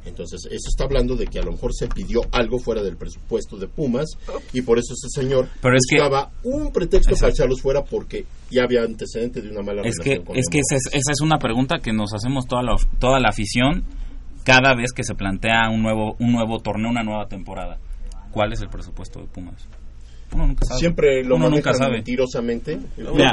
Entonces, 0.05 0.45
eso 0.45 0.69
está 0.69 0.85
hablando 0.85 1.15
de 1.15 1.27
que 1.27 1.39
a 1.39 1.43
lo 1.43 1.51
mejor 1.51 1.73
se 1.73 1.87
pidió 1.87 2.21
algo 2.31 2.59
fuera 2.59 2.81
del 2.81 2.95
presupuesto 2.95 3.57
de 3.57 3.67
Pumas 3.67 4.05
y 4.53 4.61
por 4.61 4.77
eso 4.79 4.93
ese 4.93 5.09
señor 5.21 5.49
Pero 5.61 5.75
es 5.75 5.83
que- 5.89 5.97
buscaba 5.97 6.31
un 6.43 6.71
pretexto 6.71 7.13
para 7.15 7.31
echarlos 7.31 7.61
fuera 7.61 7.83
porque 7.83 8.25
ya 8.49 8.63
había 8.63 8.83
antecedente 8.83 9.41
de 9.41 9.49
una 9.49 9.61
mala 9.63 9.81
Es 9.83 9.97
que, 9.99 10.03
relación 10.11 10.25
con 10.25 10.37
es 10.37 10.45
que 10.49 10.59
esa 10.59 10.75
es, 10.77 10.85
esa 10.93 11.11
es 11.11 11.21
una 11.21 11.39
pregunta 11.39 11.79
que 11.79 11.91
nos 11.91 12.13
hacemos 12.13 12.45
toda 12.47 12.63
la, 12.63 12.75
toda 12.99 13.19
la 13.19 13.29
afición 13.29 13.83
cada 14.45 14.73
vez 14.75 14.93
que 14.93 15.03
se 15.03 15.13
plantea 15.13 15.69
un 15.69 15.81
nuevo, 15.83 16.15
un 16.19 16.31
nuevo 16.31 16.59
torneo, 16.59 16.89
una 16.89 17.03
nueva 17.03 17.27
temporada. 17.27 17.77
¿Cuál 18.31 18.53
es 18.53 18.61
el 18.61 18.69
presupuesto 18.69 19.19
de 19.19 19.25
Pumas? 19.27 19.67
Uno 20.33 20.47
nunca 20.47 20.65
sabe. 20.65 20.79
Siempre 20.79 21.23
lo 21.23 21.35
Uno 21.37 21.49
nunca 21.49 21.73
sabe. 21.73 21.93
mentirosamente. 21.95 22.77
Mira, 22.97 23.31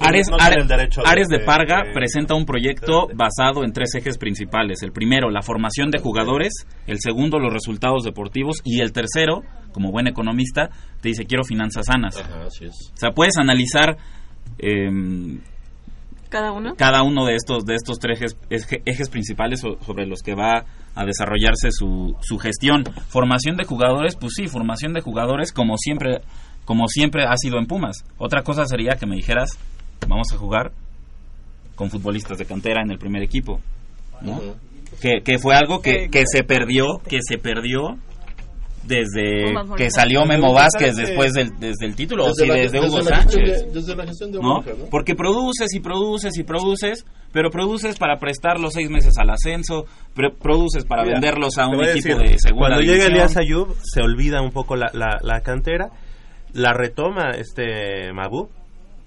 Ares, 0.00 0.28
Ares- 0.38 0.60
Ares 1.04 1.28
de 1.28 1.38
Parga 1.40 1.82
presenta 1.94 2.34
un 2.34 2.44
proyecto 2.44 3.08
basado 3.14 3.64
en 3.64 3.72
tres 3.72 3.94
ejes 3.94 4.18
principales. 4.18 4.82
El 4.82 4.92
primero, 4.92 5.30
la 5.30 5.42
formación 5.42 5.90
de 5.90 5.98
jugadores. 5.98 6.52
El 6.86 6.98
segundo, 7.00 7.38
los 7.38 7.52
resultados 7.52 8.04
deportivos. 8.04 8.60
Y 8.64 8.80
el 8.80 8.92
tercero, 8.92 9.42
como 9.72 9.90
buen 9.90 10.06
economista, 10.08 10.68
te 11.00 11.08
dice 11.08 11.24
quiero 11.24 11.42
finanzas 11.44 11.86
sanas. 11.86 12.18
Ajá, 12.18 12.44
así 12.46 12.66
es. 12.66 12.92
O 12.92 12.96
sea, 12.96 13.10
puedes 13.12 13.36
analizar 13.38 13.96
em, 14.58 15.40
cada 16.30 16.52
uno. 16.52 16.74
cada 16.76 17.02
uno 17.02 17.26
de 17.26 17.34
estos 17.36 17.64
de 17.66 17.74
estos 17.74 17.98
tres 17.98 18.18
ejes, 18.20 18.36
eje- 18.48 18.82
ejes 18.86 19.10
principales 19.10 19.60
so- 19.60 19.76
sobre 19.84 20.06
los 20.06 20.22
que 20.22 20.34
va 20.34 20.64
a 20.94 21.04
desarrollarse 21.04 21.70
su, 21.72 22.16
su 22.22 22.38
gestión. 22.38 22.84
Formación 23.08 23.56
de 23.56 23.64
jugadores, 23.64 24.16
pues 24.16 24.32
sí, 24.36 24.48
formación 24.48 24.94
de 24.94 25.02
jugadores 25.02 25.52
como 25.52 25.76
siempre 25.76 26.20
como 26.64 26.86
siempre 26.88 27.24
ha 27.24 27.36
sido 27.36 27.58
en 27.58 27.66
Pumas. 27.66 28.04
Otra 28.16 28.42
cosa 28.42 28.64
sería 28.64 28.92
que 28.98 29.06
me 29.06 29.16
dijeras, 29.16 29.58
vamos 30.08 30.28
a 30.32 30.36
jugar 30.36 30.72
con 31.74 31.90
futbolistas 31.90 32.38
de 32.38 32.44
cantera 32.46 32.82
en 32.82 32.90
el 32.90 32.98
primer 32.98 33.22
equipo, 33.22 33.60
¿no? 34.20 34.40
Que, 35.00 35.22
que 35.24 35.38
fue 35.38 35.54
algo 35.54 35.80
que, 35.80 36.08
que 36.10 36.24
se 36.30 36.44
perdió, 36.44 36.98
que 37.08 37.18
se 37.26 37.38
perdió 37.38 37.96
desde 38.90 39.54
que 39.76 39.90
salió 39.90 40.26
Memo 40.26 40.48
que 40.48 40.54
Vázquez 40.54 40.94
sale- 40.96 41.06
después 41.08 41.32
del, 41.32 41.48
desde 41.58 41.86
el 41.86 41.94
título, 41.96 42.26
Desde 42.26 42.42
o 42.42 42.44
si 42.44 42.48
la- 42.48 42.54
desde, 42.56 42.80
desde 42.80 42.88
Hugo 42.88 43.00
la 43.10 43.16
gestión 43.16 43.46
Sánchez. 43.46 43.64
de- 43.66 43.80
desde 43.80 43.96
la 43.96 44.06
gestión 44.06 44.32
de 44.32 44.38
¿no? 44.40 44.48
Borja, 44.56 44.70
¿no? 44.78 44.84
Porque 44.90 45.14
produces 45.14 45.74
y 45.74 45.80
produces 45.80 46.36
y 46.38 46.42
produces, 46.42 47.06
pero 47.32 47.50
produces 47.50 47.96
para 47.98 48.18
prestar 48.18 48.60
los 48.60 48.74
seis 48.74 48.90
meses 48.90 49.14
al 49.18 49.30
ascenso, 49.30 49.86
pre- 50.14 50.32
produces 50.32 50.84
para 50.84 51.04
Mira, 51.04 51.14
venderlos 51.14 51.56
a 51.58 51.66
un 51.68 51.76
equipo 51.84 51.94
decir, 51.94 52.16
de 52.18 52.38
segunda 52.38 52.66
Cuando 52.68 52.80
llega 52.80 52.92
división. 53.04 53.12
Elías 53.12 53.36
Ayub, 53.36 53.74
se 53.82 54.02
olvida 54.02 54.42
un 54.42 54.50
poco 54.50 54.76
la, 54.76 54.90
la, 54.92 55.18
la 55.22 55.40
cantera, 55.40 55.88
la 56.52 56.72
retoma 56.72 57.30
este 57.38 58.12
Mabu, 58.12 58.48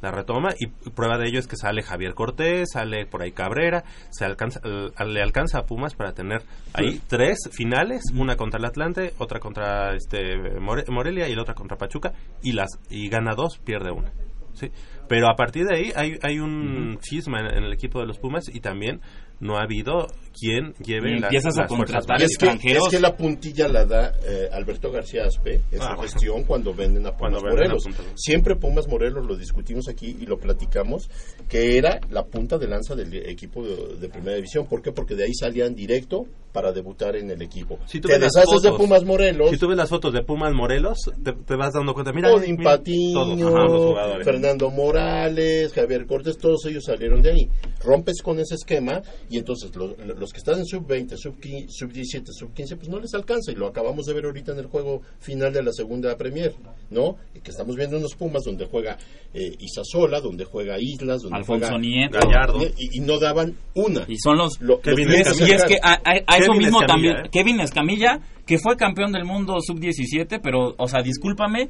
la 0.03 0.11
retoma 0.11 0.49
y 0.59 0.67
prueba 0.91 1.17
de 1.17 1.27
ello 1.29 1.39
es 1.39 1.47
que 1.47 1.55
sale 1.55 1.81
Javier 1.81 2.13
Cortés, 2.13 2.69
sale 2.73 3.05
por 3.07 3.23
ahí 3.23 3.31
Cabrera, 3.31 3.83
se 4.11 4.25
alcanza, 4.25 4.59
al- 4.95 5.13
le 5.13 5.21
alcanza 5.23 5.59
a 5.59 5.65
Pumas 5.65 5.95
para 5.95 6.11
tener 6.13 6.41
ahí 6.73 7.01
tres 7.07 7.49
finales, 7.51 8.03
una 8.13 8.35
contra 8.35 8.59
el 8.59 8.65
Atlante, 8.65 9.13
otra 9.17 9.39
contra 9.39 9.95
este 9.95 10.37
More- 10.59 10.85
Morelia 10.89 11.27
y 11.29 11.35
la 11.35 11.41
otra 11.41 11.55
contra 11.55 11.77
Pachuca 11.77 12.11
y 12.43 12.51
las 12.51 12.67
y 12.89 13.07
gana 13.09 13.33
dos, 13.35 13.57
pierde 13.59 13.91
una. 13.91 14.11
Sí, 14.53 14.69
pero 15.09 15.29
a 15.29 15.35
partir 15.35 15.65
de 15.65 15.75
ahí 15.75 15.91
hay, 15.95 16.19
hay 16.21 16.37
un 16.39 16.99
en, 17.39 17.47
en 17.47 17.63
el 17.63 17.73
equipo 17.73 17.99
de 17.99 18.05
los 18.05 18.19
Pumas 18.19 18.47
y 18.53 18.59
también 18.59 19.01
no 19.39 19.57
ha 19.57 19.63
habido 19.63 20.07
quien 20.39 20.73
lleve 20.83 21.11
Y 21.11 21.19
las, 21.19 21.23
empiezas 21.25 21.57
a 21.57 21.61
las 21.61 21.69
contratar 21.69 22.15
es 22.21 22.37
que, 22.37 22.45
extranjeros. 22.45 22.85
es 22.87 22.91
que 22.95 22.99
la 22.99 23.15
puntilla 23.15 23.67
la 23.67 23.85
da 23.85 24.13
eh, 24.25 24.49
Alberto 24.51 24.91
García 24.91 25.25
Aspe 25.25 25.55
en 25.71 25.79
Ah, 25.79 25.81
su 25.81 25.87
bueno. 25.95 26.01
gestión 26.01 26.43
cuando 26.43 26.73
venden 26.73 27.05
a 27.05 27.15
Pumas 27.15 27.43
Morelos. 27.43 27.83
Siempre 28.15 28.55
Pumas 28.55 28.87
Morelos 28.87 29.25
lo 29.27 29.35
discutimos 29.35 29.87
aquí 29.89 30.15
y 30.19 30.25
lo 30.25 30.37
platicamos, 30.39 31.09
que 31.47 31.77
era 31.77 31.99
la 32.09 32.23
punta 32.23 32.57
de 32.57 32.67
lanza 32.67 32.95
del 32.95 33.13
equipo 33.29 33.63
de, 33.63 33.95
de 33.99 34.09
primera 34.09 34.35
división. 34.35 34.65
¿Por 34.65 34.81
qué? 34.81 34.91
Porque 34.91 35.13
de 35.15 35.25
ahí 35.25 35.33
salían 35.35 35.75
directo 35.75 36.25
para 36.51 36.71
debutar 36.71 37.15
en 37.15 37.29
el 37.31 37.41
equipo. 37.41 37.77
Si 37.85 37.99
tú 37.99 38.07
Te 38.07 38.13
ves 38.15 38.21
las 38.23 38.33
deshaces 38.33 38.61
de 38.63 38.69
fotos- 38.69 38.81
Pumas 38.85 39.03
Morelos, 39.03 39.49
Si 39.51 39.57
tú 39.57 39.67
ves 39.67 39.77
las 39.77 39.89
fotos 39.89 40.13
de 40.13 40.23
Pumas 40.23 40.53
Morelos, 40.53 40.97
te, 41.23 41.33
te 41.33 41.55
vas 41.55 41.73
dando 41.73 41.93
cuenta. 41.93 42.11
Mira, 42.13 42.31
Odín 42.33 42.55
mira, 42.57 42.71
Patiño, 42.77 43.13
todos, 43.19 43.41
ajá, 43.53 43.63
los 43.65 43.85
jugadores. 43.85 44.25
Fernando 44.25 44.69
Morales, 45.03 45.73
Javier 45.73 46.05
Cortés, 46.05 46.37
todos 46.37 46.65
ellos 46.65 46.83
salieron 46.85 47.21
de 47.21 47.31
ahí. 47.31 47.49
Rompes 47.83 48.21
con 48.23 48.39
ese 48.39 48.55
esquema 48.55 49.01
y 49.29 49.37
entonces 49.37 49.75
los, 49.75 49.91
los 50.19 50.31
que 50.31 50.37
están 50.37 50.59
en 50.59 50.65
sub-20, 50.65 51.15
sub-15, 51.17 51.65
sub-17, 51.69 52.25
sub-15, 52.31 52.75
pues 52.77 52.89
no 52.89 52.99
les 52.99 53.13
alcanza 53.13 53.51
y 53.51 53.55
lo 53.55 53.67
acabamos 53.67 54.05
de 54.05 54.13
ver 54.13 54.25
ahorita 54.25 54.51
en 54.51 54.59
el 54.59 54.67
juego 54.67 55.01
final 55.19 55.51
de 55.53 55.63
la 55.63 55.71
segunda 55.71 56.15
Premier, 56.17 56.53
¿no? 56.89 57.17
Y 57.35 57.39
que 57.39 57.51
estamos 57.51 57.75
viendo 57.75 57.97
unos 57.97 58.15
Pumas 58.15 58.43
donde 58.43 58.65
juega 58.65 58.97
eh, 59.33 59.55
Isasola, 59.59 60.19
donde 60.21 60.45
juega 60.45 60.77
Islas, 60.79 61.21
donde 61.21 61.37
Alfonso 61.37 61.65
juega 61.67 61.79
Nieto. 61.79 62.19
Gallardo. 62.19 62.63
Y, 62.77 62.97
y 62.97 62.99
no 63.01 63.19
daban 63.19 63.55
una. 63.75 64.05
Y 64.07 64.17
son 64.17 64.37
los... 64.37 64.59
Lo- 64.61 64.79
Kevin 64.81 65.07
los 65.09 65.17
y 65.17 65.21
es, 65.21 65.37
que 65.37 65.43
y 65.45 65.51
es 65.51 65.61
sacar. 65.61 65.67
que 65.67 65.79
a, 65.81 65.93
a- 65.93 66.23
a 66.35 66.37
eso 66.37 66.53
mismo 66.53 66.81
Escamilla, 66.81 66.87
también, 66.87 67.15
¿eh? 67.17 67.29
Kevin 67.31 67.59
Escamilla, 67.61 68.19
que 68.45 68.59
fue 68.59 68.75
campeón 68.77 69.11
del 69.11 69.25
mundo 69.25 69.55
sub-17, 69.59 70.39
pero, 70.43 70.75
o 70.77 70.87
sea, 70.87 71.01
discúlpame, 71.01 71.69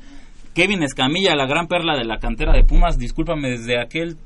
Kevin 0.54 0.84
Escamilla, 0.84 1.36
la 1.36 1.48
gran 1.48 1.68
perla 1.68 1.98
de 1.98 2.06
la 2.06 2.20
cantera 2.20 2.54
de 2.54 2.64
Pumas, 2.64 2.98
discúlpame, 2.98 3.50
desde 3.52 3.80
aquel 3.82 4.18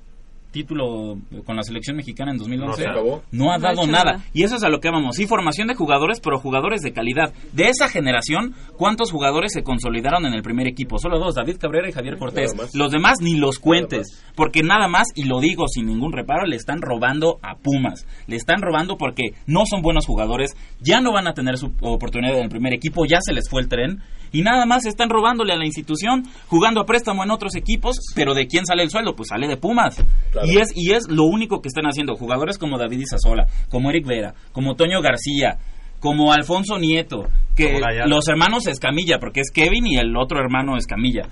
título 0.58 1.18
con 1.46 1.56
la 1.56 1.62
selección 1.64 1.96
mexicana 1.98 2.32
en 2.32 2.38
2011 2.38 2.84
No 2.84 2.92
acabó. 2.92 3.24
no 3.32 3.52
ha 3.52 3.60
dado 3.60 3.86
nada. 3.86 4.04
nada. 4.14 4.26
Y 4.34 4.44
eso 4.44 4.56
es 4.56 4.64
a 4.64 4.70
lo 4.70 4.80
que 4.80 4.90
vamos. 4.90 5.16
Sí, 5.16 5.28
formación 5.28 5.68
de 5.68 5.76
jugadores, 5.76 6.20
pero 6.20 6.40
jugadores 6.40 6.82
de 6.82 6.94
calidad. 6.94 7.32
De 7.54 7.70
esa 7.70 7.90
generación, 7.90 8.56
¿cuántos 8.78 9.12
jugadores 9.12 9.54
se 9.54 9.62
consolidaron 9.64 10.26
en 10.26 10.34
el 10.34 10.42
primer 10.42 10.68
equipo? 10.68 10.98
Solo 10.98 11.20
dos, 11.20 11.36
David 11.36 11.58
Cabrera 11.60 11.90
y 11.90 11.92
Javier 11.92 12.18
Cortés. 12.18 12.54
Los 12.74 12.92
demás 12.92 13.20
ni 13.22 13.36
los 13.36 13.60
cuentes. 13.60 14.24
Porque 14.36 14.64
nada 14.64 14.88
más, 14.88 15.08
y 15.16 15.26
lo 15.26 15.40
digo 15.40 15.68
sin 15.68 15.86
ningún 15.86 16.12
reparo, 16.12 16.46
le 16.48 16.56
están 16.56 16.82
robando 16.82 17.38
a 17.44 17.56
Pumas. 17.56 18.06
Le 18.28 18.36
están 18.36 18.62
robando 18.62 18.98
porque 18.98 19.24
no 19.46 19.66
son 19.70 19.82
buenos 19.82 20.06
jugadores, 20.08 20.56
ya 20.82 21.02
no 21.02 21.12
van 21.14 21.28
a 21.28 21.34
tener 21.34 21.58
su 21.58 21.72
oportunidad 21.82 22.38
en 22.38 22.44
el 22.44 22.50
primer 22.50 22.74
equipo, 22.74 23.06
ya 23.06 23.20
se 23.22 23.34
les 23.34 23.48
fue 23.50 23.62
el 23.62 23.68
tren. 23.68 24.02
Y 24.34 24.42
nada 24.42 24.66
más 24.66 24.86
están 24.86 25.10
robándole 25.10 25.54
a 25.54 25.56
la 25.56 25.66
institución, 25.66 26.24
jugando 26.48 26.82
a 26.82 26.86
préstamo 26.86 27.24
en 27.24 27.32
otros 27.32 27.56
equipos, 27.56 27.96
pero 28.14 28.34
¿de 28.34 28.46
quién 28.48 28.66
sale 28.66 28.84
el 28.84 28.90
sueldo? 28.90 29.16
Pues 29.16 29.30
sale 29.30 29.48
de 29.48 29.56
Pumas. 29.56 30.04
Claro. 30.32 30.47
Y 30.48 30.58
es 30.60 30.70
y 30.76 30.94
es 30.94 31.10
lo 31.10 31.24
único 31.24 31.62
que 31.62 31.68
están 31.68 31.86
haciendo 31.86 32.16
jugadores 32.16 32.58
como 32.58 32.78
David 32.78 33.00
Isasola, 33.02 33.46
como 33.70 33.90
Eric 33.90 34.06
Vera, 34.06 34.34
como 34.52 34.76
Toño 34.76 35.02
García, 35.02 35.58
como 36.00 36.32
Alfonso 36.32 36.78
Nieto, 36.78 37.28
que 37.56 37.80
los 38.06 38.28
hermanos 38.28 38.68
Escamilla, 38.68 39.20
porque 39.20 39.42
es 39.42 39.52
Kevin 39.52 39.88
y 39.88 39.98
el 39.98 40.16
otro 40.16 40.40
hermano 40.40 40.78
Escamilla. 40.78 41.24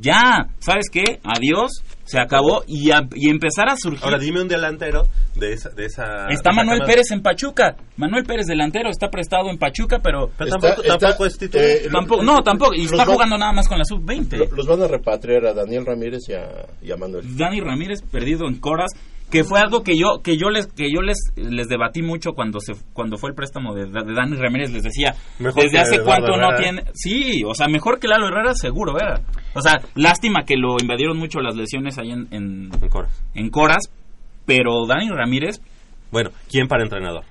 Ya, 0.00 0.48
¿sabes 0.58 0.86
qué? 0.90 1.20
Adiós, 1.22 1.70
se 2.04 2.18
acabó 2.20 2.64
y, 2.66 2.90
a- 2.90 3.06
y 3.14 3.30
empezar 3.30 3.68
a 3.68 3.76
surgir. 3.76 4.04
Ahora 4.04 4.18
dime 4.18 4.40
un 4.42 4.48
delantero 4.48 5.04
de 5.36 5.52
esa... 5.52 5.68
De 5.70 5.84
esa 5.86 6.26
Está 6.28 6.50
de 6.50 6.56
Manuel 6.56 6.82
Pérez 6.84 7.10
en 7.12 7.22
Pachuca. 7.22 7.76
Manuel 7.96 8.24
Pérez 8.24 8.46
delantero 8.46 8.90
está 8.90 9.08
prestado 9.08 9.48
en 9.50 9.58
Pachuca, 9.58 10.00
pero 10.02 10.30
Pero 10.36 10.48
Está- 10.50 10.60
tampoco, 10.60 10.82
está- 10.82 10.98
tampoco 10.98 11.26
es 11.26 11.38
titular. 11.38 11.64
eh, 11.66 11.88
tampoco, 11.92 12.22
no, 12.24 12.42
tampoco. 12.42 12.74
Y 12.74 12.84
está 12.84 13.04
va- 13.04 13.12
jugando 13.12 13.38
nada 13.38 13.52
más 13.52 13.68
con 13.68 13.78
la 13.78 13.84
sub-20. 13.84 14.36
Lo- 14.38 14.56
Los 14.56 14.66
van 14.66 14.82
a 14.82 14.88
repatriar 14.88 15.46
a 15.46 15.54
Daniel 15.54 15.86
Ramírez 15.86 16.22
y 16.28 16.32
a, 16.34 16.48
y 16.82 16.90
a 16.90 16.96
Manuel. 16.96 17.36
Dani 17.36 17.60
Ramírez 17.60 18.00
perdido 18.02 18.48
en 18.48 18.56
Coras, 18.58 18.90
que 19.32 19.42
fue 19.42 19.58
algo 19.58 19.82
que 19.82 19.96
yo 19.98 20.20
que 20.22 20.36
yo 20.36 20.50
les 20.50 20.66
que 20.68 20.88
yo 20.94 21.00
les 21.02 21.16
les 21.34 21.66
debatí 21.68 22.02
mucho 22.02 22.32
cuando 22.34 22.60
se 22.60 22.74
cuando 22.92 23.16
fue 23.18 23.30
el 23.30 23.34
préstamo 23.34 23.74
de, 23.74 23.86
de 23.86 24.14
Dani 24.14 24.36
Ramírez 24.36 24.70
les 24.70 24.84
decía 24.84 25.14
Mejor 25.40 25.64
desde 25.64 25.78
hace 25.80 26.02
cuánto 26.02 26.36
no 26.36 26.54
tiene 26.56 26.84
sí 26.94 27.42
o 27.44 27.54
sea 27.54 27.66
mejor 27.66 27.98
que 27.98 28.06
Lalo 28.06 28.28
Herrera 28.28 28.54
seguro 28.54 28.94
era 29.00 29.20
o 29.54 29.60
sea 29.60 29.80
lástima 29.96 30.44
que 30.44 30.56
lo 30.56 30.76
invadieron 30.80 31.16
mucho 31.18 31.40
las 31.40 31.56
lesiones 31.56 31.98
ahí 31.98 32.12
en 32.12 32.28
en, 32.30 32.70
En 32.80 32.88
Cora. 32.88 33.08
en 33.34 33.50
Coras 33.50 33.90
pero 34.46 34.86
Dani 34.86 35.08
Ramírez 35.08 35.60
Bueno, 36.12 36.30
¿quién 36.48 36.68
para 36.68 36.84
entrenador? 36.84 37.24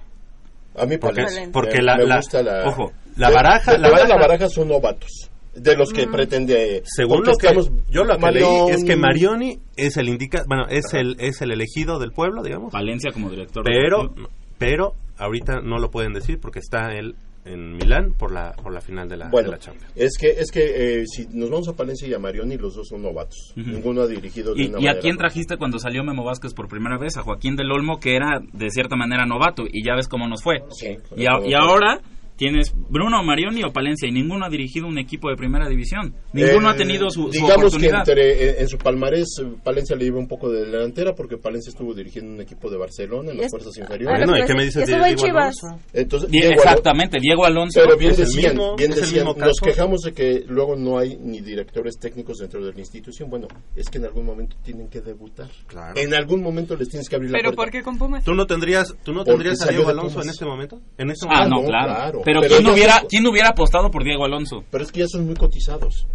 A 0.77 0.85
mí 0.85 0.97
Porque, 0.97 1.23
porque 1.53 1.77
Me- 1.77 1.83
la, 1.83 1.97
me 1.97 2.15
gusta 2.15 2.41
la- 2.41 2.63
ojo, 2.67 2.91
la 3.17 3.29
baraja, 3.29 3.77
la 3.77 3.89
baraja 4.17 4.47
son 4.49 4.69
novatos. 4.69 5.29
De 5.55 5.75
los 5.75 5.91
que 5.91 6.07
pretende. 6.07 6.81
según 6.85 7.23
lo 7.25 7.33
que 7.35 7.47
estamos- 7.47 7.71
yo 7.89 8.03
lo 8.05 8.17
que 8.17 8.31
leí 8.31 8.41
Marioni- 8.43 8.69
es 8.71 8.83
que 8.85 8.95
Marioni 8.95 9.59
es 9.75 9.97
el 9.97 10.07
indica, 10.09 10.43
bueno, 10.47 10.65
es 10.69 10.93
el 10.93 11.17
es 11.19 11.41
el 11.41 11.51
elegido 11.51 11.99
del 11.99 12.11
pueblo, 12.11 12.41
digamos. 12.43 12.71
Valencia 12.71 13.11
como 13.11 13.29
director 13.29 13.63
Pero 13.65 14.13
pero 14.57 14.93
ahorita 15.17 15.61
no 15.61 15.77
lo 15.79 15.89
pueden 15.91 16.13
decir 16.13 16.39
porque 16.39 16.59
está 16.59 16.93
él 16.93 17.15
en 17.43 17.73
Milán 17.73 18.13
por 18.17 18.31
la 18.31 18.51
por 18.53 18.71
la 18.71 18.81
final 18.81 19.09
de 19.09 19.17
la, 19.17 19.29
Bueno, 19.29 19.49
de 19.49 19.55
la 19.57 19.59
Champions. 19.59 19.91
es 19.95 20.15
que, 20.19 20.29
es 20.29 20.51
que 20.51 20.99
eh, 21.01 21.05
si 21.07 21.25
nos 21.33 21.49
vamos 21.49 21.67
a 21.67 21.73
Palencia 21.75 22.07
y 22.07 22.13
a 22.13 22.19
Marioni, 22.19 22.55
los 22.57 22.75
dos 22.75 22.87
son 22.87 23.01
novatos. 23.01 23.51
Ninguno 23.55 24.01
ha 24.03 24.07
dirigido 24.07 24.53
de 24.53 24.61
¿Y, 24.63 24.67
una 24.67 24.79
y 24.79 24.87
a 24.87 24.99
quién 24.99 25.17
trajiste 25.17 25.57
cuando 25.57 25.79
salió 25.79 26.03
Memo 26.03 26.23
Vázquez 26.23 26.53
por 26.53 26.67
primera 26.67 26.99
vez? 26.99 27.17
A 27.17 27.23
Joaquín 27.23 27.55
del 27.55 27.71
Olmo, 27.71 27.99
que 27.99 28.15
era 28.15 28.39
de 28.53 28.69
cierta 28.69 28.95
manera 28.95 29.25
novato, 29.25 29.63
y 29.69 29.83
ya 29.83 29.95
ves 29.95 30.07
cómo 30.07 30.27
nos 30.27 30.43
fue. 30.43 30.59
Sí, 30.69 30.95
y, 31.17 31.25
a- 31.25 31.41
y 31.43 31.53
ahora 31.55 31.99
tienes 32.41 32.73
Bruno 32.89 33.21
Marioni 33.23 33.63
o 33.63 33.71
Palencia, 33.71 34.09
y 34.09 34.11
ninguno 34.11 34.45
ha 34.45 34.49
dirigido 34.49 34.87
un 34.87 34.97
equipo 34.97 35.29
de 35.29 35.35
primera 35.35 35.69
división. 35.69 36.15
Ninguno 36.33 36.69
Eh, 36.69 36.73
ha 36.73 36.75
tenido 36.75 37.07
su, 37.11 37.25
su 37.25 37.29
Digamos 37.29 37.77
que 37.77 37.85
entre, 37.87 38.31
eh, 38.31 38.55
en 38.61 38.67
su 38.67 38.79
palmarés, 38.79 39.27
eh, 39.39 39.45
Palencia 39.63 39.95
le 39.95 40.05
lleva 40.05 40.17
un 40.17 40.27
poco 40.27 40.49
de 40.49 40.65
delantera 40.65 41.13
porque 41.13 41.37
Palencia 41.37 41.69
estuvo 41.69 41.93
dirigiendo 41.93 42.33
un 42.33 42.41
equipo 42.41 42.67
de 42.71 42.77
Barcelona 42.77 43.29
en 43.29 43.37
las 43.37 43.45
es- 43.45 43.51
fuerzas 43.51 43.73
Ah, 43.77 43.81
inferiores. 43.81 44.17
Bueno, 44.25 44.43
¿y 44.43 44.47
qué 44.47 44.53
me 44.55 44.63
dices 44.63 44.87
de 44.87 44.95
Diego 44.97 45.21
Chivas. 45.23 45.63
Alonso? 45.63 45.83
Entonces, 45.93 46.31
Die- 46.31 46.39
Diego 46.41 46.53
exactamente, 46.55 47.17
Diego 47.21 47.45
Alonso. 47.45 47.79
Pero 47.83 47.95
bien 47.95 48.11
Es 48.13 48.19
el 48.19 48.25
decían, 48.25 48.55
mismo- 48.55 48.75
bien 48.75 48.91
decían, 48.91 49.25
nos 49.37 49.59
quejamos 49.59 50.01
de 50.01 50.13
que 50.13 50.43
luego 50.47 50.75
no 50.75 50.97
hay 50.97 51.17
ni 51.17 51.41
directores 51.41 51.99
técnicos 51.99 52.39
dentro 52.39 52.65
de 52.65 52.73
la 52.73 52.79
institución. 52.79 53.29
Bueno, 53.29 53.47
es 53.75 53.87
que 53.87 53.99
en 53.99 54.05
algún 54.05 54.25
momento 54.25 54.55
tienen 54.63 54.87
que 54.89 55.01
debutar. 55.01 55.49
Claro. 55.67 55.93
En 55.95 56.13
algún 56.15 56.41
momento 56.41 56.75
les 56.75 56.89
tienes 56.89 57.07
que 57.07 57.15
abrir 57.17 57.29
la 57.29 57.37
¿Pero 57.37 57.49
puerta. 57.53 57.61
por 57.61 57.71
qué 57.71 57.83
con 57.83 57.97
Pumas? 57.99 58.23
¿Tú 58.23 58.33
no 58.33 58.47
tendrías 58.47 58.95
tú 59.03 59.13
no 59.13 59.23
tendrías 59.23 59.61
a 59.61 59.67
Diego 59.69 59.87
Alonso 59.89 60.23
en 60.23 60.29
este 60.29 60.43
momento? 60.45 60.79
En 60.97 61.11
este 61.11 61.27
Ah, 61.29 61.47
momento. 61.47 61.55
no, 61.55 61.61
no, 61.61 61.67
claro. 61.67 61.93
claro. 61.93 62.21
Pero, 62.31 62.41
Pero 62.41 62.55
¿quién, 62.57 62.69
hubiera, 62.73 63.03
¿quién 63.07 63.27
hubiera 63.27 63.49
apostado 63.49 63.89
por 63.91 64.03
Diego 64.03 64.25
Alonso? 64.25 64.63
Pero 64.71 64.83
es 64.83 64.91
que 64.91 64.99
ya 65.01 65.07
son 65.07 65.25
muy 65.25 65.35
cotizados. 65.35 66.07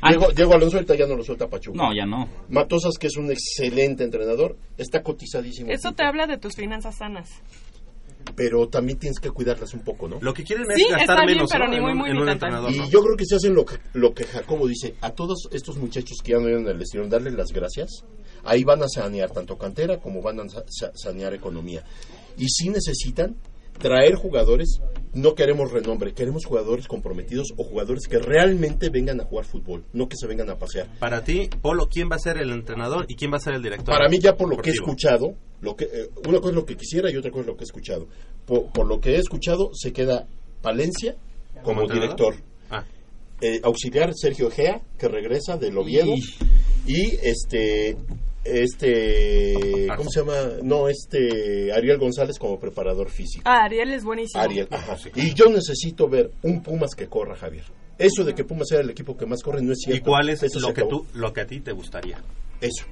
Ah, 0.00 0.10
Diego, 0.10 0.26
Diego 0.32 0.52
Alonso 0.54 0.76
ahorita 0.76 0.94
ya 0.96 1.06
no 1.06 1.16
lo 1.16 1.24
suelta 1.24 1.48
Pachuca. 1.48 1.76
No, 1.78 1.94
ya 1.94 2.04
no. 2.04 2.28
Matosas, 2.50 2.98
que 2.98 3.06
es 3.06 3.16
un 3.16 3.30
excelente 3.30 4.04
entrenador, 4.04 4.56
está 4.76 5.02
cotizadísimo. 5.02 5.70
Eso 5.70 5.92
te 5.92 6.04
habla 6.04 6.26
de 6.26 6.36
tus 6.38 6.54
finanzas 6.54 6.96
sanas. 6.98 7.30
Pero 8.36 8.68
también 8.68 8.98
tienes 8.98 9.20
que 9.20 9.30
cuidarlas 9.30 9.74
un 9.74 9.80
poco, 9.80 10.08
¿no? 10.08 10.18
Lo 10.20 10.32
que 10.32 10.44
quieren 10.44 10.64
es 10.70 10.76
Sí, 10.76 10.84
gastar 10.84 11.00
está 11.00 11.14
bien, 11.26 11.36
menos 11.36 11.50
pero 11.52 11.64
¿no? 11.66 11.70
ni 11.70 11.76
en 11.76 11.82
muy, 11.82 11.92
un, 11.92 11.98
muy, 11.98 12.10
en 12.10 12.16
un. 12.16 12.28
Y 12.74 12.78
¿no? 12.78 12.88
yo 12.90 13.02
creo 13.02 13.16
que 13.16 13.26
se 13.26 13.36
hacen 13.36 13.54
lo 13.54 13.64
que, 13.66 13.76
lo 13.92 14.14
que 14.14 14.24
Jacobo 14.24 14.66
dice, 14.66 14.94
a 15.02 15.10
todos 15.10 15.48
estos 15.52 15.76
muchachos 15.76 16.18
que 16.24 16.32
ya 16.32 16.38
no 16.38 16.46
vienen 16.46 16.66
al 16.66 16.78
destino, 16.78 17.06
darle 17.06 17.30
las 17.30 17.52
gracias, 17.52 18.04
ahí 18.44 18.64
van 18.64 18.82
a 18.82 18.88
sanear 18.88 19.30
tanto 19.30 19.58
cantera 19.58 19.98
como 20.00 20.22
van 20.22 20.40
a 20.40 20.48
sa- 20.48 20.64
sa- 20.68 20.92
sanear 20.94 21.34
economía. 21.34 21.84
Y 22.38 22.48
si 22.48 22.70
necesitan 22.70 23.36
traer 23.78 24.14
jugadores, 24.14 24.80
no 25.12 25.34
queremos 25.34 25.70
renombre, 25.70 26.12
queremos 26.14 26.44
jugadores 26.44 26.88
comprometidos 26.88 27.48
o 27.56 27.64
jugadores 27.64 28.06
que 28.08 28.18
realmente 28.18 28.88
vengan 28.90 29.20
a 29.20 29.24
jugar 29.24 29.44
fútbol, 29.44 29.84
no 29.92 30.08
que 30.08 30.16
se 30.16 30.26
vengan 30.26 30.50
a 30.50 30.56
pasear. 30.56 30.88
Para 30.98 31.22
ti, 31.22 31.48
Polo, 31.62 31.88
¿quién 31.88 32.08
va 32.10 32.16
a 32.16 32.18
ser 32.18 32.38
el 32.38 32.50
entrenador 32.50 33.06
y 33.08 33.14
quién 33.14 33.32
va 33.32 33.36
a 33.36 33.40
ser 33.40 33.54
el 33.54 33.62
director? 33.62 33.94
Para 33.94 34.08
mí 34.08 34.18
ya 34.18 34.36
por 34.36 34.48
lo 34.48 34.56
que 34.56 34.70
he 34.70 34.72
escuchado, 34.72 35.34
lo 35.60 35.76
que, 35.76 35.84
eh, 35.84 36.08
una 36.28 36.38
cosa 36.38 36.50
es 36.50 36.54
lo 36.56 36.64
que 36.64 36.76
quisiera 36.76 37.10
y 37.10 37.16
otra 37.16 37.30
cosa 37.30 37.42
es 37.42 37.46
lo 37.46 37.56
que 37.56 37.64
he 37.64 37.66
escuchado. 37.66 38.06
Por, 38.46 38.72
por 38.72 38.86
lo 38.86 39.00
que 39.00 39.10
he 39.16 39.18
escuchado, 39.18 39.70
se 39.74 39.92
queda 39.92 40.26
Palencia 40.62 41.16
como, 41.62 41.86
director. 41.86 42.34
Ah, 42.70 42.84
Eh, 43.40 43.60
auxiliar 43.62 44.12
Sergio 44.14 44.48
Egea, 44.48 44.80
que 44.98 45.08
regresa 45.08 45.56
del 45.58 45.76
Oviedo. 45.76 46.14
Y 46.86 47.16
este, 47.22 47.96
este, 48.44 49.86
¿cómo 49.96 50.10
se 50.10 50.20
llama? 50.20 50.34
No, 50.62 50.88
este, 50.88 51.72
Ariel 51.72 51.98
González 51.98 52.38
como 52.38 52.58
preparador 52.58 53.08
físico. 53.10 53.42
Ah, 53.46 53.64
Ariel 53.64 53.92
es 53.92 54.04
buenísimo. 54.04 54.42
Ariel, 54.42 54.68
ajá. 54.70 54.96
Y 55.14 55.34
yo 55.34 55.46
necesito 55.46 56.08
ver 56.08 56.30
un 56.42 56.62
Pumas 56.62 56.94
que 56.94 57.06
corra, 57.06 57.34
Javier. 57.36 57.64
Eso 57.98 58.24
de 58.24 58.34
que 58.34 58.44
Pumas 58.44 58.68
sea 58.68 58.80
el 58.80 58.90
equipo 58.90 59.16
que 59.16 59.26
más 59.26 59.42
corre 59.42 59.62
no 59.62 59.72
es 59.72 59.78
¿Y 59.82 59.92
cierto. 59.92 60.10
cuál 60.10 60.28
es 60.28 60.42
Eso 60.42 60.58
lo 60.60 60.68
que 60.74 60.80
acabó. 60.82 61.02
tú 61.02 61.06
lo 61.14 61.32
que 61.32 61.40
a 61.42 61.46
ti 61.46 61.60
te 61.60 61.72
gustaría? 61.72 62.18
Eso. 62.60 62.84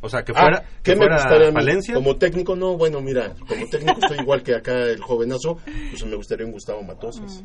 O 0.00 0.08
sea, 0.08 0.22
que 0.24 0.32
Ah, 0.36 0.40
fuera, 0.42 0.60
¿qué 0.60 0.66
que 0.82 0.90
me 0.92 0.96
fuera 1.06 1.16
gustaría? 1.16 1.50
Valencia. 1.50 1.94
Como 1.94 2.16
técnico, 2.16 2.54
no, 2.54 2.76
bueno, 2.76 3.00
mira, 3.00 3.34
como 3.48 3.66
técnico 3.68 3.98
estoy 4.02 4.18
igual 4.20 4.42
que 4.42 4.54
acá 4.54 4.84
el 4.84 5.00
jovenazo, 5.00 5.58
pues 5.90 6.04
me 6.04 6.14
gustaría 6.16 6.46
un 6.46 6.52
Gustavo 6.52 6.82
Matosas, 6.82 7.42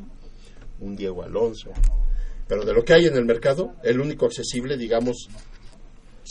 un 0.80 0.96
Diego 0.96 1.24
Alonso. 1.24 1.72
Pero 2.48 2.66
de 2.66 2.74
lo 2.74 2.84
que 2.84 2.94
hay 2.94 3.06
en 3.06 3.16
el 3.16 3.26
mercado, 3.26 3.74
el 3.84 4.00
único 4.02 4.26
accesible, 4.26 4.78
digamos, 4.78 5.28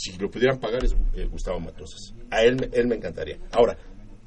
si 0.00 0.16
lo 0.16 0.30
pudieran 0.30 0.58
pagar 0.58 0.82
es 0.84 0.96
eh, 1.14 1.26
Gustavo 1.26 1.60
Matosas. 1.60 2.14
A 2.30 2.42
él, 2.42 2.70
él 2.72 2.86
me 2.86 2.96
encantaría. 2.96 3.38
Ahora, 3.52 3.76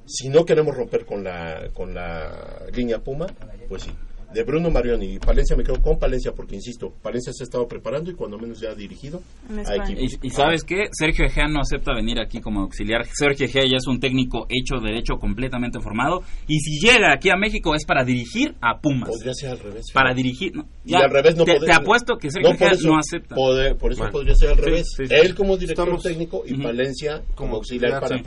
si 0.06 0.30
no 0.30 0.45
queremos 0.45 0.76
romper 0.76 1.06
con 1.06 1.24
la, 1.24 1.70
con 1.74 1.94
la 1.94 2.68
línea 2.74 3.00
Puma, 3.00 3.26
pues 3.68 3.84
sí. 3.84 3.91
De 4.34 4.43
Bruno 4.43 4.69
Marioni 4.69 5.14
y 5.15 5.19
Palencia 5.19 5.55
me 5.55 5.64
quedo 5.64 5.81
con 5.81 5.99
Palencia 5.99 6.31
porque 6.35 6.55
insisto, 6.55 6.91
Palencia 7.01 7.31
se 7.34 7.43
ha 7.43 7.45
estado 7.45 7.68
preparando 7.68 8.10
y 8.11 8.15
cuando 8.15 8.38
menos 8.38 8.60
ya 8.60 8.72
ha 8.72 8.76
dirigido 8.76 9.22
a 9.68 9.76
equipos. 9.76 10.14
Y, 10.23 10.27
y 10.27 10.30
sabes 10.31 10.64
qué, 10.64 10.85
Sergio 10.91 11.26
Egea 11.26 11.47
no 11.47 11.60
acepta 11.61 11.93
venir 11.93 12.19
aquí 12.19 12.41
como 12.41 12.61
auxiliar. 12.61 13.05
Sergio 13.05 13.45
Egea 13.45 13.64
ya 13.64 13.77
es 13.77 13.88
un 13.88 13.99
técnico 13.99 14.45
hecho 14.49 14.80
derecho 14.80 15.15
completamente 15.19 15.80
formado 15.80 16.22
y 16.47 16.60
si 16.60 16.80
llega 16.85 17.14
aquí 17.14 17.30
a 17.30 17.35
México 17.35 17.76
es 17.76 17.85
para 17.85 18.03
dirigir 18.03 18.55
a 18.61 18.80
Pumas. 18.80 19.10
Podría 19.10 19.34
ser 19.34 19.51
al 19.51 19.60
revés. 19.60 19.85
Para 19.93 20.14
dirigir, 20.14 20.55
no, 20.55 20.65
Y 20.85 20.93
al 20.95 21.10
revés 21.11 21.35
no 21.35 21.45
te, 21.45 21.53
podría- 21.55 21.76
te 21.76 21.81
apuesto 21.81 22.18
que 22.18 22.31
Sergio 22.31 22.49
No, 22.49 22.55
Egea 22.55 22.72
no 22.84 22.97
acepta. 22.97 23.35
Poder- 23.35 23.76
por 23.77 23.91
eso 23.91 23.99
Bueno. 23.99 24.11
podría 24.14 24.35
ser 24.35 24.49
al 24.49 24.57
revés. 24.57 24.88
sí, 24.97 25.05
sí. 25.07 25.14
Él 25.14 25.35
como 25.35 25.57
director 25.57 25.85
Estamos- 25.85 26.03
técnico 26.03 26.43
y. 26.45 26.64
Palencia 26.64 27.22
como 27.35 27.57
auxiliar 27.57 27.99
para 27.99 28.18
Sí. 28.18 28.23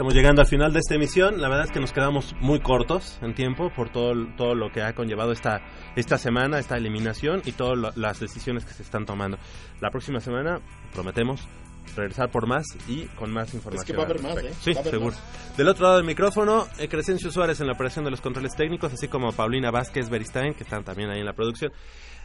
Estamos 0.00 0.14
llegando 0.14 0.40
al 0.40 0.48
final 0.48 0.72
de 0.72 0.78
esta 0.78 0.94
emisión. 0.94 1.42
La 1.42 1.50
verdad 1.50 1.66
es 1.66 1.72
que 1.72 1.78
nos 1.78 1.92
quedamos 1.92 2.34
muy 2.40 2.60
cortos 2.60 3.18
en 3.20 3.34
tiempo 3.34 3.70
por 3.76 3.90
todo, 3.90 4.14
todo 4.34 4.54
lo 4.54 4.72
que 4.72 4.80
ha 4.80 4.94
conllevado 4.94 5.30
esta, 5.30 5.60
esta 5.94 6.16
semana, 6.16 6.58
esta 6.58 6.78
eliminación 6.78 7.42
y 7.44 7.52
todas 7.52 7.94
las 7.98 8.18
decisiones 8.18 8.64
que 8.64 8.72
se 8.72 8.82
están 8.82 9.04
tomando. 9.04 9.36
La 9.78 9.90
próxima 9.90 10.20
semana 10.20 10.62
prometemos 10.94 11.46
regresar 11.94 12.30
por 12.30 12.46
más 12.46 12.64
y 12.88 13.04
con 13.08 13.30
más 13.30 13.52
información. 13.52 13.86
que 13.86 13.92
va 13.92 14.04
a 14.04 14.06
haber 14.06 14.22
más. 14.22 14.38
¿eh? 14.38 14.54
Sí, 14.62 14.70
haber 14.70 14.90
seguro. 14.90 15.16
más. 15.16 15.56
Del 15.58 15.68
otro 15.68 15.84
lado 15.84 15.96
del 15.96 16.06
micrófono, 16.06 16.66
eh, 16.78 16.88
Crescencio 16.88 17.30
Suárez 17.30 17.60
en 17.60 17.66
la 17.66 17.74
operación 17.74 18.02
de 18.02 18.10
los 18.10 18.22
controles 18.22 18.54
técnicos, 18.56 18.94
así 18.94 19.06
como 19.06 19.32
Paulina 19.32 19.70
Vázquez 19.70 20.08
Beristain, 20.08 20.54
que 20.54 20.64
están 20.64 20.82
también 20.82 21.10
ahí 21.10 21.20
en 21.20 21.26
la 21.26 21.34
producción. 21.34 21.72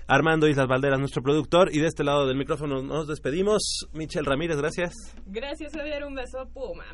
Armando 0.08 0.48
Islas 0.48 0.68
Valderas, 0.68 1.00
nuestro 1.00 1.22
productor. 1.22 1.70
Y 1.74 1.80
de 1.80 1.88
este 1.88 2.04
lado 2.04 2.28
del 2.28 2.38
micrófono 2.38 2.82
nos 2.82 3.08
despedimos. 3.08 3.88
Michelle 3.94 4.26
Ramírez, 4.26 4.58
gracias. 4.58 4.94
Gracias, 5.26 5.74
Javier. 5.74 6.04
Un 6.06 6.16
beso, 6.16 6.48
Puma. 6.54 6.86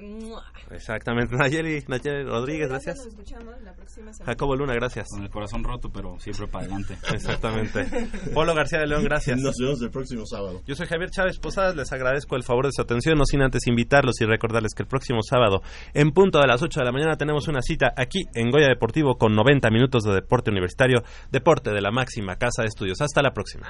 Exactamente. 0.70 1.36
Nayeli, 1.36 1.84
Nayeli 1.88 2.24
Rodríguez, 2.24 2.70
gracias. 2.70 2.98
Nos 2.98 3.08
escuchamos 3.08 3.62
la 3.62 3.74
próxima 3.74 4.14
semana. 4.14 4.32
Jacobo 4.32 4.56
Luna, 4.56 4.74
gracias. 4.74 5.08
Con 5.10 5.24
el 5.24 5.30
corazón 5.30 5.64
roto, 5.64 5.90
pero 5.92 6.20
siempre 6.20 6.48
para 6.48 6.66
adelante. 6.66 6.98
Exactamente. 7.14 7.86
Polo 8.34 8.54
García 8.56 8.80
de 8.80 8.88
León, 8.88 9.04
gracias. 9.04 9.40
Nos 9.40 9.56
vemos 9.60 9.82
el 9.82 9.92
próximo 9.92 10.26
sábado. 10.26 10.62
Yo 10.66 10.76
soy 10.76 10.88
Javier 10.88 11.10
Chávez 11.10 11.40
Posadas, 11.40 11.76
les 11.76 11.92
agradezco 11.92 12.36
el 12.36 12.44
favor 12.44 12.66
de 12.66 12.72
su 12.72 12.82
atención, 12.82 13.18
no 13.18 13.26
sin 13.26 13.42
antes 13.42 13.68
invitarlos 13.68 14.22
y 14.22 14.26
recordarles 14.26 14.74
que 14.74 14.84
el 14.84 14.88
próximo 14.88 15.20
sábado, 15.22 15.62
en 15.94 16.12
punto 16.12 16.40
de 16.40 16.48
las 16.48 16.62
8 16.62 16.80
de 16.80 16.86
la 16.86 16.92
mañana, 16.92 17.18
tenemos 17.18 17.48
una 17.48 17.62
cita 17.62 17.94
aquí 17.98 18.24
en 18.34 18.52
Goya 18.52 18.68
Deportivo 18.68 19.16
con 19.18 19.36
90 19.36 19.70
minutos 19.70 20.04
de 20.04 20.14
deporte 20.14 20.52
universitario, 20.52 21.04
deporte 21.32 21.72
de 21.72 21.82
la 21.82 21.92
máxima 21.92 22.36
casa 22.38 22.62
de 22.62 22.68
estudios. 22.70 23.01
Hasta 23.02 23.22
la 23.22 23.34
próxima. 23.34 23.68